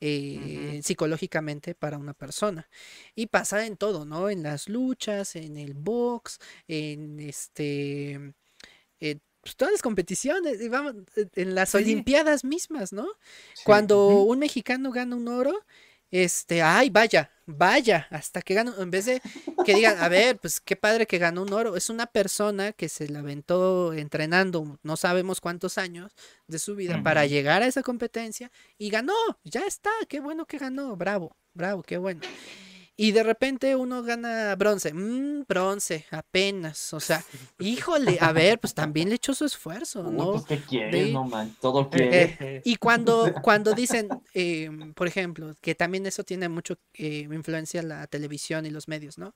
eh, 0.00 0.80
psicológicamente 0.84 1.74
para 1.74 1.98
una 1.98 2.14
persona. 2.14 2.68
Y 3.14 3.26
pasa 3.28 3.66
en 3.66 3.76
todo, 3.76 4.04
¿no? 4.04 4.30
En 4.30 4.42
las 4.42 4.68
luchas, 4.68 5.36
en 5.36 5.56
el 5.58 5.74
box, 5.74 6.38
en 6.68 7.20
este... 7.20 8.34
eh, 9.00 9.18
pues, 9.42 9.56
todas 9.56 9.72
las 9.72 9.82
competiciones, 9.82 10.68
vamos, 10.70 10.94
eh, 11.16 11.26
en 11.34 11.54
las 11.54 11.70
Sí. 11.70 11.78
Olimpiadas 11.78 12.44
mismas, 12.44 12.92
¿no? 12.92 13.06
Sí. 13.54 13.62
Cuando 13.64 14.08
un 14.08 14.38
mexicano 14.38 14.90
gana 14.92 15.16
un 15.16 15.28
oro, 15.28 15.52
este, 16.10 16.60
ay, 16.62 16.90
vaya, 16.90 17.30
vaya, 17.46 18.08
hasta 18.10 18.42
que 18.42 18.54
gana, 18.54 18.74
en 18.78 18.90
vez 18.90 19.06
de 19.06 19.22
que 19.64 19.74
digan, 19.76 19.96
a 20.00 20.08
ver, 20.08 20.38
pues 20.38 20.60
qué 20.60 20.74
padre 20.74 21.06
que 21.06 21.18
ganó 21.18 21.42
un 21.42 21.52
oro, 21.52 21.76
es 21.76 21.88
una 21.88 22.06
persona 22.06 22.72
que 22.72 22.88
se 22.88 23.08
la 23.08 23.20
aventó 23.20 23.92
entrenando 23.92 24.78
no 24.82 24.96
sabemos 24.96 25.40
cuántos 25.40 25.78
años 25.78 26.10
de 26.48 26.58
su 26.58 26.74
vida 26.74 27.00
para 27.04 27.26
llegar 27.26 27.62
a 27.62 27.66
esa 27.66 27.82
competencia 27.82 28.50
y 28.76 28.90
ganó, 28.90 29.14
ya 29.44 29.60
está, 29.66 29.90
qué 30.08 30.18
bueno 30.20 30.46
que 30.46 30.58
ganó, 30.58 30.96
bravo, 30.96 31.36
bravo, 31.54 31.82
qué 31.84 31.96
bueno. 31.96 32.20
Y 33.02 33.12
de 33.12 33.22
repente 33.22 33.74
uno 33.76 34.02
gana 34.02 34.54
bronce. 34.56 34.92
Mmm, 34.92 35.44
bronce, 35.48 36.04
apenas. 36.10 36.92
O 36.92 37.00
sea, 37.00 37.24
híjole, 37.58 38.18
a 38.20 38.30
ver, 38.32 38.60
pues 38.60 38.74
también 38.74 39.08
le 39.08 39.14
echó 39.14 39.32
su 39.32 39.46
esfuerzo, 39.46 40.02
Uy, 40.02 40.16
¿no? 40.18 40.32
pues, 40.32 40.44
¿qué 40.44 40.58
quieres? 40.58 41.06
De- 41.06 41.12
No, 41.12 41.24
man, 41.24 41.56
todo 41.62 41.84
Eh, 41.84 41.88
quiere. 41.90 42.24
eh, 42.58 42.62
y 42.64 42.76
cuando, 42.76 43.32
cuando 43.42 43.72
dicen, 43.72 44.20
eh, 44.34 44.70
por 44.94 45.06
ejemplo, 45.08 45.54
que 45.62 45.74
también 45.74 46.04
eso 46.04 46.24
tiene 46.24 46.50
mucho 46.50 46.76
eh, 46.92 47.26
influencia 47.32 47.82
la 47.82 48.06
televisión 48.06 48.66
y 48.66 48.70
los 48.70 48.86
medios, 48.86 49.16
¿no? 49.16 49.32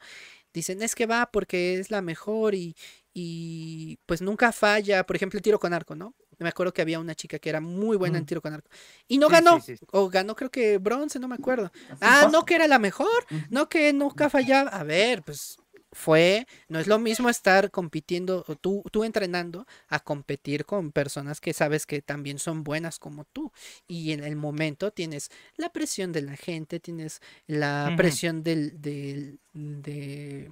Dicen, 0.52 0.82
es 0.82 0.94
que 0.94 1.06
va 1.06 1.30
porque 1.32 1.78
es 1.80 1.90
la 1.90 2.02
mejor 2.02 2.54
y, 2.54 2.76
y 3.14 3.98
pues 4.06 4.22
nunca 4.22 4.52
falla. 4.52 5.04
Por 5.06 5.16
ejemplo, 5.16 5.38
el 5.38 5.42
tiro 5.42 5.58
con 5.58 5.72
arco, 5.72 5.94
¿no? 5.96 6.14
Me 6.44 6.50
acuerdo 6.50 6.72
que 6.72 6.82
había 6.82 7.00
una 7.00 7.16
chica 7.16 7.38
que 7.40 7.48
era 7.48 7.60
muy 7.60 7.96
buena 7.96 8.18
en 8.18 8.22
Mm. 8.22 8.26
tiro 8.26 8.40
con 8.40 8.52
arco. 8.54 8.70
Y 9.08 9.18
no 9.18 9.26
Sí, 9.26 9.32
ganó. 9.32 9.60
sí, 9.60 9.76
sí. 9.76 9.84
O 9.90 10.08
ganó 10.08 10.36
creo 10.36 10.50
que 10.50 10.78
bronce, 10.78 11.18
no 11.18 11.26
me 11.26 11.34
acuerdo. 11.34 11.72
Así 11.90 11.98
Ah, 12.02 12.20
pasa. 12.22 12.28
no 12.30 12.44
que 12.44 12.54
era 12.54 12.68
la 12.68 12.78
mejor. 12.78 13.26
No 13.50 13.68
que 13.68 13.92
nunca 13.92 14.30
fallaba. 14.30 14.70
A 14.70 14.84
ver, 14.84 15.22
pues 15.22 15.56
fue, 15.96 16.46
no 16.68 16.80
es 16.80 16.88
lo 16.88 16.98
mismo 16.98 17.28
estar 17.28 17.70
compitiendo 17.70 18.44
o 18.48 18.56
tú, 18.56 18.82
tú 18.90 19.04
entrenando 19.04 19.64
a 19.88 20.00
competir 20.00 20.64
con 20.66 20.90
personas 20.90 21.40
que 21.40 21.52
sabes 21.52 21.86
que 21.86 22.02
también 22.02 22.40
son 22.40 22.64
buenas 22.64 22.98
como 22.98 23.24
tú. 23.26 23.52
Y 23.86 24.10
en 24.10 24.24
el 24.24 24.34
momento 24.34 24.90
tienes 24.90 25.30
la 25.56 25.68
presión 25.72 26.10
de 26.12 26.22
la 26.22 26.36
gente, 26.36 26.80
tienes 26.80 27.20
la 27.46 27.94
presión 27.96 28.42
del, 28.42 28.80
del- 28.82 29.38
de, 29.52 30.50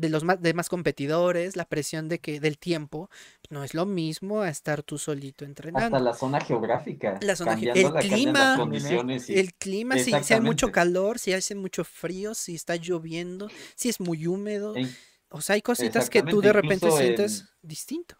de 0.00 0.08
los 0.08 0.24
más, 0.24 0.40
demás 0.40 0.68
competidores, 0.68 1.56
la 1.56 1.64
presión 1.66 2.08
de 2.08 2.18
que 2.18 2.40
del 2.40 2.58
tiempo. 2.58 3.10
No 3.50 3.62
es 3.62 3.74
lo 3.74 3.84
mismo 3.86 4.40
a 4.40 4.48
estar 4.48 4.82
tú 4.82 4.96
solito 4.98 5.44
entrenando. 5.44 5.96
Hasta 5.96 6.00
la 6.00 6.14
zona 6.14 6.40
geográfica. 6.40 7.18
La 7.20 7.36
zona 7.36 7.56
ge- 7.56 7.72
el 7.74 7.92
la- 7.92 8.00
clima. 8.00 8.32
las 8.32 8.56
condiciones 8.58 9.28
y- 9.28 9.38
El 9.38 9.54
clima, 9.54 9.96
si, 9.98 10.12
si 10.22 10.34
hay 10.34 10.40
mucho 10.40 10.72
calor, 10.72 11.18
si 11.18 11.32
hace 11.32 11.54
mucho 11.54 11.84
frío, 11.84 12.34
si 12.34 12.54
está 12.54 12.76
lloviendo, 12.76 13.48
si 13.74 13.88
es 13.88 14.00
muy 14.00 14.26
húmedo. 14.26 14.74
e 14.76 14.86
O 15.28 15.40
sea, 15.40 15.54
hay 15.54 15.62
cositas 15.62 16.08
que 16.10 16.22
tú 16.22 16.40
de 16.40 16.52
repente 16.52 16.86
incluso 16.86 16.98
en- 17.00 17.06
sientes 17.06 17.44
distinto. 17.62 18.16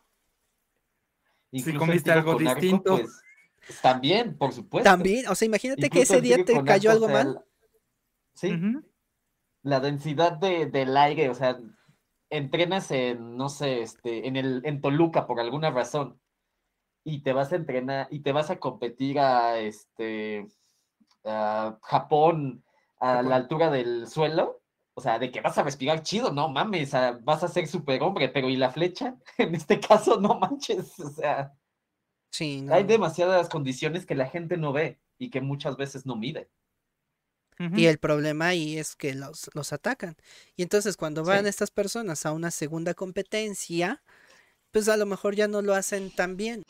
incluso 1.50 1.74
el 1.74 1.78
comiste 1.78 2.12
algo 2.12 2.32
arco, 2.32 2.38
distinto. 2.38 2.96
pues, 3.66 3.80
también, 3.82 4.36
por 4.36 4.52
supuesto. 4.52 4.88
También, 4.88 5.26
o 5.28 5.34
sea, 5.34 5.46
imagínate 5.46 5.88
que 5.90 6.02
ese 6.02 6.20
día 6.20 6.44
te 6.44 6.62
cayó 6.64 6.90
arco, 6.90 7.04
algo 7.04 7.06
o 7.06 7.08
sea, 7.08 7.24
mal. 7.24 7.44
Sí, 8.34 8.52
Ujú. 8.52 8.82
La 9.62 9.80
densidad 9.80 10.32
de, 10.32 10.66
del 10.66 10.96
aire, 10.96 11.30
o 11.30 11.34
sea, 11.34 11.58
entrenas 12.30 12.90
en, 12.90 13.36
no 13.36 13.48
sé, 13.48 13.82
este, 13.82 14.28
en 14.28 14.36
el, 14.36 14.62
en 14.64 14.80
Toluca 14.80 15.26
por 15.26 15.40
alguna 15.40 15.70
razón, 15.70 16.20
y 17.04 17.22
te 17.22 17.32
vas 17.32 17.52
a 17.52 17.56
entrenar, 17.56 18.08
y 18.10 18.20
te 18.20 18.32
vas 18.32 18.50
a 18.50 18.58
competir 18.58 19.18
a 19.20 19.58
este 19.58 20.46
a 21.24 21.78
Japón 21.82 22.64
a 22.98 23.16
Japón. 23.16 23.28
la 23.28 23.36
altura 23.36 23.70
del 23.70 24.06
suelo, 24.08 24.62
o 24.94 25.00
sea, 25.00 25.18
de 25.18 25.30
que 25.30 25.40
vas 25.40 25.56
a 25.58 25.62
respirar 25.62 26.02
chido, 26.02 26.32
no 26.32 26.48
mames, 26.48 26.92
vas 27.22 27.42
a 27.42 27.48
ser 27.48 27.66
superhombre, 27.66 28.28
pero 28.28 28.48
¿y 28.48 28.56
la 28.56 28.70
flecha? 28.70 29.16
En 29.38 29.54
este 29.54 29.80
caso, 29.80 30.20
no 30.20 30.38
manches, 30.38 30.98
o 31.00 31.10
sea, 31.10 31.54
Sí, 32.30 32.64
hay 32.70 32.84
demasiadas 32.84 33.48
condiciones 33.48 34.06
que 34.06 34.14
la 34.14 34.26
gente 34.26 34.56
no 34.56 34.72
ve 34.72 35.00
y 35.18 35.30
que 35.30 35.40
muchas 35.40 35.76
veces 35.76 36.06
no 36.06 36.16
mide. 36.16 36.48
Y 37.76 37.86
el 37.86 37.98
problema 37.98 38.46
ahí 38.48 38.78
es 38.78 38.96
que 38.96 39.14
los, 39.14 39.50
los 39.52 39.72
atacan. 39.74 40.16
Y 40.56 40.62
entonces 40.62 40.96
cuando 40.96 41.24
van 41.24 41.42
Sí. 41.44 41.48
estas 41.50 41.70
personas 41.70 42.24
a 42.24 42.32
una 42.32 42.50
segunda 42.50 42.94
competencia, 42.94 44.02
pues 44.70 44.88
a 44.88 44.96
lo 44.96 45.04
mejor 45.04 45.34
ya 45.36 45.46
no 45.46 45.60
lo 45.60 45.74
hacen 45.74 46.10
tan 46.10 46.36
bien. 46.38 46.62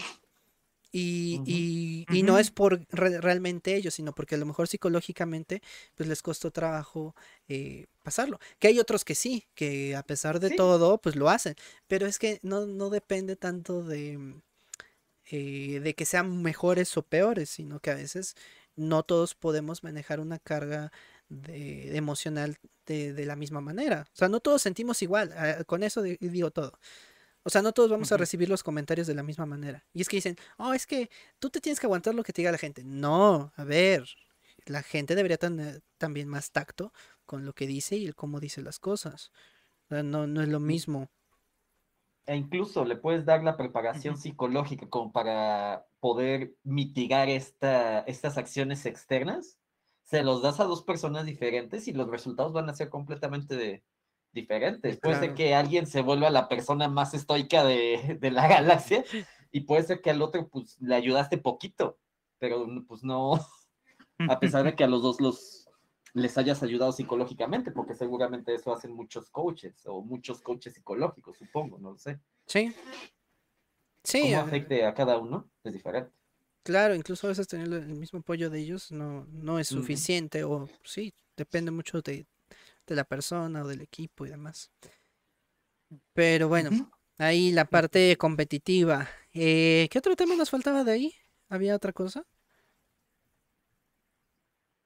Y, 0.93 1.41
y- 1.47 2.05
y 2.11 2.25
no 2.25 2.41
es 2.41 2.51
por 2.51 2.81
re- 2.91 3.21
realmente 3.21 3.77
ellos, 3.77 3.95
sino 3.95 4.13
porque 4.13 4.35
a 4.35 4.39
lo 4.39 4.47
mejor 4.47 4.67
psicológicamente 4.67 5.63
pues 5.95 6.09
les 6.09 6.21
costó 6.21 6.51
trabajo 6.51 7.15
eh, 7.47 7.87
pasarlo. 8.03 8.41
Que 8.59 8.67
hay 8.69 8.81
otros 8.81 9.05
que 9.05 9.15
sí, 9.15 9.47
que 9.55 9.95
a 9.95 10.03
pesar 10.03 10.41
de 10.41 10.49
Sí. 10.49 10.57
todo 10.57 10.99
pues 10.99 11.15
lo 11.15 11.31
hacen. 11.31 11.55
Pero 11.87 12.07
es 12.09 12.19
que 12.19 12.41
no, 12.43 12.67
no 12.67 12.91
depende 12.91 13.37
tanto 13.37 13.85
de, 13.85 14.35
eh, 15.31 15.79
de 15.81 15.95
que 15.95 16.05
sean 16.07 16.43
mejores 16.43 16.97
o 16.97 17.03
peores, 17.03 17.49
sino 17.51 17.79
que 17.79 17.91
a 17.91 17.95
veces 17.95 18.35
no 18.77 19.03
todos 19.03 19.35
podemos 19.35 19.83
manejar 19.85 20.21
una 20.21 20.39
carga 20.39 20.93
de, 21.29 21.91
de 21.91 21.97
emocional 21.97 22.59
de, 22.87 23.13
de 23.13 23.27
la 23.27 23.37
misma 23.37 23.61
manera. 23.61 24.07
O 24.13 24.17
sea, 24.17 24.29
no 24.29 24.41
todos 24.41 24.63
sentimos 24.63 25.03
igual. 25.03 25.33
ah, 25.37 25.63
Con 25.65 25.83
eso 25.83 26.03
di- 26.03 26.17
digo 26.21 26.51
todo. 26.51 26.79
O 27.43 27.51
sea, 27.51 27.63
no 27.63 27.73
todos 27.73 27.91
vamos 27.91 28.13
a 28.13 28.17
recibir 28.19 28.49
los 28.49 28.63
comentarios 28.63 29.07
de 29.07 29.15
la 29.15 29.23
misma 29.23 29.47
manera. 29.47 29.85
Y 29.95 30.03
es 30.03 30.09
que 30.09 30.17
dicen, 30.19 30.37
oh, 30.59 30.75
es 30.75 30.87
que 30.87 31.11
tú 31.39 31.49
te 31.51 31.61
tienes 31.61 31.81
que 31.81 31.87
aguantar 31.87 32.15
lo 32.15 32.23
que 32.23 32.33
te 32.33 32.43
diga 32.43 32.53
la 32.53 32.59
gente. 32.59 32.83
No, 32.85 33.53
a 33.57 33.65
ver, 33.65 34.09
la 34.67 34.83
gente 34.83 35.15
debería 35.15 35.39
tener 35.39 35.83
también 35.99 36.29
más 36.29 36.51
tacto 36.53 36.93
con 37.25 37.47
lo 37.47 37.55
que 37.55 37.67
dice 37.67 37.97
y 37.97 38.07
el 38.07 38.15
cómo 38.15 38.41
dice 38.41 38.61
las 38.63 38.79
cosas. 38.79 39.31
O 39.87 39.89
sea, 39.95 40.03
no, 40.03 40.27
no 40.27 40.43
es 40.43 40.49
lo 40.49 40.61
mismo. 40.61 41.11
E 42.31 42.37
incluso 42.37 42.85
le 42.85 42.95
puedes 42.95 43.25
dar 43.25 43.43
la 43.43 43.57
preparación 43.57 44.17
psicológica 44.17 44.89
como 44.89 45.11
para 45.11 45.85
poder 45.99 46.55
mitigar 46.63 47.29
esta, 47.29 48.03
estas 48.03 48.39
acciones 48.39 48.87
externas. 48.87 49.59
Se 50.05 50.23
los 50.23 50.41
das 50.41 50.61
a 50.61 50.65
dos 50.65 50.85
personas 50.85 51.27
diferentes 51.27 51.89
y 51.89 51.93
los 51.93 52.09
resultados 52.09 52.53
van 52.53 52.71
a 52.71 52.75
ser 52.75 52.89
completamente 52.89 53.57
de- 53.57 53.83
diferentes. 54.33 55.01
Puede 55.01 55.19
ser 55.19 55.35
que 55.35 55.57
alguien 55.57 55.89
se 55.89 56.03
vuelva 56.03 56.31
la 56.31 56.47
persona 56.47 56.89
más 56.89 57.15
estoica 57.15 57.65
de, 57.65 58.17
de 58.21 58.31
la 58.31 58.47
galaxia 58.47 59.03
y 59.51 59.63
puede 59.63 59.83
ser 59.83 60.01
que 60.01 60.11
al 60.11 60.23
otro 60.23 60.49
pues 60.49 60.81
le 60.81 60.95
ayudaste 60.95 61.37
poquito, 61.37 61.99
pero 62.39 62.65
pues 62.87 63.03
no, 63.03 63.41
a 64.19 64.39
pesar 64.39 64.63
de 64.63 64.77
que 64.77 64.85
a 64.85 64.87
los 64.87 65.03
dos 65.03 65.21
los 65.21 65.60
les 66.15 66.37
hayas 66.39 66.63
ayudado 66.63 66.93
psicológicamente, 66.93 67.71
porque 67.71 67.95
seguramente 67.95 68.55
eso 68.55 68.73
hacen 68.73 68.93
muchos 68.93 69.31
coaches 69.31 69.83
o 69.87 70.03
muchos 70.03 70.41
coaches 70.41 70.75
psicológicos, 70.75 71.37
supongo, 71.39 71.79
no 71.79 71.93
lo 71.93 71.99
sé. 71.99 72.19
Sí. 72.47 72.75
Sí, 74.03 74.23
cómo 74.23 74.37
a- 74.39 74.43
afecte 74.43 74.85
a 74.85 74.95
cada 74.95 75.19
uno 75.19 75.51
es 75.65 75.73
diferente. 75.73 76.11
claro, 76.63 76.95
incluso 76.95 77.27
a 77.27 77.31
veces 77.31 77.47
tener 77.49 77.67
el 77.73 77.95
mismo 77.97 78.21
apoyo 78.21 78.51
de 78.51 78.61
ellos 78.61 78.91
no, 78.93 79.27
no 79.31 79.59
es 79.59 79.69
suficiente 79.69 80.45
o 80.45 80.69
sí, 80.85 81.13
depende 81.37 81.71
mucho 81.71 82.01
de, 82.03 82.27
de 82.87 82.95
la 82.97 83.05
persona 83.05 83.63
o 83.63 83.69
del 83.69 83.83
equipo 83.83 84.27
y 84.27 84.31
demás. 84.31 84.71
Pero 86.13 86.49
bueno, 86.49 86.71
ahí 87.19 87.53
la 87.53 87.65
parte 87.65 88.17
competitiva. 88.17 89.09
Eh, 89.33 89.89
¿qué 89.91 89.99
otro 89.99 90.17
tema 90.17 90.35
nos 90.37 90.51
faltaba 90.51 90.85
de 90.85 90.93
ahí? 90.93 91.15
¿Había 91.49 91.75
otra 91.77 91.93
cosa? 91.93 92.25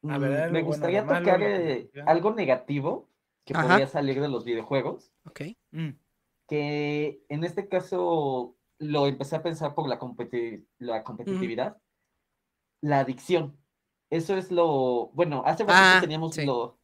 A 0.08 0.18
ver, 0.18 0.30
Mm, 0.30 0.42
algo 0.42 0.52
Me 0.52 0.62
gustaría 0.62 1.02
tocar 1.06 1.42
eh, 1.42 1.90
algo 2.06 2.34
negativo 2.34 3.08
que 3.44 3.54
Ajá. 3.54 3.68
podría 3.68 3.86
salir 3.86 4.20
de 4.20 4.28
los 4.28 4.44
videojuegos, 4.44 5.12
Ok. 5.26 5.42
Mm. 5.72 5.90
que 6.48 7.22
en 7.28 7.44
este 7.44 7.68
caso 7.68 8.56
lo 8.78 9.06
empecé 9.06 9.36
a 9.36 9.42
pensar 9.42 9.74
por 9.74 9.88
la, 9.88 9.98
competi- 9.98 10.66
la 10.78 11.04
competitividad, 11.04 11.78
la 12.82 13.00
adicción. 13.00 13.56
Eso 14.10 14.36
es 14.36 14.50
lo, 14.50 15.08
bueno, 15.14 15.42
hace 15.46 15.62
ratito 15.64 15.74
Ah, 15.74 15.98
teníamos 16.00 16.34
sí. 16.34 16.44
lo, 16.44 16.78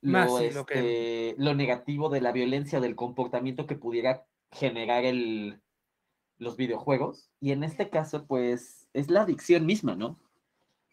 lo, 0.00 0.12
Más, 0.12 0.36
sí, 0.38 0.50
lo 0.52 0.64
que- 0.66 1.32
este, 1.32 1.42
lo 1.42 1.54
negativo 1.54 2.08
de 2.08 2.20
la 2.20 2.32
violencia, 2.32 2.80
del 2.80 2.96
comportamiento 2.96 3.66
que 3.66 3.76
pudiera 3.76 4.26
generar 4.52 5.04
el, 5.04 5.60
los 6.38 6.56
videojuegos. 6.56 7.30
Y 7.40 7.52
en 7.52 7.64
este 7.64 7.90
caso, 7.90 8.26
pues, 8.26 8.88
es 8.94 9.10
la 9.10 9.22
adicción 9.22 9.66
misma, 9.66 9.94
¿no? 9.96 10.18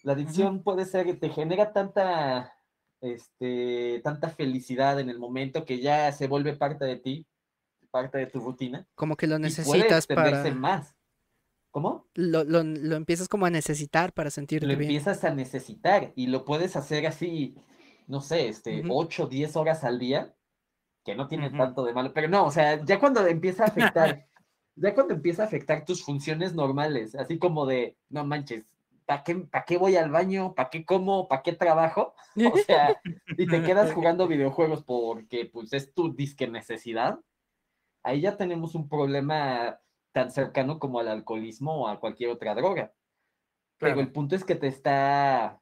La 0.03 0.13
adicción 0.13 0.63
puede 0.63 0.85
ser 0.85 1.05
que 1.05 1.13
te 1.13 1.29
genera 1.29 1.71
tanta, 1.71 2.53
este, 3.01 4.01
tanta 4.03 4.29
felicidad 4.29 4.99
en 4.99 5.09
el 5.09 5.17
momento 5.17 5.65
que 5.65 5.79
ya 5.79 6.11
se 6.11 6.27
vuelve 6.27 6.55
parte 6.55 6.83
de 6.83 6.97
ti, 6.97 7.25
parte 7.89 8.17
de 8.17 8.27
tu 8.27 8.41
rutina. 8.41 8.85
Como 8.95 9.15
que 9.15 9.27
lo 9.27 9.39
necesitas 9.39 10.05
para... 10.07 10.43
más. 10.53 10.93
¿Cómo? 11.71 12.07
Lo, 12.13 12.43
lo, 12.43 12.63
lo 12.63 12.95
empiezas 12.95 13.27
como 13.27 13.47
a 13.47 13.49
necesitar 13.49 14.13
para 14.13 14.29
sentirte 14.29 14.67
Lo 14.67 14.77
bien. 14.77 14.91
empiezas 14.91 15.23
a 15.23 15.33
necesitar 15.33 16.11
y 16.15 16.27
lo 16.27 16.45
puedes 16.45 16.75
hacer 16.75 17.07
así, 17.07 17.55
no 18.05 18.21
sé, 18.21 18.47
este, 18.47 18.81
Ujú. 18.81 18.93
8, 18.95 19.27
10 19.27 19.55
horas 19.55 19.83
al 19.83 19.97
día, 19.97 20.35
que 21.03 21.15
no 21.15 21.27
tiene 21.27 21.49
tanto 21.49 21.83
de 21.83 21.93
malo, 21.93 22.13
pero 22.13 22.27
no, 22.27 22.45
o 22.45 22.51
sea, 22.51 22.83
ya 22.85 22.99
cuando 22.99 23.25
empieza 23.25 23.63
a 23.63 23.67
afectar, 23.69 24.27
ya 24.75 24.93
cuando 24.93 25.15
empieza 25.15 25.43
a 25.43 25.45
afectar 25.47 25.83
tus 25.83 26.03
funciones 26.03 26.53
normales, 26.53 27.15
así 27.15 27.39
como 27.39 27.65
de, 27.65 27.97
no 28.09 28.23
manches, 28.23 28.65
¿para 29.05 29.23
qué, 29.23 29.35
pa' 29.35 29.65
qué 29.65 29.77
voy 29.77 29.95
al 29.95 30.11
baño? 30.11 30.53
¿Para 30.55 30.69
qué 30.69 30.85
como? 30.85 31.27
¿Para 31.27 31.41
qué 31.41 31.53
trabajo? 31.53 32.15
O 32.53 32.57
sea, 32.57 32.99
y 33.37 33.47
te 33.47 33.61
quedas 33.61 33.93
jugando 33.93 34.27
videojuegos 34.27 34.83
porque 34.83 35.45
pues 35.45 35.73
es 35.73 35.93
tu 35.93 36.13
disque 36.13 36.47
necesidad, 36.47 37.19
ahí 38.03 38.21
ya 38.21 38.37
tenemos 38.37 38.75
un 38.75 38.89
problema 38.89 39.79
tan 40.11 40.31
cercano 40.31 40.79
como 40.79 40.99
al 40.99 41.07
alcoholismo 41.07 41.83
o 41.83 41.87
a 41.87 41.99
cualquier 41.99 42.29
otra 42.29 42.55
droga. 42.55 42.93
Pero 43.79 43.99
el 43.99 44.11
punto 44.11 44.35
es 44.35 44.43
que 44.43 44.55
te 44.55 44.67
está, 44.67 45.59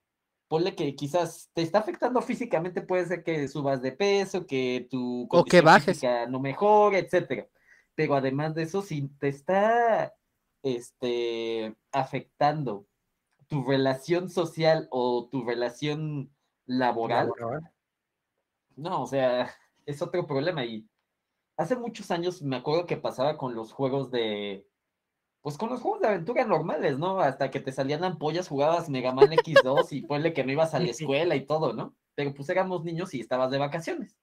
ponle 0.47 0.76
que 0.76 0.95
quizás 0.95 1.49
te 1.53 1.61
está 1.61 1.80
afectando 1.80 2.22
físicamente, 2.22 2.81
puede 2.81 3.05
ser 3.05 3.23
que 3.23 3.47
subas 3.47 3.81
de 3.81 3.93
peso, 3.93 4.45
que 4.45 4.88
tu 4.89 5.27
O 5.31 5.43
que 5.43 5.61
bajes. 5.61 6.01
no 6.30 6.39
mejore, 6.39 6.99
etcétera. 6.99 7.47
Pero 7.95 8.15
además 8.15 8.53
de 8.53 8.63
eso, 8.63 8.81
si 8.81 9.07
te 9.19 9.30
está 9.30 10.13
este, 10.63 11.76
afectando 11.91 12.85
tu 13.52 13.65
relación 13.65 14.30
social 14.30 14.88
o 14.91 15.28
tu 15.30 15.44
relación 15.44 16.34
laboral, 16.65 17.34
Laboral. 17.38 17.69
No, 18.78 19.03
o 19.03 19.07
sea, 19.07 19.52
es 19.86 20.02
otro 20.02 20.26
problema. 20.26 20.64
Y 20.64 20.88
hace 21.57 21.76
muchos 21.76 22.10
años 22.11 22.41
me 22.41 22.56
acuerdo 22.56 22.86
que 22.86 22.95
pasaba 22.95 23.38
con 23.38 23.53
los 23.53 23.73
juegos 23.73 24.10
de. 24.10 24.65
Pues 25.41 25.57
con 25.57 25.69
los 25.69 25.82
juegos 25.82 25.99
de 25.99 26.07
aventura 26.07 26.45
normales, 26.45 26.98
¿no? 26.98 27.19
Hasta 27.19 27.52
que 27.52 27.60
te 27.60 27.73
salían 27.73 28.06
ampollas, 28.06 28.48
jugabas 28.48 28.90
Mega 28.90 29.11
Man 29.11 29.32
X2 29.32 29.88
y 29.91 30.03
ponle 30.03 30.34
que 30.34 30.45
no 30.45 30.53
ibas 30.53 30.73
a 30.73 30.80
la 30.80 30.91
escuela 30.91 31.36
y 31.36 31.45
todo, 31.45 31.73
¿no? 31.73 31.94
Pero 32.15 32.34
pues 32.34 32.48
éramos 32.48 32.86
niños 32.86 33.14
y 33.14 33.19
estabas 33.19 33.52
de 33.52 33.57
vacaciones. 33.57 34.18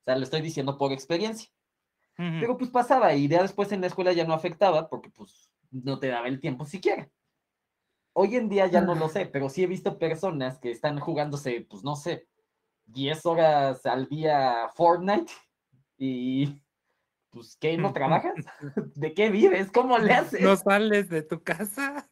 O 0.00 0.04
sea, 0.04 0.16
lo 0.16 0.22
estoy 0.22 0.40
diciendo 0.40 0.78
por 0.78 0.92
experiencia. 0.92 1.50
Pero 2.16 2.56
pues 2.56 2.70
pasaba 2.70 3.12
y 3.14 3.28
ya 3.28 3.42
después 3.42 3.72
en 3.72 3.80
la 3.80 3.88
escuela 3.88 4.12
ya 4.12 4.24
no 4.24 4.32
afectaba 4.32 4.88
porque 4.88 5.10
pues 5.10 5.50
no 5.70 5.98
te 5.98 6.06
daba 6.06 6.28
el 6.28 6.40
tiempo 6.40 6.64
siquiera. 6.64 7.10
Hoy 8.16 8.36
en 8.36 8.48
día 8.48 8.66
ya 8.68 8.80
no 8.80 8.94
lo 8.94 9.08
sé, 9.08 9.26
pero 9.26 9.48
sí 9.48 9.64
he 9.64 9.66
visto 9.66 9.98
personas 9.98 10.58
que 10.58 10.70
están 10.70 11.00
jugándose, 11.00 11.66
pues 11.68 11.82
no 11.82 11.96
sé, 11.96 12.28
10 12.86 13.26
horas 13.26 13.84
al 13.86 14.06
día 14.08 14.68
Fortnite 14.74 15.32
y 15.98 16.62
pues 17.30 17.56
¿qué? 17.56 17.76
¿No 17.76 17.92
trabajas? 17.92 18.34
¿De 18.94 19.12
qué 19.14 19.30
vives? 19.30 19.70
¿Cómo 19.72 19.98
le 19.98 20.12
haces? 20.12 20.40
¿No 20.40 20.56
sales 20.56 21.08
de 21.08 21.22
tu 21.22 21.42
casa? 21.42 22.08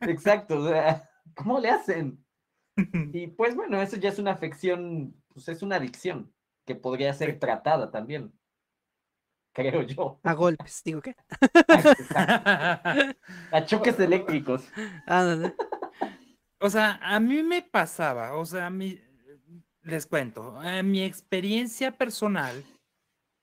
Exacto, 0.00 0.58
o 0.58 0.68
sea, 0.68 1.08
¿cómo 1.34 1.58
le 1.60 1.70
hacen? 1.70 2.24
Y 3.12 3.28
pues 3.28 3.54
bueno, 3.54 3.80
eso 3.80 3.96
ya 3.96 4.08
es 4.08 4.18
una 4.18 4.32
afección, 4.32 5.14
pues 5.28 5.48
es 5.48 5.62
una 5.62 5.76
adicción 5.76 6.34
que 6.66 6.74
podría 6.74 7.12
ser 7.12 7.38
tratada 7.38 7.92
también, 7.92 8.32
creo 9.54 9.82
yo. 9.82 10.20
A 10.22 10.34
golpes, 10.34 10.82
digo 10.84 11.00
qué. 11.00 11.16
A 13.52 13.64
choques 13.64 13.98
eléctricos. 13.98 14.68
O 16.60 16.70
sea, 16.70 16.98
a 17.02 17.20
mí 17.20 17.42
me 17.42 17.62
pasaba, 17.62 18.36
o 18.36 18.44
sea, 18.44 18.66
a 18.66 18.70
mí, 18.70 19.00
les 19.82 20.06
cuento, 20.06 20.62
en 20.62 20.90
mi 20.90 21.02
experiencia 21.02 21.92
personal, 21.92 22.64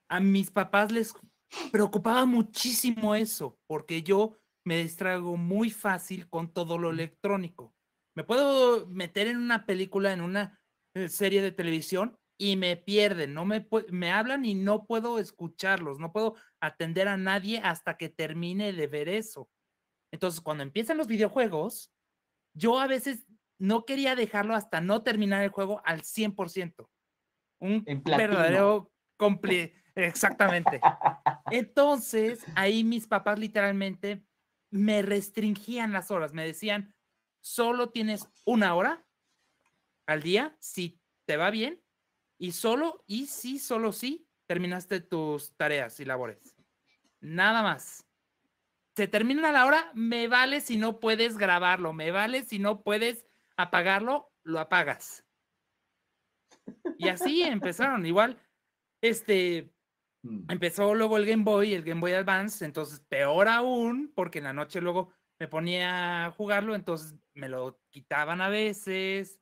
a 0.09 0.19
mis 0.19 0.51
papás 0.51 0.91
les 0.91 1.13
preocupaba 1.71 2.25
muchísimo 2.25 3.15
eso, 3.15 3.57
porque 3.67 4.03
yo 4.03 4.37
me 4.65 4.77
distraigo 4.83 5.37
muy 5.37 5.69
fácil 5.69 6.27
con 6.29 6.51
todo 6.51 6.77
lo 6.77 6.89
electrónico. 6.89 7.73
Me 8.15 8.23
puedo 8.23 8.87
meter 8.87 9.27
en 9.27 9.37
una 9.37 9.65
película, 9.65 10.11
en 10.11 10.21
una 10.21 10.59
eh, 10.95 11.07
serie 11.07 11.41
de 11.41 11.51
televisión 11.51 12.17
y 12.41 12.55
me 12.55 12.75
pierden, 12.75 13.35
no 13.35 13.45
me, 13.45 13.67
me 13.89 14.11
hablan 14.11 14.45
y 14.45 14.55
no 14.55 14.87
puedo 14.87 15.19
escucharlos, 15.19 15.99
no 15.99 16.11
puedo 16.11 16.33
atender 16.59 17.07
a 17.07 17.15
nadie 17.15 17.59
hasta 17.63 17.97
que 17.97 18.09
termine 18.09 18.73
de 18.73 18.87
ver 18.87 19.09
eso. 19.09 19.47
Entonces, 20.11 20.41
cuando 20.41 20.63
empiezan 20.63 20.97
los 20.97 21.05
videojuegos, 21.05 21.93
yo 22.55 22.79
a 22.79 22.87
veces 22.87 23.27
no 23.59 23.85
quería 23.85 24.15
dejarlo 24.15 24.55
hasta 24.55 24.81
no 24.81 25.03
terminar 25.03 25.43
el 25.43 25.51
juego 25.51 25.83
al 25.85 26.01
100%. 26.01 26.89
Un 27.59 27.85
verdadero 28.17 28.91
compli- 29.19 29.71
Exactamente. 29.93 30.81
Entonces, 31.51 32.43
ahí 32.55 32.83
mis 32.83 33.05
papás 33.05 33.37
literalmente 33.37 34.25
me 34.71 35.03
restringían 35.03 35.91
las 35.93 36.09
horas. 36.09 36.33
Me 36.33 36.43
decían, 36.43 36.95
solo 37.39 37.91
tienes 37.91 38.27
una 38.45 38.73
hora 38.73 39.05
al 40.07 40.23
día, 40.23 40.57
si 40.59 40.99
te 41.27 41.37
va 41.37 41.51
bien, 41.51 41.83
y 42.41 42.53
solo, 42.53 43.03
y 43.05 43.27
sí, 43.27 43.59
solo 43.59 43.91
sí, 43.91 44.27
terminaste 44.47 44.99
tus 44.99 45.55
tareas 45.55 45.99
y 45.99 46.05
labores. 46.05 46.55
Nada 47.19 47.61
más 47.61 48.03
se 48.95 49.07
termina 49.07 49.51
la 49.51 49.67
hora, 49.67 49.91
me 49.93 50.27
vale 50.27 50.59
si 50.59 50.75
no 50.75 50.99
puedes 50.99 51.37
grabarlo, 51.37 51.93
me 51.93 52.09
vale 52.09 52.43
si 52.43 52.57
no 52.57 52.81
puedes 52.81 53.27
apagarlo, 53.57 54.31
lo 54.41 54.59
apagas. 54.59 55.23
Y 56.97 57.09
así 57.09 57.43
empezaron, 57.43 58.05
igual, 58.07 58.39
este, 59.01 59.71
Mm. 60.23 60.51
empezó 60.51 60.93
luego 60.93 61.17
el 61.17 61.25
Game 61.25 61.43
Boy, 61.43 61.73
el 61.73 61.83
Game 61.83 62.01
Boy 62.01 62.13
Advance, 62.13 62.63
entonces 62.63 62.99
peor 63.09 63.47
aún, 63.47 64.11
porque 64.15 64.37
en 64.37 64.45
la 64.45 64.53
noche 64.53 64.81
luego 64.81 65.11
me 65.39 65.47
ponía 65.47 66.25
a 66.25 66.31
jugarlo, 66.31 66.75
entonces 66.75 67.15
me 67.33 67.49
lo 67.49 67.79
quitaban 67.89 68.41
a 68.41 68.49
veces, 68.49 69.40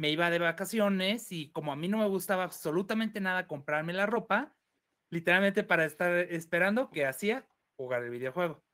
me 0.00 0.10
iba 0.10 0.30
de 0.30 0.38
vacaciones 0.38 1.30
y 1.30 1.50
como 1.50 1.72
a 1.72 1.76
mí 1.76 1.86
no 1.86 1.98
me 1.98 2.08
gustaba 2.08 2.44
absolutamente 2.44 3.20
nada 3.20 3.46
comprarme 3.46 3.92
la 3.92 4.06
ropa, 4.06 4.56
literalmente 5.10 5.62
para 5.62 5.84
estar 5.84 6.16
esperando, 6.16 6.90
¿qué 6.90 7.04
hacía? 7.04 7.46
Jugar 7.76 8.02
el 8.04 8.10
videojuego 8.10 8.64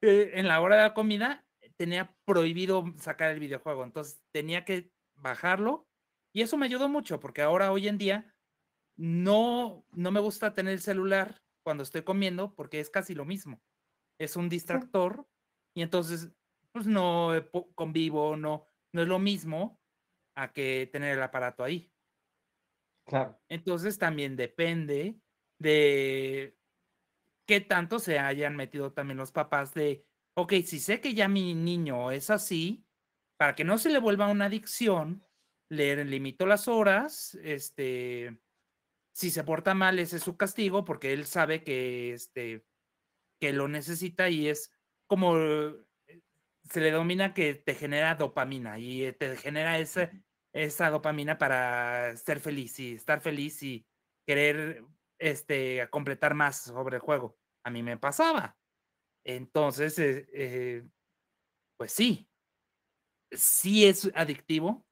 eh, 0.00 0.32
en 0.34 0.48
la 0.48 0.60
hora 0.60 0.76
de 0.76 0.82
la 0.82 0.94
comida 0.94 1.46
eh, 1.60 1.70
tenía 1.76 2.12
prohibido 2.24 2.92
sacar 2.98 3.30
el 3.30 3.38
videojuego, 3.38 3.84
entonces 3.84 4.20
tenía 4.32 4.64
que 4.64 4.90
bajarlo 5.14 5.86
y 6.34 6.42
eso 6.42 6.56
me 6.56 6.66
ayudó 6.66 6.88
mucho 6.88 7.20
porque 7.20 7.42
ahora 7.42 7.70
hoy 7.70 7.86
en 7.86 7.98
día 7.98 8.34
no, 8.96 9.86
no 9.92 10.10
me 10.10 10.20
gusta 10.20 10.54
tener 10.54 10.72
el 10.72 10.80
celular 10.80 11.40
cuando 11.62 11.84
estoy 11.84 12.02
comiendo 12.02 12.52
porque 12.56 12.80
es 12.80 12.90
casi 12.90 13.14
lo 13.14 13.24
mismo. 13.24 13.62
Es 14.18 14.34
un 14.34 14.48
distractor 14.48 15.24
y 15.72 15.82
entonces 15.82 16.32
pues 16.72 16.86
no 16.86 17.34
eh, 17.34 17.48
convivo, 17.76 18.36
no, 18.36 18.66
no 18.96 19.02
es 19.02 19.08
lo 19.08 19.18
mismo 19.18 19.78
a 20.34 20.52
que 20.52 20.88
tener 20.90 21.16
el 21.16 21.22
aparato 21.22 21.62
ahí. 21.62 21.92
Claro. 23.06 23.38
Entonces 23.48 23.98
también 23.98 24.36
depende 24.36 25.20
de 25.60 26.58
qué 27.46 27.60
tanto 27.60 27.98
se 27.98 28.18
hayan 28.18 28.56
metido 28.56 28.92
también 28.92 29.18
los 29.18 29.32
papás 29.32 29.74
de, 29.74 30.06
ok, 30.34 30.54
si 30.64 30.80
sé 30.80 31.00
que 31.00 31.14
ya 31.14 31.28
mi 31.28 31.54
niño 31.54 32.10
es 32.10 32.30
así, 32.30 32.86
para 33.38 33.54
que 33.54 33.64
no 33.64 33.76
se 33.76 33.90
le 33.90 33.98
vuelva 33.98 34.30
una 34.30 34.46
adicción, 34.46 35.24
le 35.70 36.02
limito 36.04 36.46
las 36.46 36.66
horas, 36.66 37.34
este, 37.42 38.40
si 39.12 39.30
se 39.30 39.44
porta 39.44 39.74
mal, 39.74 39.98
ese 39.98 40.16
es 40.16 40.22
su 40.22 40.38
castigo, 40.38 40.84
porque 40.86 41.12
él 41.12 41.26
sabe 41.26 41.62
que, 41.62 42.14
este, 42.14 42.66
que 43.40 43.52
lo 43.52 43.68
necesita 43.68 44.30
y 44.30 44.48
es 44.48 44.72
como 45.06 45.36
se 46.70 46.80
le 46.80 46.90
domina 46.90 47.34
que 47.34 47.54
te 47.54 47.74
genera 47.74 48.14
dopamina 48.14 48.78
y 48.78 49.04
eh, 49.04 49.12
te 49.12 49.36
genera 49.36 49.78
esa, 49.78 50.10
esa 50.52 50.90
dopamina 50.90 51.38
para 51.38 52.16
ser 52.16 52.40
feliz 52.40 52.78
y 52.80 52.94
estar 52.94 53.20
feliz 53.20 53.62
y 53.62 53.86
querer 54.26 54.84
este, 55.18 55.88
completar 55.90 56.34
más 56.34 56.62
sobre 56.62 56.96
el 56.96 57.02
juego. 57.02 57.36
A 57.64 57.70
mí 57.70 57.82
me 57.82 57.96
pasaba. 57.96 58.56
Entonces, 59.24 59.98
eh, 59.98 60.28
eh, 60.32 60.88
pues 61.76 61.92
sí, 61.92 62.28
sí 63.32 63.86
es 63.86 64.10
adictivo, 64.14 64.86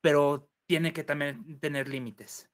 pero 0.00 0.48
tiene 0.66 0.92
que 0.92 1.04
también 1.04 1.60
tener 1.60 1.88
límites. 1.88 2.50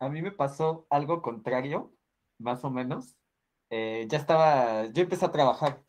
A 0.00 0.08
mí 0.08 0.22
me 0.22 0.32
pasó 0.32 0.86
algo 0.90 1.22
contrario, 1.22 1.94
más 2.38 2.64
o 2.64 2.70
menos. 2.70 3.16
Eh, 3.70 4.06
ya 4.08 4.18
estaba, 4.18 4.86
yo 4.86 5.02
empecé 5.02 5.24
a 5.24 5.32
trabajar. 5.32 5.84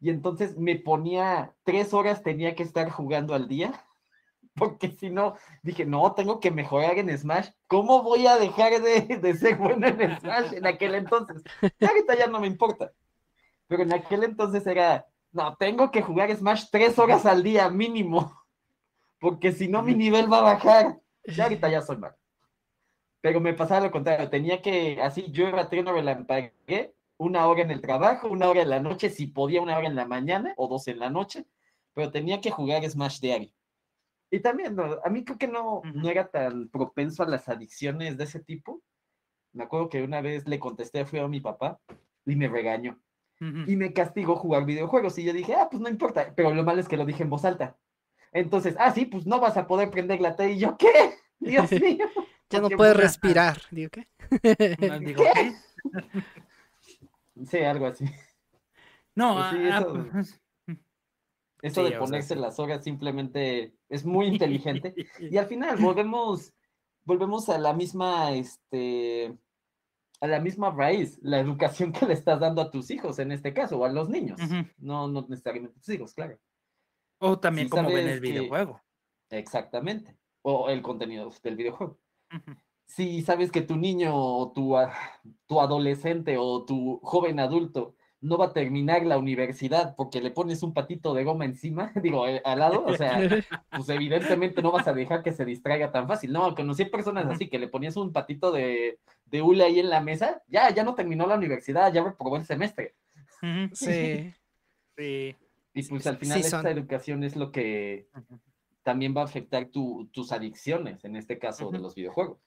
Y 0.00 0.08
entonces 0.08 0.56
me 0.56 0.76
ponía, 0.76 1.54
tres 1.62 1.92
horas 1.92 2.22
tenía 2.22 2.54
que 2.54 2.62
estar 2.62 2.88
jugando 2.90 3.34
al 3.34 3.48
día, 3.48 3.84
porque 4.54 4.90
si 4.90 5.10
no, 5.10 5.36
dije, 5.62 5.84
no, 5.84 6.14
tengo 6.14 6.40
que 6.40 6.50
mejorar 6.50 6.98
en 6.98 7.16
Smash. 7.16 7.50
¿Cómo 7.66 8.02
voy 8.02 8.26
a 8.26 8.36
dejar 8.36 8.80
de, 8.80 9.18
de 9.18 9.34
ser 9.34 9.56
bueno 9.56 9.86
en 9.86 10.18
Smash 10.18 10.54
en 10.54 10.66
aquel 10.66 10.94
entonces? 10.94 11.42
Ya 11.78 11.88
ahorita 11.88 12.16
ya 12.16 12.26
no 12.26 12.40
me 12.40 12.46
importa. 12.46 12.92
Pero 13.66 13.82
en 13.82 13.92
aquel 13.92 14.24
entonces 14.24 14.66
era, 14.66 15.06
no, 15.32 15.54
tengo 15.56 15.90
que 15.90 16.02
jugar 16.02 16.34
Smash 16.34 16.64
tres 16.70 16.98
horas 16.98 17.26
al 17.26 17.42
día 17.42 17.68
mínimo, 17.68 18.42
porque 19.20 19.52
si 19.52 19.68
no 19.68 19.82
mi 19.82 19.94
nivel 19.94 20.32
va 20.32 20.38
a 20.38 20.54
bajar. 20.54 20.98
Ya 21.24 21.44
ahorita 21.44 21.68
ya 21.68 21.82
soy 21.82 21.98
malo. 21.98 22.16
Pero 23.20 23.38
me 23.38 23.52
pasaba 23.52 23.86
lo 23.86 23.90
contrario, 23.90 24.30
tenía 24.30 24.62
que, 24.62 25.00
así 25.02 25.30
yo 25.30 25.46
era 25.46 25.68
trino 25.68 25.92
relampagué, 25.92 26.94
una 27.20 27.46
hora 27.46 27.62
en 27.62 27.70
el 27.70 27.82
trabajo, 27.82 28.28
una 28.28 28.48
hora 28.48 28.62
en 28.62 28.70
la 28.70 28.80
noche, 28.80 29.10
si 29.10 29.26
podía 29.26 29.60
una 29.60 29.76
hora 29.76 29.86
en 29.86 29.94
la 29.94 30.06
mañana 30.06 30.54
o 30.56 30.68
dos 30.68 30.88
en 30.88 30.98
la 30.98 31.10
noche, 31.10 31.44
pero 31.92 32.10
tenía 32.10 32.40
que 32.40 32.50
jugar 32.50 32.88
Smash 32.88 33.20
diario. 33.20 33.52
Y 34.30 34.40
también, 34.40 34.74
no, 34.74 34.98
a 35.04 35.10
mí 35.10 35.22
creo 35.22 35.36
que 35.36 35.48
no, 35.48 35.82
no 35.92 36.08
era 36.08 36.28
tan 36.30 36.68
propenso 36.68 37.22
a 37.22 37.28
las 37.28 37.48
adicciones 37.48 38.16
de 38.16 38.24
ese 38.24 38.40
tipo. 38.40 38.80
Me 39.52 39.64
acuerdo 39.64 39.90
que 39.90 40.02
una 40.02 40.22
vez 40.22 40.48
le 40.48 40.58
contesté 40.58 41.04
fui 41.04 41.18
a 41.18 41.28
mi 41.28 41.40
papá 41.40 41.78
y 42.24 42.36
me 42.36 42.48
regañó 42.48 42.98
y 43.66 43.76
me 43.76 43.92
castigó 43.92 44.36
jugar 44.36 44.64
videojuegos. 44.64 45.18
Y 45.18 45.24
yo 45.24 45.32
dije, 45.32 45.54
ah, 45.54 45.68
pues 45.70 45.82
no 45.82 45.88
importa. 45.88 46.32
Pero 46.34 46.54
lo 46.54 46.62
malo 46.62 46.80
es 46.80 46.88
que 46.88 46.96
lo 46.96 47.06
dije 47.06 47.22
en 47.22 47.30
voz 47.30 47.44
alta. 47.44 47.76
Entonces, 48.32 48.76
ah, 48.78 48.92
sí, 48.92 49.06
pues 49.06 49.26
no 49.26 49.40
vas 49.40 49.56
a 49.56 49.66
poder 49.66 49.90
prender 49.90 50.20
la 50.20 50.36
tele. 50.36 50.52
Y 50.52 50.58
yo, 50.58 50.76
¿qué? 50.76 51.14
Dios 51.38 51.70
mío. 51.80 52.06
Ya 52.50 52.60
no 52.60 52.68
puedes 52.70 52.96
respirar. 52.96 53.60
Digo, 53.70 53.90
¿qué? 53.90 54.06
No, 54.88 54.98
digo, 55.00 55.22
¿Qué? 55.22 55.32
¿qué? 55.32 56.22
Sí, 57.46 57.58
algo 57.58 57.86
así. 57.86 58.04
No, 59.16 59.34
Pues 59.34 59.46
sí, 59.50 59.56
ah, 59.70 59.76
ah, 59.76 59.80
eso- 59.80 59.92
pues, 60.12 60.40
Eso 61.62 61.74
Sí, 61.74 61.80
o 61.80 61.84
de 61.84 61.90
sea, 61.90 61.98
ponerse 61.98 62.36
las 62.36 62.58
horas 62.58 62.82
simplemente 62.84 63.74
es 63.88 64.04
muy 64.06 64.26
inteligente. 64.28 64.94
Y 65.20 65.36
al 65.36 65.46
final 65.46 65.76
volvemos, 65.78 66.54
volvemos 67.04 67.48
a 67.50 67.58
la 67.58 67.74
misma, 67.74 68.32
este, 68.32 69.36
a 70.22 70.26
la 70.26 70.40
misma 70.40 70.70
raíz, 70.70 71.18
la 71.22 71.38
educación 71.38 71.92
que 71.92 72.06
le 72.06 72.14
estás 72.14 72.40
dando 72.40 72.62
a 72.62 72.70
tus 72.70 72.90
hijos 72.90 73.18
en 73.18 73.32
este 73.32 73.52
caso, 73.52 73.78
o 73.78 73.84
a 73.84 73.90
los 73.90 74.08
niños. 74.08 74.40
No, 74.78 75.06
no 75.08 75.26
necesariamente 75.28 75.76
a 75.76 75.80
tus 75.80 75.88
hijos, 75.94 76.14
claro. 76.14 76.38
O 77.18 77.38
también 77.38 77.68
como 77.68 77.88
ven 77.90 78.08
el 78.08 78.20
que- 78.22 78.30
videojuego. 78.30 78.80
Exactamente. 79.28 80.16
O 80.42 80.70
el 80.70 80.80
contenido 80.80 81.30
del 81.42 81.56
videojuego. 81.56 82.00
Ujú. 82.34 82.56
Si 82.96 83.22
sabes 83.22 83.52
que 83.52 83.62
tu 83.62 83.76
niño 83.76 84.10
o 84.16 84.50
tu, 84.52 84.74
tu 85.46 85.60
adolescente 85.60 86.36
o 86.38 86.64
tu 86.64 86.98
joven 87.04 87.38
adulto 87.38 87.94
no 88.20 88.36
va 88.36 88.46
a 88.46 88.52
terminar 88.52 89.06
la 89.06 89.16
universidad 89.16 89.94
porque 89.96 90.20
le 90.20 90.30
pones 90.32 90.62
un 90.64 90.74
patito 90.74 91.14
de 91.14 91.22
goma 91.24 91.44
encima, 91.44 91.92
digo, 92.02 92.26
eh, 92.26 92.42
al 92.44 92.58
lado, 92.58 92.84
o 92.84 92.94
sea, 92.96 93.16
pues 93.70 93.88
evidentemente 93.90 94.60
no 94.60 94.72
vas 94.72 94.88
a 94.88 94.92
dejar 94.92 95.22
que 95.22 95.32
se 95.32 95.44
distraiga 95.44 95.92
tan 95.92 96.08
fácil. 96.08 96.32
No, 96.32 96.52
conocí 96.56 96.84
personas 96.86 97.26
así 97.26 97.48
que 97.48 97.60
le 97.60 97.68
ponías 97.68 97.96
un 97.96 98.12
patito 98.12 98.50
de, 98.50 98.98
de 99.26 99.40
hule 99.42 99.62
ahí 99.64 99.78
en 99.78 99.88
la 99.88 100.00
mesa, 100.00 100.42
ya, 100.48 100.68
ya 100.74 100.82
no 100.82 100.94
terminó 100.96 101.26
la 101.28 101.36
universidad, 101.36 101.92
ya 101.92 102.02
reprobó 102.02 102.36
el 102.36 102.44
semestre. 102.44 102.94
Sí. 103.72 104.34
Sí. 104.98 105.36
Y 105.72 105.82
pues 105.84 106.06
al 106.08 106.18
final 106.18 106.40
sí 106.42 106.46
esta 106.46 106.70
educación 106.70 107.22
es 107.24 107.36
lo 107.36 107.52
que 107.52 108.08
también 108.82 109.14
va 109.16 109.22
a 109.22 109.24
afectar 109.24 109.66
tu- 109.66 110.08
tus 110.12 110.32
adicciones, 110.32 111.04
en 111.04 111.14
este 111.16 111.38
caso 111.38 111.70
de 111.70 111.78
los 111.78 111.94
videojuegos. 111.94 112.38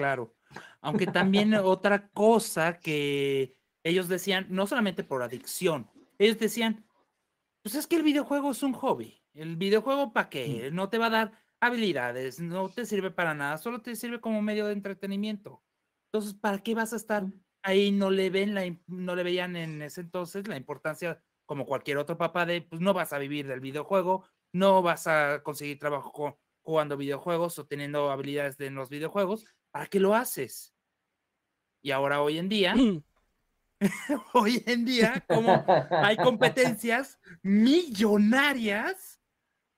Claro. 0.00 0.34
Aunque 0.80 1.06
también 1.06 1.52
otra 1.54 2.08
cosa 2.08 2.80
que 2.80 3.56
ellos 3.84 4.08
decían, 4.08 4.46
no 4.48 4.66
solamente 4.66 5.04
por 5.04 5.22
adicción, 5.22 5.90
ellos 6.18 6.38
decían, 6.38 6.86
pues 7.62 7.74
es 7.74 7.86
que 7.86 7.96
el 7.96 8.02
videojuego 8.02 8.50
es 8.50 8.62
un 8.62 8.72
hobby. 8.72 9.22
El 9.34 9.56
videojuego, 9.56 10.12
¿para 10.12 10.30
qué? 10.30 10.70
No 10.72 10.88
te 10.88 10.96
va 10.98 11.06
a 11.06 11.10
dar 11.10 11.32
habilidades, 11.60 12.40
no 12.40 12.70
te 12.70 12.86
sirve 12.86 13.10
para 13.10 13.34
nada, 13.34 13.58
solo 13.58 13.82
te 13.82 13.94
sirve 13.94 14.20
como 14.20 14.40
medio 14.40 14.66
de 14.66 14.72
entretenimiento. 14.72 15.62
Entonces, 16.10 16.34
¿para 16.34 16.62
qué 16.62 16.74
vas 16.74 16.94
a 16.94 16.96
estar 16.96 17.26
ahí? 17.62 17.92
No 17.92 18.10
le 18.10 18.30
ven 18.30 18.54
la, 18.54 18.64
no 18.86 19.14
le 19.14 19.22
veían 19.22 19.54
en 19.56 19.82
ese 19.82 20.00
entonces 20.00 20.48
la 20.48 20.56
importancia, 20.56 21.22
como 21.44 21.66
cualquier 21.66 21.98
otro 21.98 22.16
papá, 22.16 22.46
de 22.46 22.62
pues 22.62 22.80
no 22.80 22.94
vas 22.94 23.12
a 23.12 23.18
vivir 23.18 23.46
del 23.46 23.60
videojuego, 23.60 24.24
no 24.52 24.80
vas 24.80 25.06
a 25.06 25.42
conseguir 25.42 25.78
trabajo 25.78 26.40
jugando 26.62 26.96
videojuegos 26.96 27.58
o 27.58 27.66
teniendo 27.66 28.10
habilidades 28.10 28.56
de- 28.56 28.66
en 28.66 28.74
los 28.74 28.88
videojuegos. 28.88 29.44
¿Para 29.70 29.86
qué 29.86 30.00
lo 30.00 30.14
haces? 30.14 30.74
Y 31.82 31.90
ahora 31.92 32.22
hoy 32.22 32.38
en 32.38 32.48
día, 32.48 32.74
hoy 34.34 34.62
en 34.66 34.84
día, 34.84 35.24
como 35.28 35.64
hay 35.90 36.16
competencias 36.16 37.18
millonarias 37.42 39.20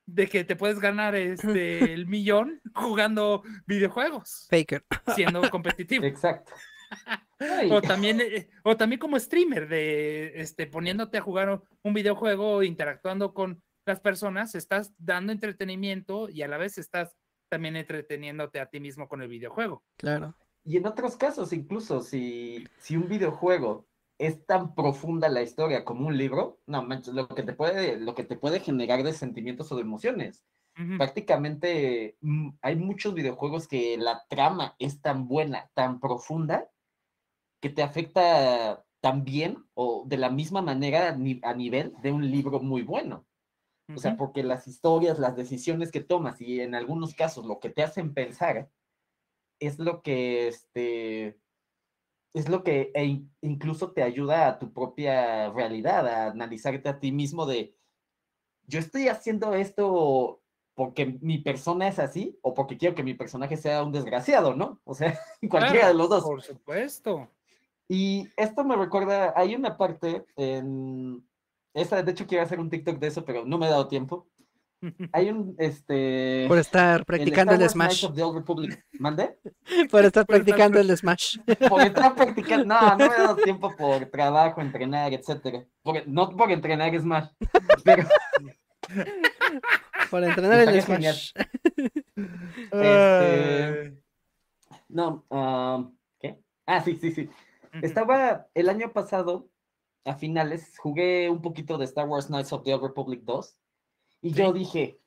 de 0.06 0.28
que 0.28 0.44
te 0.44 0.56
puedes 0.56 0.81
ganar 0.81 1.14
este 1.14 1.93
el 1.93 2.06
millón 2.06 2.60
jugando 2.74 3.43
videojuegos, 3.66 4.48
Faker. 4.51 4.85
siendo 5.14 5.43
competitivo. 5.51 6.05
Exacto. 6.05 6.52
O 7.73 7.82
también, 7.82 8.20
eh, 8.20 8.51
o 8.62 8.77
también 8.77 9.01
como 9.01 9.19
streamer, 9.19 9.66
de 9.66 10.40
este, 10.40 10.69
poniéndote 10.69 11.19
a 11.19 11.23
jugar 11.23 11.60
un 11.82 11.93
videojuego, 11.93 12.62
interactuando 12.62 13.35
con 13.35 13.60
las 13.85 13.98
personas, 13.98 14.55
estás 14.55 14.93
dando 14.97 15.32
entretenimiento 15.32 16.28
y 16.28 16.43
a 16.43 16.48
la 16.48 16.56
vez 16.56 16.78
estás 16.78 17.16
también 17.53 17.77
entreteniéndote 17.77 18.61
a 18.61 18.70
ti 18.70 18.81
mismo 18.81 19.07
con 19.09 19.20
el 19.20 19.29
videojuego. 19.29 19.83
Claro. 19.99 20.35
Y 20.65 20.79
en 20.79 20.87
otros 20.87 21.16
casos, 21.16 21.53
incluso 21.53 22.01
si, 22.01 22.66
si 22.79 22.97
un 22.97 23.11
videojuego 23.11 23.87
es 24.16 24.47
tan 24.47 24.74
profunda 24.74 25.29
la 25.29 25.43
historia 25.43 25.85
como 25.85 26.07
un 26.07 26.16
libro, 26.16 26.61
no 26.66 26.83
manches, 26.83 27.12
lo 27.12 27.29
que 27.29 27.43
te 27.43 27.53
puede, 27.53 28.01
lo 28.01 28.15
que 28.15 28.24
te 28.24 28.37
puede 28.37 28.61
generar 28.61 29.03
de 29.03 29.12
sentimientos 29.12 29.70
o 29.70 29.77
de 29.77 29.83
emociones. 29.83 30.43
Prácticamente 30.97 32.16
mm, 32.23 32.53
hay 32.62 32.77
muchos 32.77 33.12
videojuegos 33.12 33.69
que 33.69 33.99
la 33.99 34.24
trama 34.31 34.74
es 34.79 35.03
tan 35.03 35.29
buena, 35.29 35.70
tan 35.74 36.01
profunda, 36.01 36.70
que 37.61 37.69
te 37.69 37.83
afecta 37.83 38.83
también 39.03 39.62
o 39.74 40.05
de 40.07 40.16
la 40.16 40.31
misma 40.31 40.62
manera 40.62 41.09
a 41.11 41.55
nivel 41.55 41.93
de 42.01 42.12
un 42.12 42.31
libro 42.31 42.61
muy 42.61 42.81
bueno. 42.81 43.27
O 43.94 43.98
sea, 43.98 44.16
porque 44.16 44.43
las 44.43 44.66
historias, 44.69 45.19
las 45.19 45.36
decisiones 45.36 45.90
que 45.90 46.01
tomas 46.01 46.40
y 46.40 46.60
en 46.60 46.74
algunos 46.74 47.14
casos 47.14 47.47
lo 47.47 47.59
que 47.60 47.70
te 47.70 47.82
hacen 47.82 48.14
pensar 48.14 48.69
es 49.60 49.78
lo 49.78 50.02
que 50.02 50.48
este 50.48 51.39
es 52.35 52.48
lo 52.48 52.64
que 52.64 52.90
e 52.94 53.05
in- 53.05 53.31
incluso 53.43 53.93
te 53.93 54.02
ayuda 54.02 54.47
a 54.48 54.59
tu 54.59 54.73
propia 54.73 55.51
realidad, 55.51 56.06
a 56.09 56.27
analizarte 56.31 56.89
a 56.89 56.98
ti 56.98 57.12
mismo 57.12 57.44
de 57.47 57.74
yo 58.66 58.78
estoy 58.78 59.09
haciendo 59.09 59.55
esto 59.55 60.40
porque 60.74 61.19
mi 61.20 61.39
persona 61.39 61.89
es 61.89 61.98
así 61.98 62.39
o 62.43 62.55
porque 62.55 62.78
quiero 62.78 62.94
que 62.94 63.02
mi 63.02 63.12
personaje 63.12 63.56
sea 63.59 63.82
un 63.82 63.93
desgraciado, 63.93 64.55
¿no? 64.55 64.81
O 64.85 64.94
sea, 64.94 65.19
cualquiera 65.51 65.89
de 65.89 65.94
los 65.94 66.09
dos. 66.09 66.24
Por 66.24 66.43
supuesto. 66.43 67.28
Y 67.89 68.28
esto 68.39 68.64
me 68.64 68.77
recuerda, 68.77 69.35
hay 69.36 69.55
una 69.55 69.77
parte 69.77 70.24
en 70.36 71.23
esa, 71.74 72.03
de 72.03 72.12
hecho 72.12 72.27
quiero 72.27 72.44
hacer 72.44 72.61
un 72.61 72.70
TikTok 72.70 72.99
de 72.99 73.07
eso, 73.09 73.24
pero 73.24 73.44
no 73.44 73.59
me 73.59 73.66
he 73.66 73.70
dado 73.70 73.89
tiempo. 73.89 74.28
Hay 75.12 75.31
un 75.31 75.55
este 75.59 76.47
Por 76.49 76.59
estar 76.59 77.05
practicando 77.05 77.53
el 77.53 77.59
Knights 77.59 77.73
Smash. 77.73 78.05
of 78.05 78.15
the 78.16 78.23
Old 78.23 78.39
Republic. 78.39 78.85
¿Mande? 78.99 79.39
Por 79.44 79.55
estar 79.65 79.89
Por 79.90 80.05
estar 80.05 80.27
practicando 80.27 80.81
el 80.81 80.97
Smash. 80.97 81.39
Por 81.69 81.82
estar 81.82 82.15
practicando. 82.15 82.65
No, 82.65 82.81
no 82.81 82.97
me 82.97 83.05
he 83.05 83.19
dado 83.19 83.36
tiempo 83.36 83.74
por 83.77 84.07
trabajo, 84.07 84.61
entrenar, 84.61 85.12
etcétera. 85.12 85.65
Por- 85.82 86.07
no 86.09 86.31
por 86.31 86.51
entrenar 86.51 86.99
Smash. 86.99 87.28
Pero 87.85 88.09
Por 90.11 90.24
entrenar 90.24 90.69
el. 90.69 90.82
Smash. 90.82 91.32
Este, 92.70 93.94
no, 94.89 95.24
ah, 95.31 95.89
¿qué? 96.19 96.39
Ah, 96.66 96.82
sí, 96.82 96.97
sí, 96.97 97.12
sí. 97.12 97.31
Estaba 97.81 98.47
el 98.55 98.69
año 98.69 98.93
pasado, 98.93 99.49
a 100.05 100.15
finales, 100.16 100.79
jugué 100.79 101.31
un 101.31 101.41
poquito 101.43 101.79
de 101.79 101.85
Star 101.85 102.09
Wars 102.09 102.27
Knights 102.27 102.53
of 102.53 102.62
the 102.65 102.74
Old 102.74 102.83
Republic 102.83 103.20
2 103.24 103.57
y 104.23 104.33
yo 104.33 104.53
Sí. 104.53 104.59
dije, 104.59 104.99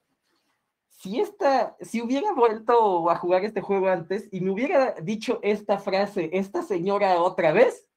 si 0.88 1.20
esta, 1.20 1.76
si 1.82 2.02
hubiera 2.02 2.32
vuelto 2.34 3.10
a 3.10 3.18
jugar 3.18 3.44
este 3.44 3.62
juego 3.62 3.90
antes 3.90 4.30
y 4.32 4.40
me 4.42 4.52
hubiera 4.52 4.94
dicho 5.02 5.40
esta 5.44 5.78
frase, 5.80 6.30
esta 6.34 6.62
señora 6.64 7.22
otra 7.22 7.52
vez, 7.52 7.88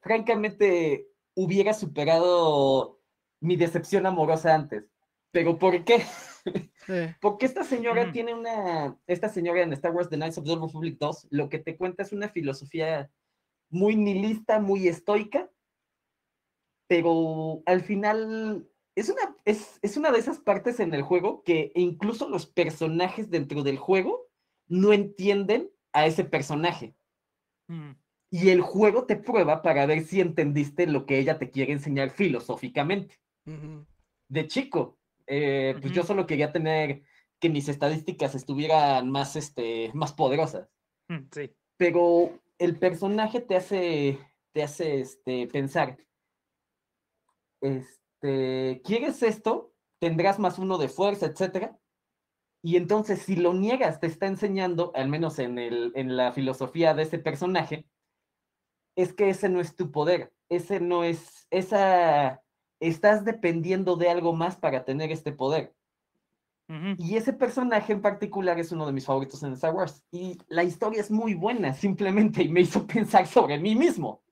francamente 0.00 1.08
hubiera 1.34 1.72
superado 1.74 3.00
mi 3.40 3.56
decepción 3.56 4.06
amorosa 4.06 4.54
antes. 4.54 4.84
¿Pero 5.30 5.58
por 5.58 5.84
qué? 5.84 6.00
Sí. 6.86 6.92
Porque 7.20 7.46
esta 7.46 7.64
señora 7.64 8.02
Ujú. 8.04 8.12
tiene 8.12 8.34
una, 8.34 8.98
esta 9.06 9.28
señora 9.28 9.62
en 9.62 9.72
Star 9.72 9.92
Wars 9.92 10.08
The 10.08 10.16
Knights 10.16 10.38
of 10.38 10.44
the 10.44 10.52
Old 10.52 10.62
Republic 10.64 10.96
2, 10.98 11.28
lo 11.30 11.48
que 11.48 11.58
te 11.58 11.76
cuenta 11.76 12.02
es 12.02 12.12
una 12.12 12.28
filosofía 12.28 13.10
muy 13.70 13.96
nihilista, 13.96 14.60
muy 14.60 14.86
estoica, 14.88 15.50
pero 16.86 17.62
al 17.66 17.82
final 17.82 18.68
es 18.94 19.08
una, 19.08 19.36
es, 19.44 19.78
es 19.82 19.96
una 19.96 20.10
de 20.10 20.18
esas 20.18 20.38
partes 20.38 20.80
en 20.80 20.94
el 20.94 21.02
juego 21.02 21.42
que 21.42 21.72
incluso 21.74 22.28
los 22.28 22.46
personajes 22.46 23.30
dentro 23.30 23.62
del 23.62 23.78
juego 23.78 24.28
no 24.68 24.92
entienden 24.92 25.70
a 25.92 26.06
ese 26.06 26.24
personaje. 26.24 26.96
ujú, 27.68 27.94
Y 28.30 28.50
el 28.50 28.60
juego 28.62 29.06
te 29.06 29.16
prueba 29.16 29.62
para 29.62 29.86
ver 29.86 30.04
si 30.04 30.20
entendiste 30.20 30.86
lo 30.86 31.06
que 31.06 31.18
ella 31.18 31.38
te 31.38 31.50
quiere 31.50 31.72
enseñar 31.72 32.10
filosóficamente 32.10 33.16
de 34.28 34.46
chico, 34.48 34.98
eh, 35.26 35.76
pues 35.80 35.92
yo 35.92 36.02
solo 36.02 36.26
quería 36.26 36.52
tener 36.52 37.02
que 37.38 37.50
mis 37.50 37.68
estadísticas 37.68 38.34
estuvieran 38.34 39.10
más, 39.10 39.36
este, 39.36 39.90
más 39.94 40.12
poderosas. 40.12 40.68
ujú, 41.08 41.28
Sí. 41.30 41.50
Pero 41.76 42.40
el 42.58 42.78
personaje 42.78 43.40
te 43.40 43.56
hace, 43.56 44.18
te 44.52 44.62
hace 44.62 45.00
este, 45.00 45.46
pensar, 45.48 45.98
este, 47.64 48.82
¿quieres 48.84 49.22
esto? 49.22 49.72
Tendrás 49.98 50.38
más 50.38 50.58
uno 50.58 50.78
de 50.78 50.88
fuerza, 50.88 51.26
etcétera. 51.26 51.78
Y 52.62 52.76
entonces, 52.76 53.20
si 53.20 53.36
lo 53.36 53.52
niegas, 53.52 54.00
te 54.00 54.06
está 54.06 54.26
enseñando, 54.26 54.92
al 54.94 55.08
menos 55.08 55.38
en, 55.38 55.58
el, 55.58 55.92
en 55.94 56.16
la 56.16 56.32
filosofía 56.32 56.94
de 56.94 57.02
ese 57.02 57.18
personaje, 57.18 57.86
es 58.96 59.12
que 59.12 59.28
ese 59.30 59.48
no 59.48 59.60
es 59.60 59.76
tu 59.76 59.90
poder, 59.90 60.32
ese 60.48 60.80
no 60.80 61.04
es, 61.04 61.46
esa, 61.50 62.42
estás 62.80 63.24
dependiendo 63.24 63.96
de 63.96 64.08
algo 64.08 64.32
más 64.32 64.56
para 64.56 64.84
tener 64.84 65.10
este 65.10 65.32
poder. 65.32 65.74
Y 66.96 67.16
ese 67.16 67.34
personaje 67.34 67.92
en 67.92 68.00
particular 68.00 68.58
es 68.58 68.72
uno 68.72 68.86
de 68.86 68.92
mis 68.92 69.04
favoritos 69.04 69.42
en 69.42 69.52
Star 69.52 69.74
Wars. 69.74 70.02
Y 70.10 70.38
la 70.48 70.64
historia 70.64 71.02
es 71.02 71.10
muy 71.10 71.34
buena, 71.34 71.74
simplemente, 71.74 72.42
y 72.42 72.48
me 72.48 72.62
hizo 72.62 72.86
pensar 72.86 73.26
sobre 73.26 73.58
mí 73.58 73.74
mismo. 73.74 74.22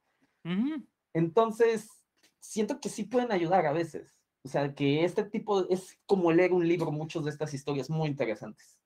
Entonces, 1.13 2.02
siento 2.43 2.81
que 2.81 2.89
sí 2.89 3.05
pueden 3.05 3.32
ayudar 3.32 3.64
a 3.66 3.73
veces. 3.73 4.14
O 4.44 4.48
sea, 4.48 4.74
que 4.74 5.05
este 5.05 5.24
tipo 5.24 5.69
es 5.69 5.98
como 6.05 6.32
leer 6.32 6.52
un 6.52 6.66
libro, 6.66 6.90
muchas 6.90 7.24
de 7.24 7.31
estas 7.31 7.55
historias 7.55 7.89
muy 7.89 8.09
interesantes. 8.09 8.78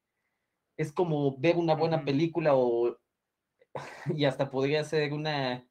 Es 0.76 0.92
como 0.92 1.36
ver 1.38 1.56
una 1.56 1.74
buena 1.74 2.04
película 2.04 2.54
o, 2.54 2.98
y 4.14 4.26
hasta 4.26 4.50
podría 4.50 4.84
ser 4.84 5.12
una, 5.14 5.66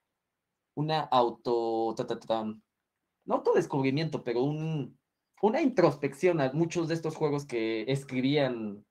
una 0.75 1.01
auto, 1.01 1.93
ta, 1.95 2.07
ta, 2.07 2.19
ta, 2.19 2.43
no 2.43 3.35
autodescubrimiento, 3.35 4.23
pero 4.23 4.43
un, 4.43 4.97
una 5.41 5.61
introspección 5.61 6.41
a 6.41 6.51
muchos 6.53 6.87
de 6.87 6.95
estos 6.95 7.15
juegos 7.15 7.45
que 7.45 7.83
escribían 7.87 8.83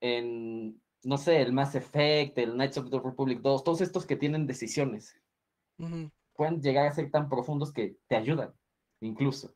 en, 0.00 0.82
no 1.04 1.18
sé, 1.18 1.42
el 1.42 1.52
Mass 1.52 1.74
Effect, 1.74 2.38
el 2.38 2.52
Knights 2.52 2.78
of 2.78 2.90
the 2.90 2.98
Republic 2.98 3.40
2, 3.40 3.64
todos 3.64 3.82
estos 3.82 4.06
que 4.06 4.16
tienen 4.16 4.46
decisiones 4.46 5.14
Ujú. 5.78 6.10
Pueden 6.34 6.60
llegar 6.62 6.86
a 6.86 6.92
ser 6.92 7.10
tan 7.10 7.28
profundos 7.28 7.72
que 7.72 7.98
te 8.08 8.16
ayudan, 8.16 8.54
incluso. 9.00 9.54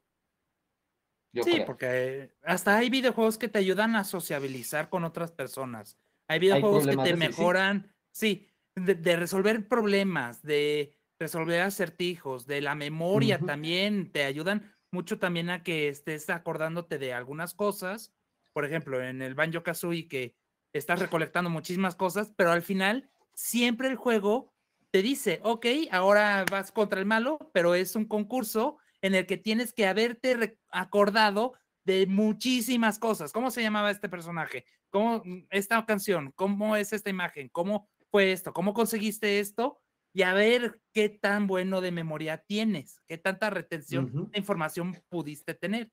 yo 1.32 1.48
Sí, 1.48 1.48
creo. 1.48 1.66
porque 1.66 2.34
hasta 2.42 2.76
hay 2.78 2.90
videojuegos 2.90 3.38
que 3.38 3.48
te 3.48 3.58
ayudan 3.58 3.94
a 3.94 4.04
sociabilizar 4.04 4.88
con 4.88 5.04
otras 5.04 5.32
personas. 5.32 5.98
Hay 6.28 6.40
videojuegos 6.40 6.88
que 6.88 6.96
problemas 6.96 6.96
te 6.96 7.12
de 7.12 7.16
eso, 7.16 7.32
sí. 7.32 7.52
mejoran, 7.52 7.94
sí, 8.12 8.48
de, 8.74 8.94
de 8.94 9.16
resolver 9.16 9.68
problemas, 9.68 10.42
de 10.42 10.96
resolver 11.18 11.60
acertijos, 11.60 12.46
de 12.46 12.60
la 12.62 12.74
memoria 12.74 13.38
Ujú. 13.38 13.44
también, 13.44 14.10
te 14.12 14.24
ayudan 14.24 14.74
mucho 14.90 15.18
también 15.18 15.50
a 15.50 15.62
que 15.62 15.88
estés 15.88 16.30
acordándote 16.30 16.98
de 16.98 17.12
algunas 17.12 17.54
cosas. 17.54 18.14
Por 18.52 18.64
ejemplo, 18.64 19.02
en 19.02 19.20
el 19.22 19.34
Banjo 19.34 19.62
Kazooie 19.62 20.08
que 20.08 20.36
estás 20.72 20.98
recolectando 20.98 21.50
muchísimas 21.50 21.94
cosas, 21.96 22.32
pero 22.36 22.50
al 22.50 22.62
final 22.62 23.10
siempre 23.34 23.88
el 23.88 23.96
juego 23.96 24.55
te 24.96 25.02
dice, 25.02 25.40
ok, 25.42 25.66
ahora 25.90 26.46
vas 26.50 26.72
contra 26.72 26.98
el 26.98 27.04
malo, 27.04 27.50
pero 27.52 27.74
es 27.74 27.96
un 27.96 28.06
concurso 28.06 28.78
en 29.02 29.14
el 29.14 29.26
que 29.26 29.36
tienes 29.36 29.74
que 29.74 29.86
haberte 29.86 30.58
acordado 30.70 31.52
de 31.84 32.06
muchísimas 32.06 32.98
cosas. 32.98 33.30
¿Cómo 33.30 33.50
se 33.50 33.60
llamaba 33.60 33.90
este 33.90 34.08
personaje? 34.08 34.64
¿Cómo 34.88 35.22
esta 35.50 35.84
canción? 35.84 36.32
¿Cómo 36.34 36.76
es 36.76 36.94
esta 36.94 37.10
imagen? 37.10 37.50
¿Cómo 37.50 37.90
fue 38.10 38.32
esto? 38.32 38.54
¿Cómo 38.54 38.72
conseguiste 38.72 39.38
esto? 39.38 39.82
Y 40.14 40.22
a 40.22 40.32
ver 40.32 40.80
qué 40.94 41.10
tan 41.10 41.46
bueno 41.46 41.82
de 41.82 41.92
memoria 41.92 42.38
tienes, 42.38 43.02
qué 43.06 43.18
tanta 43.18 43.50
retención 43.50 44.30
de 44.30 44.38
información 44.38 44.96
pudiste 45.10 45.52
tener. 45.52 45.90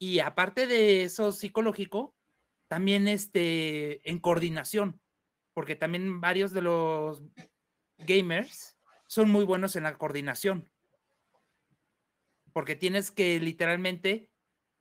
Y 0.00 0.18
aparte 0.18 0.66
de 0.66 1.04
eso 1.04 1.30
psicológico, 1.30 2.16
también 2.68 3.06
este, 3.06 4.00
en 4.10 4.18
coordinación, 4.18 5.00
porque 5.54 5.76
también 5.76 6.20
varios 6.20 6.50
de 6.52 6.62
los 6.62 7.22
gamers 8.06 8.76
son 9.06 9.30
muy 9.30 9.44
buenos 9.44 9.76
en 9.76 9.84
la 9.84 9.98
coordinación, 9.98 10.70
porque 12.52 12.76
tienes 12.76 13.10
que 13.10 13.38
literalmente 13.40 14.30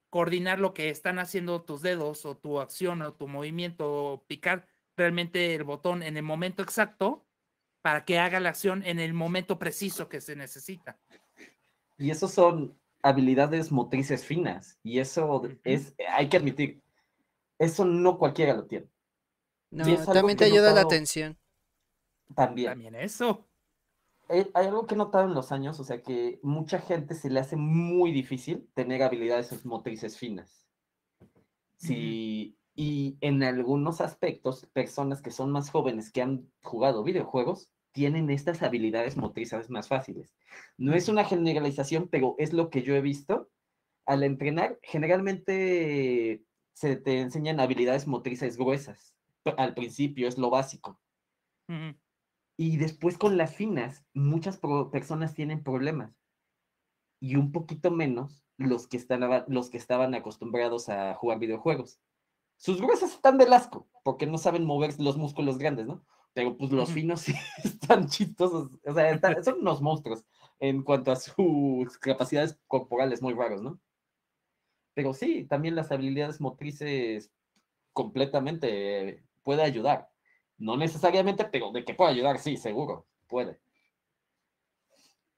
coordinar 0.09 0.59
lo 0.59 0.73
que 0.73 0.89
están 0.89 1.19
haciendo 1.19 1.63
tus 1.63 1.81
dedos 1.81 2.25
o 2.25 2.37
tu 2.37 2.59
acción 2.59 3.01
o 3.01 3.13
tu 3.13 3.27
movimiento, 3.27 3.91
o 3.91 4.23
picar 4.25 4.67
realmente 4.97 5.55
el 5.55 5.63
botón 5.63 6.03
en 6.03 6.17
el 6.17 6.23
momento 6.23 6.61
exacto 6.61 7.25
para 7.81 8.05
que 8.05 8.19
haga 8.19 8.39
la 8.39 8.49
acción 8.49 8.83
en 8.85 8.99
el 8.99 9.13
momento 9.13 9.57
preciso 9.57 10.09
que 10.09 10.21
se 10.21 10.35
necesita. 10.35 10.99
Y 11.97 12.11
eso 12.11 12.27
son 12.27 12.77
habilidades 13.01 13.71
motrices 13.71 14.25
finas. 14.25 14.79
Y 14.83 14.99
eso 14.99 15.43
es, 15.63 15.95
hay 16.09 16.29
que 16.29 16.37
admitir, 16.37 16.81
eso 17.57 17.85
no 17.85 18.17
cualquiera 18.17 18.53
lo 18.53 18.65
tiene. 18.65 18.87
No, 19.71 19.85
también 20.05 20.37
te 20.37 20.45
ayuda 20.45 20.73
la 20.73 20.81
atención. 20.81 21.37
También. 22.35 22.71
También 22.71 22.95
eso. 22.95 23.47
Hay, 24.29 24.49
hay 24.53 24.67
algo 24.67 24.85
que 24.87 24.95
he 24.95 24.97
notado 24.97 25.25
en 25.25 25.33
los 25.33 25.51
años, 25.51 25.79
o 25.79 25.83
sea, 25.83 26.01
que 26.01 26.39
mucha 26.41 26.79
gente 26.79 27.15
se 27.15 27.29
le 27.29 27.39
hace 27.39 27.55
muy 27.55 28.11
difícil 28.11 28.69
tener 28.73 29.03
habilidades 29.03 29.65
motrices 29.65 30.17
finas. 30.17 30.67
Sí, 31.77 32.57
y 32.75 33.17
en 33.21 33.43
algunos 33.43 34.01
aspectos, 34.01 34.67
personas 34.73 35.21
que 35.21 35.31
son 35.31 35.51
más 35.51 35.69
jóvenes 35.69 36.11
que 36.11 36.21
han 36.21 36.47
jugado 36.61 37.03
videojuegos 37.03 37.71
tienen 37.91 38.29
estas 38.29 38.61
habilidades 38.61 39.17
motrices 39.17 39.69
más 39.69 39.87
fáciles. 39.87 40.31
No 40.77 40.93
es 40.93 41.09
una 41.09 41.25
generalización, 41.25 42.07
pero 42.09 42.35
es 42.37 42.53
lo 42.53 42.69
que 42.69 42.83
yo 42.83 42.95
he 42.95 43.01
visto. 43.01 43.49
Al 44.05 44.23
entrenar, 44.23 44.79
generalmente 44.81 46.43
se 46.73 46.95
te 46.95 47.19
enseñan 47.19 47.59
habilidades 47.59 48.07
motrices 48.07 48.57
gruesas. 48.57 49.13
Al 49.57 49.73
principio 49.73 50.27
es 50.27 50.37
lo 50.37 50.49
básico. 50.49 50.99
Y 52.63 52.77
después 52.77 53.17
con 53.17 53.37
las 53.37 53.55
finas, 53.55 54.05
muchas 54.13 54.59
personas 54.91 55.33
tienen 55.33 55.63
problemas. 55.63 56.13
Y 57.19 57.35
un 57.35 57.51
poquito 57.51 57.89
menos 57.89 58.43
los 58.57 58.87
que, 58.87 58.97
están, 58.97 59.21
los 59.47 59.71
que 59.71 59.77
estaban 59.79 60.13
acostumbrados 60.13 60.87
a 60.87 61.15
jugar 61.15 61.39
videojuegos. 61.39 61.99
Sus 62.57 62.79
gruesas 62.79 63.13
están 63.13 63.39
del 63.39 63.53
asco, 63.53 63.87
porque 64.03 64.27
no 64.27 64.37
saben 64.37 64.65
mover 64.65 64.99
los 64.99 65.17
músculos 65.17 65.57
grandes, 65.57 65.87
¿no? 65.87 66.05
Pero 66.33 66.55
pues 66.55 66.71
los 66.71 66.91
finos 66.91 67.21
sí 67.21 67.33
están 67.63 68.07
chistosos. 68.07 68.69
O 68.85 68.93
sea, 68.93 69.09
están- 69.09 69.43
son 69.43 69.61
unos 69.61 69.81
monstruos 69.81 70.23
en 70.59 70.83
cuanto 70.83 71.11
a 71.11 71.15
sus 71.15 71.97
capacidades 71.97 72.59
corporales 72.67 73.23
muy 73.23 73.33
raros, 73.33 73.63
¿no? 73.63 73.81
Pero 74.93 75.13
sí, 75.15 75.45
también 75.45 75.75
las 75.75 75.91
habilidades 75.91 76.39
motrices 76.41 77.31
completamente 77.93 79.25
puede 79.43 79.63
ayudar. 79.63 80.10
No 80.61 80.77
necesariamente, 80.77 81.45
pero 81.45 81.71
de 81.71 81.83
que 81.83 81.95
puede 81.95 82.11
ayudar, 82.11 82.37
sí, 82.37 82.55
seguro, 82.55 83.07
puede. 83.27 83.59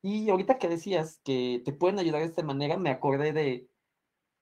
Y 0.01 0.29
ahorita 0.29 0.57
que 0.57 0.67
decías 0.67 1.21
que 1.23 1.61
te 1.63 1.71
pueden 1.71 1.97
ayudar 1.97 2.19
de 2.19 2.27
esta 2.27 2.43
manera, 2.43 2.75
me 2.75 2.89
acordé 2.89 3.31
de 3.31 3.69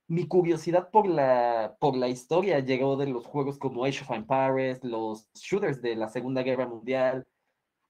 mi 0.07 0.27
curiosidad 0.27 0.89
por 0.89 1.07
la, 1.07 1.77
por 1.79 1.95
la 1.95 2.07
historia. 2.09 2.59
Llegó 2.61 2.97
de 2.97 3.05
los 3.05 3.27
juegos 3.27 3.59
como 3.59 3.85
Age 3.85 4.01
of 4.01 4.09
Empires, 4.09 4.83
los 4.83 5.31
shooters 5.35 5.83
de 5.83 5.95
la 5.95 6.09
Segunda 6.09 6.41
Guerra 6.41 6.67
Mundial, 6.67 7.27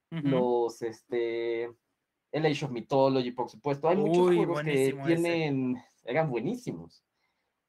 los, 0.10 0.82
este, 0.82 1.64
el 1.64 2.46
Age 2.46 2.66
of 2.66 2.72
Mythology, 2.72 3.32
por 3.32 3.50
supuesto. 3.50 3.88
Hay 3.88 3.96
muchos 3.96 4.36
juegos 4.36 4.64
que 4.64 4.88
ese. 4.88 4.98
tienen, 5.06 5.82
eran 6.04 6.30
buenísimos. 6.30 7.06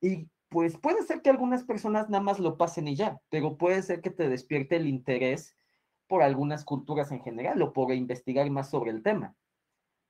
Y 0.01 0.27
pues 0.53 0.77
puede 0.77 1.03
ser 1.03 1.23
que 1.23 1.31
algunas 1.31 1.65
personas 1.65 2.11
nada 2.11 2.23
más 2.23 2.39
lo 2.39 2.59
pasen 2.59 2.87
y 2.87 2.95
ya, 2.95 3.19
pero 3.31 3.57
puede 3.57 3.83
ser 3.83 4.03
que 4.03 4.11
te 4.11 4.29
despierte 4.29 4.77
el 4.77 4.87
interés 4.87 5.57
por 6.07 6.23
algunas 6.23 6.65
culturas 6.65 7.11
en 7.11 7.23
general 7.23 7.61
o 7.63 7.73
por 7.73 7.93
investigar 7.95 8.49
más 8.51 8.69
sobre 8.69 8.91
el 8.91 9.03
tema. 9.03 9.35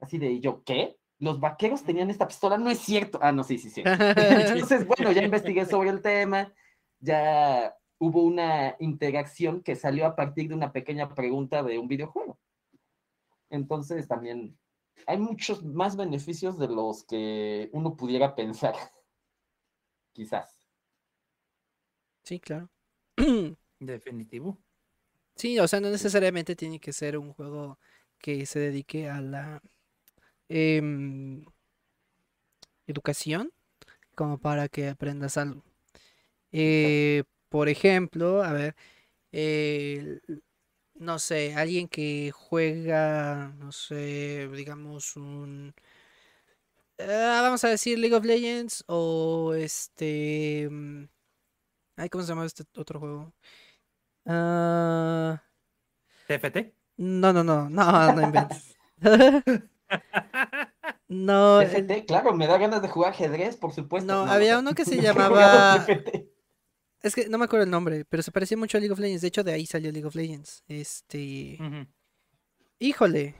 Así 0.01 0.19
de, 0.19 0.33
¿y 0.33 0.41
¿yo 0.41 0.65
qué? 0.65 0.99
Los 1.21 1.39
vaqueros 1.39 1.85
tenían 1.85 2.11
esta 2.11 2.27
pistola, 2.27 2.59
no 2.59 2.71
es 2.71 2.81
cierto. 2.81 3.21
Ah, 3.23 3.31
no, 3.31 3.45
sí, 3.45 3.57
sí, 3.57 3.71
sí. 3.71 3.85
Entonces, 4.17 4.85
bueno, 4.85 5.13
ya 5.13 5.23
investigué 5.23 5.65
sobre 5.65 5.91
el 5.91 6.03
tema, 6.03 6.53
ya 6.99 7.77
hubo 7.99 8.25
una 8.25 8.75
interacción 8.81 9.63
que 9.63 9.77
salió 9.77 10.07
a 10.07 10.17
partir 10.17 10.49
de 10.49 10.55
una 10.57 10.73
pequeña 10.73 11.15
pregunta 11.15 11.63
de 11.63 11.79
un 11.79 11.87
videojuego. 11.87 12.37
Entonces, 13.49 14.09
también 14.09 14.59
hay 15.07 15.19
muchos 15.19 15.65
más 15.65 15.95
beneficios 15.95 16.59
de 16.59 16.67
los 16.67 17.05
que 17.05 17.71
uno 17.73 17.97
pudiera 17.97 18.35
pensar. 18.35 18.75
Quizás. 20.13 20.63
Sí, 22.23 22.41
claro. 22.41 22.71
Definitivo. 23.81 24.59
Sí, 25.37 25.59
o 25.59 25.67
sea, 25.67 25.81
no 25.81 25.91
necesariamente 25.91 26.57
tiene 26.57 26.79
que 26.81 26.93
ser 26.93 27.19
un 27.19 27.33
juego 27.33 27.79
que 28.19 28.47
se 28.47 28.61
dedique 28.61 29.09
a 29.09 29.21
la 29.21 29.63
em, 30.49 31.45
educación 32.87 33.53
como 34.15 34.39
para 34.39 34.69
que 34.69 34.89
aprendas 34.89 35.37
algo. 35.39 35.65
Eh, 36.53 37.25
por 37.49 37.69
ejemplo, 37.69 38.43
a 38.45 38.53
ver, 38.53 38.77
eh, 39.33 40.21
no 40.95 41.19
sé, 41.19 41.55
alguien 41.55 41.89
que 41.89 42.33
juega, 42.33 43.55
no 43.59 43.73
sé, 43.73 44.49
digamos 44.55 45.17
un, 45.17 45.75
ah, 46.99 47.41
vamos 47.43 47.63
a 47.65 47.69
decir 47.69 47.99
League 47.99 48.15
of 48.15 48.25
Legends 48.25 48.85
o 48.87 49.55
este, 49.55 50.69
mm, 50.71 51.05
ay, 51.97 52.09
¿cómo 52.09 52.23
se 52.25 52.29
llama 52.29 52.45
este 52.47 52.65
otro 52.77 53.01
juego? 53.01 53.33
Ah, 54.27 55.43
TFT. 56.29 56.73
no, 56.97 57.33
no, 57.33 57.43
no, 57.45 57.69
no, 57.71 58.13
no 58.15 58.23
inventes. 58.23 58.77
No, 61.09 61.61
el- 61.61 61.69
TFT, 61.87 62.07
claro, 62.07 62.33
me 62.33 62.47
da 62.47 62.57
ganas 62.57 62.81
de 62.81 62.89
jugar 62.89 63.13
ajedrez, 63.13 63.57
por 63.57 63.75
supuesto. 63.75 64.11
No, 64.11 64.23
había 64.23 64.59
uno 64.59 64.73
que 64.73 64.87
se 64.87 64.97
llamaba- 65.03 65.85
es 67.03 67.15
que 67.15 67.29
no 67.29 67.37
me 67.37 67.45
acuerdo 67.45 67.65
el 67.65 67.71
nombre, 67.71 68.07
pero 68.07 68.23
se 68.23 68.33
parecía 68.33 68.57
mucho 68.57 68.79
a 68.79 68.81
League 68.81 68.93
of 68.95 68.99
Legends. 68.99 69.21
De 69.21 69.29
hecho, 69.29 69.45
de 69.45 69.53
ahí 69.53 69.67
salió 69.67 69.93
League 69.93 70.07
of 70.07 70.15
Legends. 70.15 70.65
Este, 70.69 71.59
híjole. 72.79 73.35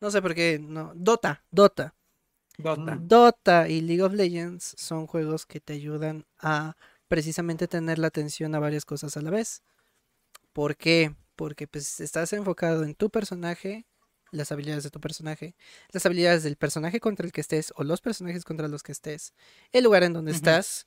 No 0.00 0.10
sé 0.10 0.22
por 0.22 0.34
qué, 0.34 0.58
no. 0.58 0.92
Dota, 0.94 1.44
Dota. 1.50 1.94
Dota. 2.58 2.94
Mm. 2.96 3.08
Dota 3.08 3.68
y 3.68 3.80
League 3.80 4.02
of 4.02 4.12
Legends 4.14 4.74
son 4.78 5.06
juegos 5.06 5.46
que 5.46 5.60
te 5.60 5.72
ayudan 5.74 6.26
a 6.38 6.76
precisamente 7.08 7.68
tener 7.68 7.98
la 7.98 8.08
atención 8.08 8.54
a 8.54 8.58
varias 8.60 8.84
cosas 8.84 9.16
a 9.16 9.22
la 9.22 9.30
vez. 9.30 9.62
¿Por 10.52 10.76
qué? 10.76 11.14
Porque 11.36 11.66
pues 11.66 12.00
estás 12.00 12.32
enfocado 12.32 12.84
en 12.84 12.94
tu 12.94 13.10
personaje, 13.10 13.86
las 14.30 14.52
habilidades 14.52 14.84
de 14.84 14.90
tu 14.90 15.00
personaje, 15.00 15.54
las 15.92 16.06
habilidades 16.06 16.42
del 16.42 16.56
personaje 16.56 17.00
contra 17.00 17.26
el 17.26 17.32
que 17.32 17.40
estés 17.40 17.72
o 17.76 17.84
los 17.84 18.00
personajes 18.00 18.44
contra 18.44 18.68
los 18.68 18.82
que 18.82 18.92
estés, 18.92 19.32
el 19.72 19.84
lugar 19.84 20.02
en 20.02 20.12
donde 20.12 20.32
estás, 20.32 20.86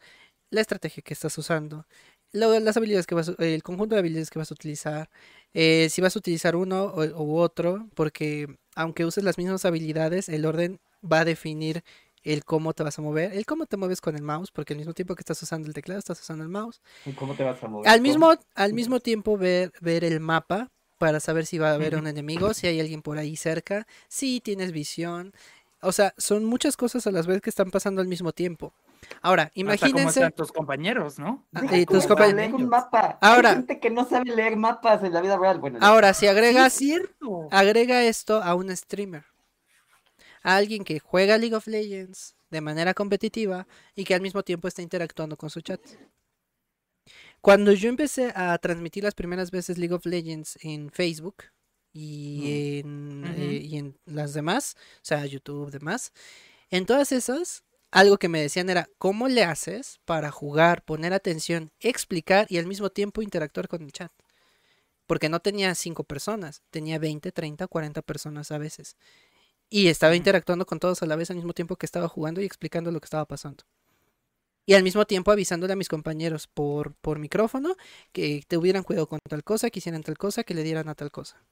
la 0.50 0.62
estrategia 0.62 1.04
que 1.04 1.14
estás 1.14 1.38
usando, 1.38 1.88
lo- 2.32 2.60
las 2.60 2.78
habilidades 2.78 3.08
que 3.08 3.16
vas, 3.16 3.32
el 3.40 3.64
conjunto 3.64 3.96
de 3.96 4.00
habilidades 4.00 4.30
que 4.30 4.40
vas 4.40 4.52
a 4.52 4.54
utilizar, 4.54 5.10
eh, 5.54 5.88
si 5.90 6.02
vas 6.02 6.16
a 6.16 6.20
utilizar 6.20 6.56
uno 6.56 6.86
o, 6.86 7.24
u 7.24 7.38
otro, 7.38 7.88
porque 7.96 8.48
aunque 8.76 9.06
uses 9.06 9.24
las 9.24 9.38
mismas 9.38 9.66
habilidades, 9.66 10.30
el 10.30 10.46
orden 10.46 10.80
va 11.04 11.20
a 11.20 11.26
definir 11.26 11.84
el 12.24 12.46
cómo 12.46 12.74
te 12.74 12.84
vas 12.84 12.98
a 12.98 13.02
mover, 13.02 13.34
el 13.34 13.46
cómo 13.46 13.66
te 13.66 13.78
mueves 13.78 14.02
con 14.02 14.16
el 14.16 14.22
mouse, 14.22 14.52
porque 14.52 14.74
al 14.74 14.78
mismo 14.80 14.94
tiempo 14.94 15.16
que 15.16 15.22
estás 15.22 15.42
usando 15.44 15.68
el 15.68 15.74
teclado, 15.74 16.00
estás 16.00 16.22
usando 16.22 16.44
el 16.44 16.50
mouse. 16.50 16.82
¿Y 17.06 17.12
¿Cómo 17.12 17.36
te 17.36 17.44
vas 17.44 17.62
a 17.64 17.68
mover? 17.68 17.88
Al 17.90 18.00
¿Cómo? 18.00 18.08
mismo, 18.08 18.34
al 18.56 18.74
mismo 18.74 19.00
tiempo 19.00 19.38
ver, 19.38 19.74
ver 19.82 20.04
el 20.04 20.20
mapa 20.20 20.72
para 20.98 21.20
saber 21.20 21.46
si 21.46 21.58
va 21.58 21.72
a 21.72 21.74
haber 21.74 21.96
un 21.98 22.08
enemigo, 22.08 22.54
si 22.54 22.68
hay 22.68 22.80
alguien 22.80 23.02
por 23.02 23.18
ahí 23.18 23.36
cerca, 23.36 23.86
si 24.08 24.40
tienes 24.40 24.72
visión. 24.72 25.34
o 25.82 25.92
sea, 25.92 26.14
son 26.18 26.46
muchas 26.46 26.78
cosas 26.78 27.06
a 27.08 27.12
las 27.12 27.28
veces 27.28 27.42
que 27.42 27.50
están 27.50 27.72
pasando 27.72 28.02
al 28.02 28.08
mismo 28.08 28.32
tiempo. 28.32 28.74
Ahora, 29.22 29.44
Hasta 29.44 29.54
como 29.54 29.62
imagínense, 29.72 30.20
están 30.20 30.32
tus 30.34 30.52
compañeros, 30.52 31.20
¿no? 31.20 31.46
Ah, 31.54 31.76
y 31.78 31.86
tus 31.86 32.06
un 32.06 32.70
mapa. 32.70 33.18
Ahora- 33.22 33.50
Hay 33.50 33.56
gente 33.58 33.80
que 33.80 33.90
no 33.90 34.06
sabe 34.08 34.36
leer 34.36 34.56
mapas 34.58 35.04
en 35.04 35.14
la 35.14 35.22
vida 35.22 35.38
real. 35.38 35.60
Bueno, 35.60 35.80
ahora 35.82 36.14
si 36.14 36.28
agregas, 36.28 36.74
Sí, 36.74 36.92
es 36.94 37.00
cierto. 37.00 37.48
agrega 37.52 38.04
esto 38.04 38.42
a 38.44 38.56
un 38.56 38.76
streamer, 38.76 39.26
a 40.44 40.56
alguien 40.56 40.84
que 40.84 41.00
juega 41.00 41.38
League 41.38 41.56
of 41.56 41.68
Legends 41.68 42.36
de 42.50 42.62
manera 42.62 42.94
competitiva 42.94 43.68
y 43.96 44.04
que 44.04 44.14
al 44.16 44.22
mismo 44.22 44.44
tiempo 44.44 44.68
está 44.68 44.82
interactuando 44.82 45.38
con 45.38 45.50
su 45.50 45.62
chat. 45.62 45.82
Cuando 47.42 47.74
yo 47.74 47.90
empecé 47.90 48.32
a 48.36 48.58
transmitir 48.58 49.04
las 49.04 49.16
primeras 49.16 49.52
veces 49.52 49.78
League 49.78 49.94
of 49.94 50.06
Legends 50.06 50.58
en 50.62 50.90
Facebook 50.92 51.44
y, 51.92 52.80
en, 52.80 53.24
Ujú. 53.26 53.34
eh, 53.36 53.62
y 53.64 53.78
en 53.78 53.98
las 54.06 54.34
demás, 54.34 54.76
o 54.78 55.00
sea, 55.02 55.26
YouTube, 55.26 55.70
demás, 55.72 56.14
en 56.70 56.86
todas 56.86 57.12
esas, 57.12 57.64
algo 57.94 58.18
que 58.18 58.28
me 58.28 58.42
decían 58.42 58.70
era, 58.72 58.90
¿cómo 58.98 59.28
le 59.28 59.44
haces 59.44 60.00
para 60.04 60.32
jugar, 60.32 60.84
poner 60.84 61.14
atención, 61.14 61.72
explicar 61.80 62.48
y 62.50 62.58
al 62.58 62.66
mismo 62.66 62.90
tiempo 62.90 63.22
interactuar 63.22 63.68
con 63.68 63.84
el 63.84 63.92
chat? 63.92 64.12
Porque 65.06 65.30
no 65.30 65.42
tenía 65.42 65.76
cinco 65.76 66.04
personas, 66.04 66.64
tenía 66.72 66.98
20, 66.98 67.32
30, 67.32 67.68
40 67.68 68.02
personas 68.02 68.52
a 68.52 68.58
veces. 68.58 68.98
Y 69.70 69.90
estaba 69.90 70.16
interactuando 70.16 70.66
con 70.66 70.80
todos 70.80 71.04
a 71.04 71.06
la 71.06 71.16
vez 71.16 71.30
al 71.30 71.36
mismo 71.36 71.54
tiempo 71.54 71.76
que 71.76 71.86
estaba 71.86 72.08
jugando 72.08 72.42
y 72.42 72.46
explicando 72.46 72.92
lo 72.92 73.00
que 73.00 73.06
estaba 73.06 73.26
pasando. 73.26 73.64
Y 74.66 74.74
al 74.74 74.82
mismo 74.82 75.06
tiempo 75.06 75.32
avisándole 75.32 75.74
a 75.74 75.76
mis 75.76 75.90
compañeros 75.90 76.48
por, 76.48 76.96
por 76.96 77.20
micrófono 77.20 77.76
que 78.12 78.44
tuvieran 78.48 78.84
cuidado 78.84 79.08
con 79.08 79.20
tal 79.30 79.44
cosa, 79.44 79.70
que 79.70 79.80
hicieran 79.80 80.02
tal 80.02 80.18
cosa, 80.18 80.44
que 80.44 80.56
le 80.56 80.64
dieran 80.64 80.90
a 80.90 80.96
tal 80.96 81.12
cosa. 81.12 81.44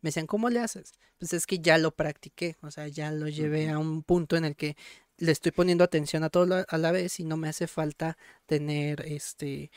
Me 0.00 0.08
decían, 0.08 0.26
¿cómo 0.26 0.48
le 0.50 0.60
haces? 0.60 0.92
Pues 1.18 1.32
es 1.32 1.46
que 1.46 1.58
ya 1.58 1.76
lo 1.78 1.90
practiqué, 1.90 2.56
o 2.62 2.70
sea, 2.70 2.86
ya 2.88 3.10
lo 3.12 3.28
llevé 3.28 3.68
a 3.70 3.78
un 3.78 4.02
punto 4.02 4.36
en 4.36 4.44
el 4.44 4.54
que 4.56 4.76
le 5.18 5.32
estoy 5.32 5.50
poniendo 5.52 5.82
atención 5.84 6.22
a 6.22 6.30
todo 6.30 6.46
la- 6.46 6.66
a 6.68 6.78
la 6.78 6.92
vez 6.92 7.18
y 7.20 7.24
no 7.24 7.36
me 7.36 7.48
hace 7.48 7.66
falta 7.66 8.16
tener 8.46 9.00
este, 9.06 9.70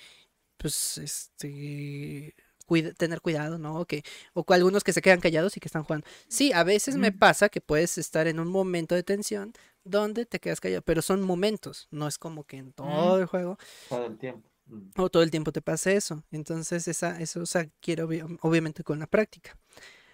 pues, 0.57 0.99
este, 0.99 2.35
cuida- 2.67 2.93
tener 2.93 3.21
cuidado, 3.21 3.57
¿no? 3.57 3.79
O 3.81 3.85
que, 3.85 4.03
o 4.33 4.43
que 4.45 4.53
algunos 4.53 4.83
que 4.83 4.93
se 4.93 5.01
quedan 5.01 5.19
callados 5.19 5.57
y 5.57 5.59
que 5.59 5.67
están 5.67 5.83
jugando. 5.83 6.05
Sí, 6.27 6.53
a 6.53 6.63
veces 6.63 6.95
me 6.97 7.11
pasa 7.11 7.49
que 7.49 7.61
puedes 7.61 7.97
estar 7.97 8.27
en 8.27 8.39
un 8.39 8.47
momento 8.47 8.93
de 8.95 9.03
tensión 9.03 9.53
donde 9.83 10.25
te 10.27 10.39
quedas 10.39 10.59
callado, 10.61 10.83
pero 10.83 11.01
son 11.01 11.21
momentos, 11.23 11.87
no 11.89 12.07
es 12.07 12.19
como 12.19 12.43
que 12.43 12.57
en 12.57 12.71
todo 12.73 13.19
el 13.19 13.25
juego 13.25 13.57
todo 13.89 14.05
el 14.05 14.17
tiempo. 14.19 14.47
Mm. 14.67 14.91
o 14.95 15.09
todo 15.09 15.23
el 15.23 15.31
tiempo 15.31 15.51
te 15.51 15.61
pase 15.63 15.95
eso. 15.95 16.23
Entonces, 16.31 16.87
esa, 16.87 17.19
eso 17.19 17.45
se 17.47 17.57
adquiere 17.59 18.03
obvi- 18.03 18.37
obviamente 18.41 18.83
con 18.83 18.99
la 18.99 19.07
práctica. 19.07 19.57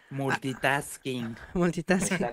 Multitasking. 0.09 1.35
Multitasking. 1.53 2.25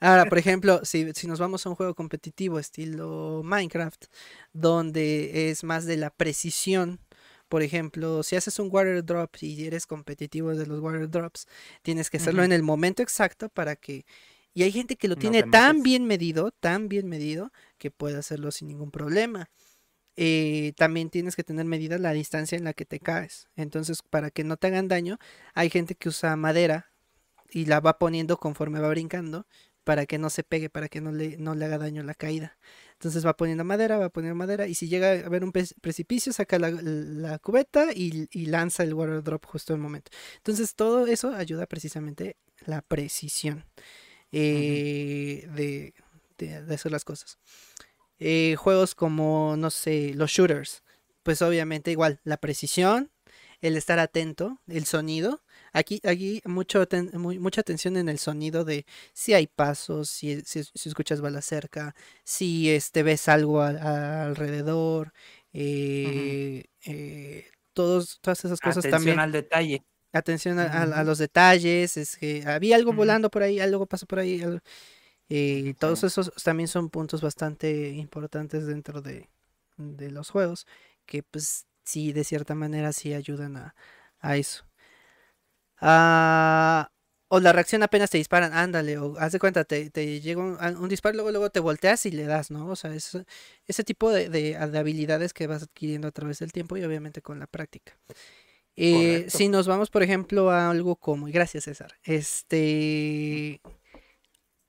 Ahora, 0.00 0.26
por 0.26 0.38
ejemplo, 0.38 0.84
si, 0.84 1.12
si 1.14 1.26
nos 1.26 1.38
vamos 1.38 1.64
a 1.64 1.68
un 1.68 1.76
juego 1.76 1.94
competitivo 1.94 2.58
estilo 2.58 3.42
Minecraft, 3.44 4.06
donde 4.52 5.50
es 5.50 5.64
más 5.64 5.84
de 5.86 5.96
la 5.96 6.10
precisión, 6.10 7.00
por 7.48 7.62
ejemplo, 7.62 8.22
si 8.22 8.36
haces 8.36 8.58
un 8.58 8.68
water 8.70 9.04
drop 9.04 9.36
y 9.40 9.64
eres 9.64 9.86
competitivo 9.86 10.54
de 10.54 10.66
los 10.66 10.80
water 10.80 11.08
drops, 11.08 11.46
tienes 11.82 12.10
que 12.10 12.16
hacerlo 12.16 12.42
en 12.42 12.52
el 12.52 12.62
momento 12.62 13.02
exacto 13.02 13.48
para 13.48 13.76
que... 13.76 14.04
Y 14.54 14.62
hay 14.62 14.72
gente 14.72 14.96
que 14.96 15.08
lo 15.08 15.16
No 15.16 15.20
tiene 15.20 15.42
tan 15.42 15.82
bien 15.82 16.04
medido, 16.06 16.52
tan 16.52 16.88
bien 16.88 17.08
medido, 17.08 17.52
que 17.76 17.90
puede 17.90 18.16
hacerlo 18.16 18.52
sin 18.52 18.68
ningún 18.68 18.90
problema. 18.92 19.50
Eh, 20.16 20.72
también 20.76 21.10
tienes 21.10 21.34
que 21.34 21.42
tener 21.42 21.64
medida 21.64 21.98
la 21.98 22.12
distancia 22.12 22.56
en 22.56 22.64
la 22.64 22.72
que 22.72 22.84
te 22.84 23.00
caes. 23.00 23.48
Entonces, 23.56 24.00
para 24.02 24.30
que 24.30 24.44
no 24.44 24.56
te 24.56 24.68
hagan 24.68 24.86
daño, 24.86 25.18
hay 25.54 25.70
gente 25.70 25.96
que 25.96 26.08
usa 26.08 26.36
madera 26.36 26.93
y 27.50 27.66
la 27.66 27.80
va 27.80 27.98
poniendo 27.98 28.36
conforme 28.38 28.80
va 28.80 28.88
brincando 28.90 29.46
para 29.84 30.06
que 30.06 30.18
no 30.18 30.30
se 30.30 30.44
pegue, 30.44 30.70
para 30.70 30.88
que 30.88 31.00
no 31.02 31.12
le, 31.12 31.36
no 31.36 31.54
le 31.54 31.64
haga 31.66 31.76
daño 31.78 32.02
la 32.02 32.14
caída. 32.14 32.56
Entonces 32.94 33.26
va 33.26 33.36
poniendo 33.36 33.64
madera, 33.64 33.98
va 33.98 34.08
poniendo 34.08 34.34
madera 34.36 34.66
y 34.66 34.74
si 34.74 34.88
llega 34.88 35.08
a 35.12 35.26
haber 35.26 35.44
un 35.44 35.52
precipicio, 35.52 36.32
saca 36.32 36.58
la, 36.58 36.70
la 36.70 37.38
cubeta 37.38 37.92
y, 37.94 38.28
y 38.32 38.46
lanza 38.46 38.82
el 38.82 38.94
water 38.94 39.22
drop 39.22 39.44
justo 39.46 39.74
en 39.74 39.78
el 39.80 39.82
momento. 39.82 40.10
Entonces 40.36 40.74
todo 40.74 41.06
eso 41.06 41.34
ayuda 41.34 41.66
precisamente 41.66 42.36
la 42.66 42.80
precisión 42.82 43.64
eh, 44.32 45.48
de, 45.54 45.94
de- 46.38 46.62
de 46.64 46.74
hacer 46.74 46.92
las 46.92 47.04
cosas. 47.04 47.38
Eh, 48.18 48.56
juegos 48.58 48.94
como, 48.94 49.56
no 49.58 49.70
sé, 49.70 50.14
los 50.14 50.30
shooters, 50.30 50.82
pues 51.22 51.42
obviamente 51.42 51.90
igual, 51.90 52.20
la 52.24 52.36
precisión, 52.38 53.10
el 53.60 53.76
estar 53.76 53.98
atento, 53.98 54.60
el 54.68 54.86
sonido. 54.86 55.42
Aquí, 55.74 56.00
aquí 56.04 56.40
mucho 56.44 56.86
mu- 57.14 57.34
mucha 57.40 57.60
atención 57.62 57.96
en 57.96 58.08
el 58.08 58.18
sonido 58.20 58.64
de 58.64 58.86
si 59.12 59.34
hay 59.34 59.48
pasos, 59.48 60.08
si, 60.08 60.40
si, 60.42 60.62
si 60.64 60.88
escuchas 60.88 61.20
balas 61.20 61.44
cerca, 61.46 61.94
si 62.24 62.70
este, 62.70 63.02
ves 63.02 63.28
algo 63.28 63.60
a- 63.60 63.70
a- 63.70 64.24
alrededor, 64.26 65.12
eh, 65.52 66.64
eh, 66.86 67.46
todos, 67.72 68.20
todas 68.22 68.44
esas 68.44 68.60
cosas 68.60 68.84
Atención 68.84 68.92
también. 68.92 69.18
al 69.18 69.32
detalle. 69.32 69.82
Atención 70.12 70.58
a, 70.60 70.64
a- 70.66 70.82
a 70.84 71.00
Ujú. 71.00 71.06
los 71.06 71.18
detalles, 71.18 71.96
es 71.96 72.16
que 72.16 72.44
había 72.46 72.76
algo 72.76 72.92
volando 72.92 73.28
por 73.30 73.42
ahí, 73.42 73.58
algo 73.60 73.86
pasó 73.86 74.06
por 74.06 74.20
ahí. 74.20 74.40
algo- 74.42 74.60
eh, 75.28 75.74
todos 75.80 76.00
Sí. 76.00 76.06
esos 76.06 76.32
también 76.44 76.68
son 76.68 76.90
puntos 76.90 77.20
bastante 77.22 77.88
importantes 77.90 78.66
dentro 78.66 79.02
de, 79.02 79.28
de 79.76 80.10
los 80.12 80.30
juegos, 80.30 80.66
que 81.06 81.22
pues 81.24 81.66
sí, 81.84 82.12
de 82.12 82.24
cierta 82.24 82.54
manera 82.54 82.92
sí 82.92 83.12
ayudan 83.14 83.56
a, 83.56 83.74
a 84.20 84.36
eso. 84.36 84.64
Ah, 85.86 86.88
o 87.28 87.40
la 87.40 87.52
reacción 87.52 87.82
apenas 87.82 88.08
te 88.10 88.16
disparan, 88.18 88.54
ándale, 88.54 88.96
o 88.98 89.18
haz 89.18 89.32
de 89.32 89.38
cuenta, 89.38 89.64
te, 89.64 89.90
te 89.90 90.20
llega 90.22 90.40
un, 90.42 90.56
un 90.78 90.88
disparo, 90.88 91.14
luego, 91.14 91.30
luego 91.30 91.50
te 91.50 91.60
volteas 91.60 92.06
y 92.06 92.10
le 92.10 92.24
das, 92.24 92.50
¿no? 92.50 92.68
O 92.68 92.76
sea, 92.76 92.94
es, 92.94 93.18
ese 93.66 93.84
tipo 93.84 94.10
de, 94.10 94.28
de- 94.30 94.56
de 94.56 94.78
habilidades 94.78 95.34
que 95.34 95.46
vas 95.46 95.62
adquiriendo 95.64 96.08
a 96.08 96.12
través 96.12 96.38
del 96.38 96.52
tiempo 96.52 96.76
y 96.76 96.84
obviamente 96.84 97.20
con 97.22 97.38
la 97.38 97.46
práctica. 97.46 97.98
Eh, 98.76 99.26
si 99.28 99.48
nos 99.48 99.68
vamos, 99.68 99.90
por 99.90 100.02
ejemplo, 100.02 100.50
a 100.50 100.70
algo 100.70 100.96
como, 100.96 101.28
y 101.28 101.32
gracias 101.32 101.64
César, 101.64 101.94
este, 102.04 103.60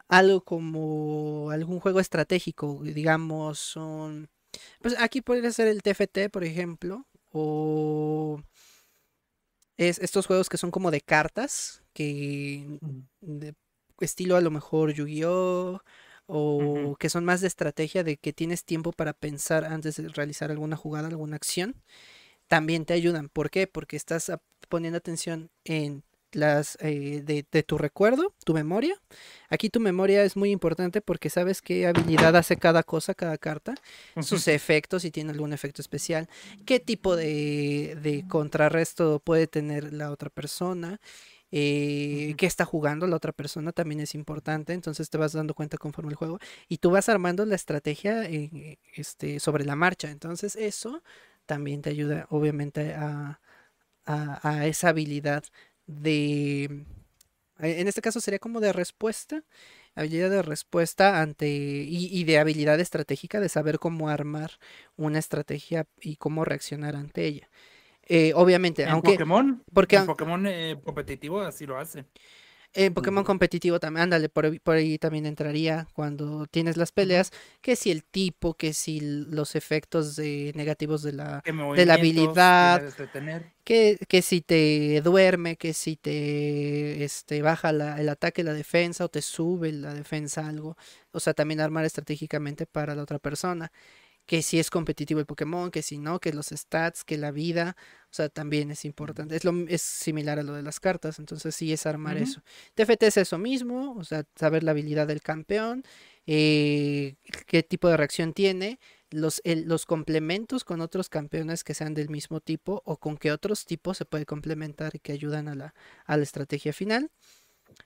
algo 0.07 0.41
como 0.43 1.49
algún 1.51 1.79
juego 1.79 1.99
estratégico, 1.99 2.79
digamos, 2.83 3.75
un, 3.75 4.29
pues 4.81 4.95
aquí 4.99 5.21
podría 5.21 5.51
ser 5.51 5.67
el 5.67 5.81
TFT, 5.83 6.29
por 6.29 6.43
ejemplo, 6.43 7.07
o 7.31 8.41
es 9.77 9.99
estos 9.99 10.27
juegos 10.27 10.49
que 10.49 10.57
son 10.57 10.71
como 10.71 10.91
de 10.91 11.01
cartas, 11.01 11.83
que 11.93 12.79
de 13.21 13.55
estilo 13.99 14.35
a 14.35 14.41
lo 14.41 14.51
mejor 14.51 14.93
Yu-Gi-Oh! 14.93 15.81
o 16.27 16.95
que 16.99 17.09
son 17.09 17.23
más 17.23 17.41
de 17.41 17.47
estrategia 17.47 18.03
de 18.03 18.17
que 18.17 18.33
tienes 18.33 18.65
tiempo 18.65 18.91
para 18.91 19.13
pensar 19.13 19.63
antes 19.65 19.97
de 19.97 20.09
realizar 20.09 20.49
alguna 20.51 20.75
jugada, 20.75 21.07
alguna 21.07 21.35
acción, 21.35 21.75
también 22.47 22.85
te 22.85 22.93
ayudan. 22.93 23.29
¿Por 23.29 23.49
qué? 23.49 23.67
Porque 23.67 23.95
estás 23.95 24.31
poniendo 24.69 24.97
atención 24.97 25.51
en 25.63 26.03
las 26.35 26.77
eh, 26.81 27.21
de, 27.23 27.45
de 27.51 27.63
tu 27.63 27.77
recuerdo, 27.77 28.33
tu 28.45 28.53
memoria. 28.53 28.95
Aquí 29.49 29.69
tu 29.69 29.79
memoria 29.79 30.23
es 30.23 30.35
muy 30.35 30.51
importante 30.51 31.01
porque 31.01 31.29
sabes 31.29 31.61
qué 31.61 31.87
habilidad 31.87 32.35
hace 32.35 32.57
cada 32.57 32.83
cosa, 32.83 33.13
cada 33.13 33.37
carta, 33.37 33.75
sus 34.21 34.47
efectos, 34.47 35.01
si 35.03 35.11
tiene 35.11 35.31
algún 35.31 35.53
efecto 35.53 35.81
especial, 35.81 36.27
qué 36.65 36.79
tipo 36.79 37.15
de, 37.15 37.97
de 38.01 38.25
contrarresto 38.27 39.19
puede 39.19 39.47
tener 39.47 39.93
la 39.93 40.11
otra 40.11 40.29
persona, 40.29 40.99
eh, 41.51 42.33
qué 42.37 42.45
está 42.47 42.65
jugando 42.65 43.07
la 43.07 43.15
otra 43.15 43.31
persona 43.31 43.71
también 43.71 44.01
es 44.01 44.15
importante, 44.15 44.73
entonces 44.73 45.09
te 45.09 45.17
vas 45.17 45.33
dando 45.33 45.53
cuenta 45.53 45.77
conforme 45.77 46.09
el 46.11 46.15
juego 46.17 46.39
y 46.67 46.77
tú 46.79 46.91
vas 46.91 47.07
armando 47.07 47.45
la 47.45 47.55
estrategia 47.55 48.23
eh, 48.25 48.79
este, 48.93 49.39
sobre 49.39 49.63
la 49.63 49.75
marcha, 49.75 50.09
entonces 50.09 50.55
eso 50.55 51.01
también 51.45 51.81
te 51.81 51.91
ayuda 51.91 52.25
obviamente 52.29 52.93
a, 52.95 53.39
a- 54.05 54.49
a 54.49 54.67
esa 54.67 54.89
habilidad 54.89 55.43
de, 55.87 56.63
eh, 57.59 57.79
en 57.79 57.87
este 57.87 58.01
caso 58.01 58.19
sería 58.19 58.39
como 58.39 58.59
de 58.59 58.73
respuesta, 58.73 59.43
habilidad 59.95 60.29
de 60.29 60.41
respuesta 60.41 61.21
ante 61.21 61.47
y, 61.47 62.09
y 62.11 62.23
de 62.25 62.39
habilidad 62.39 62.79
estratégica 62.79 63.39
de 63.39 63.49
saber 63.49 63.79
cómo 63.79 64.09
armar 64.09 64.51
una 64.97 65.19
estrategia 65.19 65.87
y 66.01 66.17
cómo 66.17 66.45
reaccionar 66.45 66.95
ante 66.95 67.25
ella. 67.25 67.49
Eh, 68.07 68.33
obviamente, 68.35 68.83
En 68.83 68.89
aunque 68.89 69.13
Pokémon, 69.13 69.63
porque 69.73 69.95
en 69.95 70.05
Pokémon 70.05 70.45
eh, 70.45 70.79
competitivo 70.83 71.41
así 71.41 71.65
lo 71.65 71.79
hace. 71.79 72.05
En 72.75 72.93
Pokémon 72.93 73.23
competitivo 73.23 73.79
también, 73.79 74.03
ándale, 74.03 74.29
por, 74.29 74.45
ahí- 74.45 74.59
por 74.59 74.75
ahí 74.75 74.97
también 74.99 75.25
entraría 75.25 75.87
cuando 75.93 76.45
tienes 76.47 76.77
las 76.77 76.91
peleas, 76.91 77.31
que 77.61 77.75
si 77.75 77.91
el 77.91 78.03
tipo, 78.03 78.55
que 78.55 78.73
si 78.73 78.99
los 79.01 79.55
efectos 79.55 80.15
de, 80.15 80.51
negativos 80.55 81.01
de 81.03 81.13
la, 81.13 81.43
¿Qué 81.43 81.51
de 81.73 81.85
la 81.85 81.95
habilidad, 81.95 82.81
de 82.81 82.93
que, 83.63 83.97
que 84.07 84.21
si 84.21 84.41
te 84.41 85.01
duerme, 85.01 85.57
que 85.57 85.73
si 85.73 85.95
te 85.97 87.03
este, 87.03 87.41
baja 87.41 87.71
la- 87.71 87.99
el 87.99 88.09
ataque, 88.09 88.43
la 88.43 88.53
defensa, 88.53 89.05
o 89.05 89.09
te 89.09 89.21
sube 89.21 89.71
la 89.71 89.93
defensa 89.93 90.47
algo. 90.47 90.77
O 91.11 91.19
sea, 91.19 91.33
también 91.33 91.59
armar 91.61 91.85
estratégicamente 91.85 92.65
para 92.67 92.95
la 92.95 93.03
otra 93.03 93.19
persona. 93.19 93.71
Que 94.25 94.41
si 94.43 94.59
es 94.59 94.69
competitivo 94.71 95.19
el 95.19 95.25
Pokémon, 95.27 95.71
que 95.71 95.83
si 95.83 95.97
no, 95.99 96.19
que 96.19 96.33
los 96.33 96.47
stats, 96.47 97.03
que 97.03 97.17
la 97.17 97.31
vida. 97.31 97.75
O 98.15 98.17
sea, 98.17 98.29
también 98.29 98.71
es 98.71 98.85
importante. 98.85 99.35
Es, 99.35 99.43
lo, 99.43 99.51
es 99.67 99.81
similar 99.81 100.39
a 100.39 100.43
lo 100.43 100.53
de 100.53 100.63
las 100.63 100.79
cartas, 100.79 101.19
entonces 101.19 101.53
sí 101.55 101.73
es 101.73 101.85
armar 101.85 102.17
eso. 102.17 102.41
TFT 102.75 103.07
es 103.07 103.17
eso 103.17 103.37
mismo, 103.37 103.93
o 103.97 104.03
sea, 104.05 104.23
saber 104.35 104.63
la 104.63 104.71
habilidad 104.71 105.07
del 105.07 105.21
campeón. 105.21 105.83
eh, 106.27 107.15
qué 107.45 107.61
tipo 107.61 107.87
de 107.89 107.97
reacción 107.97 108.33
tiene, 108.33 108.79
los, 109.11 109.41
el- 109.43 109.67
los 109.67 109.85
complementos 109.85 110.63
con 110.63 110.81
otros 110.81 111.09
campeones 111.09 111.63
que 111.63 111.73
sean 111.75 111.93
del 111.93 112.09
mismo 112.09 112.39
tipo 112.39 112.81
o 112.85 112.97
con 112.97 113.17
qué 113.17 113.31
otros 113.31 113.65
tipos 113.65 113.97
se 113.97 114.05
puede 114.05 114.25
complementar 114.25 114.95
y 114.95 114.99
que 114.99 115.11
ayudan 115.11 115.47
a 115.49 115.55
la, 115.55 115.75
a 116.05 116.17
la 116.17 116.23
estrategia 116.23 116.73
final. 116.73 117.11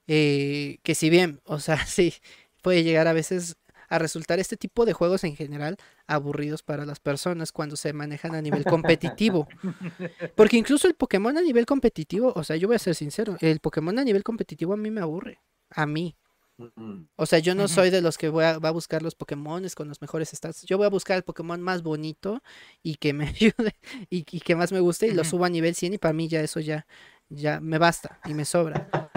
Eh, 0.07 0.79
que 0.83 0.95
si 0.95 1.09
bien, 1.09 1.41
o 1.45 1.59
sea, 1.59 1.77
sí, 1.87 2.13
puede 2.61 2.83
llegar 2.83 3.07
a 3.07 3.13
veces 3.13 3.57
a 3.89 3.99
resultar 3.99 4.39
este 4.39 4.55
tipo 4.55 4.85
de 4.85 4.93
juegos 4.93 5.23
en 5.23 5.35
general 5.35 5.77
aburridos 6.07 6.63
para 6.63 6.85
las 6.85 6.99
personas 6.99 7.51
cuando 7.51 7.75
se 7.75 7.91
manejan 7.93 8.35
a 8.35 8.41
nivel 8.41 8.63
competitivo. 8.63 9.47
Porque 10.35 10.57
incluso 10.57 10.87
el 10.87 10.95
Pokémon 10.95 11.37
a 11.37 11.41
nivel 11.41 11.65
competitivo, 11.65 12.31
o 12.35 12.43
sea, 12.43 12.55
yo 12.55 12.67
voy 12.67 12.75
a 12.75 12.79
ser 12.79 12.95
sincero, 12.95 13.35
el 13.41 13.59
Pokémon 13.59 13.97
a 13.99 14.03
nivel 14.03 14.23
competitivo 14.23 14.73
a 14.73 14.77
mí 14.77 14.91
me 14.91 15.01
aburre. 15.01 15.39
A 15.71 15.85
mí. 15.85 16.15
Mm, 16.57 17.03
O 17.15 17.25
sea, 17.25 17.39
yo 17.39 17.55
no 17.55 17.67
soy 17.67 17.89
de 17.89 18.01
los 18.01 18.17
que 18.17 18.29
voy 18.29 18.43
a, 18.43 18.59
va 18.59 18.69
a 18.69 18.73
buscar 18.73 19.01
los 19.01 19.15
Pokémones 19.15 19.75
con 19.75 19.87
los 19.87 20.01
mejores 20.01 20.29
stats. 20.29 20.63
Yo 20.63 20.77
voy 20.77 20.87
a 20.87 20.89
buscar 20.89 21.17
el 21.17 21.23
Pokémon 21.23 21.61
más 21.61 21.83
bonito 21.83 22.41
y 22.83 22.95
que 22.95 23.13
me 23.13 23.27
ayude 23.29 23.75
y, 24.09 24.25
y 24.29 24.39
que 24.41 24.55
más 24.55 24.71
me 24.71 24.79
guste 24.79 25.07
y 25.07 25.13
lo 25.13 25.23
subo 25.23 25.45
a 25.45 25.49
nivel 25.49 25.73
100 25.75 25.93
y 25.93 25.97
para 25.97 26.13
mí 26.13 26.27
ya 26.27 26.41
eso 26.41 26.59
ya, 26.59 26.85
ya 27.29 27.59
me 27.61 27.77
basta 27.77 28.19
y 28.25 28.33
me 28.33 28.45
sobra. 28.45 29.08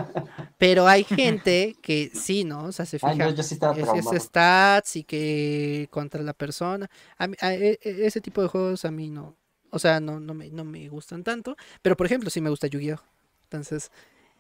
Pero 0.62 0.86
hay 0.86 1.04
gente 1.04 1.76
que 1.82 2.10
sí, 2.14 2.44
¿no? 2.44 2.64
O 2.66 2.72
sea, 2.72 2.86
se 2.86 2.98
Ay, 3.02 3.14
fija 3.14 3.24
no, 3.24 3.30
yo 3.34 3.42
sí 3.42 3.54
estaba 3.54 3.72
es, 3.72 3.78
es 3.80 3.84
traumado. 3.84 4.20
stats 4.20 4.96
y 4.96 5.04
que 5.04 5.88
contra 5.90 6.22
la 6.22 6.34
persona. 6.34 6.88
A 7.18 7.26
mí- 7.26 7.36
a- 7.40 7.54
e- 7.54 7.78
e- 7.82 8.06
ese 8.06 8.20
tipo 8.20 8.42
de 8.42 8.48
juegos 8.48 8.84
a 8.84 8.90
mí 8.90 9.10
no, 9.10 9.36
o 9.70 9.78
sea, 9.78 10.00
no, 10.00 10.20
no 10.20 10.34
me, 10.34 10.50
no 10.50 10.64
me 10.64 10.88
gustan 10.88 11.24
tanto. 11.24 11.56
Pero 11.82 11.96
por 11.96 12.06
ejemplo, 12.06 12.30
sí 12.30 12.40
me 12.40 12.50
gusta 12.50 12.68
Yu-Gi-Oh! 12.68 13.00
Entonces, 13.44 13.90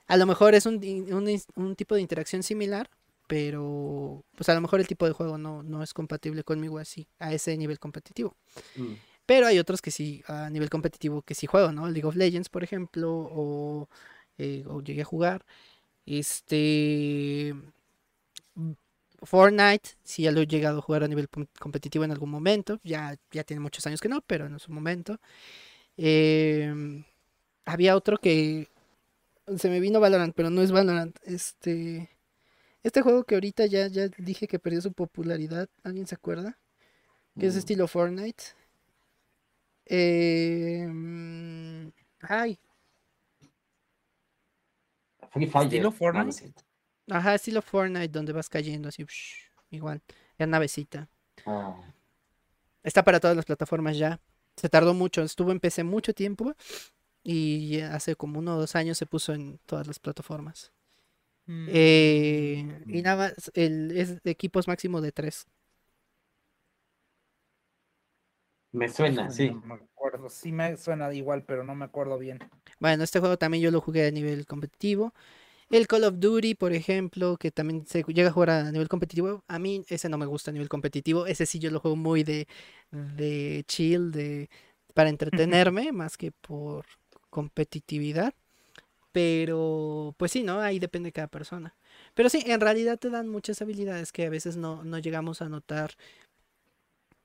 a 0.08 0.16
lo 0.16 0.26
mejor 0.26 0.54
es 0.54 0.66
un, 0.66 0.76
un 1.12 1.42
un 1.56 1.76
tipo 1.76 1.94
de 1.96 2.02
interacción 2.02 2.42
similar, 2.44 2.90
pero 3.28 4.24
pues 4.36 4.48
a 4.48 4.54
lo 4.54 4.60
mejor 4.60 4.80
el 4.80 4.86
tipo 4.88 5.06
de 5.06 5.12
juego 5.12 5.38
no, 5.38 5.62
no 5.62 5.82
es 5.82 5.94
compatible 5.94 6.44
conmigo 6.44 6.78
así, 6.78 7.08
a 7.18 7.32
ese 7.34 7.56
nivel 7.56 7.78
competitivo. 7.80 8.36
Mm. 8.76 8.94
Pero 9.26 9.46
hay 9.46 9.58
otros 9.58 9.80
que 9.82 9.90
sí, 9.90 10.22
a 10.26 10.50
nivel 10.50 10.70
competitivo, 10.70 11.22
que 11.22 11.34
sí 11.34 11.46
juego, 11.46 11.72
¿no? 11.72 11.88
League 11.88 12.06
of 12.06 12.16
Legends, 12.16 12.48
por 12.48 12.64
ejemplo, 12.64 13.10
o, 13.12 13.88
eh, 14.38 14.64
o 14.66 14.80
llegué 14.82 15.02
a 15.02 15.04
jugar. 15.04 15.44
Este. 16.06 17.54
mm, 18.54 18.72
Fortnite, 19.22 19.90
sí, 20.04 20.22
ya 20.24 20.32
lo 20.32 20.40
he 20.40 20.46
llegado 20.48 20.78
a 20.78 20.82
jugar 20.82 21.04
a 21.04 21.08
nivel 21.08 21.28
com- 21.28 21.46
competitivo 21.60 22.04
en 22.04 22.10
algún 22.12 22.30
momento. 22.30 22.80
Ya, 22.84 23.16
ya 23.32 23.44
tiene 23.44 23.60
muchos 23.60 23.86
años 23.86 24.00
que 24.00 24.08
no, 24.08 24.20
pero 24.22 24.46
en 24.46 24.58
su 24.58 24.72
momento. 24.72 25.18
Em, 25.98 27.04
había 27.66 27.96
otro 27.96 28.18
que 28.18 28.68
se 29.58 29.70
me 29.70 29.80
vino 29.80 30.00
Valorant, 30.00 30.34
pero 30.36 30.50
no 30.50 30.62
es 30.62 30.72
Valorant. 30.72 31.18
Este. 31.24 32.10
Este 32.84 33.02
juego 33.02 33.24
que 33.24 33.36
ahorita 33.36 33.66
ya, 33.66 33.88
ya 33.88 34.08
dije 34.18 34.48
que 34.48 34.60
perdió 34.60 34.82
su 34.82 34.94
popularidad. 34.94 35.70
¿Alguien 35.84 36.06
se 36.08 36.16
acuerda? 36.16 36.60
Que 37.38 37.46
es 37.48 37.54
Mm. 37.56 37.58
estilo 37.58 37.88
Fortnite. 37.88 38.44
Em, 39.86 41.92
ay, 42.22 42.58
Free 45.32 45.46
Fire. 45.46 45.64
¿Estilo 45.64 45.84
no 45.84 45.92
Fortnite? 45.92 46.52
ajá, 47.10 47.34
estilo 47.34 47.62
Fortnite, 47.62 48.08
donde 48.08 48.32
vas 48.32 48.48
cayendo 48.48 48.88
así, 48.88 49.04
psh, 49.04 49.50
igual, 49.70 50.02
en 50.38 50.50
navecita. 50.50 51.08
Ah, 51.46 51.80
Está 52.82 53.02
para 53.04 53.20
todas 53.20 53.36
las 53.36 53.44
plataformas 53.44 53.96
ya. 53.96 54.20
Se 54.56 54.68
tardó 54.68 54.92
mucho, 54.94 55.22
estuvo 55.22 55.50
en 55.52 55.60
PC 55.60 55.84
mucho 55.84 56.12
tiempo 56.14 56.54
y 57.22 57.80
hace 57.80 58.16
como 58.16 58.38
uno 58.38 58.56
o 58.56 58.60
dos 58.60 58.74
años 58.76 58.98
se 58.98 59.06
puso 59.06 59.32
en 59.32 59.58
todas 59.66 59.86
las 59.86 59.98
plataformas. 59.98 60.72
Eh, 61.46 62.82
y 62.86 63.02
nada 63.02 63.16
más, 63.16 63.50
el, 63.54 63.90
es 63.96 64.22
de 64.22 64.30
equipos 64.30 64.68
máximo 64.68 65.00
de 65.00 65.12
tres. 65.12 65.46
Me 68.72 68.88
suena, 68.88 69.30
sí. 69.30 69.50
No 69.50 69.60
me 69.66 69.74
acuerdo. 69.74 70.28
Sí 70.28 70.52
me 70.52 70.76
suena 70.76 71.12
igual, 71.12 71.44
pero 71.44 71.64
no 71.64 71.74
me 71.74 71.84
acuerdo 71.84 72.18
bien. 72.18 72.38
Bueno, 72.80 73.04
este 73.04 73.20
juego 73.20 73.36
también 73.36 73.62
yo 73.62 73.70
lo 73.70 73.80
jugué 73.80 74.06
a 74.06 74.10
nivel 74.10 74.46
competitivo. 74.46 75.12
El 75.70 75.86
Call 75.86 76.04
of 76.04 76.14
Duty, 76.18 76.54
por 76.54 76.72
ejemplo, 76.72 77.36
que 77.38 77.50
también 77.50 77.86
se 77.86 78.02
llega 78.02 78.28
a 78.28 78.32
jugar 78.32 78.50
a 78.50 78.72
nivel 78.72 78.88
competitivo. 78.88 79.42
A 79.48 79.58
mí 79.58 79.84
ese 79.88 80.08
no 80.08 80.18
me 80.18 80.26
gusta 80.26 80.50
a 80.50 80.52
nivel 80.52 80.68
competitivo. 80.68 81.26
Ese 81.26 81.46
sí 81.46 81.58
yo 81.58 81.70
lo 81.70 81.80
juego 81.80 81.96
muy 81.96 82.24
de, 82.24 82.46
de 82.90 83.64
chill, 83.66 84.12
de, 84.12 84.50
para 84.94 85.08
entretenerme, 85.08 85.92
más 85.92 86.16
que 86.18 86.32
por 86.32 86.84
competitividad. 87.30 88.34
Pero, 89.12 90.14
pues 90.18 90.32
sí, 90.32 90.42
¿no? 90.42 90.60
Ahí 90.60 90.78
depende 90.78 91.08
de 91.08 91.12
cada 91.12 91.28
persona. 91.28 91.74
Pero 92.14 92.28
sí, 92.30 92.42
en 92.46 92.60
realidad 92.60 92.98
te 92.98 93.10
dan 93.10 93.28
muchas 93.28 93.60
habilidades 93.62 94.12
que 94.12 94.26
a 94.26 94.30
veces 94.30 94.56
no, 94.56 94.84
no 94.84 94.98
llegamos 94.98 95.42
a 95.42 95.48
notar 95.48 95.92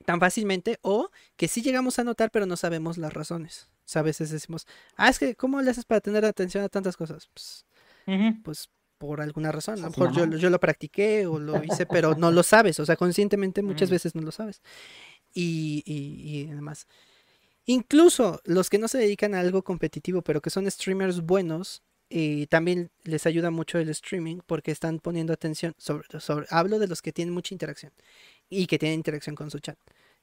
tan 0.04 0.20
fácilmente 0.20 0.78
o 0.82 1.10
que 1.36 1.48
sí 1.48 1.62
llegamos 1.62 1.98
a 1.98 2.04
notar 2.04 2.30
pero 2.30 2.46
no 2.46 2.56
sabemos 2.56 2.98
las 2.98 3.12
razones. 3.12 3.68
O 3.80 3.90
sea, 3.90 4.00
a 4.00 4.02
veces 4.04 4.30
decimos, 4.30 4.66
ah, 4.96 5.08
es 5.08 5.18
que, 5.18 5.34
¿cómo 5.34 5.60
le 5.62 5.70
haces 5.70 5.84
para 5.84 6.00
tener 6.00 6.24
atención 6.24 6.62
a 6.64 6.68
tantas 6.68 6.96
cosas? 6.96 7.28
Pues, 7.32 7.64
Ujú. 8.06 8.42
pues 8.42 8.68
por 8.98 9.20
alguna 9.20 9.52
razón. 9.52 9.74
A 9.74 9.82
lo 9.82 9.86
Así 9.88 10.00
mejor 10.00 10.14
yo, 10.14 10.26
yo 10.36 10.50
lo 10.50 10.58
practiqué 10.60 11.26
o 11.26 11.38
lo 11.38 11.62
hice, 11.64 11.86
pero 11.90 12.14
no 12.14 12.30
lo 12.30 12.42
sabes. 12.42 12.80
O 12.80 12.86
sea, 12.86 12.96
conscientemente 12.96 13.62
muchas 13.62 13.88
Mm. 13.88 13.92
veces 13.92 14.14
no 14.14 14.22
lo 14.22 14.32
sabes. 14.32 14.60
Y, 15.32 15.82
y, 15.86 16.40
y 16.40 16.46
demás. 16.46 16.86
Incluso 17.66 18.40
los 18.44 18.70
que 18.70 18.78
no 18.78 18.88
se 18.88 18.98
dedican 18.98 19.34
a 19.34 19.40
algo 19.40 19.62
competitivo, 19.62 20.22
pero 20.22 20.40
que 20.40 20.50
son 20.50 20.70
streamers 20.70 21.20
buenos, 21.20 21.82
eh, 22.10 22.46
también 22.48 22.90
les 23.04 23.26
ayuda 23.26 23.50
mucho 23.50 23.78
el 23.78 23.90
streaming 23.90 24.38
porque 24.46 24.70
están 24.70 24.98
poniendo 24.98 25.32
atención 25.34 25.74
sobre, 25.76 26.06
sobre, 26.20 26.46
hablo 26.50 26.78
de 26.78 26.88
los 26.88 27.02
que 27.02 27.12
tienen 27.12 27.34
mucha 27.34 27.54
interacción 27.54 27.92
y 28.48 28.66
que 28.66 28.78
tienen 28.78 28.98
interacción 28.98 29.34
con 29.36 29.50
su 29.50 29.58
chat, 29.58 29.78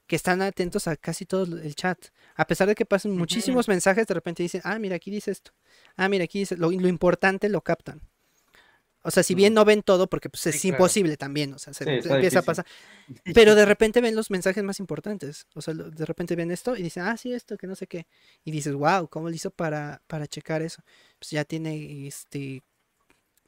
que 0.06 0.16
están 0.16 0.42
atentos 0.42 0.86
a 0.88 0.96
casi 0.96 1.26
todo 1.26 1.44
el 1.56 1.74
chat, 1.74 1.98
a 2.34 2.46
pesar 2.46 2.68
de 2.68 2.74
que 2.74 2.86
pasen 2.86 3.16
muchísimos 3.16 3.68
mensajes, 3.68 4.06
de 4.06 4.14
repente 4.14 4.42
dicen, 4.42 4.60
ah, 4.64 4.78
mira, 4.78 4.96
aquí 4.96 5.10
dice 5.10 5.30
esto, 5.30 5.52
ah, 5.96 6.08
mira, 6.08 6.24
aquí 6.24 6.40
dice, 6.40 6.56
lo, 6.56 6.70
lo 6.70 6.88
importante 6.88 7.48
lo 7.48 7.60
captan. 7.62 8.00
O 9.02 9.10
sea, 9.12 9.22
si 9.22 9.36
bien 9.36 9.54
no 9.54 9.64
ven 9.64 9.82
todo, 9.82 10.08
porque 10.08 10.28
pues, 10.28 10.44
es 10.48 10.56
Sí, 10.60 10.68
claro. 10.68 10.82
imposible 10.82 11.16
también, 11.16 11.54
o 11.54 11.60
sea, 11.60 11.72
se, 11.72 11.84
Sí, 11.84 12.08
empieza 12.08 12.40
a 12.40 12.42
pasar. 12.42 12.66
Pero 13.34 13.54
de 13.54 13.64
repente 13.66 14.00
ven 14.00 14.16
los 14.16 14.32
mensajes 14.32 14.64
más 14.64 14.80
importantes. 14.80 15.46
O 15.54 15.60
sea, 15.62 15.74
de 15.74 16.04
repente 16.04 16.34
ven 16.34 16.50
esto 16.50 16.76
y 16.76 16.82
dicen, 16.82 17.04
ah, 17.04 17.16
sí, 17.16 17.32
esto, 17.32 17.56
que 17.56 17.68
no 17.68 17.76
sé 17.76 17.86
qué. 17.86 18.08
Y 18.42 18.50
dices, 18.50 18.74
wow, 18.74 19.06
¿cómo 19.08 19.28
lo 19.28 19.34
hizo 19.36 19.52
para, 19.52 20.02
para 20.08 20.26
checar 20.26 20.60
eso? 20.60 20.82
Pues 21.20 21.30
ya 21.30 21.44
tiene 21.44 22.08
este 22.08 22.64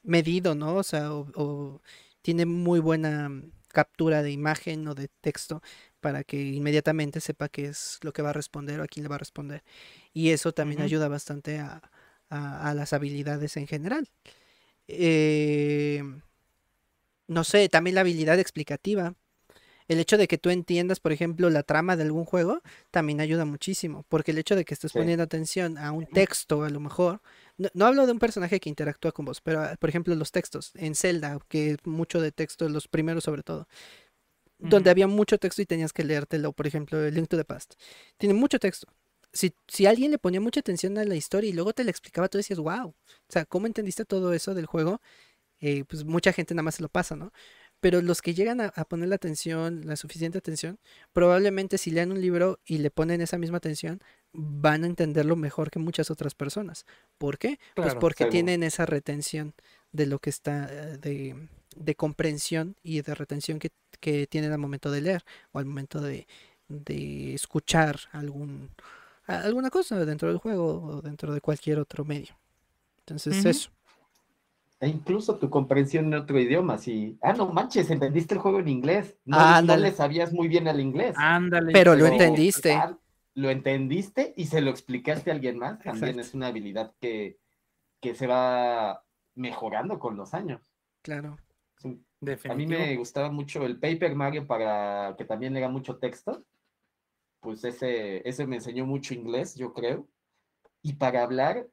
medido, 0.05 0.55
¿no? 0.55 0.76
O 0.76 0.82
sea, 0.84 1.12
o, 1.12 1.26
o 1.34 1.82
tiene 2.22 2.46
muy 2.46 2.78
buena 2.78 3.28
captura 3.78 4.22
de 4.24 4.30
imagen 4.32 4.88
o 4.88 4.94
de 4.94 5.06
texto 5.20 5.62
para 6.00 6.24
que 6.24 6.36
inmediatamente 6.60 7.20
sepa 7.20 7.48
qué 7.48 7.66
es 7.66 7.98
lo 8.02 8.12
que 8.12 8.22
va 8.22 8.30
a 8.30 8.32
responder 8.42 8.80
o 8.80 8.82
a 8.84 8.88
quién 8.88 9.05
le 9.05 9.09
va 9.09 9.16
a 9.16 9.24
responder. 9.26 9.62
Y 10.12 10.30
eso 10.30 10.50
también 10.52 10.80
ayuda 10.82 11.06
bastante 11.09 11.59
a, 11.60 11.80
a- 12.28 12.70
a 12.70 12.74
las 12.74 12.92
habilidades 12.92 13.56
en 13.56 13.66
general. 13.68 14.05
Eh, 14.88 16.02
no 17.28 17.44
sé, 17.44 17.68
también 17.68 17.94
la 17.94 18.00
habilidad 18.00 18.38
explicativa. 18.38 19.14
El 19.86 20.00
hecho 20.00 20.18
de 20.18 20.28
que 20.28 20.38
tú 20.38 20.50
entiendas, 20.50 21.00
por 21.00 21.12
ejemplo, 21.12 21.48
la 21.50 21.62
trama 21.62 21.96
de 21.96 22.02
algún 22.02 22.24
juego, 22.26 22.60
también 22.90 23.20
ayuda 23.20 23.44
muchísimo. 23.44 24.05
Porque 24.09 24.32
el 24.32 24.38
hecho 24.38 24.56
de 24.56 24.64
que 24.64 24.74
estés 24.74 24.92
Sí. 24.92 24.98
poniendo 24.98 25.22
atención 25.24 25.78
a 25.78 25.92
un 25.92 26.05
texto, 26.06 26.62
a 26.64 26.70
lo 26.70 26.80
mejor, 26.80 27.20
no, 27.59 27.68
no 27.74 27.86
hablo 27.86 28.06
de 28.06 28.12
un 28.12 28.18
personaje 28.18 28.60
que 28.60 28.68
interactúa 28.68 29.12
con 29.12 29.24
vos, 29.26 29.40
pero 29.40 29.60
ah, 29.60 29.76
por 29.78 29.90
ejemplo 29.90 30.14
los 30.14 30.32
textos 30.32 30.72
en 30.74 30.94
Zelda, 30.94 31.39
que 31.48 31.72
es 31.72 31.78
mucho 31.85 32.20
de 32.20 32.32
texto, 32.32 32.68
los 32.68 32.89
primeros 32.89 33.24
sobre 33.24 33.43
todo, 33.43 33.68
donde 34.59 34.90
había 34.90 35.06
mucho 35.06 35.39
texto 35.39 35.62
y 35.62 35.66
tenías 35.66 35.93
que 35.93 36.05
leértelo, 36.05 36.52
por 36.52 36.66
ejemplo, 36.66 37.02
el 37.05 37.14
Link 37.14 37.28
to 37.28 37.36
the 37.36 37.44
Past. 37.44 37.74
Tiene 38.16 38.35
mucho 38.35 38.59
texto. 38.59 38.89
Si, 39.32 39.55
si 39.68 39.86
alguien 39.86 40.10
le 40.10 40.18
ponía 40.18 40.40
mucha 40.40 40.60
atención 40.60 40.98
a 40.98 41.05
la 41.05 41.14
historia 41.14 41.51
y 41.51 41.52
luego 41.52 41.72
te 41.72 41.85
la 41.85 41.90
explicaba, 41.90 42.28
tú 42.28 42.39
decías, 42.39 42.59
wow, 42.59 42.89
o 42.89 42.94
sea, 43.28 43.44
¿cómo 43.44 43.66
entendiste 43.66 44.05
todo 44.05 44.32
eso 44.32 44.55
del 44.55 44.66
juego? 44.66 45.01
Eh, 45.60 45.85
pues 45.85 46.05
mucha 46.05 46.32
gente 46.32 46.55
nada 46.55 46.64
más 46.64 46.76
se 46.76 46.82
lo 46.82 46.89
pasa, 46.89 47.14
¿no? 47.14 47.32
Pero 47.80 48.02
los 48.02 48.22
que 48.22 48.35
llegan 48.35 48.60
a, 48.60 48.66
a 48.74 48.85
poner 48.85 49.09
la 49.09 49.16
atención, 49.16 49.82
la 49.86 49.97
suficiente 49.97 50.39
atención, 50.39 50.80
probablemente 51.12 51.78
si 51.78 51.90
lean 51.93 52.10
un 52.10 52.20
libro 52.20 52.59
y 52.64 52.78
le 52.78 52.90
ponen 52.90 53.20
esa 53.20 53.39
misma 53.39 53.59
atención, 53.59 54.02
van 54.32 54.84
a 54.84 54.86
entenderlo 54.86 55.36
mejor 55.36 55.70
que 55.70 55.78
muchas 55.78 56.10
otras 56.10 56.34
personas. 56.34 56.86
¿Por 57.18 57.38
qué? 57.38 57.59
Pues 57.74 57.94
porque 57.94 58.24
seguro. 58.24 58.32
tienen 58.32 58.62
esa 58.62 58.86
retención 58.86 59.55
de 59.92 60.06
lo 60.06 60.18
que 60.18 60.30
está, 60.30 60.68
eh, 60.70 60.98
de, 60.98 61.48
de 61.76 61.94
comprensión 61.94 62.76
y 62.82 63.00
de 63.02 63.14
retención 63.14 63.59
que, 63.59 63.70
que 64.00 64.26
tienen 64.26 64.52
al 64.52 64.59
momento 64.59 64.90
de 64.90 65.00
leer 65.00 65.24
o 65.52 65.59
al 65.59 65.66
momento 65.66 66.00
de, 66.00 66.26
de 66.68 67.34
escuchar 67.34 67.98
algún, 68.12 68.70
alguna 69.26 69.70
cosa 69.70 70.05
dentro 70.05 70.28
del 70.28 70.38
juego 70.38 70.82
o 70.82 71.02
dentro 71.02 71.32
de 71.32 71.40
cualquier 71.40 71.78
otro 71.78 72.05
medio. 72.05 72.36
Entonces, 73.00 73.44
eso. 73.44 73.70
E 74.80 74.86
incluso 74.86 75.38
tu 75.38 75.50
comprensión 75.50 76.06
en 76.06 76.14
otro 76.14 76.38
idioma, 76.38 76.78
si, 76.78 77.18
ah, 77.22 77.32
no 77.32 77.50
manches, 77.52 77.90
entendiste 77.90 78.34
el 78.34 78.40
juego 78.40 78.60
en 78.60 78.68
inglés. 78.68 79.16
No, 79.24 79.60
no 79.62 79.76
le 79.76 79.90
sabías 79.92 80.32
muy 80.32 80.46
bien 80.46 80.68
al 80.68 80.78
inglés. 80.78 81.16
Ándale. 81.18 81.72
Pero 81.72 81.96
lo 81.96 82.06
entendiste. 82.06 82.72
ah, 82.72 82.96
lo 83.39 83.51
entendiste 83.51 84.35
y 84.36 84.47
se 84.47 84.60
lo 84.60 84.70
explicaste 84.70 85.31
a 85.31 85.35
alguien 85.35 85.59
más. 85.59 85.78
También 85.78 86.19
Exacto. 86.19 86.20
es 86.23 86.35
una 86.35 86.48
habilidad 86.48 86.93
que, 87.01 87.39
que 88.01 88.16
se 88.16 88.27
va 88.27 89.05
mejorando 89.36 90.01
con 90.01 90.16
los 90.16 90.35
años. 90.35 90.60
Claro. 91.02 91.39
A 92.51 92.55
mí 92.55 92.66
me 92.66 92.97
gustaba 92.97 93.31
mucho 93.31 93.65
el 93.65 93.78
Paper 93.78 94.16
Mario 94.16 94.44
para 94.48 95.15
que 95.16 95.24
también 95.24 95.56
era 95.56 95.69
mucho 95.69 95.98
texto. 95.98 96.44
Pues 97.39 97.62
ese, 97.62 98.28
ese 98.28 98.44
me 98.44 98.56
enseñó 98.56 98.85
mucho 98.85 99.15
inglés, 99.15 99.55
yo 99.55 99.73
creo. 99.73 100.09
Y 100.82 100.94
para 100.94 101.23
hablar, 101.23 101.69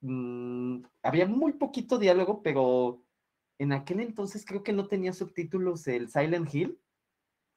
mm, 0.00 0.84
había 1.02 1.26
muy 1.26 1.52
poquito 1.52 1.98
diálogo, 1.98 2.42
pero 2.42 3.04
en 3.58 3.72
aquel 3.72 4.00
entonces 4.00 4.46
creo 4.46 4.62
que 4.62 4.72
no 4.72 4.88
tenía 4.88 5.12
subtítulos 5.12 5.86
el 5.86 6.08
Silent 6.08 6.54
Hill. 6.54 6.80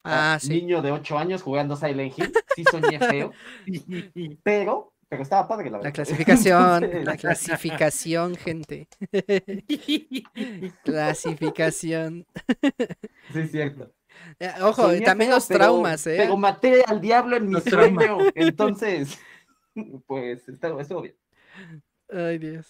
Ah, 0.04 0.38
sí. 0.42 0.50
Niño 0.50 0.82
de 0.82 0.92
8 0.92 1.18
años 1.18 1.42
jugando 1.42 1.76
Silent 1.76 2.18
Hill. 2.18 2.34
Sí 2.56 2.64
soñé 2.70 3.00
feo, 3.00 3.32
pero, 4.44 4.94
pero 5.10 5.24
estaba 5.24 5.48
padre 5.48 5.70
la 5.70 5.80
La 5.80 5.92
clasificación, 5.92 6.62
Entonces, 6.84 7.06
la 7.06 7.18
clasificación, 7.18 8.36
gente. 8.36 8.88
Clasificación. 10.84 12.26
Sí, 13.32 13.40
es 13.40 13.52
cierto. 13.52 13.92
Eh, 14.40 14.52
Ojo, 14.62 14.84
Soñé 14.84 15.02
también 15.02 15.30
feo, 15.30 15.38
los 15.38 15.48
pero- 15.48 15.60
traumas, 15.60 16.06
¿eh? 16.08 16.16
Pero 16.18 16.38
maté 16.38 16.84
al 16.86 17.02
diablo 17.02 17.36
en 17.38 17.48
mi 17.48 17.54
Los 17.54 17.64
traumas. 17.64 18.06
sueño. 18.06 18.32
Entonces, 18.36 19.18
pues 20.06 20.48
está- 20.48 20.80
estuvo 20.80 21.02
bien. 21.02 21.16
Ay, 22.10 22.38
Dios. 22.38 22.68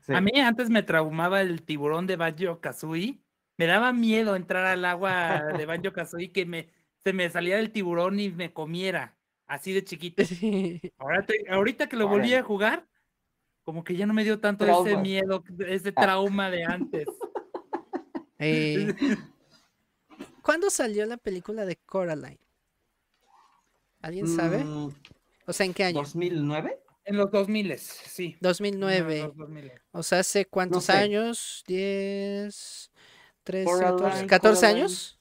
Sí. 0.00 0.12
A 0.14 0.20
mí 0.20 0.32
antes 0.40 0.68
me 0.70 0.82
traumaba 0.82 1.42
el 1.42 1.62
tiburón 1.62 2.06
de 2.06 2.16
Banjo 2.16 2.60
Kazooie. 2.60 3.20
Me 3.60 3.66
daba 3.66 3.92
miedo 3.92 4.36
entrar 4.36 4.64
al 4.64 4.82
agua 4.86 5.42
de 5.58 5.66
Banjo 5.66 5.92
Kazooie 5.92 6.32
que 6.32 6.46
me, 6.46 6.70
se 7.04 7.12
me 7.12 7.28
saliera 7.28 7.60
el 7.60 7.70
tiburón 7.72 8.18
y 8.18 8.30
me 8.30 8.54
comiera. 8.54 9.18
Así 9.46 9.74
de 9.74 9.84
chiquito. 9.84 10.22
Ahora 10.98 11.26
te- 11.26 11.44
ahorita 11.50 11.86
que 11.86 11.96
lo 11.96 12.08
volví 12.08 12.32
a 12.32 12.42
jugar, 12.42 12.88
como 13.62 13.84
que 13.84 13.94
ya 13.96 14.06
no 14.06 14.14
me 14.14 14.24
dio 14.24 14.40
tanto 14.40 14.64
ese 14.64 14.96
miedo, 14.96 15.44
ese 15.68 15.92
Ah. 15.94 16.00
trauma 16.00 16.48
de 16.50 16.64
antes. 16.64 17.06
Eh, 18.42 18.94
¿Cuándo 20.42 20.70
salió 20.70 21.04
la 21.04 21.18
película 21.18 21.66
de 21.66 21.76
Coraline? 21.76 22.40
¿Alguien 24.00 24.26
sabe? 24.28 24.64
Mm, 24.64 24.94
O 25.46 25.52
sea, 25.52 25.66
¿en 25.66 25.74
qué 25.74 25.84
año? 25.84 26.00
¿2009? 26.00 26.78
En 27.04 27.18
los 27.18 27.30
2000, 27.30 27.76
sí. 27.78 28.38
2009. 28.40 29.18
En 29.20 29.26
los 29.26 29.36
2000. 29.36 29.72
O 29.92 30.02
sea, 30.02 30.20
¿hace 30.20 30.46
cuántos 30.46 30.84
sé. 30.84 30.92
años? 30.92 31.62
10, 31.66 32.89
13, 33.44 33.78
14, 33.78 34.26
Coraline, 34.26 34.26
14 34.26 34.66
Coraline. 34.66 34.66
años. 34.66 35.20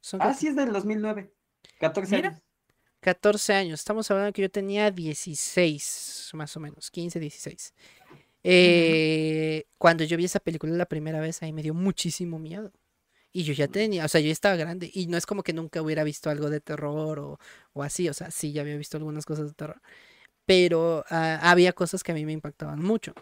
Son 0.00 0.20
Ah, 0.22 0.34
sí, 0.34 0.48
es 0.48 0.56
del 0.56 0.72
2009. 0.72 1.32
14 1.78 2.16
Mira. 2.16 2.28
años. 2.28 2.42
14 3.00 3.52
años. 3.54 3.80
Estamos 3.80 4.10
hablando 4.10 4.32
que 4.32 4.42
yo 4.42 4.50
tenía 4.50 4.90
16, 4.90 6.30
más 6.34 6.56
o 6.56 6.60
menos, 6.60 6.90
15, 6.90 7.20
16. 7.20 7.74
Eh, 8.42 9.66
Cuando 9.78 10.04
yo 10.04 10.16
vi 10.16 10.24
esa 10.26 10.40
película 10.40 10.72
la 10.74 10.86
primera 10.86 11.20
vez, 11.20 11.42
ahí 11.42 11.52
me 11.52 11.62
dio 11.62 11.74
muchísimo 11.74 12.38
miedo. 12.38 12.72
Y 13.32 13.44
yo 13.44 13.52
ya 13.54 13.68
tenía, 13.68 14.04
o 14.06 14.08
sea, 14.08 14.20
yo 14.20 14.28
ya 14.28 14.32
estaba 14.32 14.56
grande. 14.56 14.90
Y 14.94 15.08
no 15.08 15.16
es 15.18 15.26
como 15.26 15.42
que 15.42 15.52
nunca 15.52 15.82
hubiera 15.82 16.04
visto 16.04 16.30
algo 16.30 16.50
de 16.50 16.60
terror 16.60 17.18
o, 17.20 17.38
o 17.74 17.82
así. 17.82 18.08
O 18.08 18.14
sea, 18.14 18.30
sí, 18.30 18.52
ya 18.52 18.62
había 18.62 18.76
visto 18.78 18.96
algunas 18.96 19.26
cosas 19.26 19.48
de 19.48 19.54
terror. 19.54 19.80
Pero 20.46 21.04
ah, 21.10 21.38
había 21.42 21.72
cosas 21.74 22.02
que 22.04 22.12
a 22.12 22.14
mí 22.14 22.24
me 22.26 22.32
impactaban 22.32 22.80
mucho. 22.82 23.14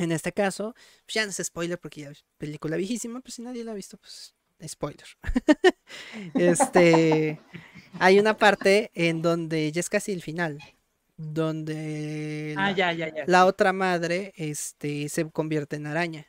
En 0.00 0.12
este 0.12 0.32
caso, 0.32 0.74
pues 1.04 1.14
ya 1.14 1.24
no 1.24 1.30
es 1.30 1.40
spoiler 1.44 1.78
porque 1.78 2.00
ya 2.00 2.10
es 2.10 2.24
película 2.38 2.76
viejísima, 2.76 3.20
pues 3.20 3.34
si 3.34 3.42
nadie 3.42 3.64
la 3.64 3.72
ha 3.72 3.74
visto, 3.74 3.98
pues 3.98 4.34
spoiler. 4.66 5.04
este, 6.34 7.38
hay 7.98 8.18
una 8.18 8.36
parte 8.36 8.90
en 8.94 9.20
donde 9.20 9.70
ya 9.72 9.80
es 9.80 9.90
casi 9.90 10.12
el 10.12 10.22
final, 10.22 10.58
donde 11.18 12.54
Ah, 12.56 12.70
la, 12.70 12.76
ya, 12.76 12.92
ya, 12.92 13.14
ya. 13.14 13.24
la 13.26 13.44
otra 13.44 13.74
madre 13.74 14.32
este, 14.36 15.08
se 15.10 15.30
convierte 15.30 15.76
en 15.76 15.86
araña. 15.86 16.26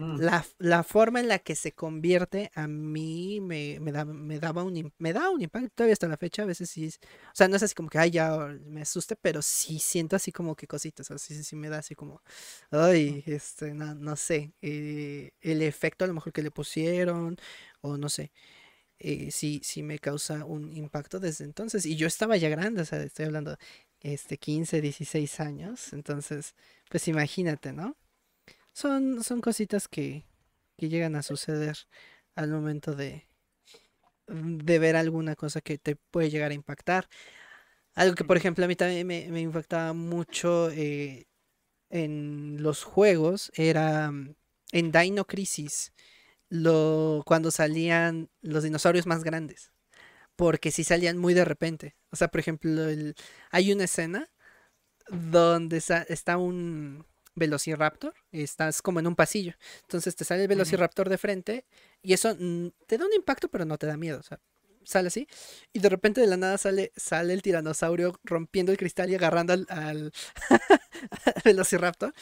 Mm. 0.00 0.16
La, 0.20 0.44
la 0.58 0.82
forma 0.82 1.20
en 1.20 1.28
la 1.28 1.38
que 1.40 1.54
se 1.54 1.72
convierte 1.72 2.50
a 2.54 2.66
mí 2.68 3.40
me, 3.40 3.78
me, 3.80 3.92
da- 3.92 4.04
me 4.04 4.38
daba 4.40 4.62
un, 4.62 4.92
me 4.98 5.12
da 5.12 5.30
un 5.30 5.42
impacto 5.42 5.68
todavía 5.74 5.92
hasta 5.92 6.08
la 6.08 6.16
fecha. 6.16 6.42
A 6.42 6.46
veces 6.46 6.70
sí, 6.70 6.88
o 6.88 7.34
sea, 7.34 7.48
no 7.48 7.56
es 7.56 7.62
así 7.62 7.74
como 7.74 7.88
que, 7.90 7.98
ay, 7.98 8.10
ya 8.12 8.36
me 8.66 8.82
asuste, 8.82 9.16
pero 9.16 9.42
sí 9.42 9.78
siento 9.78 10.16
así 10.16 10.32
como 10.32 10.56
que 10.56 10.66
cositas, 10.66 11.10
así 11.10 11.34
sí, 11.36 11.44
sí 11.44 11.56
me 11.56 11.68
da 11.68 11.78
así 11.78 11.94
como, 11.94 12.22
ay, 12.70 13.22
este, 13.26 13.74
no, 13.74 13.94
no 13.94 14.16
sé, 14.16 14.52
eh, 14.62 15.32
el 15.40 15.62
efecto 15.62 16.04
a 16.04 16.08
lo 16.08 16.14
mejor 16.14 16.32
que 16.32 16.42
le 16.42 16.50
pusieron, 16.50 17.36
o 17.82 17.96
no 17.98 18.08
sé, 18.08 18.32
eh, 18.98 19.30
sí, 19.30 19.60
sí 19.64 19.82
me 19.82 19.98
causa 19.98 20.44
un 20.44 20.72
impacto 20.76 21.20
desde 21.20 21.44
entonces. 21.44 21.86
Y 21.86 21.96
yo 21.96 22.06
estaba 22.06 22.36
ya 22.36 22.48
grande, 22.48 22.82
o 22.82 22.84
sea, 22.84 23.02
estoy 23.02 23.26
hablando, 23.26 23.56
este, 24.00 24.38
15, 24.38 24.80
16 24.80 25.40
años, 25.40 25.92
entonces, 25.92 26.54
pues 26.90 27.08
imagínate, 27.08 27.72
¿no? 27.72 27.96
Son, 28.72 29.22
son 29.22 29.40
cositas 29.40 29.86
que, 29.88 30.26
que 30.76 30.88
llegan 30.88 31.14
a 31.16 31.22
suceder 31.22 31.76
al 32.34 32.50
momento 32.50 32.94
de, 32.96 33.28
de 34.26 34.78
ver 34.78 34.96
alguna 34.96 35.36
cosa 35.36 35.60
que 35.60 35.78
te 35.78 35.96
puede 35.96 36.30
llegar 36.30 36.50
a 36.50 36.54
impactar. 36.54 37.08
Algo 37.94 38.16
que, 38.16 38.24
por 38.24 38.36
ejemplo, 38.36 38.64
a 38.64 38.68
mí 38.68 38.76
también 38.76 39.06
me, 39.06 39.28
me 39.30 39.40
impactaba 39.42 39.92
mucho 39.94 40.70
eh, 40.72 41.28
en 41.90 42.62
los 42.62 42.84
juegos 42.84 43.52
era 43.54 44.10
mm, 44.12 44.34
en 44.72 44.92
Dino 44.92 45.26
Crisis, 45.26 45.92
lo, 46.50 47.22
cuando 47.26 47.50
salían 47.52 48.30
los 48.42 48.64
dinosaurios 48.64 49.06
más 49.06 49.24
grandes. 49.24 49.72
Porque 50.36 50.70
sí 50.72 50.84
salían 50.84 51.18
muy 51.18 51.34
de 51.34 51.44
repente. 51.46 51.96
O 52.10 52.16
sea, 52.16 52.28
por 52.28 52.40
ejemplo, 52.40 52.88
el- 52.88 53.14
hay 53.50 53.72
una 53.72 53.84
escena 53.84 54.28
donde 55.10 55.78
está 56.08 56.36
un 56.38 57.04
velociraptor, 57.34 58.14
estás 58.32 58.82
como 58.82 59.00
en 59.00 59.06
un 59.06 59.16
pasillo. 59.16 59.54
Entonces 59.82 60.16
te 60.16 60.24
sale 60.24 60.42
el 60.42 60.48
velociraptor 60.48 61.08
de 61.08 61.18
frente 61.18 61.64
y 62.02 62.12
eso 62.12 62.34
mm, 62.38 62.68
te 62.86 62.98
da 62.98 63.06
un 63.06 63.12
impacto, 63.12 63.48
pero 63.48 63.64
no 63.64 63.78
te 63.78 63.86
da 63.86 63.96
miedo. 63.96 64.18
O 64.18 64.22
sea, 64.22 64.40
sale 64.84 65.08
así. 65.08 65.26
Y 65.72 65.80
de 65.80 65.88
repente 65.88 66.20
de 66.20 66.26
la 66.26 66.36
nada 66.36 66.58
sale, 66.58 66.92
sale 66.96 67.32
el 67.32 67.42
tiranosaurio 67.42 68.18
rompiendo 68.24 68.72
el 68.72 68.78
cristal 68.78 69.10
y 69.10 69.14
agarrando 69.14 69.52
al, 69.52 70.12
velociraptor. 71.44 72.14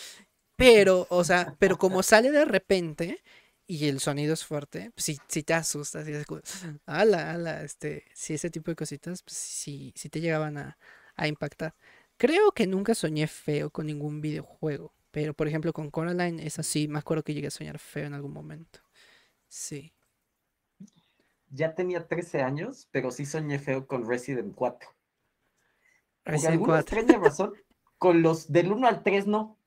Pero, 0.57 1.07
o 1.11 1.25
sea, 1.25 1.55
pero 1.59 1.79
como 1.79 2.03
sale 2.03 2.31
de 2.31 2.45
repente 2.45 3.23
y 3.67 3.89
el 3.89 4.01
sonido 4.01 4.35
es 4.35 4.45
fuerte, 4.45 4.91
pues 4.95 5.21
sí 5.29 5.43
te 5.43 5.55
asustas. 5.55 6.07
Como, 6.27 6.41
ala, 6.87 7.33
ala, 7.33 7.63
este, 7.63 8.05
si 8.15 8.35
ese 8.35 8.51
tipo 8.51 8.71
de 8.71 8.77
cositas, 8.77 9.23
pues 9.23 9.37
sí 9.37 9.93
te 10.11 10.21
llegaban 10.21 10.59
a, 10.59 10.79
a 11.19 11.29
impactar. 11.29 11.75
Creo 12.17 12.53
que 12.53 12.67
nunca 12.67 12.95
soñé 12.95 13.27
feo 13.27 13.71
con 13.71 13.87
ningún 13.87 14.21
videojuego. 14.21 14.95
Pero, 15.19 15.35
por 15.35 15.49
ejemplo, 15.49 15.73
con 15.73 15.91
Coraline 15.91 16.47
es 16.47 16.61
así. 16.61 16.87
Me 16.87 17.01
acuerdo 17.01 17.25
que 17.25 17.35
llegué 17.35 17.49
a 17.49 17.51
soñar 17.51 17.81
feo 17.81 18.07
en 18.07 18.15
algún 18.15 18.33
momento. 18.33 18.79
Sí. 19.49 19.93
Ya 21.51 21.75
tenía 21.75 22.07
13 22.07 22.41
años, 22.43 22.87
pero 22.93 23.11
sí 23.11 23.27
soñé 23.27 23.59
feo 23.59 23.89
con 23.89 24.09
Resident 24.09 24.55
4. 24.55 24.89
Por 26.23 26.35
Resident 26.35 26.53
alguna 26.53 26.75
4. 26.75 27.01
extraña 27.01 27.19
razón, 27.19 27.53
con 27.99 28.23
los 28.23 28.53
del 28.53 28.71
1 28.71 28.87
al 28.87 29.03
3 29.03 29.27
no. 29.27 29.59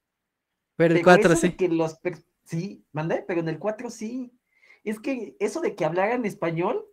Pero 0.78 0.94
el 0.94 1.02
Pero 1.02 1.04
4 1.04 1.34
eso 1.34 1.42
de 1.42 1.50
sí. 1.50 1.58
que 1.58 1.68
los 1.68 2.00
sí, 2.46 2.86
mandé, 2.94 3.22
pero 3.28 3.42
en 3.42 3.50
el 3.50 3.60
4 3.60 3.90
sí. 3.90 4.32
Es 4.86 5.02
que 5.02 5.36
eso 5.42 5.60
de 5.60 5.76
que 5.76 5.84
hablaran 5.84 6.24
español, 6.24 6.86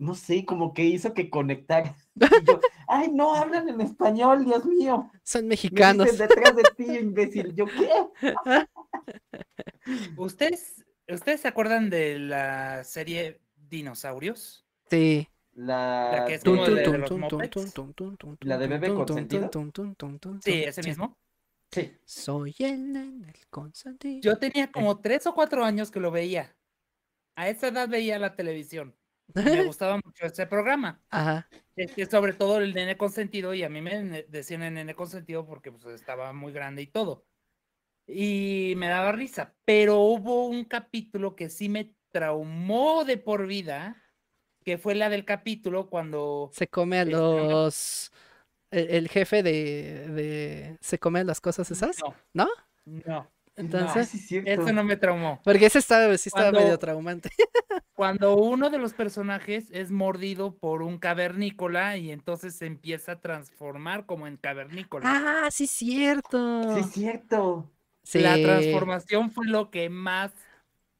no 0.00 0.14
sé, 0.14 0.44
como 0.46 0.72
que 0.72 0.82
hizo 0.84 1.12
que 1.12 1.28
conectara. 1.28 1.94
Yo, 2.46 2.58
ay, 2.88 3.10
no 3.12 3.34
hablan 3.34 3.68
en 3.68 3.80
español, 3.82 4.44
Dios 4.46 4.64
mío. 4.64 5.10
Son 5.22 5.42
Me 5.42 5.50
mexicanos. 5.50 6.16
detrás 6.18 6.56
de 6.56 6.62
ti, 6.76 6.84
imbécil. 6.98 7.54
Yo, 7.54 7.66
¿qué? 7.66 7.88
¿Ustedes, 10.16 10.84
¿Ustedes 11.08 11.40
se 11.40 11.48
acuerdan 11.48 11.90
de 11.90 12.18
la 12.18 12.82
serie 12.84 13.40
Dinosaurios? 13.56 14.64
Sí. 14.90 15.28
La, 15.52 16.10
La 16.12 16.24
que 16.26 16.34
es 16.34 16.42
de- 16.42 16.50
como 16.50 16.64
de 16.64 16.98
los 16.98 17.10
Muppets. 17.10 17.74
¿La 18.40 18.56
de 18.56 18.66
bebé 18.68 18.94
consentido? 18.94 19.50
Sí, 20.42 20.62
ese 20.64 20.82
mismo. 20.82 21.18
Sí. 21.70 21.92
Soy 22.04 22.54
el 22.60 22.92
nene, 22.92 23.28
el 23.28 23.46
consentido. 23.48 24.20
Yo 24.22 24.38
tenía 24.38 24.72
como 24.72 24.98
tres 25.00 25.26
o 25.26 25.34
cuatro 25.34 25.64
años 25.64 25.90
que 25.90 26.00
lo 26.00 26.10
veía. 26.10 26.56
A 27.36 27.48
esa 27.48 27.68
edad 27.68 27.88
veía 27.88 28.18
la 28.18 28.34
televisión. 28.34 28.94
Me 29.34 29.64
gustaba 29.66 30.00
mucho 30.04 30.26
ese 30.26 30.46
programa. 30.46 31.00
Ajá. 31.10 31.48
Es 31.76 31.92
que 31.92 32.06
sobre 32.06 32.32
todo 32.32 32.58
el 32.58 32.74
nene 32.74 32.96
consentido, 32.96 33.54
y 33.54 33.62
a 33.62 33.68
mí 33.68 33.80
me 33.80 34.24
decían 34.28 34.62
el 34.62 34.74
nene 34.74 34.94
consentido 34.94 35.46
porque 35.46 35.72
pues, 35.72 35.86
estaba 35.86 36.32
muy 36.32 36.52
grande 36.52 36.82
y 36.82 36.86
todo. 36.86 37.26
Y 38.06 38.74
me 38.76 38.88
daba 38.88 39.12
risa, 39.12 39.54
pero 39.64 40.00
hubo 40.00 40.46
un 40.46 40.64
capítulo 40.64 41.36
que 41.36 41.48
sí 41.48 41.68
me 41.68 41.94
traumó 42.10 43.04
de 43.04 43.16
por 43.16 43.46
vida, 43.46 44.02
que 44.64 44.78
fue 44.78 44.94
la 44.94 45.08
del 45.08 45.24
capítulo 45.24 45.88
cuando... 45.88 46.50
Se 46.52 46.66
come 46.66 46.98
a 46.98 47.02
Este, 47.02 47.12
los. 47.12 48.12
El, 48.70 48.90
el 48.90 49.08
jefe 49.08 49.42
de, 49.42 50.08
de. 50.08 50.76
Se 50.80 50.98
come 50.98 51.20
a 51.20 51.24
las 51.24 51.40
cosas 51.40 51.70
esas. 51.70 51.98
No, 52.00 52.14
¿No? 52.34 52.48
no, 52.84 53.30
Entonces. 53.56 54.08
sí, 54.08 54.38
es 54.38 54.46
eso 54.46 54.72
no 54.72 54.84
me 54.84 54.96
traumó. 54.96 55.40
Porque 55.44 55.66
ese 55.66 55.78
estaba, 55.78 56.16
sí 56.16 56.28
estaba 56.28 56.52
medio 56.52 56.78
traumante. 56.78 57.30
Cuando 57.94 58.36
uno 58.36 58.70
de 58.70 58.78
los 58.78 58.94
personajes 58.94 59.66
es 59.70 59.90
mordido 59.90 60.56
por 60.56 60.82
un 60.82 60.98
cavernícola 60.98 61.98
y 61.98 62.10
entonces 62.10 62.54
se 62.54 62.66
empieza 62.66 63.12
a 63.12 63.20
transformar 63.20 64.06
como 64.06 64.26
en 64.26 64.38
cavernícola. 64.38 65.06
Ah, 65.06 65.48
sí, 65.50 65.66
cierto. 65.66 66.62
Sí, 66.72 66.80
es 66.80 66.92
cierto. 66.92 67.70
La 68.14 68.40
transformación 68.40 69.30
fue 69.30 69.46
lo 69.46 69.70
que 69.70 69.90
más 69.90 70.32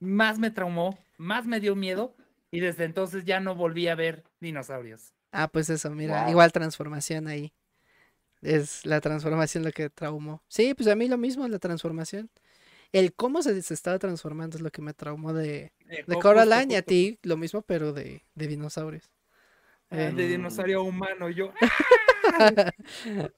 más 0.01 0.39
me 0.39 0.51
traumó, 0.51 0.98
más 1.18 1.47
me 1.47 1.60
dio 1.60 1.77
miedo 1.77 2.16
y 2.51 2.60
desde 2.60 2.85
entonces 2.85 3.24
ya 3.24 3.39
no 3.39 3.55
volví 3.55 3.86
a 3.86 3.94
ver 3.94 4.24
dinosaurios. 4.40 5.12
Ah, 5.31 5.47
pues 5.48 5.70
eso, 5.70 5.90
mira, 5.90 6.28
igual 6.31 6.51
transformación 6.51 7.28
ahí. 7.28 7.52
Es 8.43 8.87
la 8.87 9.01
transformación 9.01 9.65
lo 9.65 9.73
que 9.73 9.91
traumó. 9.91 10.43
Sí, 10.49 10.75
pues 10.75 10.89
a 10.89 10.95
mí 10.97 11.09
lo 11.09 11.19
mismo, 11.19 11.47
la 11.49 11.59
transformación. 11.59 12.31
El 12.93 13.12
cómo 13.15 13.43
se, 13.43 13.61
se 13.62 13.75
estaba 13.75 13.99
transformando 13.99 14.57
es 14.57 14.62
lo 14.62 14.71
que 14.71 14.83
me 14.83 14.95
traumó 14.95 15.33
de, 15.33 15.73
Eh, 15.91 16.05
de 16.07 16.19
Coraline 16.19 16.75
y 16.75 16.77
a 16.77 16.83
ti 16.83 17.19
lo 17.23 17.37
mismo, 17.37 17.62
pero 17.62 17.93
de, 17.93 18.25
de 18.35 18.47
dinosaurios. 18.47 19.11
ah, 19.91 19.97
Eh, 19.97 20.12
de 20.17 20.29
dinosaurio 20.29 20.83
humano, 20.83 21.29
yo. 21.29 21.53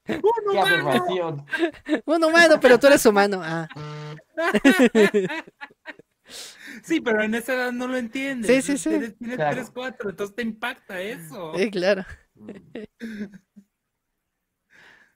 ¡Un 0.09 0.23
¡Qué 0.51 0.59
humano! 0.59 1.47
Un 2.07 2.25
humano, 2.25 2.59
pero 2.61 2.79
tú 2.79 2.87
eres 2.87 3.05
humano. 3.07 3.41
Ah, 3.43 3.69
Sí, 6.83 7.01
pero 7.01 7.23
en 7.23 7.35
esa 7.35 7.55
edad 7.55 7.73
no 7.73 7.87
lo 7.87 7.97
entiendes. 7.97 8.51
Sí, 8.51 8.63
sí, 8.63 8.79
sí. 8.79 8.91
Tienes, 8.91 9.17
tienes 9.19 9.37
Claro. 9.37 9.57
3, 9.57 9.71
4, 9.71 10.11
entonces 10.11 10.35
te 10.37 10.43
impacta 10.43 11.01
eso. 11.01 11.53
sí, 11.57 11.71
claro. 11.71 12.05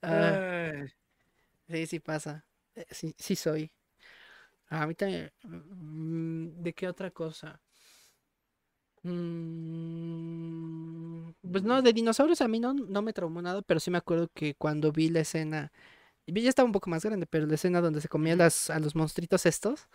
Ah, 0.03 0.87
sí, 1.69 1.87
sí 1.87 2.01
pasa. 2.01 2.45
Eh, 2.75 2.87
Sí, 2.91 3.15
sí 3.19 3.37
soy. 3.37 3.73
A 4.69 4.87
mí 4.87 4.95
también. 4.95 5.31
mm, 5.45 6.63
¿De 6.63 6.73
qué 6.75 6.89
otra 6.89 7.11
cosa? 7.11 7.61
Mm, 9.03 11.33
Pues 11.53 11.63
no, 11.65 11.81
de 11.83 11.93
dinosaurios 11.93 12.41
a 12.41 12.49
mí 12.49 12.59
no, 12.61 12.75
no 12.75 13.03
me 13.03 13.13
traumó 13.13 13.41
nada, 13.43 13.63
pero 13.63 13.79
sí 13.81 13.91
me 13.91 13.99
acuerdo 13.99 14.29
que 14.35 14.55
cuando 14.57 14.91
vi 14.93 15.09
la 15.11 15.21
escena, 15.21 15.73
ya 16.27 16.49
estaba 16.51 16.67
un 16.67 16.73
poco 16.73 16.89
más 16.91 17.05
grande, 17.05 17.27
pero 17.27 17.47
la 17.47 17.55
escena 17.57 17.81
donde 17.83 18.01
se 18.01 18.09
comía 18.09 18.35
las, 18.37 18.71
a 18.71 18.81
los 18.81 18.95
monstruitos 18.97 19.45
estos, 19.47 19.89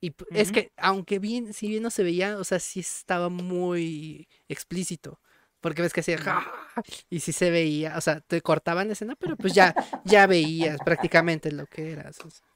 y 0.00 0.14
es 0.34 0.50
que 0.52 0.72
aunque 0.76 1.18
bien, 1.20 1.52
si 1.54 1.68
bien 1.68 1.82
no 1.84 1.90
se 1.90 2.02
veía, 2.04 2.38
o 2.38 2.44
sea, 2.44 2.58
sí 2.60 2.80
estaba 2.80 3.28
muy 3.30 4.28
explícito, 4.48 5.20
porque 5.64 5.80
ves 5.80 5.94
que 5.94 6.00
hacía, 6.00 6.18
y 7.08 7.20
sí 7.20 7.32
se 7.32 7.50
veía, 7.50 7.96
o 7.96 8.00
sea, 8.02 8.20
te 8.20 8.42
cortaban 8.42 8.86
la 8.88 8.92
escena, 8.92 9.16
pero 9.16 9.34
pues 9.34 9.54
ya, 9.54 9.74
ya 10.04 10.26
veías 10.26 10.78
prácticamente 10.80 11.50
lo 11.50 11.64
que 11.64 11.92
eras. 11.92 12.20
o 12.20 12.28
sea. 12.28 12.46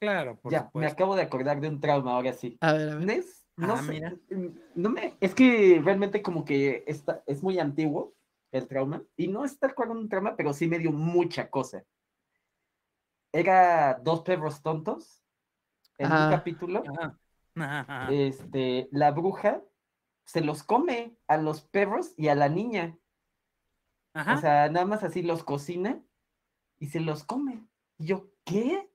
claro, 0.00 0.36
por 0.40 0.52
Ya, 0.52 0.68
me 0.74 0.86
acabo 0.88 1.14
de 1.14 1.22
acordar 1.22 1.60
de 1.60 1.68
un 1.68 1.80
trauma 1.80 2.14
ahora 2.14 2.32
sí. 2.32 2.58
A 2.60 2.72
ver, 2.72 2.88
a 2.90 2.94
ver. 2.96 3.06
Nes, 3.06 3.46
no 3.56 3.74
Ah, 3.76 3.82
sé, 3.82 3.92
mira. 3.92 4.10
mm, 4.30 4.46
no 4.74 4.90
me, 4.90 5.14
es 5.20 5.36
que 5.36 5.80
realmente 5.84 6.20
como 6.20 6.44
que 6.44 6.82
está, 6.88 7.22
es 7.26 7.44
muy 7.44 7.60
antiguo 7.60 8.12
el 8.50 8.66
trauma, 8.66 9.04
y 9.16 9.28
no 9.28 9.44
es 9.44 9.56
tal 9.56 9.72
cual 9.72 9.90
un 9.90 10.08
trauma, 10.08 10.34
pero 10.34 10.52
sí 10.52 10.66
me 10.66 10.80
dio 10.80 10.90
mucha 10.90 11.48
cosa. 11.48 11.84
Era 13.32 14.00
dos 14.02 14.22
perros 14.22 14.62
tontos 14.62 15.22
en 15.98 16.10
Ah. 16.10 16.24
un 16.24 16.30
capítulo, 16.36 16.82
este, 18.10 18.88
la 18.90 19.12
bruja 19.12 19.62
se 20.26 20.40
los 20.40 20.62
come 20.62 21.16
a 21.28 21.38
los 21.38 21.62
perros 21.62 22.12
y 22.16 22.28
a 22.28 22.34
la 22.34 22.48
niña. 22.48 22.98
Ajá. 24.12 24.34
O 24.34 24.40
sea, 24.40 24.68
nada 24.68 24.84
más 24.84 25.02
así 25.02 25.22
los 25.22 25.44
cocina 25.44 26.02
y 26.78 26.88
se 26.88 27.00
los 27.00 27.24
come. 27.24 27.66
Y 27.98 28.06
yo, 28.06 28.28
¿qué? 28.44 28.90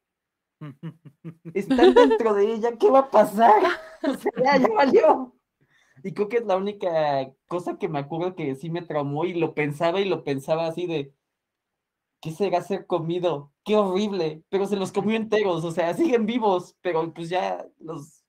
Están 1.53 1.93
dentro 1.93 2.33
de 2.33 2.53
ella, 2.53 2.77
¿qué 2.77 2.89
va 2.89 2.99
a 2.99 3.11
pasar? 3.11 3.63
O 4.03 4.15
sea, 4.15 4.31
ya, 4.43 4.57
ya 4.57 4.67
valió. 4.73 5.35
Y 6.03 6.13
creo 6.13 6.27
que 6.27 6.37
es 6.37 6.45
la 6.45 6.57
única 6.57 7.31
cosa 7.47 7.77
que 7.77 7.87
me 7.87 7.99
acuerdo 7.99 8.35
que 8.35 8.55
sí 8.55 8.71
me 8.71 8.81
traumó 8.81 9.25
y 9.25 9.35
lo 9.35 9.53
pensaba 9.53 10.01
y 10.01 10.05
lo 10.05 10.23
pensaba 10.23 10.65
así 10.65 10.87
de, 10.87 11.13
¿qué 12.19 12.31
será 12.31 12.61
ser 12.61 12.87
comido? 12.87 13.53
Qué 13.63 13.75
horrible, 13.75 14.43
pero 14.49 14.65
se 14.65 14.75
los 14.75 14.91
comió 14.91 15.15
enteros, 15.15 15.63
o 15.63 15.71
sea, 15.71 15.93
siguen 15.93 16.25
vivos, 16.25 16.75
pero 16.81 17.13
pues 17.13 17.29
ya 17.29 17.63
los 17.77 18.20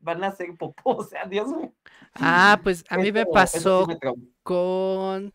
van 0.00 0.24
a 0.24 0.28
hacer 0.28 0.56
popó, 0.56 0.96
o 0.98 1.04
sea, 1.04 1.26
Dios 1.26 1.48
mío. 1.48 1.72
Ah, 2.14 2.60
pues 2.62 2.84
a 2.88 2.96
mí 2.98 3.12
me 3.12 3.24
sí 3.24 3.32
pasó 3.32 3.86
me 3.86 3.98
con... 4.42 5.32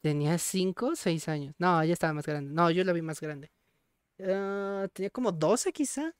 Tenía 0.00 0.38
cinco 0.38 0.94
seis 0.96 1.28
años. 1.28 1.54
No, 1.58 1.82
ya 1.84 1.92
estaba 1.92 2.12
más 2.12 2.26
grande. 2.26 2.52
No, 2.52 2.70
yo 2.70 2.84
la 2.84 2.92
vi 2.92 3.02
más 3.02 3.20
grande. 3.20 3.50
Ah, 4.20 4.86
tenía 4.92 5.10
como 5.10 5.32
12 5.32 5.72
quizá. 5.72 6.14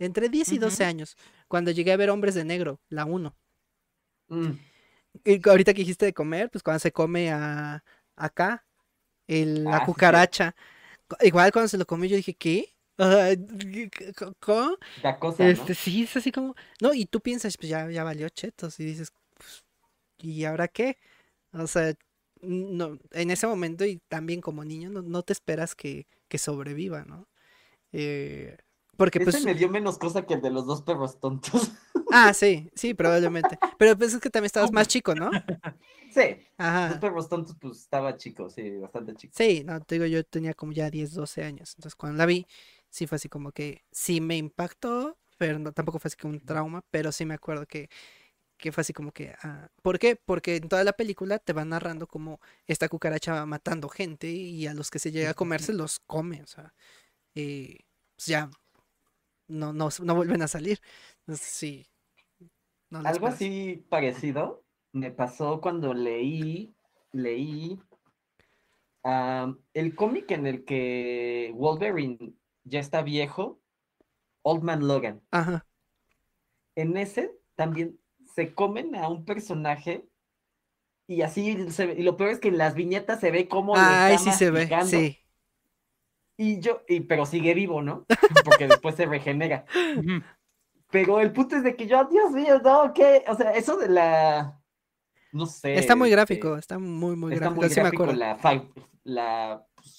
Entre 0.00 0.28
10 0.28 0.52
y 0.52 0.58
12 0.58 0.84
Ujú. 0.84 0.90
años. 0.90 1.16
Cuando 1.48 1.70
llegué 1.70 1.92
a 1.92 1.96
ver 1.96 2.10
Hombres 2.10 2.34
de 2.34 2.44
Negro, 2.44 2.80
la 2.88 3.04
1. 3.04 3.36
Mm, 4.30 4.58
Y 5.24 5.48
ahorita 5.48 5.74
que 5.74 5.80
dijiste 5.80 6.06
de 6.06 6.14
comer, 6.14 6.50
pues 6.50 6.62
cuando 6.62 6.78
se 6.80 6.92
come 6.92 7.30
a 7.32 7.82
acá, 8.16 8.64
el, 9.28 9.70
la 9.70 9.80
Ah, 9.80 9.86
cucaracha. 9.86 10.54
Igual 11.22 11.52
cuando 11.52 11.68
se 11.68 11.78
lo 11.78 11.86
comió 11.86 12.08
yo 12.10 12.16
dije, 12.16 12.34
¿qué? 12.34 12.76
Ah, 12.98 13.30
co- 14.16 14.34
¿Cómo? 14.40 14.76
da 14.96 15.18
cosa, 15.18 15.52
¿no? 15.52 15.64
Este, 15.64 15.74
sí, 15.74 16.04
es 16.04 16.16
así 16.16 16.32
como. 16.32 16.54
No, 16.80 16.94
y 16.94 17.06
tú 17.06 17.20
piensas, 17.20 17.56
pues 17.58 17.70
ya, 17.70 17.90
ya 17.90 18.04
valió 18.04 18.28
chetos. 18.30 18.80
Y 18.80 18.84
dices, 18.86 19.12
pues, 19.36 19.64
¿y 20.18 20.44
ahora 20.44 20.68
qué? 20.68 20.98
O 21.52 21.66
sea, 21.68 21.94
no, 22.42 22.98
en 23.12 23.30
ese 23.32 23.46
momento 23.48 23.84
y 23.86 23.98
también 24.08 24.40
como 24.42 24.64
niño, 24.64 24.90
no, 24.90 25.02
no 25.02 25.22
te 25.24 25.32
esperas 25.34 25.74
que, 25.76 26.06
que 26.28 26.38
sobreviva, 26.38 27.04
¿no? 27.04 27.28
Eh, 27.92 28.56
porque 28.96 29.20
Ese 29.24 29.40
pues. 29.40 29.46
me 29.46 29.54
dio 29.54 29.68
menos 29.68 29.98
cosa 29.98 30.24
que 30.26 30.34
el 30.34 30.40
de 30.40 30.50
los 30.50 30.66
dos 30.66 30.80
perros 30.82 31.20
tontos. 31.20 31.52
Ah, 32.10 32.32
sí, 32.32 32.70
sí, 32.74 32.94
probablemente. 32.94 33.58
Pero 33.76 33.96
pues 33.96 34.14
es 34.14 34.20
que 34.20 34.30
también 34.30 34.46
estabas 34.46 34.72
más 34.72 34.88
chico, 34.88 35.14
¿no? 35.14 35.36
Sí, 36.10 36.46
los 36.86 36.98
Ajá. 36.98 36.98
perros 36.98 37.28
tontos, 37.28 37.56
pues 37.60 37.78
estaba 37.80 38.16
chico, 38.16 38.48
sí, 38.50 38.76
bastante 38.78 39.14
chico. 39.14 39.34
Sí, 39.34 39.62
no, 39.64 39.80
te 39.80 39.94
digo, 39.96 40.06
yo 40.06 40.24
tenía 40.24 40.54
como 40.54 40.72
ya 40.72 40.90
10, 40.90 41.12
12 41.14 41.44
años. 41.44 41.74
Entonces 41.76 41.94
cuando 41.94 42.18
la 42.18 42.26
vi, 42.26 42.46
sí 42.90 43.06
fue 43.06 43.16
así 43.16 43.28
como 43.28 43.52
que 43.52 43.84
sí 43.92 44.20
me 44.20 44.36
impactó, 44.36 45.18
pero 45.38 45.58
no, 45.58 45.72
tampoco 45.72 45.98
fue 45.98 46.08
así 46.08 46.16
como 46.16 46.34
un 46.34 46.40
trauma, 46.40 46.84
pero 46.90 47.12
sí 47.12 47.26
me 47.26 47.34
acuerdo 47.34 47.66
que, 47.66 47.88
que 48.58 48.72
fue 48.72 48.82
así 48.82 48.92
como 48.92 49.12
que... 49.12 49.34
ah, 49.42 49.70
¿Por 49.82 49.98
qué? 49.98 50.16
Porque 50.16 50.56
en 50.56 50.68
toda 50.68 50.84
la 50.84 50.92
película 50.94 51.38
te 51.38 51.52
van 51.52 51.70
narrando 51.70 52.06
como 52.06 52.40
esta 52.66 52.88
cucaracha 52.88 53.34
va 53.34 53.46
matando 53.46 53.88
gente 53.88 54.28
y 54.28 54.66
a 54.66 54.74
los 54.74 54.90
que 54.90 54.98
se 54.98 55.12
llega 55.12 55.30
a 55.30 55.34
comer 55.34 55.62
se 55.62 55.72
los 55.74 56.00
come, 56.00 56.42
o 56.42 56.46
sea, 56.46 56.74
y 57.34 57.78
pues 58.16 58.26
ya 58.26 58.50
no, 59.48 59.72
no, 59.72 59.88
no 60.02 60.14
vuelven 60.14 60.42
a 60.42 60.48
salir. 60.48 60.80
Entonces, 61.20 61.46
sí. 61.48 61.86
no 62.90 63.00
Algo 63.00 63.26
así 63.26 63.84
parecido 63.88 64.62
me 64.92 65.10
pasó 65.10 65.60
cuando 65.60 65.94
leí, 65.94 66.74
leí 67.12 67.78
el 69.74 69.94
cómic 69.94 70.30
en 70.32 70.46
el 70.46 70.64
que 70.64 71.52
Wolverine 71.54 72.34
ya 72.68 72.80
está 72.80 73.02
viejo, 73.02 73.60
Old 74.42 74.62
Man 74.62 74.86
Logan. 74.86 75.22
Ajá. 75.30 75.66
En 76.74 76.96
ese 76.96 77.36
también 77.54 77.98
se 78.34 78.54
comen 78.54 78.94
a 78.94 79.08
un 79.08 79.24
personaje 79.24 80.08
y 81.06 81.22
así 81.22 81.70
se 81.70 81.86
ve- 81.86 81.94
y 81.98 82.02
lo 82.02 82.16
peor 82.16 82.30
es 82.30 82.38
que 82.38 82.48
en 82.48 82.58
las 82.58 82.74
viñetas 82.74 83.20
se 83.20 83.30
ve 83.30 83.48
cómo 83.48 83.74
lo 83.74 83.82
está 83.82 84.18
sí 84.18 84.32
se 84.32 84.50
ve, 84.50 84.68
sí. 84.84 85.18
Y 86.36 86.60
yo, 86.60 86.82
y, 86.86 87.00
pero 87.00 87.26
sigue 87.26 87.52
vivo, 87.52 87.82
¿no? 87.82 88.06
Porque 88.44 88.68
después 88.68 88.94
se 88.94 89.06
regenera. 89.06 89.64
Pero 90.90 91.20
el 91.20 91.32
punto 91.32 91.56
es 91.56 91.64
de 91.64 91.74
que 91.74 91.86
yo, 91.88 92.04
Dios 92.04 92.30
mío, 92.30 92.60
no, 92.62 92.92
¿qué? 92.94 93.24
O 93.26 93.34
sea, 93.34 93.50
eso 93.52 93.76
de 93.76 93.88
la. 93.88 94.60
No 95.32 95.46
sé. 95.46 95.74
Está 95.74 95.96
muy 95.96 96.08
este, 96.08 96.16
gráfico, 96.16 96.56
está 96.56 96.78
muy, 96.78 97.16
muy 97.16 97.32
está 97.32 97.46
gráfico. 97.46 97.62
muy 97.62 97.70
sí 97.70 97.80
me 97.80 97.88
acuerdo. 97.88 98.14
la 99.04 99.66
pues, 99.74 99.97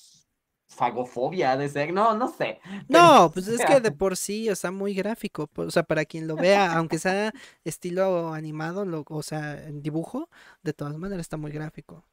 fagofobia 0.70 1.58
de 1.58 1.70
ser. 1.70 1.94
No, 1.94 2.16
no 2.16 2.28
sé. 2.28 2.60
No, 2.88 3.32
pues 3.34 3.48
o 3.48 3.54
es 3.54 3.58
sea, 3.58 3.66
que 3.66 3.80
de 3.80 3.92
por 3.92 4.18
sí 4.18 4.50
está 4.50 4.72
muy 4.72 4.94
gráfico. 4.94 5.50
O 5.56 5.72
sea, 5.72 5.84
para 5.84 6.06
quien 6.06 6.28
lo 6.28 6.38
vea, 6.38 6.76
aunque 6.78 7.00
sea 7.00 7.34
estilo 7.64 8.34
animado, 8.34 8.86
lo- 8.86 9.06
o 9.10 9.24
sea, 9.24 9.64
en 9.68 9.82
dibujo, 9.82 10.30
de 10.64 10.74
todas 10.74 10.98
maneras 10.98 11.22
está 11.22 11.38
muy 11.38 11.52
gráfico. 11.52 12.06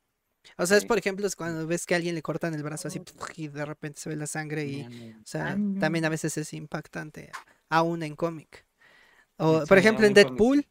O 0.58 0.66
sea, 0.66 0.78
es 0.78 0.84
por 0.86 0.98
ejemplo, 0.98 1.26
es 1.26 1.36
cuando 1.36 1.66
ves 1.66 1.86
que 1.86 1.94
a 1.94 1.98
alguien 1.98 2.14
le 2.16 2.22
cortan 2.22 2.54
el 2.54 2.62
brazo 2.64 2.88
así 2.88 3.02
y 3.36 3.48
de 3.48 3.64
repente 3.66 4.00
se 4.00 4.10
ve 4.10 4.16
la 4.16 4.26
sangre 4.28 4.66
y, 4.66 4.82
o 4.84 5.26
sea, 5.26 5.60
también 5.78 6.04
a 6.06 6.10
veces 6.10 6.36
es 6.38 6.52
impactante, 6.54 7.32
aún 7.70 8.02
en 8.02 8.16
cómic. 8.16 8.66
O, 9.38 9.60
Sí, 9.60 9.66
por 9.66 9.78
ejemplo, 9.78 10.06
en 10.06 10.16
cómic, 10.16 10.46
sí. 10.52 10.66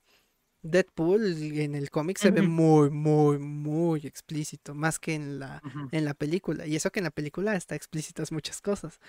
Deadpool, 0.66 1.24
en 1.60 1.76
el 1.76 1.90
cómic 1.90 2.18
se 2.18 2.32
ve 2.32 2.42
muy, 2.42 2.90
muy, 2.90 3.38
muy 3.38 4.06
explícito, 4.08 4.74
más 4.74 5.00
que 5.00 5.14
en 5.14 5.40
la, 5.40 5.62
en 5.92 6.06
la 6.06 6.14
película. 6.14 6.66
Y 6.66 6.76
eso 6.76 6.92
que 6.92 7.00
en 7.00 7.06
la 7.06 7.12
película 7.12 7.56
está 7.56 7.76
explícitas 7.76 8.32
muchas 8.32 8.62
cosas. 8.62 9.00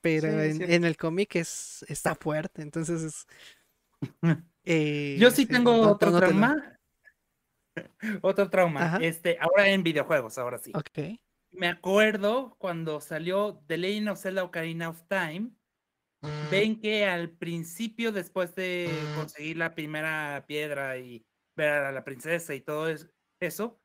Pero 0.00 0.28
Sí, 0.52 0.62
en, 0.62 0.84
el 0.84 0.96
cómic 0.96 1.36
es, 1.36 1.84
está 1.88 2.14
fuerte. 2.14 2.62
Entonces 2.62 3.02
es. 3.02 3.26
eh, 4.64 5.16
Yo 5.18 5.30
sí 5.30 5.42
sí, 5.42 5.46
tengo 5.46 5.72
no- 5.72 5.92
otro 5.92 6.16
trauma. 6.16 6.78
Otro 8.22 8.48
trauma. 8.50 8.84
Ajá. 8.84 8.98
Este, 8.98 9.36
ahora 9.40 9.68
en 9.68 9.82
videojuegos, 9.82 10.38
ahora 10.38 10.58
sí. 10.58 10.70
Ok. 10.74 11.18
Me 11.50 11.68
acuerdo 11.68 12.54
cuando 12.58 13.00
salió 13.00 13.60
The 13.66 13.78
Legend 13.78 14.08
of 14.10 14.20
Zelda 14.20 14.44
Ocarina 14.44 14.88
of 14.90 15.02
Time. 15.08 15.50
Ven 16.50 16.80
que 16.80 17.06
al 17.06 17.30
principio, 17.30 18.12
después 18.12 18.54
de 18.54 19.10
conseguir 19.16 19.56
la 19.56 19.74
primera 19.74 20.44
piedra 20.46 20.98
y 20.98 21.26
ver 21.56 21.70
a 21.70 21.92
la 21.92 22.04
princesa 22.04 22.54
y 22.54 22.60
todo 22.60 22.88
es- 22.88 23.08
eso, 23.40 23.80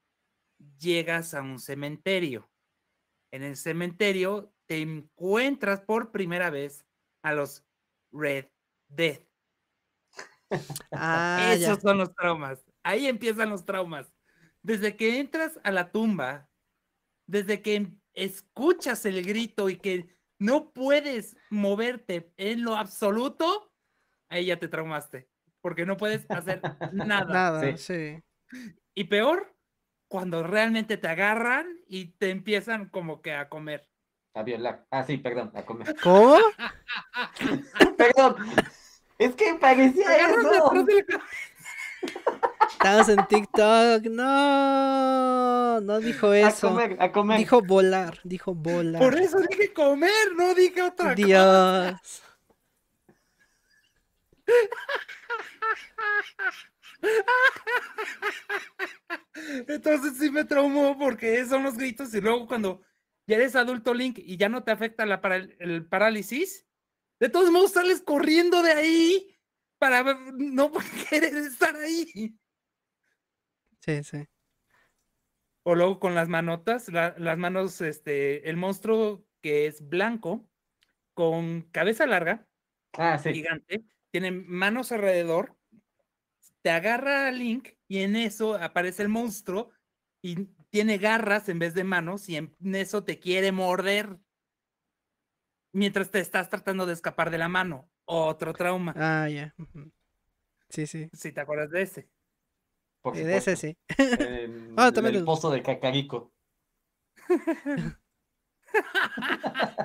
llegas 0.79 1.33
a 1.33 1.41
un 1.41 1.59
cementerio. 1.59 2.51
En 3.31 3.43
el 3.43 3.57
cementerio 3.57 4.53
te 4.67 4.81
encuentras 4.81 5.81
por 5.81 6.11
primera 6.11 6.49
vez 6.49 6.85
a 7.23 7.33
los 7.33 7.65
Red 8.11 8.47
Death. 8.89 9.23
Ah, 10.91 11.55
ya. 11.59 11.67
Esos 11.71 11.81
son 11.81 11.97
los 11.99 12.13
traumas. 12.15 12.63
Ahí 12.83 13.07
empiezan 13.07 13.49
los 13.49 13.65
traumas. 13.65 14.11
Desde 14.63 14.95
que 14.97 15.19
entras 15.19 15.59
a 15.63 15.71
la 15.71 15.91
tumba, 15.91 16.49
desde 17.27 17.61
que 17.61 17.93
escuchas 18.13 19.05
el 19.05 19.23
grito 19.25 19.69
y 19.69 19.77
que 19.77 20.18
no 20.39 20.71
puedes 20.71 21.37
moverte 21.49 22.31
en 22.37 22.63
lo 22.63 22.75
absoluto, 22.75 23.71
ahí 24.29 24.45
ya 24.47 24.57
te 24.57 24.67
traumaste. 24.67 25.29
Porque 25.61 25.85
no 25.85 25.97
puedes 25.97 26.25
hacer 26.31 26.61
nada. 26.93 27.25
Nada, 27.25 27.77
Sí. 27.77 27.77
sí. 27.77 28.23
Y 28.95 29.03
peor, 29.03 29.53
cuando 30.07 30.41
realmente 30.41 30.97
te 30.97 31.07
agarran 31.07 31.67
y 31.87 32.13
te 32.13 32.29
empiezan 32.31 32.89
como 32.89 33.21
que 33.21 33.33
a 33.33 33.49
comer. 33.49 33.87
A 34.33 34.43
violar. 34.43 34.87
Ah, 34.89 35.03
sí, 35.03 35.17
perdón, 35.17 35.51
a 35.53 35.63
comer. 35.65 35.93
¿Cómo? 36.03 36.37
Perdón. 37.97 38.35
Es 39.17 39.35
que 39.35 39.55
parecía 39.55 40.15
eso. 40.29 40.71
Estamos 42.71 43.09
en 43.09 43.27
TikTok. 43.27 44.03
No, 44.11 45.81
no 45.81 45.99
dijo 45.99 46.27
A 46.31 46.39
eso. 46.39 46.69
comer, 46.69 46.97
a 46.99 47.11
comer. 47.11 47.37
Dijo 47.39 47.61
volar, 47.61 48.19
dijo 48.23 48.53
volar. 48.53 49.01
Por 49.01 49.15
eso 49.19 49.39
dije 49.49 49.73
comer, 49.73 50.33
no 50.35 50.53
dije 50.53 50.81
otra 50.81 51.15
cosa. 51.15 51.15
Dios. 51.15 52.23
Entonces 59.67 60.13
sí 60.17 60.29
me 60.29 60.43
traumó 60.43 60.97
porque 60.97 61.45
son 61.45 61.63
los 61.63 61.77
gritos 61.77 62.13
y 62.13 62.21
luego 62.21 62.47
cuando 62.47 62.81
ya 63.27 63.35
eres 63.37 63.55
adulto 63.55 63.93
Link 63.93 64.19
y 64.19 64.37
ya 64.37 64.49
no 64.49 64.63
te 64.63 64.71
afecta 64.71 65.05
la 65.05 65.21
paral- 65.21 65.55
el 65.59 65.85
parálisis, 65.87 66.65
de 67.19 67.29
todos 67.29 67.51
modos 67.51 67.71
sales 67.73 68.01
corriendo 68.01 68.61
de 68.61 68.71
ahí 68.71 69.37
para 69.77 70.03
no 70.37 70.71
querer 71.09 71.35
estar 71.37 71.75
ahí. 71.75 72.35
Sí, 73.81 74.03
sí. 74.03 74.25
O 75.63 75.75
luego 75.75 75.99
con 75.99 76.15
las 76.15 76.29
manotas, 76.29 76.89
la- 76.89 77.15
las 77.17 77.37
manos, 77.37 77.81
este, 77.81 78.49
el 78.49 78.57
monstruo 78.57 79.25
que 79.41 79.67
es 79.67 79.87
blanco, 79.87 80.49
con 81.13 81.63
cabeza 81.71 82.07
larga, 82.07 82.47
Ah, 82.97 83.17
sí. 83.17 83.33
gigante, 83.33 83.85
tiene 84.11 84.31
manos 84.31 84.91
alrededor, 84.91 85.57
te 86.61 86.69
agarra 86.69 87.27
a 87.27 87.31
Link 87.31 87.69
y 87.87 87.99
en 87.99 88.15
eso 88.15 88.55
aparece 88.55 89.03
el 89.03 89.09
monstruo 89.09 89.71
y 90.21 90.45
tiene 90.69 90.97
garras 90.97 91.49
en 91.49 91.59
vez 91.59 91.73
de 91.73 91.83
manos 91.83 92.27
y 92.29 92.35
en 92.37 92.55
eso 92.75 93.03
te 93.03 93.19
quiere 93.19 93.51
morder 93.51 94.19
mientras 95.73 96.11
te 96.11 96.19
estás 96.19 96.49
tratando 96.49 96.85
de 96.85 96.93
escapar 96.93 97.29
de 97.31 97.37
la 97.37 97.49
mano. 97.49 97.89
Otro 98.05 98.53
trauma, 98.53 98.93
Ah, 98.95 99.27
ya. 99.27 99.53
Sí, 100.69 100.87
sí. 100.87 101.09
si 101.13 101.31
te 101.31 101.41
acuerdas 101.41 101.69
de 101.71 101.81
ese. 101.83 102.09
Por 103.01 103.17
Eh, 103.17 103.23
de 103.23 103.37
ese 103.37 103.55
sí. 103.55 103.77
En 103.97 104.73
Ah, 104.77 104.91
también 104.91 105.15
el 105.15 105.19
el- 105.21 105.25
pozo 105.25 105.49
de 105.51 105.61
Cacarico. 105.63 106.31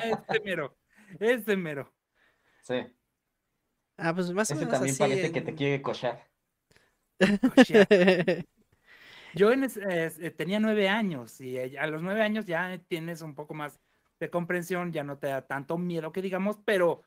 Este 0.02 0.40
mero, 0.44 0.76
este 1.20 1.56
mero. 1.56 1.92
Sí. 2.62 2.74
Ah, 3.96 4.12
pues 4.14 4.30
más 4.32 4.50
o 4.50 4.54
Ese 4.54 4.64
menos 4.64 4.72
también 4.74 4.92
así. 4.92 4.98
parece 4.98 5.32
que 5.32 5.40
te 5.40 5.54
quiere 5.54 5.82
cochar. 5.82 6.28
Yo 9.34 9.52
en 9.52 9.64
es- 9.64 9.76
es- 9.76 10.18
eh, 10.18 10.30
tenía 10.30 10.60
nueve 10.60 10.88
años 10.88 11.40
y 11.40 11.56
eh, 11.58 11.78
a 11.78 11.86
los 11.86 12.02
nueve 12.02 12.22
años 12.22 12.46
ya 12.46 12.78
tienes 12.88 13.22
un 13.22 13.34
poco 13.34 13.54
más 13.54 13.80
de 14.20 14.30
comprensión, 14.30 14.92
ya 14.92 15.02
no 15.04 15.18
te 15.18 15.28
da 15.28 15.42
tanto 15.46 15.76
miedo 15.78 16.12
que 16.12 16.22
digamos, 16.22 16.58
pero 16.64 17.02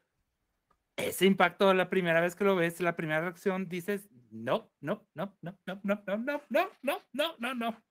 ese 0.97 1.25
impacto 1.25 1.73
la 1.73 1.89
primera 1.89 2.19
vez 2.21 2.35
que 2.35 2.43
lo 2.43 2.55
ves, 2.55 2.81
la 2.81 2.95
primera 2.95 3.21
reacción, 3.21 3.69
dices, 3.69 4.09
no, 4.31 4.71
no, 4.81 5.07
no, 5.15 5.37
no, 5.41 5.57
no, 5.65 5.79
no, 5.83 6.03
no, 6.05 6.17
no, 6.17 6.41
no, 6.49 6.69
no, 6.83 7.01
no, 7.13 7.35
no, 7.39 7.53
no. 7.55 7.83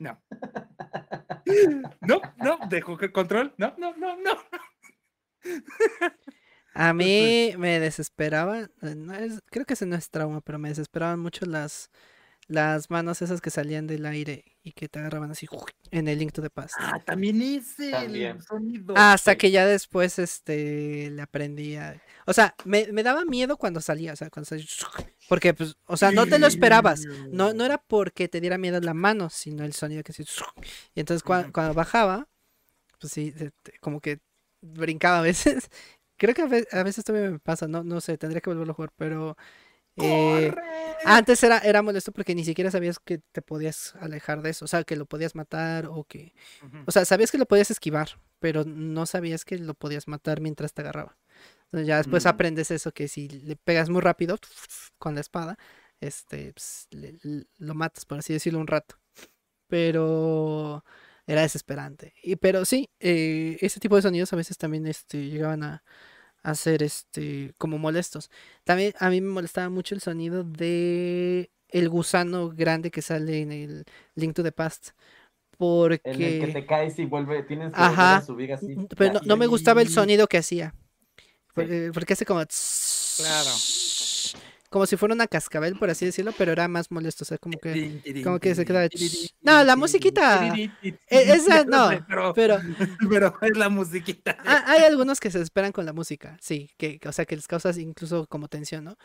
No. 0.00 0.20
No, 2.00 2.20
no, 2.38 2.58
dejo 2.68 2.96
que 2.96 3.12
control. 3.12 3.54
No, 3.58 3.74
no, 3.78 3.94
no, 3.96 4.16
no. 4.16 4.32
A 6.74 6.92
mí 6.92 7.54
me 7.56 7.78
desesperaba, 7.78 8.62
eh, 8.62 8.94
no 8.96 9.14
es- 9.14 9.40
creo 9.50 9.64
que 9.64 9.74
ese 9.74 9.86
no 9.86 9.94
es 9.96 10.10
trauma, 10.10 10.40
pero 10.40 10.58
me 10.58 10.70
desesperaban 10.70 11.20
mucho 11.20 11.46
las, 11.46 11.90
las 12.46 12.90
manos 12.90 13.22
esas 13.22 13.40
que 13.40 13.50
salían 13.50 13.86
del 13.86 14.04
aire 14.06 14.44
y 14.62 14.72
que 14.72 14.88
te 14.88 14.98
agarraban 14.98 15.30
así 15.30 15.46
en 15.90 16.08
el 16.08 16.18
Link 16.18 16.32
to 16.32 16.42
the 16.42 16.50
Past. 16.50 16.74
Ah, 16.78 17.00
también 17.04 17.40
ese 17.40 17.90
También. 17.90 18.36
el 18.36 18.42
sonido. 18.42 18.94
Hasta 18.96 19.32
sí. 19.32 19.38
que 19.38 19.50
ya 19.50 19.64
después 19.66 20.18
este 20.18 21.10
le 21.10 21.22
aprendía. 21.22 22.00
O 22.26 22.32
sea, 22.32 22.54
me, 22.64 22.90
me 22.92 23.02
daba 23.02 23.24
miedo 23.24 23.56
cuando 23.56 23.80
salía, 23.80 24.12
o 24.12 24.16
sea, 24.16 24.30
cuando 24.30 24.46
salía, 24.48 24.66
porque 25.28 25.54
pues, 25.54 25.74
o 25.86 25.96
sea, 25.96 26.10
no 26.12 26.26
te 26.26 26.38
lo 26.38 26.46
esperabas. 26.46 27.04
No, 27.30 27.52
no 27.54 27.64
era 27.64 27.78
porque 27.78 28.28
te 28.28 28.40
diera 28.40 28.58
miedo 28.58 28.80
la 28.80 28.94
mano, 28.94 29.30
sino 29.30 29.64
el 29.64 29.72
sonido 29.72 30.02
que 30.02 30.12
sí. 30.12 30.24
Y 30.94 31.00
entonces 31.00 31.24
cua- 31.24 31.44
Ujú. 31.44 31.52
cuando 31.52 31.74
bajaba, 31.74 32.28
pues 33.00 33.12
sí, 33.12 33.34
como 33.80 34.00
que 34.00 34.20
brincaba 34.62 35.18
a 35.18 35.22
veces. 35.22 35.70
Creo 36.16 36.32
que 36.34 36.42
a 36.42 36.46
ve- 36.46 36.68
a 36.70 36.82
veces 36.84 37.04
todavía 37.04 37.30
me 37.30 37.38
pasa, 37.40 37.66
no, 37.66 37.82
no 37.82 38.00
sé, 38.00 38.16
tendría 38.16 38.40
que 38.40 38.48
volverlo 38.50 38.70
a 38.72 38.74
jugar, 38.76 38.92
pero 38.96 39.36
eh, 39.96 40.52
antes 41.04 41.42
era, 41.42 41.58
era 41.58 41.82
molesto 41.82 42.12
porque 42.12 42.34
ni 42.34 42.44
siquiera 42.44 42.70
sabías 42.70 42.98
que 42.98 43.18
te 43.18 43.42
podías 43.42 43.94
alejar 44.00 44.42
de 44.42 44.50
eso, 44.50 44.64
o 44.64 44.68
sea, 44.68 44.84
que 44.84 44.96
lo 44.96 45.06
podías 45.06 45.34
matar 45.34 45.86
o 45.86 46.04
que, 46.04 46.32
o 46.86 46.90
sea, 46.92 47.04
sabías 47.04 47.30
que 47.30 47.38
lo 47.38 47.46
podías 47.46 47.70
esquivar, 47.70 48.08
pero 48.40 48.64
no 48.64 49.06
sabías 49.06 49.44
que 49.44 49.58
lo 49.58 49.74
podías 49.74 50.08
matar 50.08 50.40
mientras 50.40 50.72
te 50.72 50.82
agarraba. 50.82 51.16
Entonces 51.66 51.86
ya 51.88 51.96
después 51.98 52.24
Mm. 52.24 52.28
aprendes 52.28 52.70
eso, 52.70 52.92
que 52.92 53.08
si 53.08 53.28
le 53.28 53.56
pegas 53.56 53.88
muy 53.90 54.00
rápido 54.00 54.38
con 54.98 55.14
la 55.14 55.20
espada, 55.20 55.58
este, 56.00 56.52
pues, 56.52 56.86
le- 56.90 57.18
lo 57.58 57.74
matas, 57.74 58.04
por 58.04 58.18
así 58.18 58.32
decirlo, 58.32 58.58
un 58.60 58.66
rato. 58.66 58.96
Pero 59.68 60.84
era 61.26 61.42
desesperante. 61.42 62.14
Y, 62.22 62.36
pero 62.36 62.64
sí, 62.64 62.90
eh, 63.00 63.56
ese 63.60 63.80
tipo 63.80 63.96
de 63.96 64.02
sonidos 64.02 64.32
a 64.32 64.36
veces 64.36 64.58
también 64.58 64.86
este, 64.86 65.28
llegaban 65.28 65.62
a, 65.62 65.82
a 66.44 66.54
ser 66.54 66.82
este, 66.82 67.54
como 67.58 67.78
molestos. 67.78 68.30
También 68.62 68.92
a 69.00 69.10
mí 69.10 69.20
me 69.20 69.32
molestaba 69.32 69.68
mucho 69.70 69.94
el 69.94 70.00
sonido 70.00 70.44
de 70.44 71.50
el 71.70 71.88
gusano 71.88 72.50
grande 72.50 72.92
que 72.92 73.02
sale 73.02 73.40
en 73.40 73.50
el 73.50 73.84
Link 74.14 74.34
to 74.34 74.44
the 74.44 74.52
Past. 74.52 74.90
En 75.58 75.92
el 75.92 76.00
que 76.00 76.38
Porque... 76.40 76.50
te 76.52 76.66
caes 76.66 76.98
y 76.98 77.06
vuelve, 77.06 77.42
tienes 77.44 77.72
que 77.72 77.80
Ajá. 77.80 78.16
a 78.16 78.22
subir 78.22 78.52
así. 78.52 78.76
Pero 78.96 79.14
no, 79.14 79.20
no 79.24 79.36
me 79.36 79.46
gustaba 79.46 79.80
el 79.80 79.88
sonido 79.88 80.26
que 80.26 80.38
hacía. 80.38 80.74
Sí. 81.56 81.90
Porque 81.92 82.12
hace 82.12 82.26
como... 82.26 82.42
Claro. 83.16 83.50
Como 84.74 84.86
si 84.86 84.96
fuera 84.96 85.14
una 85.14 85.28
cascabel, 85.28 85.76
por 85.78 85.88
así 85.88 86.04
decirlo, 86.04 86.32
pero 86.36 86.50
era 86.50 86.66
más 86.66 86.90
molesto. 86.90 87.22
O 87.22 87.26
sea, 87.26 87.38
como 87.38 87.60
que... 87.60 88.02
Como 88.24 88.40
que 88.40 88.56
se 88.56 88.64
queda 88.64 88.80
de 88.80 88.88
tirin, 88.88 89.06
ch- 89.08 89.12
tirin, 89.12 89.28
No, 89.40 89.62
la 89.62 89.76
musiquita. 89.76 90.52
E- 90.52 90.98
esa 91.08 91.64
no, 91.64 91.90
pero, 92.08 92.34
Pero 92.34 92.58
pero 93.08 93.38
es 93.40 93.56
la 93.56 93.68
musiquita. 93.68 94.36
ha- 94.44 94.72
hay 94.72 94.82
algunos 94.82 95.20
que 95.20 95.30
se 95.30 95.40
esperan 95.40 95.70
con 95.70 95.86
la 95.86 95.92
música, 95.92 96.36
sí, 96.40 96.72
que, 96.76 96.98
o 97.06 97.12
sea, 97.12 97.24
que 97.24 97.36
les 97.36 97.46
causa 97.46 97.70
incluso 97.80 98.26
como 98.26 98.48
tensión, 98.48 98.82
¿no? 98.82 98.96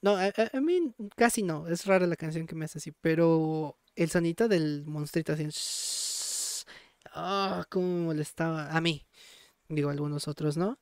No, 0.00 0.16
a, 0.16 0.30
mí 0.60 0.94
casi 1.16 1.42
no, 1.42 1.66
es 1.66 1.86
rara 1.86 2.06
la 2.06 2.14
canción 2.14 2.46
que 2.46 2.54
me 2.54 2.66
hace 2.66 2.78
así, 2.78 2.92
pero 3.00 3.80
el 3.96 4.08
sonito 4.10 4.46
del 4.46 4.84
monstruito 4.86 5.32
así, 5.32 5.48
ah, 7.14 7.64
cómo 7.68 7.88
me 7.88 8.04
molestaba 8.04 8.70
a 8.70 8.80
mí, 8.80 9.04
digo 9.68 9.90
algunos 9.90 10.28
otros, 10.28 10.56
¿no? 10.56 10.78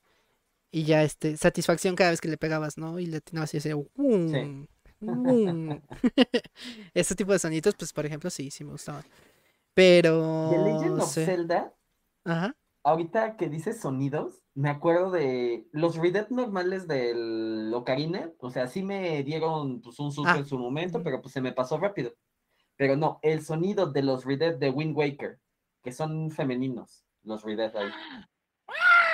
Y 0.75 0.83
ya 0.83 1.05
este, 1.05 1.37
satisfacción 1.37 1.95
cada 1.95 2.11
vez 2.11 2.21
que 2.21 2.27
le 2.29 2.37
pegabas, 2.37 2.79
¿no? 2.79 2.99
Y 2.99 3.07
le 3.07 3.19
atinabas 3.19 3.55
y 3.55 3.59
ese 3.59 3.75
"Wum, 3.75 4.67
wum". 5.01 5.81
Ese 6.95 7.15
tipo 7.15 7.33
de 7.33 7.39
sonidos, 7.39 7.75
pues 7.79 7.93
por 7.93 8.07
ejemplo, 8.07 8.29
sí, 8.31 8.51
sí 8.51 8.65
me 8.65 8.73
gustaban. 8.73 9.05
Pero 9.75 10.23
The 10.47 10.59
Legend 10.59 11.01
of 11.01 11.15
sí. 11.15 11.21
Zelda, 11.25 11.75
Ajá. 12.25 12.55
ahorita 12.85 13.37
que 13.37 13.49
dices 13.49 13.81
sonidos, 13.81 14.43
me 14.55 14.69
acuerdo 14.71 15.11
de 15.11 15.69
los 15.73 15.97
redet 15.97 16.29
normales 16.31 16.87
del 16.87 17.73
Ocarina, 17.75 18.33
o 18.41 18.51
sea, 18.51 18.67
sí 18.69 18.83
me 18.83 19.23
dieron 19.25 19.81
pues, 19.81 19.99
un 20.01 20.13
susto 20.13 20.37
Ah. 20.37 20.39
en 20.39 20.47
su 20.47 20.59
momento, 20.59 21.03
pero 21.03 21.21
pues 21.23 21.33
se 21.33 21.41
me 21.41 21.53
pasó 21.53 21.79
rápido. 21.79 22.13
Pero 22.77 22.97
no, 22.97 23.21
el 23.23 23.43
sonido 23.45 23.93
de 23.93 24.03
los 24.03 24.25
redet 24.25 24.59
de 24.59 24.71
Wind 24.71 24.97
Waker, 24.97 25.41
que 25.83 25.93
son 25.93 26.31
femeninos, 26.33 27.07
los 27.23 27.43
redet 27.45 27.77
ahí. 27.77 27.97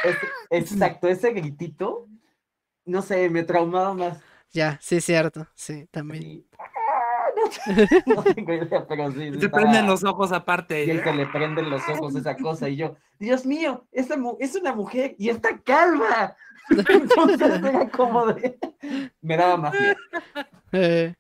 Ese- 0.05 0.28
exacto, 0.51 1.09
ese 1.09 1.32
gritito, 1.32 2.09
no 2.85 3.02
sé, 3.02 3.28
me 3.31 3.43
traumaba 3.44 3.94
más. 3.94 4.20
Ya, 4.52 4.78
sí 4.82 4.97
es 4.97 5.05
cierto, 5.05 5.47
sí, 5.55 5.86
también. 5.90 6.44
no, 8.06 8.14
no 8.16 8.22
tengo 8.35 8.52
idea, 8.52 8.86
pero 8.86 9.10
sí. 9.12 9.31
Te 9.39 9.48
prenden 9.48 9.86
los 9.86 10.05
ojos 10.05 10.32
aparte. 10.32 10.85
y 10.85 10.90
el 10.90 11.02
que 11.02 11.12
le 11.12 11.27
prenden 11.27 11.70
los 11.70 11.82
ojos 11.89 12.16
esa 12.16 12.36
cosa 12.36 12.68
y 12.68 12.77
yo, 12.77 12.97
Dios 13.18 13.47
mío, 13.47 13.86
esta 13.93 14.16
es 14.40 14.56
una 14.56 14.74
mujer 14.74 15.14
y 15.18 15.28
está 15.28 15.59
calva. 15.60 16.36
Entonces 16.89 17.62
era 17.62 17.89
como 17.90 18.27
de, 18.27 18.59
me 19.22 19.36
daba 19.36 19.56
más 19.56 19.78
miedo, 19.78 19.97
Eh, 20.72 21.14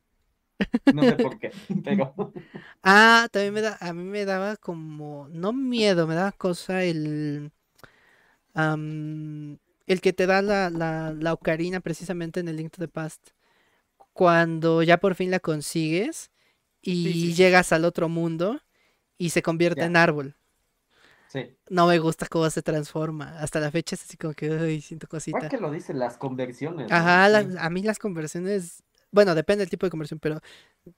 no 0.92 1.04
sé 1.04 1.16
por 1.16 1.38
qué, 1.38 1.50
pero 1.84 2.14
Ah, 2.82 3.28
también 3.32 3.54
me 3.54 3.60
da, 3.62 3.76
a 3.80 3.92
mí 3.92 4.02
me 4.04 4.24
daba 4.24 4.56
como, 4.56 5.28
no 5.30 5.52
miedo, 5.52 6.06
me 6.06 6.14
daba 6.14 6.32
cosa 6.32 6.82
el, 6.84 7.52
el 8.54 10.00
que 10.00 10.12
te 10.12 10.26
da 10.26 10.42
la, 10.42 10.70
la, 10.70 11.12
la 11.12 11.32
ocarina 11.32 11.80
precisamente 11.80 12.40
en 12.40 12.48
el 12.48 12.56
Link 12.56 12.72
to 12.72 12.78
the 12.80 12.88
Past. 12.88 13.30
cuando 14.12 14.82
ya 14.82 14.98
por 14.98 15.14
fin 15.14 15.30
la 15.30 15.40
consigues 15.40 16.30
y 16.82 17.04
Sí, 17.04 17.12
sí, 17.12 17.26
sí. 17.28 17.34
llegas 17.34 17.72
al 17.72 17.84
otro 17.84 18.08
mundo 18.08 18.60
y 19.18 19.30
se 19.30 19.42
convierte 19.42 19.80
Ya. 19.80 19.86
en 19.86 19.96
árbol. 19.96 20.34
Sí. 21.28 21.54
No 21.68 21.86
me 21.86 21.98
gusta 21.98 22.26
cómo 22.26 22.50
se 22.50 22.60
transforma. 22.60 23.38
Hasta 23.38 23.60
la 23.60 23.70
fecha 23.70 23.94
es 23.94 24.02
así 24.02 24.16
como 24.16 24.34
que, 24.34 24.80
siento 24.80 25.06
cosita. 25.06 25.48
que 25.48 25.58
lo 25.58 25.70
dicen 25.70 25.98
las 25.98 26.16
conversiones. 26.16 26.90
¿no? 26.90 26.94
Ajá, 26.96 27.28
la- 27.28 27.62
a 27.64 27.70
mí 27.70 27.82
las 27.82 27.98
conversiones, 27.98 28.82
bueno, 29.12 29.34
depende 29.34 29.60
del 29.62 29.70
tipo 29.70 29.86
de 29.86 29.90
conversión, 29.90 30.18
pero 30.18 30.40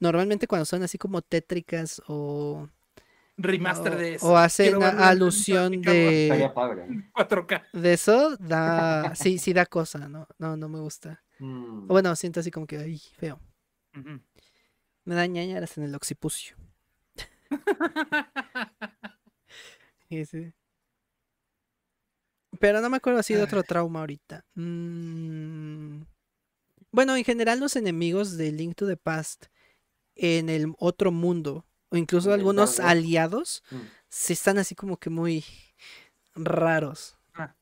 normalmente 0.00 0.46
cuando 0.46 0.64
son 0.64 0.82
así 0.82 0.96
como 0.96 1.20
tétricas 1.20 2.00
o, 2.08 2.66
Remaster 3.36 3.94
o, 3.94 3.96
de 3.96 4.14
eso. 4.14 4.26
o 4.28 4.36
hacen 4.36 4.66
Quiero 4.66 4.80
verlo 4.80 5.00
a- 5.00 5.02
en 5.04 5.08
alusión 5.08 5.80
de, 5.82 6.24
Estaría 6.24 6.52
padre. 6.54 6.86
4K. 7.14 7.62
de 7.72 7.92
eso, 7.92 8.36
da, 8.36 9.14
sí, 9.14 9.38
sí 9.38 9.52
da 9.52 9.66
cosa, 9.66 10.08
¿no? 10.08 10.26
No, 10.38 10.56
no 10.56 10.68
me 10.68 10.80
gusta. 10.80 11.22
Mm. 11.38 11.84
O 11.84 11.86
bueno, 11.88 12.14
siento 12.14 12.40
así 12.40 12.50
como 12.50 12.66
que, 12.66 12.76
ay, 12.78 12.98
feo. 13.16 13.40
Ujú. 13.98 14.20
Me 15.04 15.14
da 15.14 15.26
ñañaras 15.26 15.76
en 15.78 15.84
el 15.84 15.94
occipucio. 15.94 16.56
Sí, 20.08 20.26
sí. 20.26 20.52
Pero 22.60 22.82
no 22.82 22.90
me 22.90 22.98
acuerdo 22.98 23.18
así 23.20 23.32
de 23.34 23.42
otro 23.42 23.62
trauma 23.62 24.00
ahorita. 24.00 24.44
Mm, 24.54 26.02
Bueno, 26.90 27.16
en 27.16 27.24
general 27.24 27.60
los 27.60 27.76
enemigos 27.76 28.36
de 28.36 28.52
Link 28.52 28.74
to 28.76 28.86
the 28.86 28.98
Past 28.98 29.46
en 30.14 30.50
el 30.50 30.74
otro 30.78 31.10
mundo, 31.12 31.64
o 31.92 31.96
incluso 31.96 32.32
algunos 32.32 32.80
aliados, 32.80 33.62
Mm. 33.70 33.76
sí 34.08 34.32
están 34.32 34.58
así 34.58 34.74
como 34.74 34.96
que 34.96 35.10
muy 35.10 35.44
raros. 36.34 37.16
Ah. 37.34 37.54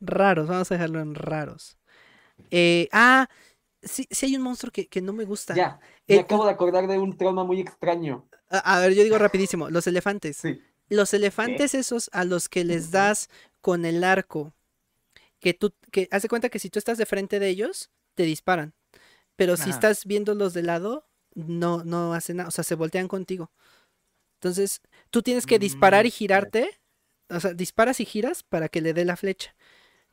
Raros, 0.00 0.48
vamos 0.48 0.70
a 0.70 0.74
dejarlo 0.74 1.00
en 1.00 1.14
raros. 1.14 1.78
Eh, 2.50 2.88
ah, 2.92 3.28
sí, 3.82 4.06
sí 4.10 4.26
hay 4.26 4.36
un 4.36 4.42
monstruo 4.42 4.70
que, 4.72 4.86
que 4.88 5.00
no 5.00 5.12
me 5.12 5.24
gusta. 5.24 5.54
Ya, 5.54 5.80
me 6.06 6.16
Eh, 6.16 6.20
acabo 6.20 6.44
de 6.44 6.52
acordar 6.52 6.86
de 6.86 6.98
un 6.98 7.16
trauma 7.16 7.44
muy 7.44 7.60
extraño. 7.60 8.28
A, 8.50 8.76
a 8.76 8.80
ver, 8.80 8.94
yo 8.94 9.02
digo 9.04 9.18
rapidísimo, 9.18 9.70
los 9.70 9.86
elefantes. 9.86 10.36
Sí. 10.38 10.60
Los 10.88 11.12
elefantes 11.14 11.74
esos 11.74 12.08
a 12.12 12.24
los 12.24 12.48
que 12.48 12.64
les 12.64 12.90
das 12.90 13.28
con 13.60 13.84
el 13.84 14.02
arco, 14.04 14.54
que 15.38 15.52
tú, 15.54 15.74
que 15.92 16.08
haz 16.10 16.22
de 16.22 16.28
cuenta 16.28 16.48
que 16.48 16.58
si 16.58 16.70
tú 16.70 16.78
estás 16.78 16.96
de 16.98 17.06
frente 17.06 17.38
de 17.38 17.48
ellos, 17.48 17.90
te 18.14 18.22
disparan. 18.24 18.74
Pero 19.36 19.56
si 19.56 19.70
estás 19.70 20.04
viéndolos 20.06 20.52
de 20.54 20.62
lado, 20.62 21.07
no, 21.46 21.84
no 21.84 22.14
hacen 22.14 22.38
nada, 22.38 22.48
o 22.48 22.52
sea, 22.52 22.64
se 22.64 22.74
voltean 22.74 23.08
contigo. 23.08 23.50
Entonces, 24.40 24.80
tú 25.10 25.22
tienes 25.22 25.46
que 25.46 25.58
disparar 25.58 26.06
y 26.06 26.08
Mm, 26.08 26.12
ya. 26.12 26.16
girarte, 26.16 26.70
o 27.30 27.40
sea, 27.40 27.54
disparas 27.54 28.00
y 28.00 28.04
giras 28.04 28.42
para 28.42 28.68
que 28.68 28.80
le 28.80 28.94
dé 28.94 29.04
la 29.04 29.16
flecha. 29.16 29.54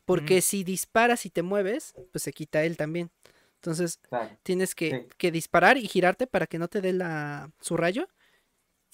Porque 0.05 0.41
si 0.41 0.63
disparas 0.63 1.25
y 1.25 1.29
te 1.31 1.43
mueves, 1.43 1.93
pues 2.11 2.23
se 2.23 2.33
quita 2.33 2.63
él 2.63 2.77
también. 2.77 3.11
Entonces, 3.55 3.99
Claro. 4.09 4.29
tienes 4.43 4.75
que, 4.75 4.91
Sí. 5.09 5.15
que 5.17 5.31
disparar 5.31 5.77
y 5.77 5.87
girarte 5.87 6.27
para 6.27 6.47
que 6.47 6.59
no 6.59 6.67
te 6.67 6.81
dé 6.81 6.93
la, 6.93 7.51
su 7.61 7.77
rayo 7.77 8.07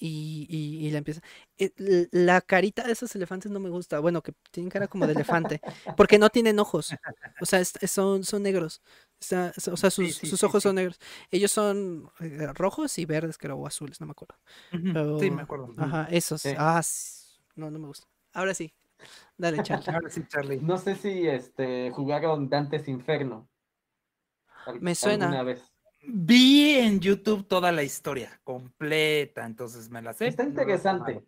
y, 0.04 0.46
y, 0.50 0.86
y 0.86 0.90
la 0.90 0.98
empieza. 0.98 1.20
eh, 1.58 1.72
La 2.10 2.40
carita 2.40 2.82
de 2.82 2.92
esos 2.92 3.14
elefantes 3.14 3.52
no 3.52 3.60
me 3.60 3.70
gusta. 3.70 4.00
Bueno, 4.00 4.20
que 4.20 4.32
tienen 4.50 4.68
cara 4.68 4.88
como 4.88 5.06
de 5.06 5.12
elefante. 5.12 5.60
Porque 5.96 6.18
no 6.18 6.28
tienen 6.28 6.58
ojos. 6.58 6.92
O 7.40 7.46
sea, 7.46 7.60
es- 7.60 7.74
son, 7.86 8.24
son 8.24 8.42
negros. 8.42 8.82
Está- 9.20 9.52
o 9.70 9.76
sea, 9.76 9.90
sus, 9.90 10.16
sí, 10.16 10.26
sus 10.26 10.42
ojos 10.42 10.62
sí. 10.62 10.68
son 10.68 10.74
negros. 10.74 10.98
Ellos 11.30 11.52
son 11.52 12.10
eh, 12.20 12.48
rojos 12.54 12.98
y 12.98 13.04
verdes, 13.04 13.38
creo, 13.38 13.56
o 13.56 13.66
azules, 13.66 14.00
no 14.00 14.06
me 14.06 14.10
acuerdo. 14.12 14.34
Sí, 14.72 14.78
Pero- 14.92 15.18
me 15.36 15.42
acuerdo. 15.42 15.72
Ajá, 15.78 16.08
esos. 16.10 16.42
Sí. 16.42 16.52
Ah, 16.58 16.82
no, 17.54 17.70
no 17.70 17.78
me 17.78 17.86
gusta. 17.86 18.08
Ahora 18.32 18.54
sí. 18.54 18.74
Dale, 19.36 19.62
Charlie. 19.62 19.92
Ahora 19.94 20.10
sí, 20.10 20.24
Charlie. 20.28 20.60
No 20.60 20.78
sé 20.78 20.96
si 20.96 21.28
este 21.28 21.90
jugaron 21.92 22.48
Dantes 22.48 22.88
Inferno. 22.88 23.48
Al- 24.66 24.80
Me 24.80 24.94
suena. 24.94 25.42
Vez. 25.44 25.71
Vi 26.04 26.78
en 26.78 27.00
YouTube 27.00 27.46
toda 27.46 27.70
la 27.72 27.82
historia 27.82 28.40
completa, 28.44 29.44
entonces 29.46 29.90
me 29.90 30.02
la 30.02 30.12
sé. 30.12 30.28
Está 30.28 30.44
interesante. 30.44 31.24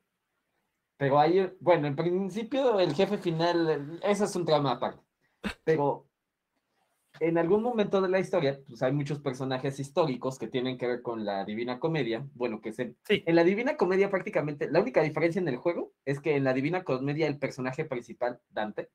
Pero 0.96 1.18
hay, 1.18 1.52
bueno, 1.60 1.86
en 1.86 1.96
principio 1.96 2.78
el 2.80 2.94
jefe 2.94 3.18
final, 3.18 4.00
eso 4.02 4.24
es 4.24 4.36
un 4.36 4.44
trauma 4.44 4.72
aparte. 4.72 5.02
Pero 5.64 6.08
en 7.20 7.38
algún 7.38 7.62
momento 7.62 8.00
de 8.00 8.08
la 8.08 8.18
historia, 8.18 8.60
pues 8.66 8.82
hay 8.82 8.92
muchos 8.92 9.20
personajes 9.20 9.78
históricos 9.78 10.38
que 10.38 10.48
tienen 10.48 10.78
que 10.78 10.86
ver 10.86 11.02
con 11.02 11.24
la 11.24 11.44
Divina 11.44 11.78
Comedia. 11.78 12.26
Bueno, 12.34 12.60
que 12.60 12.72
se, 12.72 12.94
Sí. 13.06 13.22
en 13.26 13.36
la 13.36 13.44
Divina 13.44 13.76
Comedia 13.76 14.10
prácticamente, 14.10 14.70
la 14.70 14.80
única 14.80 15.02
diferencia 15.02 15.40
en 15.40 15.48
el 15.48 15.56
juego 15.56 15.92
es 16.04 16.20
que 16.20 16.36
en 16.36 16.44
la 16.44 16.52
Divina 16.52 16.82
Comedia 16.84 17.26
el 17.26 17.38
personaje 17.38 17.84
principal, 17.84 18.40
Dante, 18.48 18.90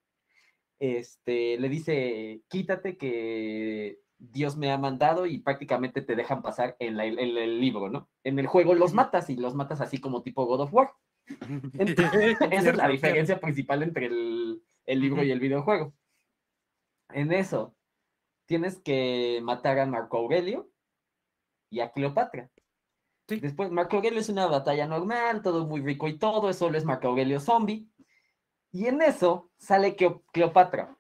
este, 0.80 1.58
le 1.58 1.70
dice, 1.70 2.42
quítate 2.48 2.98
que 2.98 4.00
Dios 4.22 4.58
me 4.58 4.72
ha 4.72 4.78
mandado 4.78 5.26
y 5.26 5.40
prácticamente 5.40 6.02
te 6.02 6.16
dejan 6.16 6.41
pasar 6.41 6.76
en, 6.80 6.98
la- 6.98 7.06
en 7.06 7.18
el 7.20 7.60
libro, 7.62 7.90
¿no? 7.90 8.10
En 8.24 8.38
el 8.38 8.48
juego 8.48 8.74
los 8.76 8.94
matas 8.94 9.30
y 9.30 9.36
los 9.38 9.56
matas 9.56 9.80
así 9.82 10.00
como 10.00 10.22
tipo 10.22 10.46
God 10.46 10.62
of 10.62 10.74
War. 10.74 10.91
Esa 11.80 12.70
es 12.72 12.76
la 12.78 12.88
diferencia 12.88 13.40
principal 13.40 13.82
entre 13.84 14.08
el, 14.08 14.62
el 14.86 15.00
libro 15.00 15.24
y 15.24 15.32
el 15.32 15.40
videojuego. 15.40 15.94
En 17.12 17.32
eso, 17.32 17.76
tienes 18.46 18.80
que 18.80 19.40
matar 19.41 19.80
a 19.80 19.86
Marco 19.86 20.18
Aurelio 20.18 20.70
y 21.70 21.80
a 21.80 21.91
Cleopatra. 21.91 22.50
Sí. 23.28 23.40
Después, 23.40 23.72
Marco 23.72 23.96
Aurelio 23.98 24.20
es 24.20 24.30
una 24.30 24.48
batalla 24.48 24.88
normal, 24.88 25.41
todo 25.41 25.66
muy 25.66 25.82
rico 25.82 26.08
y 26.08 26.18
todo, 26.18 26.52
solo 26.54 26.78
es 26.78 26.84
Marco 26.86 27.08
Aurelio 27.08 27.40
zombie. 27.40 27.88
Y 28.72 28.88
en 28.88 29.02
eso 29.02 29.50
sale 29.58 29.96
Cleo- 29.96 30.24
Cleopatra. 30.34 30.98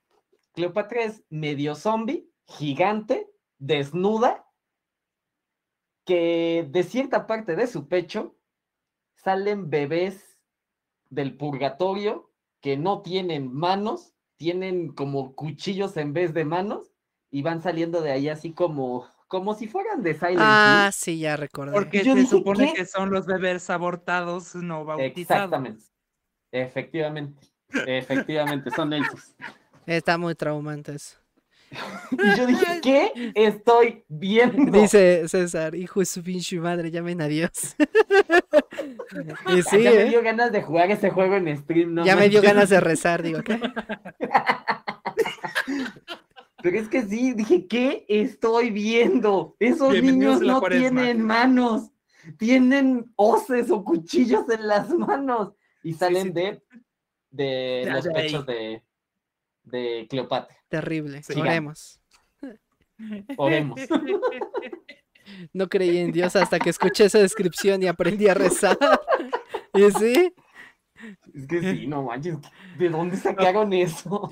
Cleopatra 0.53 1.03
es 1.03 1.23
medio 1.29 1.75
zombie, 1.75 2.28
gigante, 2.49 3.31
desnuda, 3.57 4.45
que 6.05 6.67
de 6.69 6.83
cierta 6.83 7.27
parte 7.27 7.55
de 7.55 7.67
su 7.67 7.87
pecho 7.87 8.35
salen 9.15 9.69
bebés 9.69 10.39
del 11.09 11.37
purgatorio 11.37 12.31
que 12.61 12.77
no 12.77 13.01
tienen 13.01 13.53
manos, 13.53 14.13
tienen 14.37 14.93
como 14.93 15.35
cuchillos 15.35 15.97
en 15.97 16.13
vez 16.13 16.33
de 16.33 16.45
manos 16.45 16.91
y 17.29 17.41
van 17.41 17.61
saliendo 17.61 18.01
de 18.01 18.11
ahí 18.11 18.29
así 18.29 18.53
como, 18.53 19.07
como 19.27 19.53
si 19.53 19.67
fueran 19.67 20.01
de 20.01 20.13
Silent 20.15 20.39
Ah, 20.39 20.89
sí, 20.91 21.19
ya 21.19 21.37
recordé. 21.37 21.73
Porque 21.73 22.03
Yo 22.03 22.13
se 22.13 22.21
dije, 22.21 22.29
supone 22.31 22.67
¿qué? 22.67 22.79
que 22.79 22.85
son 22.85 23.11
los 23.11 23.25
bebés 23.27 23.69
abortados 23.69 24.55
no 24.55 24.85
bautizados. 24.85 25.43
Exactamente. 25.45 25.85
Efectivamente. 26.51 27.47
Efectivamente, 27.85 28.71
son 28.71 28.93
elfos. 28.93 29.35
Está 29.85 30.17
muy 30.17 30.33
traumante 30.33 30.95
eso. 30.95 31.18
Y 32.11 32.37
yo 32.37 32.47
dije, 32.47 32.79
¿qué 32.81 33.31
estoy 33.35 34.03
viendo? 34.07 34.79
Dice 34.81 35.27
César, 35.27 35.75
hijo 35.75 35.99
de 35.99 36.05
su 36.05 36.23
pinche 36.23 36.59
madre, 36.59 36.89
llamen 36.91 37.21
a 37.21 37.27
Dios. 37.27 37.75
y 39.55 39.61
sí, 39.63 39.83
ya 39.83 39.91
me 39.91 40.01
¿eh? 40.01 40.09
dio 40.09 40.21
ganas 40.23 40.51
de 40.51 40.61
jugar 40.61 40.89
ese 40.91 41.09
juego 41.09 41.35
en 41.35 41.57
stream, 41.57 41.93
no 41.93 42.05
ya 42.05 42.15
me 42.15 42.29
dio 42.29 42.41
ganas 42.41 42.69
de 42.69 42.79
rezar, 42.79 43.21
digo, 43.23 43.41
¿qué? 43.43 43.59
Pero 46.61 46.77
es 46.77 46.89
que 46.89 47.03
sí, 47.03 47.33
dije, 47.33 47.67
¿qué 47.67 48.05
estoy 48.09 48.69
viendo? 48.69 49.55
Esos 49.59 49.93
niños 50.01 50.41
no 50.41 50.59
tienen 50.61 51.21
manos, 51.21 51.91
tienen 52.37 53.11
hoces 53.15 53.71
o 53.71 53.83
cuchillos 53.83 54.43
en 54.49 54.67
las 54.67 54.89
manos 54.89 55.53
y 55.83 55.93
salen 55.93 56.27
sí. 56.27 56.33
de, 56.33 56.61
de 57.31 57.83
Ya, 57.85 57.93
los 57.93 58.03
ya, 58.05 58.11
pechos 58.11 58.45
ahí. 58.49 58.55
de, 58.55 58.83
de 59.63 60.07
Cleopatra. 60.09 60.58
Terrible. 60.69 61.23
Sí. 61.23 61.39
Oremos. 61.39 61.99
Oremos. 63.37 63.79
No 65.53 65.67
creí 65.69 65.97
en 65.97 66.11
Dios 66.11 66.35
hasta 66.35 66.59
que 66.59 66.69
escuché 66.69 67.05
esa 67.05 67.19
descripción 67.19 67.83
y 67.83 67.87
aprendí 67.87 68.27
a 68.27 68.33
rezar. 68.33 68.77
¿Y 69.73 69.91
sí? 69.91 70.33
Es 71.33 71.47
que 71.47 71.61
sí, 71.61 71.87
no 71.87 72.03
manches, 72.03 72.37
¿de 72.77 72.89
dónde 72.89 73.15
sacaron 73.15 73.71
eso? 73.73 74.29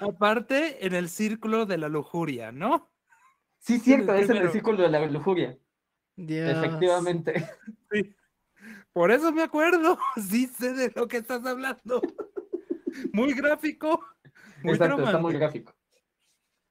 Aparte, 0.00 0.84
en 0.84 0.94
el 0.94 1.08
círculo 1.08 1.64
de 1.64 1.78
la 1.78 1.88
lujuria, 1.88 2.52
¿no? 2.52 2.90
Sí, 3.60 3.78
cierto, 3.78 4.14
es 4.14 4.28
en 4.28 4.36
el 4.36 4.50
círculo 4.50 4.82
de 4.82 4.90
la 4.90 5.06
lujuria. 5.06 5.56
Dios. 6.16 6.50
Efectivamente. 6.50 7.48
Sí. 7.90 8.14
Por 8.92 9.10
eso 9.10 9.32
me 9.32 9.42
acuerdo. 9.42 9.98
Sí 10.28 10.46
sé 10.46 10.72
de 10.72 10.92
lo 10.94 11.06
que 11.06 11.18
estás 11.18 11.44
hablando. 11.44 12.00
Muy 13.12 13.34
gráfico. 13.34 14.02
Muy 14.62 14.74
Exacto, 14.74 15.02
está 15.04 15.18
muy 15.18 15.34
gráfico. 15.34 15.74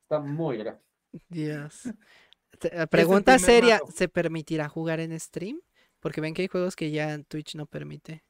Está 0.04 0.20
muy 0.20 0.58
gráfico. 0.58 0.86
Dios. 1.30 1.84
Pregunta 2.90 3.38
seria. 3.40 3.82
¿se 3.94 4.08
permitirá 4.08 4.70
jugar 4.70 5.00
en 5.00 5.18
stream? 5.20 5.60
Porque 6.00 6.22
ven 6.22 6.34
que 6.34 6.44
hay 6.44 6.48
juegos 6.48 6.76
que 6.76 6.92
ya 6.92 7.18
Twitch 7.24 7.56
no 7.56 7.66
permite. 7.66 8.24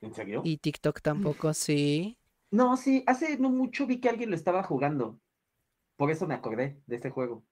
¿En 0.00 0.14
serio? 0.14 0.42
Y 0.44 0.58
TikTok 0.58 1.00
tampoco, 1.00 1.52
sí. 1.54 2.16
No, 2.50 2.76
sí, 2.76 3.02
hace 3.06 3.38
no 3.38 3.50
mucho 3.50 3.86
vi 3.86 4.00
que 4.00 4.08
alguien 4.08 4.30
lo 4.30 4.36
estaba 4.36 4.62
jugando. 4.62 5.18
Por 5.96 6.10
eso 6.10 6.26
me 6.26 6.34
acordé 6.34 6.80
de 6.86 6.96
ese 6.96 7.10
juego. 7.10 7.44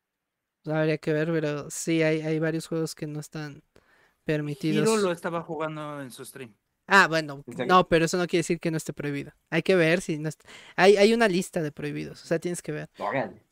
Habría 0.66 0.98
que 0.98 1.12
ver, 1.12 1.30
pero 1.32 1.70
sí, 1.70 2.02
hay, 2.02 2.20
hay 2.20 2.38
varios 2.38 2.66
juegos 2.66 2.94
que 2.94 3.06
no 3.06 3.20
están 3.20 3.62
permitidos. 4.24 4.82
Hiro 4.86 4.96
lo 4.98 5.12
estaba 5.12 5.42
jugando 5.42 6.02
en 6.02 6.10
su 6.10 6.24
stream. 6.24 6.54
Ah, 6.92 7.06
bueno, 7.08 7.44
no, 7.66 7.88
pero 7.88 8.04
eso 8.06 8.16
no 8.18 8.26
quiere 8.26 8.40
decir 8.40 8.58
que 8.58 8.70
no 8.70 8.76
esté 8.76 8.92
prohibido. 8.92 9.32
Hay 9.48 9.62
que 9.62 9.76
ver 9.76 10.00
si 10.00 10.18
no 10.18 10.28
est- 10.28 10.42
hay, 10.76 10.96
hay 10.96 11.14
una 11.14 11.28
lista 11.28 11.62
de 11.62 11.70
prohibidos, 11.72 12.22
o 12.22 12.26
sea, 12.26 12.38
tienes 12.40 12.62
que 12.62 12.72
ver. 12.72 12.90
Órale. 12.98 13.42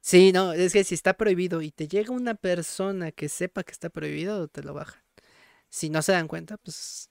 Sí, 0.00 0.32
no, 0.32 0.52
es 0.54 0.72
que 0.72 0.82
si 0.82 0.94
está 0.94 1.12
prohibido 1.14 1.60
y 1.60 1.70
te 1.72 1.86
llega 1.86 2.10
una 2.14 2.34
persona 2.34 3.12
que 3.12 3.28
sepa 3.28 3.64
que 3.64 3.72
está 3.72 3.90
prohibido, 3.90 4.48
te 4.48 4.62
lo 4.62 4.72
bajan. 4.72 5.02
Si 5.68 5.90
no 5.90 6.00
se 6.00 6.12
dan 6.12 6.26
cuenta, 6.26 6.56
pues 6.56 7.10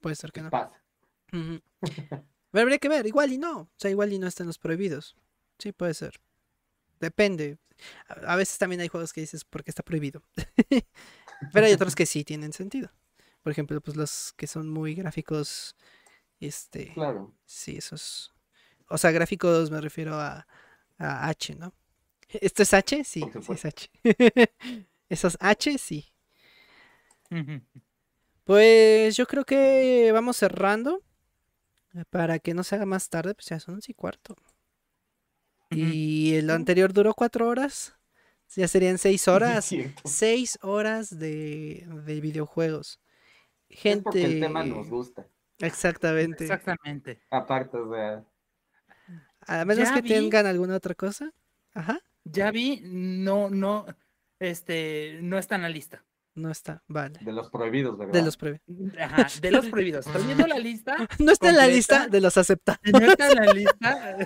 puede 0.00 0.16
ser 0.16 0.32
que 0.32 0.42
no. 0.42 0.50
Pasa. 0.50 0.82
Pero 1.30 2.62
habría 2.62 2.78
que 2.78 2.88
ver, 2.88 3.06
igual 3.06 3.32
y 3.32 3.38
no. 3.38 3.60
O 3.60 3.70
sea, 3.76 3.90
igual 3.90 4.12
y 4.12 4.18
no 4.18 4.26
están 4.26 4.46
los 4.48 4.58
prohibidos. 4.58 5.14
Sí, 5.58 5.72
puede 5.72 5.94
ser. 5.94 6.20
Depende. 7.00 7.58
A, 8.08 8.32
a 8.32 8.36
veces 8.36 8.58
también 8.58 8.80
hay 8.80 8.88
juegos 8.88 9.12
que 9.12 9.20
dices 9.20 9.44
porque 9.44 9.70
está 9.70 9.82
prohibido. 9.82 10.22
Pero 11.52 11.66
hay 11.66 11.72
otros 11.72 11.94
que 11.94 12.06
sí 12.06 12.24
tienen 12.24 12.52
sentido. 12.52 12.90
Por 13.46 13.52
ejemplo, 13.52 13.80
pues 13.80 13.96
los 13.96 14.32
que 14.36 14.48
son 14.48 14.68
muy 14.68 14.96
gráficos. 14.96 15.76
Este. 16.40 16.92
Claro. 16.94 17.32
Sí, 17.44 17.76
esos. 17.76 18.34
O 18.88 18.98
sea, 18.98 19.12
gráficos 19.12 19.70
me 19.70 19.80
refiero 19.80 20.16
a, 20.18 20.48
a 20.98 21.28
H, 21.28 21.54
¿no? 21.54 21.72
¿Esto 22.28 22.64
es 22.64 22.74
H? 22.74 23.04
Sí, 23.04 23.24
es. 23.48 23.64
H. 23.64 23.88
Esos 25.08 25.36
H, 25.38 25.78
sí. 25.78 26.12
Pues 28.42 29.16
yo 29.16 29.26
creo 29.28 29.44
que 29.44 30.10
vamos 30.12 30.38
cerrando. 30.38 31.04
eh, 31.94 32.02
Para 32.10 32.40
que 32.40 32.52
no 32.52 32.64
se 32.64 32.74
haga 32.74 32.84
más 32.84 33.08
tarde, 33.08 33.32
pues 33.36 33.46
ya 33.46 33.60
son 33.60 33.74
once 33.76 33.92
y 33.92 33.94
cuarto. 33.94 34.34
Y 35.70 36.34
el 36.34 36.50
anterior 36.50 36.92
duró 36.92 37.14
cuatro 37.14 37.46
horas. 37.48 37.94
Ya 38.56 38.66
serían 38.66 38.98
seis 38.98 39.28
horas. 39.28 39.70
Seis 40.04 40.58
horas 40.62 41.16
de, 41.16 41.86
de 42.04 42.20
videojuegos. 42.20 42.98
Es 43.68 43.98
porque 44.02 44.20
Gente. 44.20 44.34
el 44.34 44.40
tema 44.40 44.64
nos 44.64 44.88
gusta. 44.88 45.26
Exactamente. 45.58 46.44
Exactamente. 46.44 47.20
Aparte, 47.30 47.76
o 47.78 47.92
sea, 47.92 48.24
A 49.46 49.64
menos 49.64 49.88
Ya 49.88 49.94
que 49.94 50.02
vi. 50.02 50.08
tengan 50.08 50.46
alguna 50.46 50.76
otra 50.76 50.94
cosa. 50.94 51.32
Ajá. 51.74 52.00
Ya 52.24 52.50
vi, 52.50 52.80
no, 52.84 53.48
no, 53.50 53.86
este, 54.40 55.18
no 55.22 55.38
está 55.38 55.54
en 55.56 55.62
la 55.62 55.68
lista. 55.68 56.02
No 56.34 56.50
está. 56.50 56.82
Vale. 56.86 57.18
de 57.22 57.32
los 57.32 57.48
prohibidos, 57.50 57.96
¿verdad? 57.96 58.12
De 58.12 58.22
los 58.22 58.36
pre- 58.36 58.60
Ajá, 59.00 59.26
de 59.40 59.50
los 59.50 59.66
prohibidos. 59.66 60.06
Estoy 60.06 60.24
viendo 60.26 60.46
la 60.46 60.58
lista. 60.58 60.96
No 61.18 61.32
está 61.32 61.48
en 61.50 61.56
la 61.56 61.66
lista 61.66 62.06
de 62.10 62.20
los 62.20 62.36
aceptados. 62.36 62.80
No 62.92 62.98
está 62.98 63.28
en 63.30 63.34
la 63.36 63.52
lista. 63.52 64.16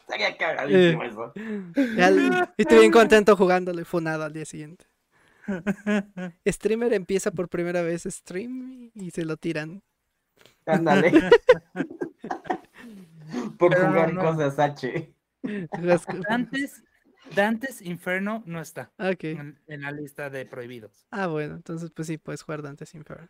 Estaría 0.00 0.36
cagadísimo 0.36 1.02
eso. 1.04 1.32
Ya- 1.96 2.10
Y 2.56 2.62
estoy 2.62 2.78
bien 2.80 2.92
contento 2.92 3.36
jugándolo 3.36 3.80
y 3.80 3.84
funado 3.84 4.24
al 4.24 4.32
día 4.32 4.44
siguiente. 4.44 4.86
Streamer 6.46 6.92
empieza 6.92 7.30
por 7.30 7.48
primera 7.48 7.82
vez 7.82 8.04
stream 8.04 8.90
y 8.94 9.10
se 9.10 9.24
lo 9.24 9.36
tiran. 9.36 9.82
Ándale. 10.66 11.12
Por 13.58 13.70
Pero 13.70 13.88
jugar 13.88 14.12
no. 14.12 14.22
cosas 14.22 14.58
H. 14.58 15.14
Dantes, 16.28 16.82
Dantes 17.34 17.82
Inferno 17.82 18.42
no 18.46 18.60
está 18.60 18.92
Ok. 18.98 19.24
en, 19.24 19.58
en 19.66 19.82
la 19.82 19.92
lista 19.92 20.30
de 20.30 20.46
prohibidos. 20.46 21.06
Ah, 21.10 21.26
bueno, 21.28 21.54
entonces 21.54 21.90
pues 21.90 22.08
sí, 22.08 22.18
puedes 22.18 22.42
jugar 22.42 22.62
Dante's 22.62 22.94
Inferno. 22.94 23.28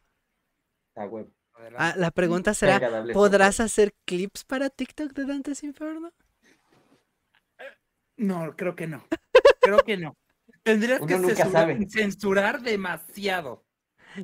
Ah. 0.97 1.09
Ah, 1.77 1.95
la 1.97 2.11
pregunta 2.11 2.55
será, 2.55 2.81
¿podrás 3.13 3.61
hacer 3.61 3.93
clips 4.07 4.45
para 4.45 4.71
TikTok 4.71 5.13
de 5.13 5.27
Dante's 5.27 5.63
Inferno? 5.63 6.13
No, 8.17 8.55
creo 8.57 8.75
que 8.75 8.87
no. 8.87 9.05
Creo 9.61 9.79
que 9.79 9.97
no. 9.97 10.17
Tendrías 10.62 11.01
que 11.01 11.87
censurar 11.89 12.61
demasiado. 12.62 13.65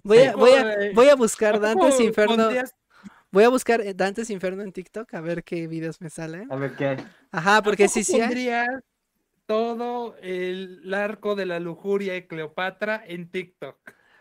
Voy 0.02 0.18
a, 0.18 0.34
voy 0.36 0.50
a, 0.52 0.76
voy 0.94 1.08
a 1.08 1.14
buscar 1.14 1.60
Dante's 1.60 1.94
¿Cómo 1.94 2.06
Inferno. 2.06 2.36
pondrías- 2.36 2.74
Voy 3.32 3.44
a 3.44 3.48
buscar 3.48 3.80
eh, 3.80 3.92
Dante's 3.92 4.30
Inferno 4.30 4.62
en 4.62 4.72
TikTok 4.72 5.12
a 5.14 5.20
ver 5.20 5.44
qué 5.44 5.66
videos 5.66 6.00
me 6.00 6.10
salen. 6.10 6.50
A 6.50 6.56
ver 6.56 6.74
qué 6.76 6.86
hay. 6.86 6.96
Ajá, 7.32 7.62
porque 7.62 7.84
¿a 7.84 7.86
poco 7.86 7.94
sí, 7.94 8.04
sí 8.04 8.14
hay. 8.14 8.20
pondrías 8.20 8.68
todo 9.46 10.16
el 10.22 10.92
arco 10.94 11.34
de 11.34 11.46
la 11.46 11.60
lujuria 11.60 12.14
de 12.14 12.26
Cleopatra 12.26 13.02
en 13.06 13.30
TikTok. 13.30 13.76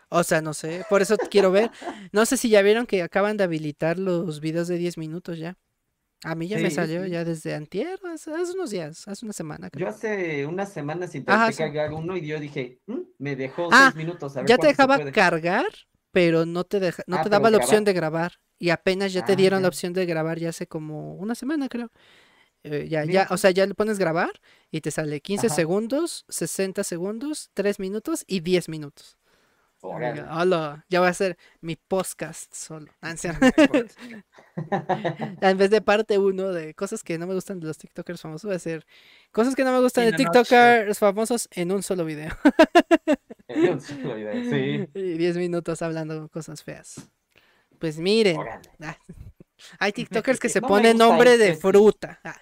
O 0.08 0.22
sea, 0.22 0.40
no 0.40 0.54
sé, 0.54 0.84
por 0.88 1.02
eso 1.02 1.16
quiero 1.30 1.50
ver. 1.50 1.70
No 2.12 2.26
sé 2.26 2.36
si 2.36 2.48
ya 2.48 2.62
vieron 2.62 2.86
que 2.86 3.02
acaban 3.02 3.36
de 3.36 3.44
habilitar 3.44 3.98
los 3.98 4.40
videos 4.40 4.68
de 4.68 4.76
10 4.76 4.98
minutos 4.98 5.38
ya. 5.38 5.56
A 6.24 6.34
mí 6.34 6.48
ya 6.48 6.58
me 6.58 6.70
salió 6.70 7.04
sí. 7.04 7.10
ya 7.10 7.24
desde 7.24 7.54
antier, 7.54 7.98
hace, 8.12 8.32
hace 8.32 8.52
unos 8.52 8.70
días, 8.70 9.06
hace 9.06 9.24
una 9.24 9.32
semana. 9.32 9.70
creo. 9.70 9.86
Yo 9.86 9.90
hace 9.90 10.46
unas 10.46 10.72
semanas 10.72 11.14
intenté 11.14 11.32
Ajá, 11.32 11.52
sí. 11.52 11.58
cargar 11.58 11.92
uno 11.92 12.16
y 12.16 12.26
yo 12.26 12.40
dije, 12.40 12.80
"Mm, 12.86 13.00
me 13.18 13.36
dejó 13.36 13.68
Ah, 13.70 13.90
seis 13.92 13.96
minutos. 13.96 14.36
A 14.36 14.40
ver 14.40 14.48
Ya 14.48 14.56
te 14.58 14.66
dejaba 14.68 14.96
puede". 14.96 15.12
cargar, 15.12 15.66
pero 16.10 16.46
no 16.46 16.64
te 16.64 16.80
deja, 16.80 17.02
no 17.06 17.16
Ah, 17.16 17.22
te 17.22 17.28
daba 17.28 17.50
la 17.50 17.58
opción 17.58 17.84
de 17.84 17.92
grabar. 17.92 18.32
Y 18.58 18.70
apenas 18.70 19.12
ya 19.12 19.22
te 19.22 19.32
Ah, 19.34 19.36
dieron 19.36 19.60
la 19.62 19.68
opción 19.68 19.92
de 19.92 20.06
grabar 20.06 20.38
ya 20.38 20.48
hace 20.48 20.66
como 20.66 21.14
una 21.16 21.34
semana, 21.34 21.68
creo. 21.68 21.90
Eh, 22.64 22.88
ya, 22.88 23.04
ya, 23.04 23.28
o 23.30 23.36
sea, 23.36 23.50
ya 23.52 23.66
le 23.66 23.74
pones 23.74 23.98
grabar 23.98 24.32
y 24.72 24.80
te 24.80 24.90
sale 24.90 25.20
15 25.20 25.46
Ajá. 25.48 25.56
segundos, 25.56 26.24
60 26.28 26.84
segundos, 26.84 27.50
3 27.54 27.78
minutos 27.80 28.24
y 28.26 28.40
10 28.40 28.68
minutos. 28.68 29.16
Oiga, 29.94 30.28
hola, 30.32 30.84
ya 30.88 30.98
voy 31.00 31.06
a 31.06 31.10
hacer 31.10 31.38
mi 31.60 31.76
podcast 31.76 32.52
solo. 32.52 32.92
Ah, 33.00 33.14
en 35.40 35.58
vez 35.58 35.70
de 35.70 35.80
parte 35.80 36.18
uno 36.18 36.52
de 36.52 36.74
cosas 36.74 37.04
que 37.04 37.18
no 37.18 37.26
me 37.26 37.34
gustan 37.34 37.60
de 37.60 37.66
los 37.68 37.78
TikTokers 37.78 38.20
famosos, 38.20 38.44
voy 38.44 38.54
a 38.54 38.56
hacer 38.56 38.84
cosas 39.30 39.54
que 39.54 39.64
no 39.64 39.72
me 39.72 39.80
gustan 39.80 40.06
de. 40.06 40.12
TikTokers 40.12 40.98
famosos 40.98 41.48
en 41.52 41.70
un 41.72 41.82
solo 41.82 42.04
video. 42.04 42.30
En 43.48 43.74
un 43.74 43.80
solo 43.80 44.16
video, 44.16 44.32
Sí. 44.32 44.88
Y 44.92 45.18
10 45.18 45.36
minutos 45.36 45.80
hablando 45.80 46.28
cosas 46.30 46.64
feas. 46.64 47.08
Pues 47.78 47.96
miren, 48.00 48.36
ah, 48.80 48.98
hay 49.78 49.92
TikTokers 49.92 50.40
que 50.40 50.48
se 50.48 50.60
No 50.60 50.66
ponen 50.66 50.98
nombre 50.98 51.38
de 51.38 51.54
fruta. 51.54 52.20
Ah, 52.24 52.40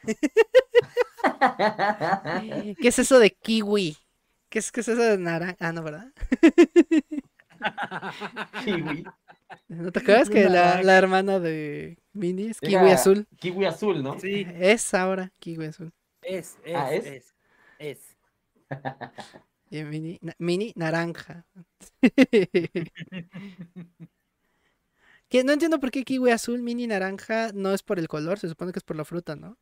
¿Qué 2.80 2.88
es 2.88 2.98
eso 2.98 3.18
de 3.18 3.32
kiwi? 3.32 3.98
¿Qué 4.48 4.60
es, 4.60 4.72
qué 4.72 4.80
es 4.80 4.88
eso 4.88 5.02
de 5.02 5.18
naranja? 5.18 5.56
Ah, 5.58 5.72
no, 5.72 5.82
¿verdad? 5.82 6.12
Kiwi. 8.64 9.04
¿No 9.68 9.92
te 9.92 10.00
acuerdas 10.00 10.28
que 10.30 10.48
la, 10.48 10.82
la 10.82 10.96
hermana 10.98 11.38
de 11.40 11.98
Minnie 12.12 12.50
es 12.50 12.60
kiwi 12.60 12.74
Era 12.76 12.92
azul? 12.92 13.26
Kiwi 13.40 13.64
azul, 13.66 14.02
¿no? 14.02 14.18
Sí, 14.20 14.46
Es 14.54 14.94
ahora 14.94 15.32
kiwi 15.40 15.66
azul. 15.66 15.92
es, 16.22 16.56
es, 16.64 16.74
Ah, 16.74 16.92
¿es? 16.92 17.06
es, 17.06 17.34
es. 17.78 18.16
Y 19.70 19.82
Minnie, 19.84 20.18
na- 20.22 20.34
Minnie 20.38 20.72
naranja. 20.76 21.44
Que 25.28 25.44
no 25.44 25.52
entiendo 25.52 25.80
por 25.80 25.90
qué 25.90 26.02
kiwi 26.02 26.30
azul, 26.30 26.62
mini 26.62 26.86
naranja 26.86 27.50
no 27.52 27.74
es 27.74 27.82
por 27.82 27.98
el 27.98 28.08
color, 28.08 28.38
se 28.38 28.48
supone 28.48 28.72
que 28.72 28.78
es 28.78 28.84
por 28.84 28.96
la 28.96 29.04
fruta, 29.04 29.36
¿no? 29.36 29.58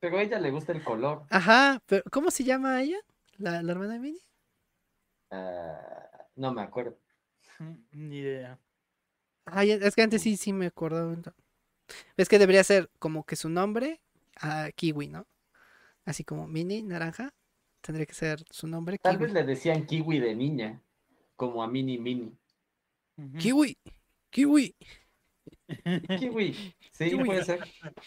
Pero 0.00 0.18
a 0.18 0.22
ella 0.22 0.38
le 0.38 0.50
gusta 0.50 0.72
el 0.72 0.84
color. 0.84 1.22
Ajá, 1.30 1.82
pero 1.86 2.02
¿cómo 2.12 2.30
se 2.30 2.44
llama 2.44 2.82
ella? 2.82 2.98
¿La, 3.38 3.62
la 3.62 3.72
hermana 3.72 3.94
de 3.94 4.00
Minnie? 4.00 4.20
Ah, 5.32 6.26
no 6.36 6.52
me 6.52 6.62
acuerdo. 6.62 6.98
Ni 7.92 8.18
idea. 8.18 8.58
Ay, 9.46 9.72
es 9.72 9.94
que 9.96 10.02
antes 10.02 10.22
sí, 10.22 10.36
sí 10.36 10.52
me 10.52 10.66
acordaba. 10.66 11.16
Es 12.16 12.28
que 12.28 12.38
debería 12.38 12.62
ser 12.64 12.90
como 12.98 13.24
que 13.24 13.36
su 13.36 13.48
nombre 13.48 14.00
a 14.36 14.70
kiwi, 14.74 15.08
¿no? 15.08 15.26
Así 16.04 16.24
como 16.24 16.46
mini 16.46 16.82
naranja, 16.82 17.32
tendría 17.80 18.06
que 18.06 18.14
ser 18.14 18.44
su 18.50 18.66
nombre 18.66 18.98
Tal 18.98 19.16
kiwi. 19.16 19.24
vez 19.24 19.32
le 19.32 19.44
decían 19.44 19.86
kiwi 19.86 20.20
de 20.20 20.34
niña, 20.34 20.82
como 21.36 21.62
a 21.62 21.68
Mini 21.68 21.98
Mini. 21.98 22.36
Kiwi, 23.38 23.76
kiwi. 24.30 24.74
Kiwi, 26.18 26.54
sí, 26.92 27.04
Kiwi. 27.10 27.24
puede 27.24 27.44
ser. 27.44 27.60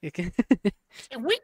¿Y 0.00 0.10
qué? 0.10 0.32
Kiwi. 1.08 1.34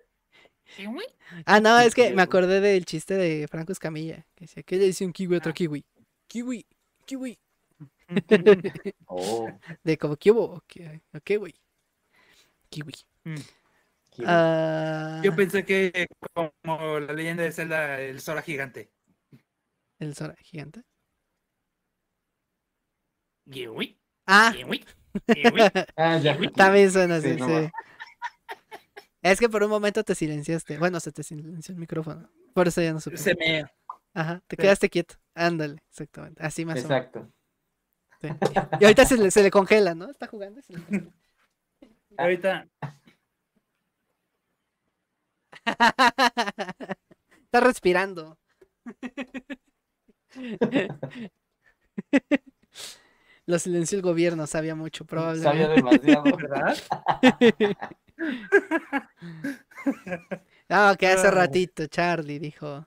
Ah, 1.46 1.60
no, 1.60 1.78
es 1.78 1.94
que 1.94 2.12
me 2.14 2.22
acordé 2.22 2.60
del 2.60 2.84
chiste 2.84 3.14
de 3.14 3.48
Franco 3.48 3.72
Escamilla, 3.72 4.26
que 4.34 4.44
decía, 4.44 4.62
¿qué 4.62 4.76
le 4.76 4.86
dice 4.86 5.04
un 5.04 5.12
kiwi 5.12 5.34
a 5.36 5.38
otro 5.38 5.50
Ah. 5.50 5.54
kiwi? 5.54 5.84
Kiwi, 6.28 6.66
kiwi. 7.06 7.38
Oh, 9.08 9.60
De 9.84 9.96
como 9.98 10.16
kiwi, 10.16 10.38
o 10.40 10.62
kiwi. 10.68 11.52
Ah, 14.24 15.22
Yo 15.22 15.34
pensé 15.36 15.64
que 15.64 16.06
como 16.34 17.00
la 17.00 17.12
leyenda 17.12 17.42
de 17.44 17.52
Zelda, 17.52 18.00
el 18.00 18.20
Sora 18.20 18.42
gigante. 18.42 18.90
el 20.00 20.14
Sora 20.14 20.36
gigante. 20.42 20.82
Kiwi, 23.52 23.86
Ah, 24.26 24.54
kiwi, 24.54 24.78
kiwi. 25.32 25.62
Ah, 25.96 26.16
ya. 26.18 26.36
también 26.56 26.90
suena 26.90 27.16
así, 27.16 27.28
Sí, 27.28 27.36
no 27.36 27.46
sí. 27.46 27.52
va. 27.52 27.72
Es 29.22 29.38
que 29.38 29.48
por 29.48 29.62
un 29.62 29.70
momento 29.70 30.02
te 30.04 30.14
silenciaste. 30.14 30.78
Bueno, 30.78 31.00
se 31.00 31.12
te 31.12 31.22
silenció 31.22 31.72
el 31.72 31.78
micrófono. 31.78 32.28
Por 32.54 32.68
eso 32.68 32.82
ya 32.82 32.92
no 32.92 33.00
supe. 33.00 33.16
Se 33.16 33.34
me. 33.36 33.64
Ajá, 34.14 34.42
te 34.46 34.56
sí. 34.56 34.62
quedaste 34.62 34.90
quieto. 34.90 35.14
Ándale, 35.34 35.82
exactamente. 35.88 36.42
Así 36.44 36.64
más 36.64 36.84
o 36.84 36.88
menos. 36.88 37.06
Exacto. 37.06 37.32
sí. 38.20 38.28
Y 38.80 38.84
ahorita 38.84 39.06
se 39.06 39.16
le, 39.16 39.30
se 39.30 39.42
le 39.42 39.50
congela, 39.50 39.94
¿no? 39.94 40.10
Está 40.10 40.26
jugando 40.26 40.60
y 40.60 40.62
se 40.62 40.72
le 40.74 40.80
congela. 40.80 41.12
Ahorita. 42.18 42.68
Está 47.44 47.60
respirando. 47.60 48.38
Lo 53.46 53.58
silenció 53.58 53.96
el 53.96 54.02
gobierno, 54.02 54.46
sabía 54.46 54.74
mucho, 54.74 55.04
Sabía 55.04 55.08
probablemente. 55.08 55.74
demasiado. 55.74 56.36
¿Verdad? 56.36 56.76
No, 60.68 60.96
que 60.96 61.06
hace 61.08 61.30
ratito 61.30 61.86
Charlie 61.86 62.38
dijo. 62.38 62.86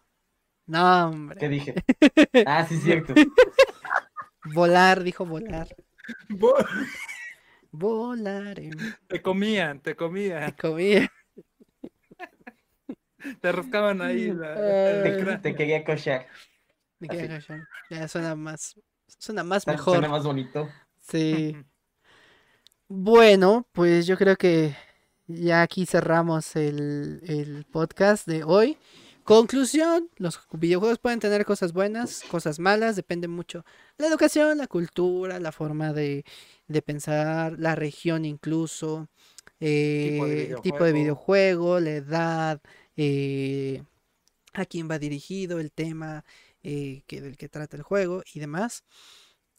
No, 0.68 0.80
¿Qué 0.80 1.16
hombre. 1.16 1.50
dije? 1.50 1.76
Ah, 2.48 2.66
sí, 2.68 2.78
cierto. 2.80 3.14
Volar, 4.54 5.04
dijo 5.04 5.26
volar. 5.26 5.68
Bo- 6.30 6.56
Volar 7.72 8.60
en 8.60 8.72
Te 9.08 9.22
comían, 9.22 9.80
te 9.82 9.96
comían. 9.96 10.52
comida. 10.54 11.12
Te 13.42 13.52
rascaban 13.52 14.02
ahí. 14.02 14.32
la- 14.32 14.56
Eh, 14.58 15.24
Te, 15.26 15.38
te 15.40 15.56
quería 15.56 15.84
cochar. 15.84 16.28
Me 17.00 17.08
quedé 17.08 17.36
Así. 17.36 17.48
callado. 17.48 17.68
Ya 17.90 18.08
suena 18.08 18.36
más. 18.36 18.80
Suena 19.20 19.44
más 19.44 19.64
Suena 19.64 19.78
mejor. 19.78 20.10
más 20.10 20.24
bonito. 20.24 20.70
Sí. 21.02 21.56
Bueno, 22.88 23.68
pues 23.72 24.06
yo 24.06 24.16
creo 24.16 24.36
que 24.36 24.76
ya 25.28 25.62
aquí 25.62 25.86
cerramos 25.86 26.56
el, 26.56 27.22
el 27.28 27.66
podcast 27.66 28.28
de 28.28 28.44
hoy. 28.44 28.78
Conclusión, 29.24 30.12
los 30.18 30.40
videojuegos 30.52 31.00
pueden 31.00 31.20
tener 31.20 31.46
cosas 31.46 31.74
buenas, 31.74 32.22
cosas 32.30 32.60
malas, 32.60 32.96
depende 32.96 33.28
mucho 33.28 33.66
la 33.98 34.06
educación, 34.06 34.60
la 34.60 34.68
cultura, 34.68 35.40
la 35.40 35.52
forma 35.52 35.94
de, 35.94 36.24
de 36.68 36.82
pensar, 36.84 37.56
la 37.58 37.74
región 37.74 38.24
incluso, 38.24 39.08
eh, 39.60 40.50
el 40.52 40.62
tipo 40.62 40.84
de 40.84 40.92
videojuego, 40.92 41.80
la 41.80 41.92
edad, 41.92 42.62
eh, 42.98 43.82
a 44.54 44.66
quién 44.66 44.90
va 44.90 45.00
dirigido 45.00 45.60
el 45.60 45.72
tema 45.72 46.24
eh, 46.62 47.02
que, 47.08 47.20
del 47.22 47.36
que 47.36 47.50
trata 47.50 47.78
el 47.78 47.84
juego 47.84 48.22
y 48.32 48.40
demás. 48.40 48.84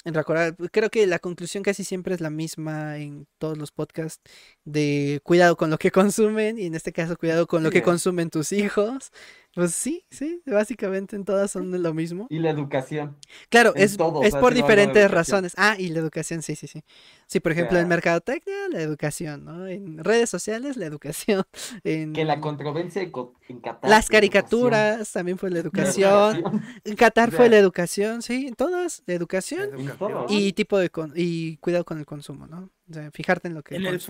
En 0.07 0.15
recordar, 0.15 0.55
creo 0.71 0.89
que 0.89 1.05
la 1.09 1.19
conclusión 1.19 1.65
casi 1.65 1.83
siempre 1.83 2.15
es 2.15 2.21
la 2.21 2.31
misma 2.31 2.97
en 2.99 3.27
todos 3.39 3.59
los 3.59 3.73
podcasts 3.73 4.23
de 4.65 5.19
cuidado 5.25 5.57
con 5.57 5.69
lo 5.69 5.79
que 5.79 5.91
consumen 5.91 6.61
y 6.61 6.67
en 6.67 6.77
este 6.77 6.93
caso 6.93 7.17
cuidado 7.17 7.49
con 7.49 7.65
lo 7.65 7.73
que 7.73 7.79
eh. 7.79 7.83
consumen 7.83 8.31
tus 8.31 8.53
hijos. 8.53 9.11
Pues 9.57 9.73
sí, 9.73 10.05
sí, 10.11 10.43
básicamente 10.45 11.17
en 11.17 11.25
todas 11.25 11.51
son 11.51 11.83
lo 11.83 11.95
mismo. 11.95 12.27
Y 12.29 12.41
la 12.41 12.51
educación. 12.51 13.17
Claro, 13.49 13.73
En 13.75 13.85
es, 13.85 13.97
todo, 13.97 14.19
o 14.19 14.23
es 14.23 14.33
sea, 14.33 14.41
por 14.43 14.53
diferentes 14.53 15.11
razones. 15.11 15.55
Ah, 15.57 15.77
y 15.79 15.89
la 15.89 16.01
educación, 16.01 16.43
sí, 16.43 16.55
sí, 16.57 16.67
sí. 16.67 16.85
Sí, 17.27 17.41
por 17.41 17.53
ejemplo, 17.53 17.79
en 17.79 17.85
sea- 17.85 17.89
mercadotecnia, 17.89 18.55
la 18.71 18.83
educación, 18.83 19.47
¿no? 19.47 19.67
En 19.67 20.05
redes 20.05 20.29
sociales, 20.29 20.77
la 20.77 20.85
educación. 20.85 21.43
En 21.85 22.13
Que 22.13 22.27
la 22.27 22.39
controversia 22.39 23.01
en 23.03 23.11
Qatar. 23.11 23.41
Las 23.49 23.91
la 23.91 23.97
educación, 23.97 24.11
caricaturas 24.11 25.11
también 25.13 25.39
fue 25.39 25.49
la 25.49 25.55
la 25.55 25.61
educación. 25.61 26.63
En 26.85 26.95
Qatar 26.95 27.31
O 27.31 27.33
fue 27.33 27.49
la 27.49 27.57
educación, 27.57 28.21
sí, 28.21 28.49
en 28.49 28.55
todas, 28.57 29.03
la 29.07 29.15
educación. 29.15 29.71
Educación. 29.73 30.27
Y 30.29 30.53
tipo 30.53 30.77
de 30.77 30.91
con- 30.91 31.15
y 31.17 31.57
cuidado 31.57 31.87
con 31.87 31.99
el 31.99 32.05
consumo, 32.05 32.47
¿no? 32.47 32.71
O 32.91 32.93
sea, 32.93 33.11
fijarte 33.11 33.49
en 33.49 33.55
lo 33.55 33.63
que 33.63 33.77
En 33.77 33.87
el 33.87 34.01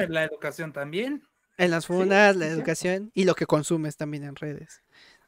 en 0.00 0.12
la 0.12 0.22
educación 0.22 0.72
también. 0.72 1.24
En 1.58 1.70
las 1.70 1.86
Sí, 1.86 1.92
la 2.04 2.30
sí, 2.32 2.48
cierto. 2.50 2.54
educación 2.54 3.10
y 3.14 3.24
lo 3.24 3.34
que 3.34 3.46
consumes 3.46 3.96
también 3.96 4.24
en 4.24 4.36
redes. 4.36 4.82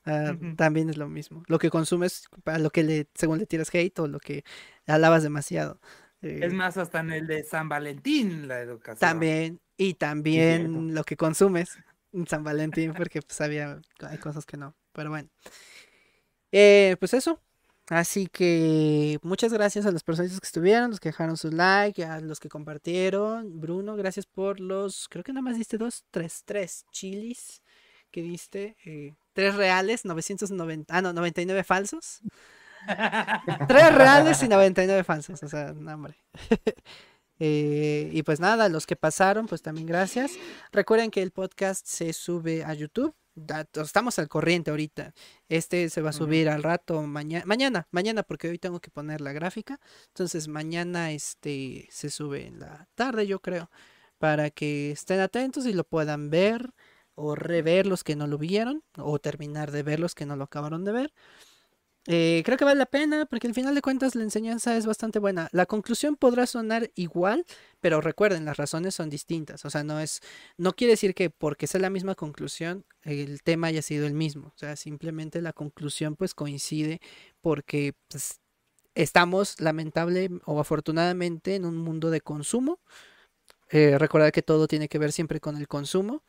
Ah. 0.04 0.36
También 0.56 0.90
es 0.90 0.96
lo 0.96 1.08
mismo. 1.08 1.42
Lo 1.48 1.58
que 1.58 1.70
consumes, 1.70 2.24
para 2.44 2.58
lo 2.58 2.70
que 2.70 2.82
le, 2.82 3.08
según 3.14 3.38
le 3.38 3.46
tiras 3.46 3.74
hate 3.74 3.98
o 4.00 4.08
lo 4.08 4.20
que 4.20 4.44
alabas 4.86 5.22
demasiado. 5.22 5.80
Eh, 6.22 6.40
Es 6.42 6.52
más, 6.52 6.76
hasta 6.76 7.00
en 7.00 7.10
el 7.12 7.26
de 7.26 7.44
San 7.44 7.68
Valentín, 7.68 8.48
la 8.48 8.60
educación. 8.60 8.98
también, 8.98 9.60
y 9.76 9.94
también 9.94 10.94
lo 10.94 11.04
que 11.04 11.16
consumes 11.16 11.78
en 12.12 12.26
San 12.26 12.42
Valentín, 12.44 12.94
porque 12.94 13.22
pues 13.22 13.40
había, 13.40 13.80
hay 14.00 14.18
cosas 14.18 14.44
que 14.46 14.56
no. 14.56 14.76
Pero 14.92 15.10
bueno. 15.10 15.28
Eh, 16.52 16.96
pues 16.98 17.14
eso. 17.14 17.42
Así 17.90 18.26
que 18.26 19.18
muchas 19.22 19.52
gracias 19.52 19.86
a 19.86 19.90
las 19.90 20.02
personas 20.02 20.38
que 20.38 20.46
estuvieron, 20.46 20.90
los 20.90 21.00
que 21.00 21.08
dejaron 21.08 21.38
su 21.38 21.50
like, 21.50 22.04
a 22.04 22.20
los 22.20 22.38
que 22.38 22.50
compartieron. 22.50 23.60
Bruno, 23.60 23.96
gracias 23.96 24.26
por 24.26 24.60
los, 24.60 25.08
creo 25.08 25.24
que 25.24 25.32
nada 25.32 25.42
más 25.42 25.56
diste 25.56 25.78
dos, 25.78 26.04
tres, 26.10 26.42
tres 26.44 26.84
chilis 26.92 27.62
que 28.10 28.22
diste. 28.22 28.76
eh, 28.84 29.14
tres 29.32 29.54
reales, 29.54 30.04
990, 30.04 30.94
ah, 30.94 31.00
no, 31.00 31.12
99 31.12 31.64
falsos. 31.64 32.20
Tres 33.68 33.94
reales 33.94 34.42
y 34.42 34.48
99 34.48 35.04
falsos, 35.04 35.42
o 35.42 35.48
sea, 35.48 35.72
no, 35.72 35.94
hombre. 35.94 36.16
Eh, 37.40 38.10
y 38.12 38.24
pues 38.24 38.40
nada, 38.40 38.68
los 38.68 38.84
que 38.84 38.96
pasaron, 38.96 39.46
pues 39.46 39.62
también 39.62 39.86
gracias. 39.86 40.32
Recuerden 40.72 41.12
que 41.12 41.22
el 41.22 41.30
podcast 41.30 41.86
se 41.86 42.12
sube 42.12 42.64
a 42.64 42.74
YouTube. 42.74 43.14
Estamos 43.74 44.18
al 44.18 44.28
corriente 44.28 44.70
ahorita. 44.70 45.14
Este 45.48 45.88
se 45.90 46.02
va 46.02 46.10
a 46.10 46.12
subir 46.12 46.48
al 46.48 46.62
rato 46.62 47.02
mañana, 47.02 47.44
mañana, 47.46 47.88
mañana, 47.90 48.22
porque 48.22 48.48
hoy 48.48 48.58
tengo 48.58 48.80
que 48.80 48.90
poner 48.90 49.20
la 49.20 49.32
gráfica. 49.32 49.80
Entonces 50.08 50.48
mañana 50.48 51.12
este 51.12 51.88
se 51.90 52.10
sube 52.10 52.46
en 52.46 52.60
la 52.60 52.88
tarde, 52.94 53.26
yo 53.26 53.40
creo, 53.40 53.70
para 54.18 54.50
que 54.50 54.90
estén 54.90 55.20
atentos 55.20 55.66
y 55.66 55.72
lo 55.72 55.84
puedan 55.84 56.30
ver 56.30 56.74
o 57.14 57.34
rever 57.34 57.86
los 57.86 58.04
que 58.04 58.16
no 58.16 58.26
lo 58.26 58.38
vieron 58.38 58.84
o 58.96 59.18
terminar 59.18 59.72
de 59.72 59.82
ver 59.82 60.00
los 60.00 60.14
que 60.14 60.26
no 60.26 60.36
lo 60.36 60.44
acabaron 60.44 60.84
de 60.84 60.92
ver. 60.92 61.12
Eh, 62.10 62.42
creo 62.46 62.56
que 62.56 62.64
vale 62.64 62.78
la 62.78 62.86
pena 62.86 63.26
porque 63.26 63.48
al 63.48 63.54
final 63.54 63.74
de 63.74 63.82
cuentas 63.82 64.14
la 64.14 64.22
enseñanza 64.22 64.74
es 64.78 64.86
bastante 64.86 65.18
buena. 65.18 65.50
La 65.52 65.66
conclusión 65.66 66.16
podrá 66.16 66.46
sonar 66.46 66.90
igual, 66.94 67.44
pero 67.80 68.00
recuerden, 68.00 68.46
las 68.46 68.56
razones 68.56 68.94
son 68.94 69.10
distintas. 69.10 69.66
O 69.66 69.70
sea, 69.70 69.84
no 69.84 70.00
es, 70.00 70.20
no 70.56 70.72
quiere 70.72 70.92
decir 70.92 71.14
que 71.14 71.28
porque 71.28 71.66
sea 71.66 71.80
la 71.82 71.90
misma 71.90 72.14
conclusión, 72.14 72.86
el 73.02 73.42
tema 73.42 73.66
haya 73.66 73.82
sido 73.82 74.06
el 74.06 74.14
mismo. 74.14 74.48
O 74.48 74.58
sea, 74.58 74.74
simplemente 74.76 75.42
la 75.42 75.52
conclusión 75.52 76.16
pues 76.16 76.32
coincide 76.32 77.00
porque 77.42 77.92
pues, 78.08 78.40
estamos 78.94 79.60
lamentable 79.60 80.30
o 80.46 80.60
afortunadamente 80.60 81.56
en 81.56 81.66
un 81.66 81.76
mundo 81.76 82.08
de 82.10 82.22
consumo. 82.22 82.80
Eh, 83.70 83.98
recordar 83.98 84.32
que 84.32 84.42
todo 84.42 84.66
tiene 84.66 84.88
que 84.88 84.98
ver 84.98 85.12
siempre 85.12 85.40
con 85.40 85.58
el 85.58 85.68
consumo. 85.68 86.22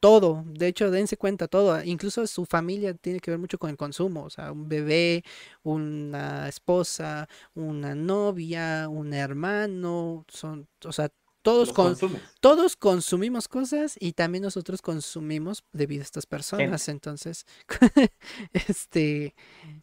Todo, 0.00 0.44
de 0.46 0.68
hecho, 0.68 0.90
dense 0.90 1.16
cuenta, 1.16 1.48
todo, 1.48 1.82
incluso 1.82 2.26
su 2.26 2.44
familia 2.44 2.94
tiene 2.94 3.18
que 3.18 3.30
ver 3.30 3.40
mucho 3.40 3.58
con 3.58 3.70
el 3.70 3.76
consumo, 3.76 4.24
o 4.24 4.30
sea, 4.30 4.52
un 4.52 4.68
bebé, 4.68 5.24
una 5.62 6.48
esposa, 6.48 7.28
una 7.54 7.94
novia, 7.94 8.88
un 8.88 9.14
hermano, 9.14 10.24
son, 10.28 10.68
o 10.84 10.92
sea, 10.92 11.10
todos, 11.46 11.72
con, 11.72 11.96
todos 12.40 12.74
consumimos 12.74 13.46
cosas 13.46 13.96
y 14.00 14.14
también 14.14 14.42
nosotros 14.42 14.82
consumimos 14.82 15.62
debido 15.72 16.02
a 16.02 16.02
estas 16.02 16.26
personas, 16.26 16.88
entonces, 16.88 17.46
este, 18.52 19.32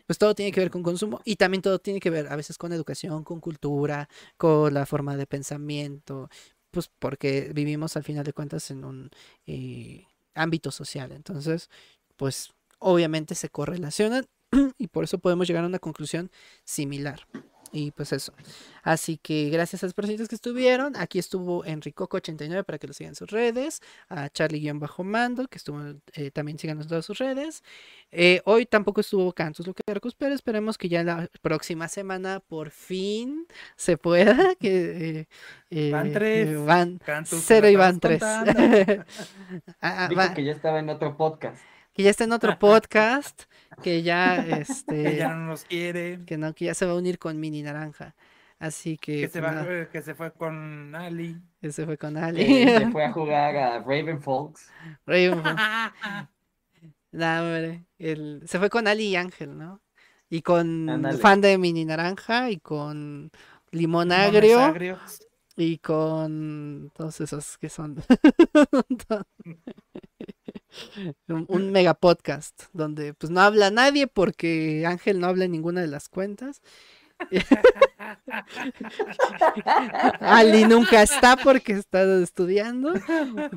pues 0.05 0.19
todo 0.19 0.35
tiene 0.35 0.51
que 0.51 0.59
ver 0.59 0.69
con 0.69 0.83
consumo 0.83 1.21
y 1.23 1.37
también 1.37 1.61
todo 1.61 1.79
tiene 1.79 2.01
que 2.01 2.09
ver 2.09 2.27
a 2.27 2.35
veces 2.35 2.57
con 2.57 2.73
educación, 2.73 3.23
con 3.23 3.39
cultura, 3.39 4.09
con 4.35 4.73
la 4.73 4.85
forma 4.85 5.15
de 5.15 5.25
pensamiento, 5.25 6.29
pues 6.73 6.89
porque 6.99 7.51
vivimos 7.53 7.95
al 7.95 8.03
final 8.03 8.25
de 8.25 8.33
cuentas 8.33 8.71
en 8.71 8.83
un 8.83 9.11
eh, 9.45 10.07
ámbito 10.33 10.71
social, 10.71 11.11
entonces, 11.11 11.69
pues 12.17 12.51
obviamente 12.79 13.35
se 13.35 13.49
correlacionan 13.49 14.25
y 14.79 14.87
por 14.87 15.03
eso 15.03 15.19
podemos 15.19 15.47
llegar 15.47 15.63
a 15.63 15.67
una 15.67 15.77
conclusión 15.77 16.31
similar. 16.65 17.27
Y 17.75 17.89
pues 17.89 18.13
eso. 18.13 18.33
Así 18.83 19.17
que 19.17 19.49
gracias 19.49 19.81
a 19.81 19.87
las 19.87 19.95
personas 19.95 20.27
que 20.29 20.35
estuvieron. 20.35 20.95
Aquí 20.95 21.17
estuvo 21.17 21.65
Enricoco89 21.65 22.63
para 22.63 22.77
que 22.77 22.85
lo 22.85 22.93
sigan 22.93 23.11
en 23.11 23.15
sus 23.15 23.31
redes. 23.31 23.81
A 24.09 24.29
Charlie-Mando, 24.29 25.47
que 25.47 25.57
estuvo 25.57 25.81
eh, 26.13 26.29
también 26.29 26.59
sigan 26.59 26.79
en 26.79 26.87
todas 26.87 27.03
sus 27.03 27.17
redes. 27.17 27.63
Eh, 28.11 28.41
hoy 28.45 28.67
tampoco 28.67 29.01
estuvo 29.01 29.33
Cantus 29.33 29.65
Luquercus, 29.65 30.13
pero 30.13 30.35
esperemos 30.35 30.77
que 30.77 30.87
ya 30.87 31.03
la 31.03 31.27
próxima 31.41 31.87
semana 31.87 32.39
por 32.41 32.69
fin 32.69 33.47
se 33.75 33.97
pueda. 33.97 34.53
Que, 34.59 35.27
eh, 35.71 35.91
Van 35.91 36.07
eh, 36.07 36.11
tres. 36.13 36.65
Van 36.65 36.99
Cantus, 36.99 37.41
cero 37.43 37.67
y 37.69 37.75
van 37.75 37.99
tres. 37.99 38.21
Ah, 39.81 40.07
Dijo 40.09 40.21
va- 40.21 40.33
que 40.35 40.43
ya 40.43 40.51
estaba 40.51 40.77
en 40.79 40.89
otro 40.89 41.17
podcast. 41.17 41.57
Que 41.93 42.03
ya 42.03 42.09
está 42.09 42.23
en 42.23 42.31
otro 42.33 42.57
podcast. 42.59 43.43
Que 43.81 44.03
ya 44.03 44.35
este. 44.37 45.03
Que 45.03 45.15
ya 45.17 45.29
no 45.29 45.47
nos 45.47 45.63
quiere. 45.65 46.19
que 46.25 46.37
no, 46.37 46.53
que 46.53 46.65
ya 46.65 46.73
se 46.73 46.85
va 46.85 46.91
a 46.93 46.95
unir 46.95 47.17
con 47.19 47.39
Mini 47.39 47.63
Naranja. 47.63 48.15
Así 48.59 48.97
que, 48.97 49.21
Que 49.21 49.27
se, 49.29 49.41
pues, 49.41 49.53
va, 49.53 49.89
que 49.89 50.01
se 50.01 50.15
fue 50.15 50.31
con 50.31 50.95
Ali. 50.95 51.35
ese 51.61 51.85
fue 51.85 51.97
con 51.97 52.13
que 52.13 52.19
Ali. 52.21 52.67
se 52.67 52.91
fue 52.91 53.03
a 53.03 53.11
jugar 53.11 53.57
a 53.57 53.79
Raven 53.79 54.21
Folks. 54.21 54.69
Raven- 55.05 55.41
nah, 57.11 57.41
hombre, 57.41 57.85
el- 57.97 58.41
se 58.45 58.59
fue 58.59 58.69
con 58.69 58.87
Ali 58.87 59.07
y 59.07 59.15
Ángel, 59.15 59.57
¿no? 59.57 59.81
Y 60.29 60.41
con 60.41 60.87
fan 61.21 61.41
de 61.41 61.57
Mini 61.57 61.85
Naranja 61.85 62.49
y 62.49 62.57
con 62.59 63.31
Limón 63.71 64.11
Agrio 64.11 64.59
agrios. 64.61 65.27
Y 65.55 65.77
con 65.77 66.91
todos 66.95 67.21
esos 67.21 67.57
que 67.57 67.69
son 67.69 68.03
un, 71.27 71.45
un 71.47 71.71
mega 71.71 71.93
podcast 71.93 72.63
donde 72.73 73.13
pues 73.13 73.29
no 73.29 73.41
habla 73.41 73.71
nadie 73.71 74.07
porque 74.07 74.85
Ángel 74.87 75.19
no 75.19 75.27
habla 75.27 75.45
en 75.45 75.51
ninguna 75.51 75.81
de 75.81 75.87
las 75.87 76.09
cuentas. 76.09 76.61
Ali 80.19 80.65
nunca 80.65 81.01
está 81.01 81.37
porque 81.37 81.73
está 81.73 82.03
estudiando. 82.21 82.93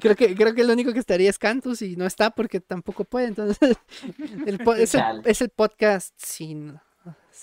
Creo 0.01 0.17
que, 0.17 0.35
creo 0.35 0.55
que 0.55 0.63
el 0.63 0.71
único 0.71 0.93
que 0.93 0.99
estaría 0.99 1.31
es 1.31 1.39
Cantus 1.39 1.83
y 1.83 1.97
no 1.97 2.07
está 2.07 2.31
porque 2.31 2.61
tampoco 2.61 3.05
puede. 3.05 3.29
Entonces, 3.29 3.77
el 4.47 4.61
es, 4.79 4.95
el, 4.95 5.23
es 5.25 5.41
el 5.41 5.51
podcast 5.51 6.13
sin, 6.17 6.81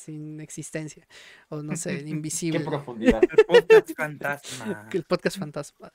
sin 0.03 0.39
existencia. 0.39 1.07
O 1.49 1.61
no 1.61 1.75
sé, 1.75 2.03
Qué 2.03 2.09
invisible. 2.09 2.59
profundidad. 2.61 3.21
El 3.23 3.45
podcast 3.45 3.91
fantasma. 3.95 4.87
que 4.89 4.97
El 4.97 5.03
podcast 5.03 5.37
fantasma. 5.39 5.91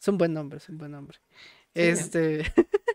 Es 0.00 0.08
un 0.08 0.18
buen 0.18 0.32
nombre, 0.32 0.58
es 0.58 0.68
un 0.68 0.78
buen 0.78 0.92
nombre. 0.92 1.18
Este. 1.74 2.42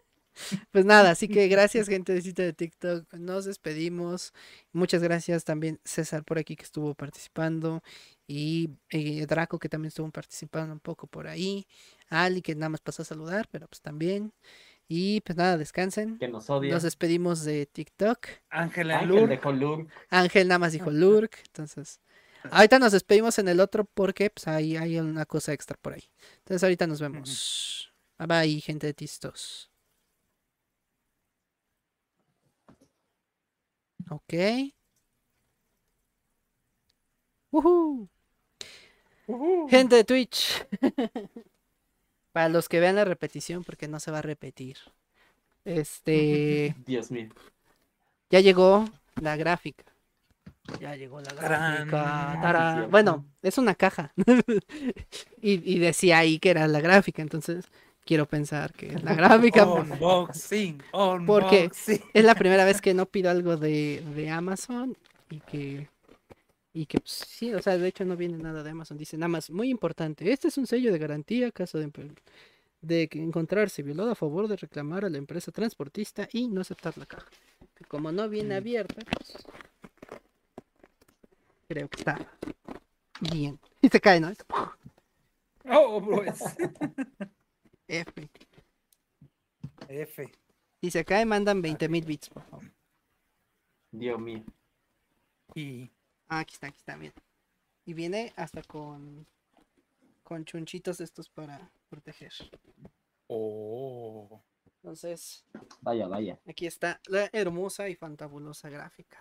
Pues 0.72 0.84
nada, 0.86 1.12
así 1.12 1.30
que 1.30 1.48
gracias, 1.48 1.88
gente 1.88 2.14
de 2.14 2.22
cita 2.22 2.44
de 2.44 2.52
TikTok. 2.54 3.14
Nos 3.14 3.46
despedimos. 3.46 4.34
Muchas 4.74 5.02
gracias 5.02 5.46
también 5.46 5.80
César 5.86 6.26
por 6.26 6.38
aquí 6.38 6.56
que 6.58 6.66
estuvo 6.66 6.94
participando. 6.94 7.82
Y 8.28 8.72
eh, 8.90 9.26
Draco 9.28 9.60
que 9.60 9.70
también 9.70 9.88
estuvo 9.90 10.10
participando 10.12 10.74
un 10.74 10.82
poco 10.82 11.08
por 11.08 11.28
ahí. 11.28 11.66
Ali 12.10 12.42
que 12.42 12.54
nada 12.56 12.70
más 12.70 12.82
pasó 12.82 13.04
a 13.04 13.06
saludar, 13.06 13.48
pero 13.50 13.68
pues 13.68 13.82
también. 13.82 14.34
Y 14.88 15.22
pues 15.22 15.36
nada, 15.38 15.58
descansen. 15.58 16.18
Que 16.20 16.28
nos 16.28 16.50
odia. 16.50 16.74
Nos 16.74 16.84
despedimos 16.84 17.44
de 17.44 17.66
TikTok. 17.66 18.28
Ángel 18.50 18.92
Ángel 18.92 19.10
Lur. 19.10 19.30
de 19.30 19.40
Colur. 19.40 19.88
Ángel 20.10 20.48
nada 20.48 20.60
más 20.60 20.74
dijo 20.74 20.92
Lurk. 20.92 21.40
Entonces, 21.48 22.02
ahorita 22.52 22.78
nos 22.80 22.92
despedimos 22.92 23.40
en 23.40 23.48
el 23.48 23.60
otro 23.60 23.86
porque 23.86 24.30
pues 24.30 24.48
ahí 24.48 24.78
hay 24.78 25.00
una 25.00 25.26
cosa 25.26 25.54
extra 25.54 25.76
por 25.82 25.94
ahí. 25.94 26.04
Entonces, 26.40 26.64
ahorita 26.64 26.86
nos 26.88 27.02
vemos. 27.02 27.92
Bye 28.20 28.28
bye, 28.28 28.62
gente 28.62 28.88
de 28.88 28.94
Tistos. 28.94 29.72
Ok. 34.10 34.34
Ujú. 37.52 38.08
Gente 39.70 39.96
de 39.96 40.04
Twitch. 40.04 40.66
Para 42.36 42.50
los 42.50 42.68
que 42.68 42.82
vean 42.82 42.98
la 42.98 43.06
repetición, 43.06 43.64
porque 43.64 43.88
no 43.88 44.02
se 44.02 44.12
va 44.12 44.18
a 44.18 44.22
repetir. 44.22 44.76
Este. 45.64 46.76
Dios 46.86 47.10
mío. 47.10 47.30
Ya 48.30 48.42
llegó 48.42 48.84
la 49.22 49.38
gráfica. 49.38 49.86
Ya 50.82 50.98
llegó 50.98 51.22
la 51.22 51.32
gráfica. 51.34 52.34
Ah, 52.34 52.42
tarán. 52.42 52.92
Bueno, 52.92 53.26
es 53.42 53.58
una 53.58 53.74
caja. 53.74 54.12
y, 55.42 55.74
y 55.76 55.80
decía 55.80 56.18
ahí 56.18 56.38
que 56.40 56.50
era 56.50 56.68
la 56.68 56.82
gráfica, 56.82 57.22
entonces 57.22 57.70
quiero 58.04 58.26
pensar 58.26 58.74
que 58.74 58.88
es 58.88 59.02
la 59.02 59.14
gráfica. 59.14 59.66
Unboxing. 59.72 60.84
Porque- 60.92 61.70
Unboxing. 61.70 62.02
es 62.14 62.26
la 62.26 62.36
primera 62.36 62.66
vez 62.66 62.82
que 62.82 62.94
no 62.94 63.06
pido 63.06 63.32
algo 63.32 63.56
de, 63.56 64.04
de 64.14 64.30
Amazon 64.30 64.98
y 65.30 65.40
que. 65.40 65.88
Y 66.76 66.88
que 66.88 67.00
pues, 67.00 67.12
sí, 67.14 67.54
o 67.54 67.62
sea, 67.62 67.78
de 67.78 67.88
hecho 67.88 68.04
no 68.04 68.18
viene 68.18 68.38
nada 68.38 68.62
de 68.62 68.70
Amazon. 68.70 68.98
Dice 68.98 69.18
nada 69.18 69.30
más, 69.30 69.50
muy 69.50 69.70
importante. 69.70 70.30
Este 70.30 70.50
es 70.50 70.58
un 70.58 70.68
sello 70.68 70.92
de 70.92 71.00
garantía 71.00 71.50
caso 71.52 71.78
de, 71.80 71.90
de 72.82 73.08
que 73.08 73.24
encontrarse 73.24 73.82
violado 73.82 74.12
a 74.12 74.16
favor 74.16 74.50
de 74.50 74.58
reclamar 74.58 75.06
a 75.06 75.10
la 75.10 75.18
empresa 75.18 75.54
transportista 75.54 76.28
y 76.34 76.50
no 76.50 76.60
aceptar 76.60 76.98
la 76.98 77.06
caja. 77.06 77.28
Que 77.76 77.86
como 77.86 78.12
no 78.12 78.28
viene 78.28 78.56
Mm. 78.56 78.58
abierta, 78.58 79.02
pues, 79.06 79.38
creo 81.70 81.88
que 81.88 81.98
está 81.98 82.30
bien. 83.22 83.58
Y 83.82 83.88
se 83.88 84.02
cae, 84.02 84.20
¿no? 84.20 84.34
Oh, 85.72 86.02
pues. 86.04 86.40
F. 87.88 88.30
F. 89.88 90.32
Si 90.82 90.92
se 90.92 91.06
cae, 91.06 91.26
mandan 91.26 91.62
20 91.62 91.88
mil 91.88 92.04
bits, 92.04 92.30
por 92.30 92.44
favor. 92.44 92.70
Dios 93.92 94.20
mío. 94.20 94.44
Y 95.54 95.90
Ah, 96.28 96.40
aquí 96.40 96.54
está, 96.54 96.68
aquí 96.68 96.78
está, 96.78 96.96
bien. 96.96 97.14
Y 97.86 97.94
viene 97.94 98.34
hasta 98.36 98.62
con 98.64 99.28
con 100.24 100.44
chunchitos 100.44 101.00
estos 101.02 101.30
para 101.30 101.72
proteger. 101.88 102.34
oh. 103.28 104.42
Entonces, 104.82 105.46
Vaya, 105.82 106.08
vaya. 106.08 106.40
aquí 106.48 106.66
está 106.68 107.00
la 107.08 107.30
hermosa 107.34 107.90
y 107.90 107.96
fantabulosa 107.96 108.70
gráfica. 108.70 109.20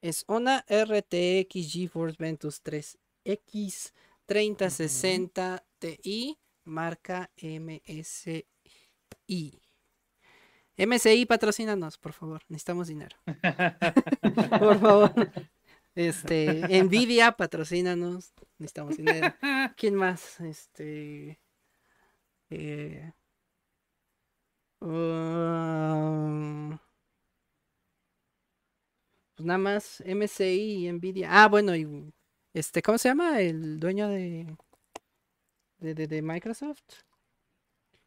Es 0.00 0.24
una 0.28 0.64
RTX 0.68 1.72
GeForce 1.72 2.16
Ventus 2.18 2.62
3X 2.64 3.92
3060 4.26 5.64
Ti 5.78 6.38
marca 6.64 7.30
MSI. 7.36 8.46
MSI, 10.76 11.26
patrocínanos, 11.26 11.98
por 11.98 12.12
favor. 12.12 12.42
Necesitamos 12.48 12.88
dinero. 12.88 13.16
por 14.58 14.78
favor. 14.80 15.12
Este, 15.94 16.82
Nvidia, 16.84 17.32
patrocínanos. 17.32 18.32
Necesitamos 18.58 18.96
dinero. 18.96 19.34
¿Quién 19.76 19.94
más? 19.94 20.40
Este. 20.40 21.38
eh, 22.50 23.12
um, 24.80 26.78
pues 29.34 29.46
nada 29.46 29.58
más 29.58 30.02
MSI 30.06 30.86
y 30.86 30.92
Nvidia. 30.92 31.28
Ah, 31.30 31.48
bueno, 31.48 31.74
y 31.76 32.12
este, 32.54 32.82
¿cómo 32.82 32.98
se 32.98 33.08
llama? 33.08 33.40
El 33.40 33.78
dueño 33.80 34.08
de. 34.08 34.56
de, 35.78 35.94
de- 35.94 36.06
de 36.06 36.22
Microsoft. 36.22 36.82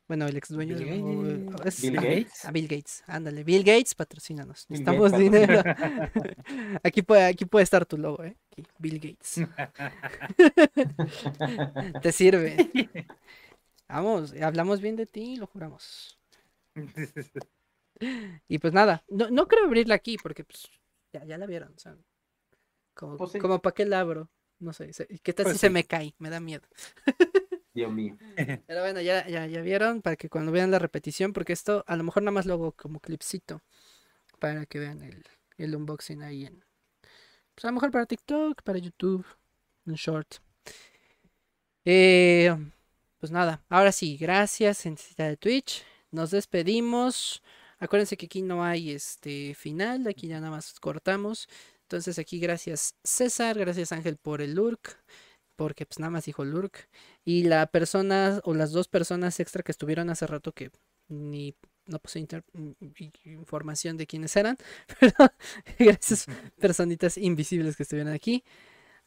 Bueno, 0.08 0.28
el 0.28 0.38
ex 0.38 0.50
dueño 0.50 0.78
Bill 0.78 0.88
de. 0.88 1.02
o- 1.02 1.52
Gates. 1.58 1.66
es- 1.66 1.82
Bill 1.82 1.96
Gates. 1.96 2.46
A 2.46 2.52
Bill 2.52 2.68
Gates, 2.68 3.04
ándale. 3.08 3.44
Bill 3.44 3.64
Gates, 3.64 3.96
patrocínanos. 3.96 4.68
Bill 4.70 4.80
Necesitamos 4.84 5.12
Gates, 5.12 5.32
dinero. 5.32 5.64
Aquí 6.84 7.02
puede, 7.02 7.26
aquí 7.26 7.46
puede 7.46 7.64
estar 7.64 7.86
tu 7.88 7.98
logo, 7.98 8.24
¿eh? 8.24 8.38
Aquí, 8.52 8.64
Bill 8.78 9.00
Gates. 9.00 9.42
Te 12.04 12.12
sirve. 12.12 12.70
Vamos, 13.88 14.34
hablamos 14.42 14.80
bien 14.82 14.96
de 14.96 15.06
ti, 15.08 15.38
lo 15.38 15.48
juramos. 15.48 16.20
Y 18.48 18.60
pues 18.60 18.74
nada, 18.74 19.04
no, 19.10 19.30
no 19.30 19.48
creo 19.48 19.66
abrirla 19.66 19.96
aquí 19.96 20.18
porque 20.22 20.44
pues, 20.44 20.68
ya, 21.14 21.24
ya 21.26 21.38
la 21.38 21.46
vieron. 21.46 21.74
o 21.76 21.80
sea, 21.80 21.96
como, 22.94 23.18
Pues 23.18 23.32
sí. 23.32 23.40
como 23.40 23.60
para 23.62 23.74
qué 23.74 23.86
la 23.86 24.02
abro. 24.02 24.30
No 24.60 24.72
sé, 24.72 24.92
¿qué 25.22 25.34
tal 25.34 25.46
Pues 25.46 25.56
si 25.56 25.60
se 25.62 25.70
me 25.70 25.84
cae? 25.84 26.14
Me 26.20 26.30
da 26.30 26.40
miedo. 26.40 26.68
Dios 27.76 27.92
mío. 27.92 28.18
Pero 28.68 28.82
bueno, 28.82 29.02
ya, 29.02 29.28
ya, 29.28 29.46
ya 29.46 29.62
vieron 29.62 30.02
para 30.02 30.16
que 30.16 30.30
cuando 30.30 30.52
vean 30.52 30.72
la 30.72 30.80
repetición, 30.80 31.34
porque 31.34 31.54
esto 31.54 31.84
a 31.88 31.96
lo 31.98 32.04
mejor 32.04 32.24
nada 32.24 32.32
más 32.32 32.46
lo 32.46 32.54
hago 32.54 32.72
como 32.72 33.02
clipcito 33.02 33.62
para 34.40 34.66
que 34.66 34.80
vean 34.80 35.02
el, 35.04 35.24
el 35.58 35.76
unboxing 35.76 36.24
ahí 36.24 36.46
en. 36.46 36.64
Pues 37.54 37.66
a 37.66 37.68
lo 37.68 37.74
mejor 37.74 37.92
para 37.92 38.06
TikTok, 38.06 38.64
para 38.64 38.80
YouTube, 38.80 39.26
un 39.86 39.94
short. 39.96 40.36
Eh, 41.84 42.56
pues 43.20 43.32
nada, 43.32 43.64
ahora 43.70 43.92
sí, 43.92 44.18
gracias, 44.18 44.86
en 44.86 44.98
cita 44.98 45.28
de 45.28 45.38
Twitch. 45.38 45.84
Nos 46.12 46.32
despedimos. 46.32 47.44
Acuérdense 47.78 48.16
que 48.16 48.28
aquí 48.28 48.42
no 48.42 48.64
hay 48.64 48.92
este 48.92 49.54
final, 49.54 50.08
aquí 50.08 50.28
ya 50.28 50.40
nada 50.40 50.52
más 50.52 50.80
cortamos. 50.80 51.50
Entonces 51.82 52.18
aquí 52.18 52.40
gracias 52.40 52.96
César, 53.04 53.60
gracias 53.60 53.92
Ángel 53.92 54.18
por 54.18 54.42
el 54.42 54.56
lurk, 54.56 54.98
porque 55.56 55.86
pues 55.86 56.00
nada 56.00 56.12
más 56.12 56.26
dijo 56.26 56.44
lurk. 56.46 56.88
Y 57.26 57.44
la 57.44 57.68
persona 57.68 58.40
o 58.44 58.54
las 58.54 58.72
dos 58.72 58.88
personas 58.88 59.40
extra 59.40 59.64
que 59.64 59.72
estuvieron 59.72 60.10
hace 60.10 60.28
rato 60.28 60.52
que 60.54 60.72
ni 61.08 61.56
no 61.88 62.00
puse 62.00 62.20
inter- 62.20 62.44
i- 63.00 63.12
información 63.26 63.98
de 63.98 64.08
quiénes 64.08 64.36
eran, 64.36 64.58
pero 65.00 65.14
gracias 65.80 66.26
personitas 66.60 67.18
invisibles 67.18 67.76
que 67.78 67.84
estuvieron 67.84 68.14
aquí. 68.14 68.44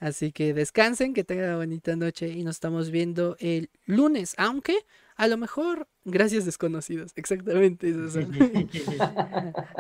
Así 0.00 0.30
que 0.32 0.54
descansen, 0.54 1.12
que 1.12 1.24
tengan 1.24 1.46
una 1.46 1.56
bonita 1.56 1.96
noche 1.96 2.28
y 2.28 2.44
nos 2.44 2.56
estamos 2.56 2.90
viendo 2.90 3.36
el 3.40 3.68
lunes, 3.84 4.34
aunque 4.38 4.76
a 5.16 5.26
lo 5.26 5.36
mejor, 5.36 5.88
gracias 6.04 6.44
desconocidos, 6.44 7.10
exactamente. 7.16 7.92
son. 8.10 8.32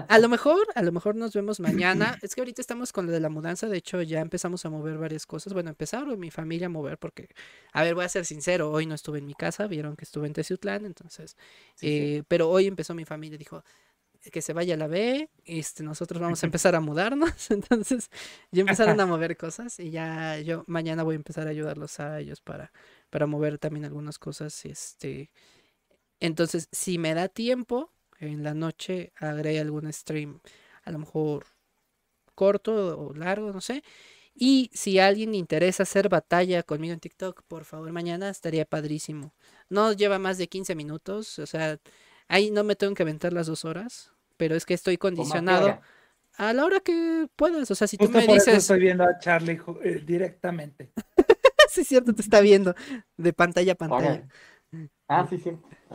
A 0.08 0.18
lo 0.18 0.28
mejor, 0.28 0.66
a 0.74 0.82
lo 0.82 0.90
mejor 0.90 1.14
nos 1.14 1.32
vemos 1.32 1.60
mañana. 1.60 2.18
Es 2.22 2.34
que 2.34 2.40
ahorita 2.40 2.60
estamos 2.60 2.92
con 2.92 3.06
lo 3.06 3.12
de 3.12 3.20
la 3.20 3.28
mudanza. 3.28 3.68
De 3.68 3.76
hecho, 3.76 4.02
ya 4.02 4.20
empezamos 4.20 4.64
a 4.64 4.70
mover 4.70 4.98
varias 4.98 5.26
cosas. 5.26 5.52
Bueno, 5.52 5.70
empezaron 5.70 6.18
mi 6.18 6.32
familia 6.32 6.66
a 6.66 6.70
mover 6.70 6.98
porque, 6.98 7.28
a 7.72 7.84
ver, 7.84 7.94
voy 7.94 8.04
a 8.04 8.08
ser 8.08 8.24
sincero, 8.24 8.70
hoy 8.72 8.86
no 8.86 8.96
estuve 8.96 9.18
en 9.18 9.26
mi 9.26 9.34
casa, 9.34 9.68
vieron 9.68 9.94
que 9.94 10.04
estuve 10.04 10.26
en 10.26 10.32
Teciutlán, 10.32 10.84
entonces, 10.86 11.36
Sí, 11.76 11.86
sí. 11.86 11.86
eh, 11.88 12.22
pero 12.26 12.48
hoy 12.50 12.66
empezó 12.66 12.94
mi 12.94 13.04
familia, 13.04 13.38
dijo 13.38 13.62
que 14.30 14.42
se 14.42 14.52
vaya 14.52 14.76
la 14.76 14.86
B, 14.86 15.30
este, 15.44 15.82
nosotros 15.82 16.20
vamos 16.20 16.42
a 16.42 16.46
empezar 16.46 16.74
a 16.74 16.80
mudarnos, 16.80 17.30
entonces 17.50 18.10
ya 18.50 18.62
empezaron 18.62 19.00
a 19.00 19.06
mover 19.06 19.36
cosas 19.36 19.78
y 19.80 19.90
ya 19.90 20.38
yo 20.40 20.64
mañana 20.66 21.02
voy 21.02 21.14
a 21.14 21.16
empezar 21.16 21.46
a 21.46 21.50
ayudarlos 21.50 22.00
a 22.00 22.20
ellos 22.20 22.40
para, 22.40 22.72
para 23.10 23.26
mover 23.26 23.58
también 23.58 23.84
algunas 23.84 24.18
cosas, 24.18 24.64
este, 24.64 25.30
entonces 26.20 26.68
si 26.72 26.98
me 26.98 27.14
da 27.14 27.28
tiempo, 27.28 27.92
en 28.18 28.42
la 28.42 28.54
noche 28.54 29.12
haré 29.16 29.60
algún 29.60 29.92
stream, 29.92 30.40
a 30.84 30.90
lo 30.90 30.98
mejor 30.98 31.46
corto 32.34 32.98
o 32.98 33.14
largo, 33.14 33.52
no 33.52 33.60
sé. 33.60 33.82
Y 34.34 34.70
si 34.72 35.00
a 35.00 35.08
alguien 35.08 35.32
le 35.32 35.38
interesa 35.38 35.82
hacer 35.82 36.08
batalla 36.08 36.62
conmigo 36.62 36.94
en 36.94 37.00
TikTok, 37.00 37.42
por 37.48 37.64
favor, 37.64 37.90
mañana 37.92 38.30
estaría 38.30 38.64
padrísimo. 38.64 39.34
No 39.68 39.92
lleva 39.92 40.18
más 40.20 40.38
de 40.38 40.48
15 40.48 40.76
minutos, 40.76 41.38
o 41.40 41.46
sea, 41.46 41.80
ahí 42.28 42.50
no 42.52 42.62
me 42.62 42.76
tengo 42.76 42.94
que 42.94 43.02
aventar 43.02 43.32
las 43.32 43.48
dos 43.48 43.64
horas, 43.64 44.12
pero 44.38 44.54
es 44.54 44.64
que 44.64 44.72
estoy 44.72 44.96
¿Cómo 44.96 45.10
a 45.10 45.12
condicionado 45.12 45.78
a 46.38 46.52
la 46.52 46.64
hora 46.64 46.80
que 46.80 47.28
puedas. 47.36 47.70
O 47.70 47.74
sea, 47.74 47.86
si 47.86 47.98
tú 47.98 48.08
me 48.08 48.24
por 48.24 48.30
eso 48.30 48.34
dices, 48.34 48.54
estoy 48.54 48.80
viendo 48.80 49.04
a 49.04 49.18
Charlie 49.18 49.60
eh, 49.82 50.02
directamente. 50.06 50.92
sí, 51.68 51.82
es 51.82 51.88
cierto, 51.88 52.14
te 52.14 52.22
está 52.22 52.40
viendo 52.40 52.74
de 53.16 53.32
pantalla 53.34 53.72
a 53.72 53.74
pantalla. 53.74 54.26
Ah, 55.08 55.26
sí, 55.28 55.38
sí. 55.38 55.50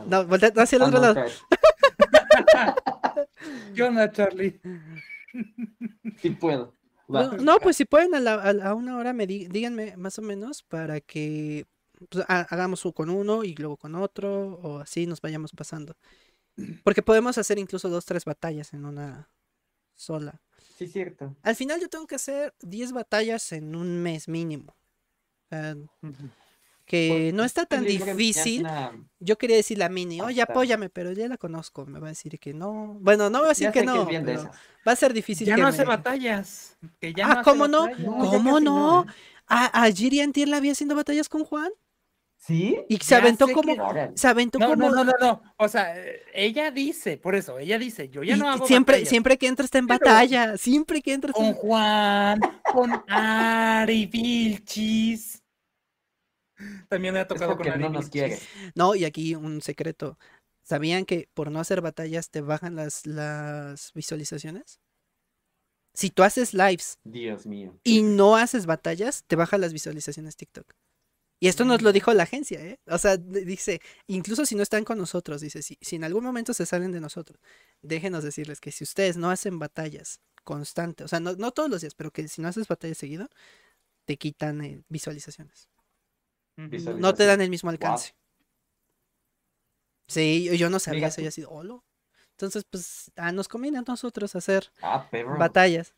No, 0.06 0.26
voltea 0.26 0.52
hacia 0.56 0.76
el 0.76 0.82
Ah, 0.82 0.86
otro 0.86 1.00
no, 1.00 1.14
lado. 1.14 1.14
¿Qué 3.74 3.82
onda, 3.82 4.10
Charlie? 4.12 4.60
Sí 6.22 6.30
puedo. 6.30 6.74
No, 7.08 7.32
no, 7.32 7.58
pues 7.58 7.76
si 7.76 7.84
pueden 7.84 8.14
a, 8.14 8.20
la- 8.20 8.34
a 8.34 8.70
a 8.70 8.74
una 8.74 8.96
hora 8.96 9.12
me 9.12 9.26
di- 9.26 9.46
díganme 9.48 9.96
más 9.96 10.18
o 10.18 10.22
menos 10.22 10.62
para 10.62 11.00
que 11.00 11.66
pues, 12.08 12.24
ha- 12.28 12.46
hagamos 12.48 12.84
u- 12.84 12.92
con 12.92 13.10
uno 13.10 13.44
y 13.44 13.54
luego 13.54 13.76
con 13.76 13.94
otro, 13.94 14.54
o 14.62 14.78
así 14.78 15.06
nos 15.06 15.20
vayamos 15.20 15.52
pasando. 15.52 15.94
Porque 16.84 17.02
podemos 17.02 17.36
hacer 17.38 17.58
incluso 17.58 17.88
dos, 17.88 18.04
tres 18.04 18.24
batallas 18.24 18.72
en 18.74 18.84
una 18.84 19.28
sola. 19.94 20.40
Sí, 20.78 20.86
cierto. 20.88 21.34
Al 21.42 21.56
final 21.56 21.80
yo 21.80 21.88
tengo 21.88 22.06
que 22.06 22.14
hacer 22.16 22.52
10 22.62 22.92
batallas 22.92 23.52
en 23.52 23.74
un 23.76 24.02
mes 24.02 24.28
mínimo. 24.28 24.74
Que 26.86 27.30
no 27.32 27.44
está 27.44 27.64
tan 27.64 27.84
difícil. 27.84 28.66
Yo 29.18 29.38
quería 29.38 29.56
decirle 29.56 29.84
a 29.84 29.88
Mini, 29.88 30.20
oye, 30.20 30.42
Hasta- 30.42 30.52
apóyame, 30.52 30.90
pero 30.90 31.12
ya 31.12 31.26
la 31.28 31.38
conozco. 31.38 31.86
Me 31.86 31.98
va 31.98 32.08
a 32.08 32.10
decir 32.10 32.38
que 32.38 32.52
no. 32.52 32.98
Bueno, 33.00 33.30
no 33.30 33.38
me 33.38 33.42
va 33.42 33.46
a 33.46 33.48
decir 33.50 33.68
Ya 33.68 33.72
que 33.72 33.84
no. 33.84 34.06
pero 34.06 34.50
va 34.86 34.92
a 34.92 34.96
ser 34.96 35.14
difícil 35.14 35.46
Ya 35.46 35.54
que 35.54 35.62
no 35.62 35.68
me- 35.68 35.74
hace 35.74 35.84
batallas. 35.84 36.76
Que 37.00 37.14
ya 37.14 37.24
Ah, 37.24 37.34
no 37.34 37.40
hace 37.40 37.50
¿cómo 37.50 37.68
no? 37.68 37.80
batallas. 37.82 38.00
No, 38.06 38.24
ya 38.24 38.30
¿Cómo 38.38 38.60
no? 38.60 39.06
A, 39.46 39.82
a 39.84 39.90
Jiri 39.90 40.20
Antier 40.20 40.48
la 40.48 40.60
vi 40.60 40.70
haciendo 40.70 40.94
batallas 40.94 41.28
con 41.28 41.44
Juan. 41.44 41.70
¿Sí? 42.46 42.78
Y 42.90 42.96
se 42.98 43.12
Ya 43.12 43.18
aventó 43.18 43.48
como. 43.48 43.74
que-. 43.94 44.10
Se 44.16 44.28
aventó 44.28 44.58
No, 44.58 44.66
como. 44.68 44.90
no, 44.90 44.94
no, 44.96 45.04
no, 45.04 45.12
no. 45.18 45.42
O 45.56 45.66
sea, 45.66 45.96
eh, 45.98 46.22
ella 46.34 46.70
dice, 46.70 47.16
por 47.16 47.34
eso, 47.34 47.58
ella 47.58 47.78
dice, 47.78 48.10
yo 48.10 48.22
ya 48.22 48.36
y 48.36 48.38
no 48.38 48.50
hago 48.50 48.66
siempre, 48.66 49.06
siempre 49.06 49.38
que 49.38 49.46
entra 49.46 49.64
está 49.64 49.78
en 49.78 49.86
Pero- 49.86 50.00
batalla. 50.00 50.58
Siempre 50.58 51.00
que 51.00 51.14
entra 51.14 51.30
está 51.30 51.38
Con 51.40 51.46
en- 51.48 51.54
Juan, 51.54 52.40
con 52.70 53.02
Ari 53.08 54.04
Vilchis. 54.06 55.42
También 56.88 57.14
me 57.14 57.20
ha 57.20 57.26
tocado 57.26 57.52
con 57.52 57.56
porque 57.58 57.70
Ari 57.70 57.82
no 57.82 57.88
nos 57.88 58.10
quiere. 58.10 58.38
No, 58.74 58.94
y 58.94 59.04
aquí 59.06 59.34
un 59.34 59.62
secreto. 59.62 60.18
¿Sabían 60.62 61.04
que 61.06 61.28
por 61.34 61.50
no 61.50 61.60
hacer 61.60 61.80
batallas 61.80 62.30
te 62.30 62.40
bajan 62.42 62.76
las, 62.76 63.06
las 63.06 63.90
visualizaciones? 63.94 64.80
Si 65.94 66.10
tú 66.10 66.22
haces 66.24 66.52
lives 66.54 66.98
Dios 67.04 67.46
mío. 67.46 67.78
y 67.84 68.02
no 68.02 68.36
haces 68.36 68.66
batallas, 68.66 69.24
te 69.26 69.36
bajan 69.36 69.60
las 69.60 69.72
visualizaciones 69.72 70.36
TikTok. 70.36 70.72
Y 71.40 71.48
esto 71.48 71.64
nos 71.64 71.82
lo 71.82 71.90
Mm. 71.90 71.92
dijo 71.92 72.12
la 72.14 72.22
agencia, 72.22 72.60
¿eh? 72.64 72.78
O 72.86 72.96
sea, 72.98 73.16
dice, 73.18 73.80
incluso 74.06 74.46
si 74.46 74.54
no 74.54 74.62
están 74.62 74.84
con 74.84 74.98
nosotros, 74.98 75.40
dice, 75.40 75.62
si, 75.62 75.76
si 75.80 75.96
en 75.96 76.04
algún 76.04 76.24
momento 76.24 76.54
se 76.54 76.64
salen 76.66 76.92
de 76.92 77.00
nosotros, 77.00 77.38
déjenos 77.82 78.24
decirles 78.24 78.60
que 78.60 78.72
si 78.72 78.84
ustedes 78.84 79.16
no 79.16 79.30
hacen 79.30 79.58
batallas 79.58 80.20
constantes, 80.44 81.04
o 81.04 81.08
sea, 81.08 81.20
no, 81.20 81.34
no 81.34 81.50
todos 81.52 81.68
los 81.70 81.80
días, 81.82 81.94
pero 81.94 82.10
que 82.12 82.28
si 82.28 82.40
no 82.40 82.48
haces 82.48 82.68
batallas 82.68 82.98
seguido, 82.98 83.28
te 84.06 84.16
quitan 84.16 84.62
eh, 84.64 84.82
visualizaciones. 84.88 85.68
No 86.56 87.14
te 87.14 87.26
dan 87.26 87.40
el 87.40 87.50
mismo 87.50 87.70
alcance. 87.70 88.14
Sí, 90.08 90.44
yo- 90.44 90.54
yo 90.54 90.70
no 90.70 90.78
sabía 90.78 91.08
eso, 91.08 91.20
yo 91.22 91.28
así, 91.28 91.44
"Olo". 91.48 91.84
Entonces, 92.32 92.64
pues, 92.68 93.10
ah, 93.16 93.32
nos 93.32 93.48
conviene 93.48 93.78
a 93.78 93.82
nosotros 93.86 94.34
hacer 94.36 94.72
Ah, 94.82 95.08
batallas. 95.38 95.94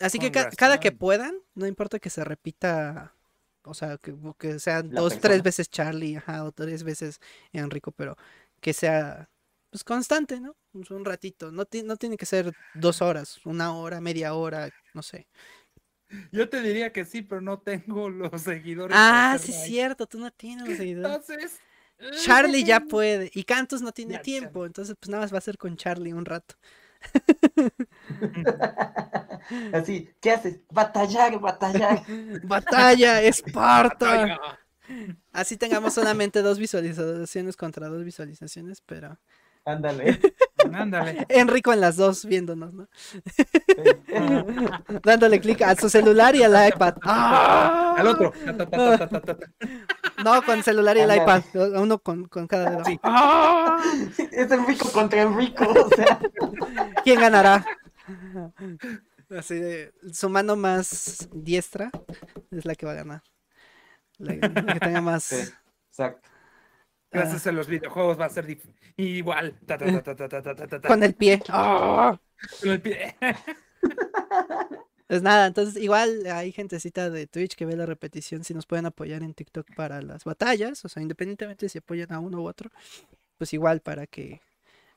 Así 0.00 0.18
que 0.18 0.30
ca- 0.32 0.50
cada 0.50 0.80
que 0.80 0.92
puedan, 0.92 1.36
no 1.54 1.66
importa 1.66 1.98
que 1.98 2.10
se 2.10 2.24
repita, 2.24 3.16
o 3.68 3.74
sea, 3.74 3.98
que, 3.98 4.14
que 4.38 4.58
sean 4.58 4.90
La 4.92 5.00
dos, 5.00 5.18
tres 5.18 5.42
veces 5.42 5.70
Charlie, 5.70 6.16
ajá, 6.16 6.44
o 6.44 6.52
tres 6.52 6.82
veces 6.82 7.20
Enrico, 7.52 7.92
pero 7.92 8.16
que 8.60 8.72
sea, 8.72 9.28
pues, 9.70 9.84
constante, 9.84 10.40
¿no? 10.40 10.56
Un 10.72 11.04
ratito, 11.04 11.50
no, 11.50 11.66
no 11.84 11.96
tiene 11.96 12.16
que 12.16 12.26
ser 12.26 12.52
dos 12.74 13.02
horas, 13.02 13.44
una 13.44 13.74
hora, 13.74 14.00
media 14.00 14.34
hora, 14.34 14.70
no 14.94 15.02
sé. 15.02 15.26
Yo 16.32 16.48
te 16.48 16.62
diría 16.62 16.92
que 16.92 17.04
sí, 17.04 17.22
pero 17.22 17.40
no 17.40 17.60
tengo 17.60 18.08
los 18.10 18.42
seguidores. 18.42 18.96
Ah, 18.96 19.38
sí, 19.40 19.52
es 19.52 19.64
cierto, 19.64 20.06
tú 20.06 20.18
no 20.18 20.30
tienes 20.30 20.66
los 20.66 20.76
seguidores. 20.78 21.30
Entonces. 21.30 21.60
Charlie 22.24 22.64
ya 22.64 22.80
puede, 22.88 23.30
y 23.34 23.44
Cantus 23.44 23.82
no 23.82 23.92
tiene 23.92 24.14
Ya, 24.14 24.22
tiempo, 24.22 24.64
entonces, 24.66 24.96
pues, 24.98 25.10
nada 25.10 25.22
más 25.22 25.32
va 25.32 25.38
a 25.38 25.42
ser 25.42 25.58
con 25.58 25.76
Charlie 25.76 26.12
un 26.12 26.24
rato. 26.24 26.54
Así, 29.72 30.10
¿qué 30.20 30.32
haces? 30.32 30.60
Batallar, 30.70 31.40
batallar. 31.40 32.02
¡Batalla, 32.44 33.22
Esparta! 33.22 34.06
Batalla. 34.06 34.38
Así 35.32 35.56
tengamos 35.56 35.94
solamente 35.94 36.42
dos 36.42 36.58
visualizaciones 36.58 37.56
contra 37.56 37.88
dos 37.88 38.04
visualizaciones, 38.04 38.80
pero 38.80 39.18
Ándale. 39.68 40.18
Ándale. 40.72 41.26
Enrico 41.28 41.72
en 41.72 41.80
las 41.80 41.96
dos 41.96 42.24
viéndonos, 42.24 42.72
¿no? 42.74 42.88
Dándole 45.04 45.40
clic 45.40 45.62
a 45.62 45.74
su 45.76 45.88
celular 45.88 46.34
y 46.34 46.42
al 46.42 46.68
iPad. 46.68 46.94
¡Ah! 47.02 47.94
Al 47.98 48.06
otro. 48.06 48.32
No, 50.22 50.42
con 50.42 50.62
celular 50.62 50.96
y 50.96 51.00
el 51.00 51.16
iPad. 51.16 51.42
a 51.74 51.80
Uno 51.80 51.98
con, 51.98 52.26
con 52.28 52.46
cada 52.46 52.70
dedo. 52.70 52.84
Sí. 52.84 52.98
¡Ah! 53.02 53.76
Es 54.32 54.50
Enrico 54.50 54.90
contra 54.92 55.22
Enrico. 55.22 55.64
O 55.68 55.88
sea, 55.96 56.20
¿Quién 57.02 57.20
ganará? 57.20 57.64
Así 59.36 59.56
de 59.56 59.92
su 60.12 60.28
mano 60.28 60.56
más 60.56 61.28
diestra 61.32 61.90
es 62.50 62.64
la 62.64 62.74
que 62.74 62.86
va 62.86 62.92
a 62.92 62.96
ganar. 62.96 63.22
La, 64.18 64.34
la 64.34 64.74
que 64.74 64.80
tenga 64.80 65.00
más. 65.00 65.24
sí, 65.24 65.36
exacto. 65.90 66.28
Gracias 67.10 67.46
a 67.46 67.52
los 67.52 67.66
videojuegos 67.66 68.20
va 68.20 68.26
a 68.26 68.30
ser 68.30 68.58
igual. 68.96 69.54
Con 70.86 71.02
el 71.02 71.14
pie. 71.14 71.42
¡Ah! 71.48 72.18
Con 72.60 72.70
el 72.70 72.80
pie. 72.80 73.16
pues 75.06 75.22
nada, 75.22 75.46
entonces 75.46 75.82
igual 75.82 76.26
hay 76.26 76.52
gentecita 76.52 77.08
de 77.08 77.26
Twitch 77.26 77.56
que 77.56 77.64
ve 77.64 77.76
la 77.76 77.86
repetición, 77.86 78.44
si 78.44 78.52
nos 78.52 78.66
pueden 78.66 78.86
apoyar 78.86 79.22
en 79.22 79.34
TikTok 79.34 79.74
para 79.74 80.02
las 80.02 80.24
batallas, 80.24 80.84
o 80.84 80.88
sea, 80.88 81.02
independientemente 81.02 81.68
si 81.68 81.78
apoyan 81.78 82.12
a 82.12 82.18
uno 82.18 82.42
u 82.42 82.48
otro, 82.48 82.70
pues 83.38 83.52
igual 83.52 83.80
para 83.80 84.06
que 84.06 84.40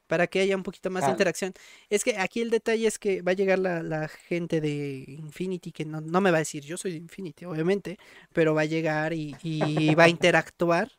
para 0.07 0.27
que 0.27 0.41
haya 0.41 0.57
un 0.57 0.63
poquito 0.63 0.89
más 0.89 1.03
de 1.03 1.07
ah. 1.07 1.11
interacción. 1.11 1.53
Es 1.89 2.03
que 2.03 2.17
aquí 2.17 2.41
el 2.41 2.49
detalle 2.49 2.85
es 2.85 2.99
que 2.99 3.21
va 3.21 3.31
a 3.31 3.33
llegar 3.33 3.59
la, 3.59 3.81
la 3.81 4.09
gente 4.09 4.59
de 4.59 5.05
Infinity, 5.07 5.71
que 5.71 5.85
no, 5.85 6.01
no, 6.01 6.19
me 6.19 6.31
va 6.31 6.37
a 6.37 6.39
decir 6.39 6.65
yo 6.65 6.75
soy 6.75 6.91
de 6.91 6.97
Infinity, 6.97 7.45
obviamente, 7.45 7.97
pero 8.33 8.53
va 8.53 8.63
a 8.63 8.65
llegar 8.65 9.13
y, 9.13 9.37
y 9.41 9.95
va 9.95 10.03
a 10.03 10.09
interactuar 10.09 10.91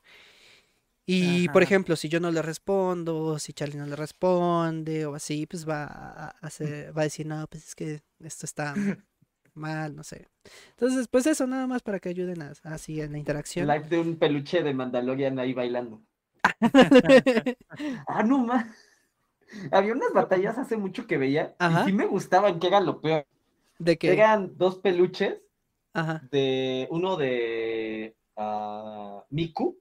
y 1.06 1.48
por 1.48 1.62
ejemplo, 1.62 1.96
si 1.96 2.08
yo 2.08 2.20
no 2.20 2.30
le 2.30 2.42
respondo, 2.42 3.38
si 3.38 3.52
Charlie 3.52 3.76
no 3.78 3.86
le 3.86 3.96
responde 3.96 5.04
o 5.06 5.14
así, 5.14 5.46
pues 5.46 5.68
va 5.68 5.84
a, 5.84 6.28
hacer, 6.40 6.96
va 6.96 7.02
a 7.02 7.04
decir, 7.04 7.26
no, 7.26 7.46
pues 7.48 7.68
es 7.68 7.74
que 7.74 8.00
esto 8.20 8.46
está 8.46 8.74
mal, 9.54 9.96
no 9.96 10.04
sé. 10.04 10.28
Entonces, 10.70 11.08
pues 11.08 11.26
eso 11.26 11.46
nada 11.46 11.66
más 11.66 11.82
para 11.82 11.98
que 12.00 12.08
ayuden 12.08 12.42
a- 12.42 12.52
así 12.64 13.00
en 13.00 13.12
la 13.12 13.18
interacción. 13.18 13.66
Live 13.66 13.88
de 13.88 14.00
un 14.00 14.16
peluche 14.16 14.62
de 14.62 14.74
Mandalorian 14.74 15.38
ahí 15.38 15.52
bailando. 15.52 16.00
Ah, 18.06 18.22
no 18.22 18.38
más. 18.38 18.66
Había 19.70 19.92
unas 19.92 20.12
batallas 20.12 20.58
hace 20.58 20.76
mucho 20.76 21.06
que 21.06 21.18
veía 21.18 21.54
Ajá. 21.58 21.82
y 21.82 21.86
sí 21.86 21.92
me 21.92 22.06
gustaban, 22.06 22.58
que 22.58 22.68
era 22.68 22.80
lo 22.80 23.00
peor. 23.00 23.26
De 23.78 23.98
que, 23.98 24.12
Eran 24.12 24.56
dos 24.56 24.78
peluches 24.78 25.40
ajá, 25.92 26.22
de 26.30 26.86
uno 26.90 27.16
de 27.16 28.14
ah, 28.36 29.24
Miku 29.30 29.78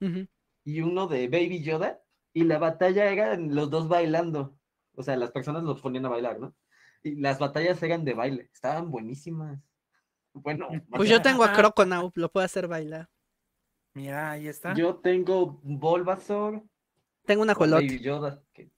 ujú. 0.00 0.26
Y 0.64 0.80
uno 0.80 1.06
de 1.06 1.28
Baby 1.28 1.62
Yoda 1.62 2.02
y 2.32 2.44
la 2.44 2.58
batalla 2.58 3.10
eran 3.10 3.54
los 3.54 3.70
dos 3.70 3.88
bailando. 3.88 4.56
O 4.94 5.02
sea, 5.02 5.16
las 5.16 5.30
personas 5.30 5.62
los 5.62 5.80
ponían 5.80 6.06
a 6.06 6.10
bailar, 6.10 6.38
¿no? 6.38 6.54
Y 7.02 7.16
las 7.16 7.38
batallas 7.38 7.82
eran 7.82 8.04
de 8.04 8.14
baile, 8.14 8.50
estaban 8.52 8.90
buenísimas. 8.90 9.60
Bueno, 10.34 10.68
Pues 10.90 11.08
yo 11.08 11.20
tengo 11.20 11.44
a 11.44 11.52
Croconaut, 11.52 12.16
lo 12.16 12.30
puedo 12.30 12.44
hacer 12.44 12.68
bailar. 12.68 13.08
Mira, 13.94 14.30
ahí 14.30 14.48
está. 14.48 14.72
yo 14.74 14.96
tengo 14.96 15.60
Bulbasaur 15.62 16.62
Tengo 17.26 17.42
una 17.42 17.54
con 17.54 17.68
jolote. 17.68 17.86
Baby 17.86 18.00
Yoda, 18.00 18.42
que 18.52 18.70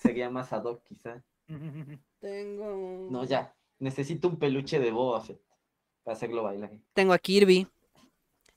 sería 0.00 0.30
más 0.30 0.52
ad 0.52 0.64
hoc 0.64 0.82
quizá. 0.84 1.22
Tengo. 2.20 3.08
No, 3.10 3.24
ya. 3.24 3.54
Necesito 3.78 4.28
un 4.28 4.38
peluche 4.38 4.78
de 4.78 4.90
Boba 4.90 5.20
Fett 5.20 5.42
para 6.02 6.16
hacerlo 6.16 6.42
bailar. 6.42 6.70
Tengo 6.94 7.12
a 7.12 7.18
Kirby. 7.18 7.68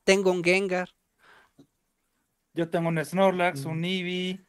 Tengo 0.05 0.31
un 0.31 0.43
Gengar. 0.43 0.89
Yo 2.57 2.69
tengo 2.69 2.89
un 2.89 3.03
Snorlax, 3.05 3.65
Mm. 3.65 3.69
un 3.69 3.85
Eevee, 3.85 4.45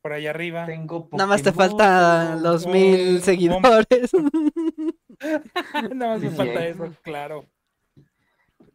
por 0.00 0.14
ahí 0.14 0.26
arriba. 0.26 0.64
Tengo 0.64 1.06
Nada 1.12 1.26
más 1.26 1.42
te 1.42 1.52
faltan 1.52 2.42
los 2.42 2.66
mil 2.66 3.20
seguidores. 3.22 3.86
Nada 5.94 6.14
más 6.14 6.20
me 6.22 6.30
falta 6.30 6.66
eso, 6.66 6.94
claro. 7.02 7.46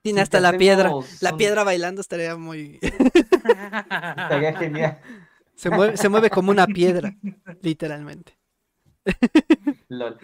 Tiene 0.03 0.19
Si 0.19 0.23
hasta 0.23 0.39
la 0.39 0.53
piedra. 0.53 0.91
La 1.21 1.35
piedra 1.35 1.63
bailando 1.63 2.01
estaría 2.01 2.37
muy. 2.37 2.79
Estaría 2.81 4.55
genial. 4.55 4.99
Se 5.55 5.71
mueve, 5.71 5.97
se 5.97 6.07
mueve 6.07 6.29
como 6.29 6.51
una 6.51 6.67
piedra, 6.67 7.15
literalmente. 7.61 8.37
Lol. 9.89 10.17